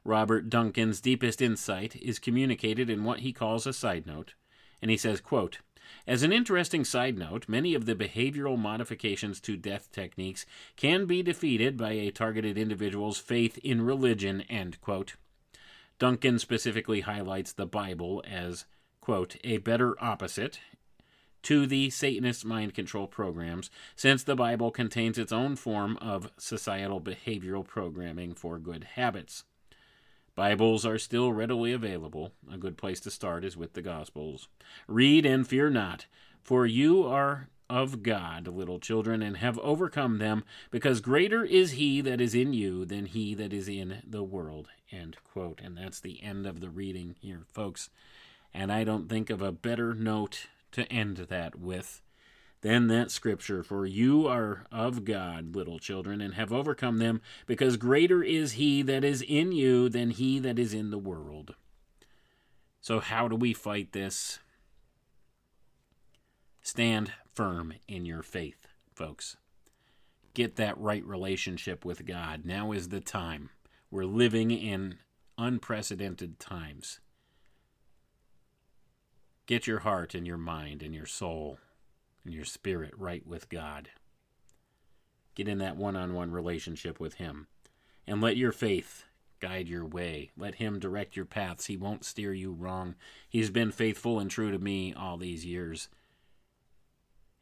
Robert 0.05 0.49
Duncan's 0.49 1.03
deepest 1.03 1.43
insight 1.43 1.95
is 1.97 2.19
communicated 2.19 2.89
in 2.89 3.05
what 3.05 3.21
he 3.21 3.31
calls 3.31 3.67
a 3.67 3.75
side 3.75 4.07
note, 4.07 4.33
and 4.81 4.91
he 4.91 4.97
says, 4.97 5.21
quote, 5.21 5.59
as 6.07 6.23
an 6.23 6.33
interesting 6.33 6.85
side 6.85 7.19
note, 7.19 7.49
many 7.49 7.75
of 7.75 7.87
the 7.87 7.95
behavioral 7.95 8.59
modifications 8.59 9.41
to 9.41 9.57
death 9.57 9.91
techniques 9.93 10.47
can 10.77 11.07
be 11.07 11.23
defeated 11.23 11.77
by 11.77 11.93
a 11.93 12.11
targeted 12.11 12.59
individual's 12.59 13.19
faith 13.19 13.59
in 13.59 13.83
religion. 13.83 14.43
End 14.43 14.81
quote. 14.81 15.15
Duncan 15.99 16.39
specifically 16.39 17.03
highlights 17.03 17.53
the 17.53 17.67
Bible 17.67 18.23
as, 18.29 18.65
quote, 19.01 19.37
a 19.45 19.59
better 19.59 19.97
opposite 20.03 20.59
to 21.45 21.67
the 21.67 21.91
Satanist 21.91 22.45
mind 22.45 22.75
control 22.75 23.07
programs, 23.07 23.71
since 23.95 24.25
the 24.25 24.35
Bible 24.35 24.71
contains 24.71 25.19
its 25.19 25.33
own 25.33 25.57
form 25.57 25.97
of 25.99 26.31
societal 26.39 27.01
behavioral 27.01 27.67
programming 27.67 28.35
for 28.35 28.59
good 28.59 28.85
habits. 28.95 29.45
Bibles 30.37 30.85
are 30.85 30.99
still 30.99 31.33
readily 31.33 31.73
available. 31.73 32.33
A 32.53 32.59
good 32.59 32.77
place 32.77 32.99
to 33.01 33.11
start 33.11 33.45
is 33.45 33.57
with 33.57 33.75
the 33.75 33.83
Gospels. 33.83 34.49
Read 34.89 35.25
and 35.25 35.47
fear 35.47 35.71
not, 35.71 36.07
for 36.43 36.67
you 36.67 37.05
are 37.05 37.49
of 37.71 38.03
God, 38.03 38.49
little 38.49 38.79
children, 38.79 39.23
and 39.23 39.37
have 39.37 39.59
overcome 39.61 40.19
them, 40.19 40.45
because 40.71 41.01
greater 41.01 41.45
is 41.45 41.73
he 41.73 42.01
that 42.01 42.21
is 42.21 42.35
in 42.35 42.53
you 42.53 42.85
than 42.85 43.07
he 43.07 43.35
that 43.35 43.53
is 43.53 43.69
in 43.69 44.03
the 44.07 44.23
world. 44.23 44.69
End 44.91 45.17
quote. 45.25 45.61
And 45.63 45.77
that's 45.77 46.01
the 46.01 46.23
end 46.23 46.47
of 46.47 46.61
the 46.61 46.71
reading 46.71 47.15
here, 47.21 47.45
folks. 47.53 47.89
And 48.53 48.73
I 48.73 48.85
don't 48.85 49.09
think 49.09 49.31
of 49.31 49.41
a 49.41 49.53
better 49.53 49.95
note 49.95 50.49
to 50.73 50.91
end 50.93 51.17
that 51.17 51.57
with 51.57 52.03
than 52.65 52.87
that 52.87 53.11
scripture. 53.11 53.63
For 53.63 53.85
you 53.85 54.27
are 54.27 54.65
of 54.73 55.05
God, 55.05 55.55
little 55.55 55.79
children, 55.79 56.23
and 56.23 56.33
have 56.33 56.51
overcome 56.51 56.97
them, 56.97 57.21
because 57.47 57.77
greater 57.77 58.23
is 58.23 58.53
he 58.53 58.81
that 58.81 59.05
is 59.05 59.21
in 59.21 59.53
you 59.53 59.91
than 59.91 60.09
he 60.09 60.39
that 60.39 60.59
is 60.59 60.73
in 60.73 60.91
the 60.91 60.99
world. 60.99 61.55
So, 62.81 63.01
how 63.01 63.29
do 63.29 63.37
we 63.37 63.53
fight 63.53 63.93
this? 63.93 64.39
Stand 66.63 67.13
firm 67.35 67.75
in 67.87 68.07
your 68.07 68.23
faith, 68.23 68.67
folks. 68.95 69.37
Get 70.33 70.57
that 70.57 70.79
right 70.79 71.05
relationship 71.05 71.85
with 71.85 72.07
God. 72.07 72.47
Now 72.47 72.73
is 72.73 72.89
the 72.89 73.01
time. 73.01 73.51
We're 73.91 74.07
living 74.07 74.51
in 74.51 74.97
unprecedented 75.37 76.41
times. 76.41 77.01
Get 79.45 79.67
your 79.67 79.81
heart 79.81 80.15
and 80.15 80.27
your 80.27 80.39
mind 80.39 80.83
and 80.83 80.95
your 80.95 81.05
soul 81.05 81.59
and 82.25 82.35
your 82.35 82.45
spirit 82.45 82.93
right 82.97 83.27
with 83.27 83.49
God. 83.49 83.91
Get 85.35 85.49
in 85.49 85.59
that 85.59 85.77
one 85.77 85.97
on 85.97 86.15
one 86.15 86.31
relationship 86.31 87.01
with 87.01 87.15
Him. 87.15 87.49
And 88.07 88.21
let 88.21 88.37
your 88.37 88.53
faith 88.53 89.05
guide 89.41 89.69
your 89.69 89.85
way. 89.85 90.31
Let 90.37 90.57
Him 90.57 90.79
direct 90.79 91.17
your 91.17 91.25
paths. 91.25 91.67
He 91.67 91.77
won't 91.77 92.05
steer 92.05 92.33
you 92.33 92.53
wrong. 92.53 92.95
He's 93.29 93.51
been 93.51 93.73
faithful 93.73 94.19
and 94.19 94.31
true 94.31 94.51
to 94.51 94.59
me 94.59 94.95
all 94.95 95.17
these 95.17 95.45
years. 95.45 95.89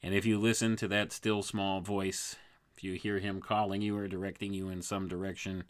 And 0.02 0.14
if 0.14 0.26
you 0.26 0.38
listen 0.38 0.76
to 0.76 0.88
that 0.88 1.12
still 1.12 1.42
small 1.42 1.80
voice, 1.80 2.36
if 2.76 2.82
you 2.82 2.94
hear 2.94 3.18
Him 3.18 3.40
calling 3.40 3.82
you 3.82 3.96
or 3.96 4.08
directing 4.08 4.52
you 4.52 4.68
in 4.68 4.82
some 4.82 5.06
direction, 5.06 5.64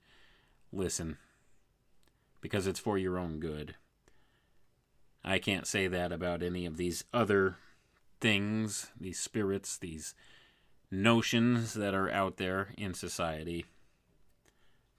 listen. 0.73 1.19
Because 2.41 2.67
it's 2.67 2.81
for 2.81 2.97
your 2.97 3.19
own 3.19 3.41
good. 3.41 3.75
I 5.25 5.39
can't 5.39 5.67
say 5.67 5.87
that 5.87 6.13
about 6.13 6.43
any 6.43 6.67
of 6.67 6.77
these 6.77 7.05
other 7.13 7.57
things, 8.23 8.87
these 8.99 9.19
spirits, 9.19 9.77
these 9.77 10.15
notions 10.91 11.75
that 11.75 11.93
are 11.93 12.09
out 12.11 12.37
there 12.37 12.69
in 12.79 12.95
society. 12.95 13.67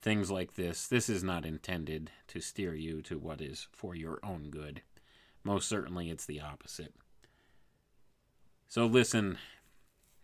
Things 0.01 0.29
like 0.29 0.55
this. 0.55 0.87
This 0.87 1.07
is 1.07 1.23
not 1.23 1.45
intended 1.45 2.11
to 2.27 2.41
steer 2.41 2.75
you 2.75 3.01
to 3.03 3.17
what 3.17 3.41
is 3.41 3.69
for 3.71 3.95
your 3.95 4.19
own 4.21 4.49
good. 4.51 4.81
Most 5.43 5.69
certainly, 5.69 6.09
it's 6.09 6.25
the 6.25 6.41
opposite. 6.41 6.93
So 8.67 8.85
listen, 8.85 9.37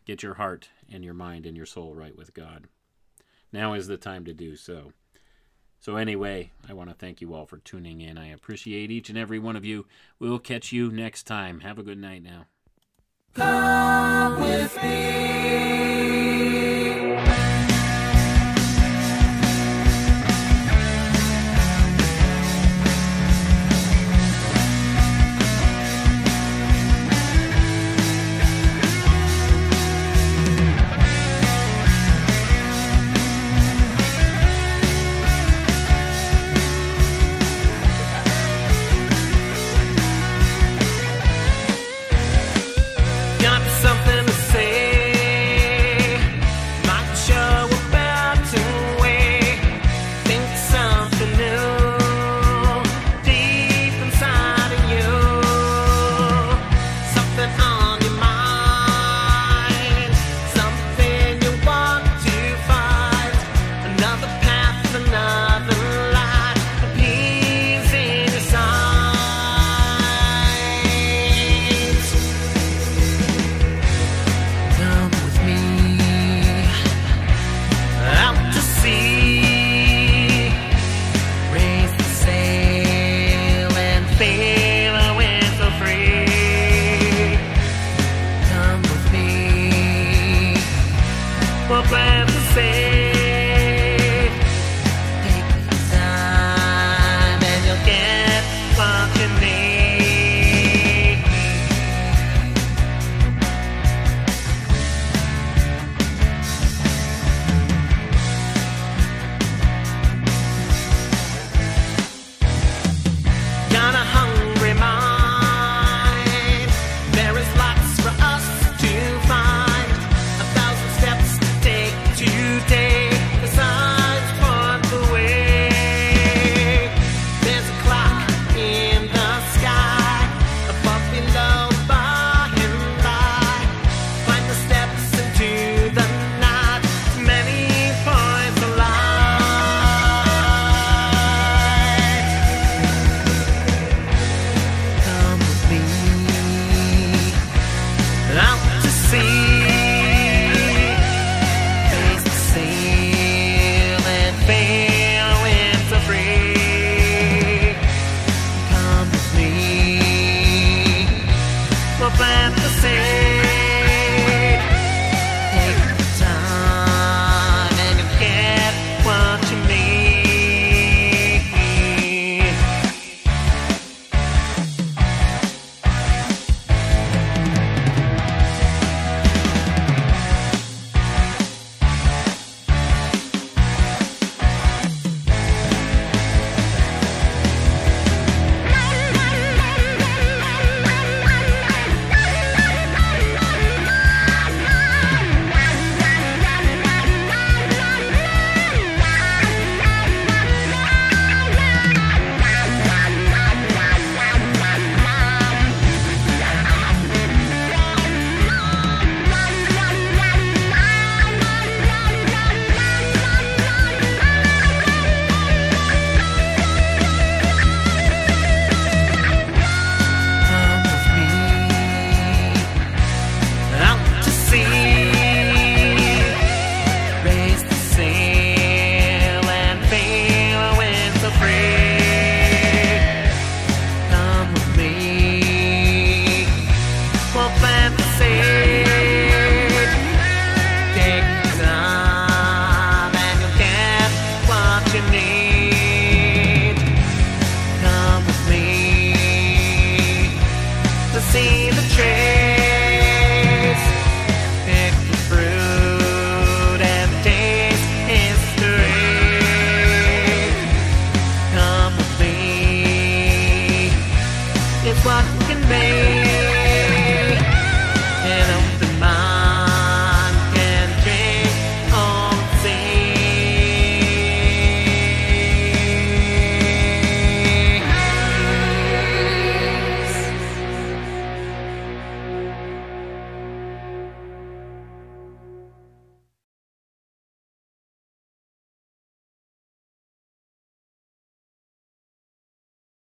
get 0.05 0.21
your 0.21 0.34
heart 0.34 0.69
and 0.91 1.03
your 1.03 1.13
mind 1.13 1.45
and 1.45 1.55
your 1.55 1.65
soul 1.65 1.95
right 1.95 2.17
with 2.17 2.34
God. 2.34 2.65
Now 3.53 3.73
is 3.73 3.88
the 3.88 3.97
time 3.97 4.26
to 4.26 4.34
do 4.34 4.57
so. 4.57 4.91
So, 5.81 5.95
anyway, 5.95 6.51
I 6.67 6.73
want 6.73 6.89
to 6.89 6.95
thank 6.95 7.21
you 7.21 7.34
all 7.34 7.45
for 7.45 7.59
tuning 7.59 8.01
in. 8.01 8.17
I 8.17 8.27
appreciate 8.31 8.91
each 8.91 9.07
and 9.07 9.17
every 9.17 9.39
one 9.39 9.55
of 9.55 9.63
you. 9.63 9.85
We'll 10.19 10.38
catch 10.38 10.73
you 10.73 10.91
next 10.91 11.23
time. 11.23 11.61
Have 11.61 11.80
a 11.80 11.84
good 11.84 11.97
night 11.97 12.21
now. 12.21 12.47
Come 13.40 14.41
with 14.41 14.76
me. 14.84 16.59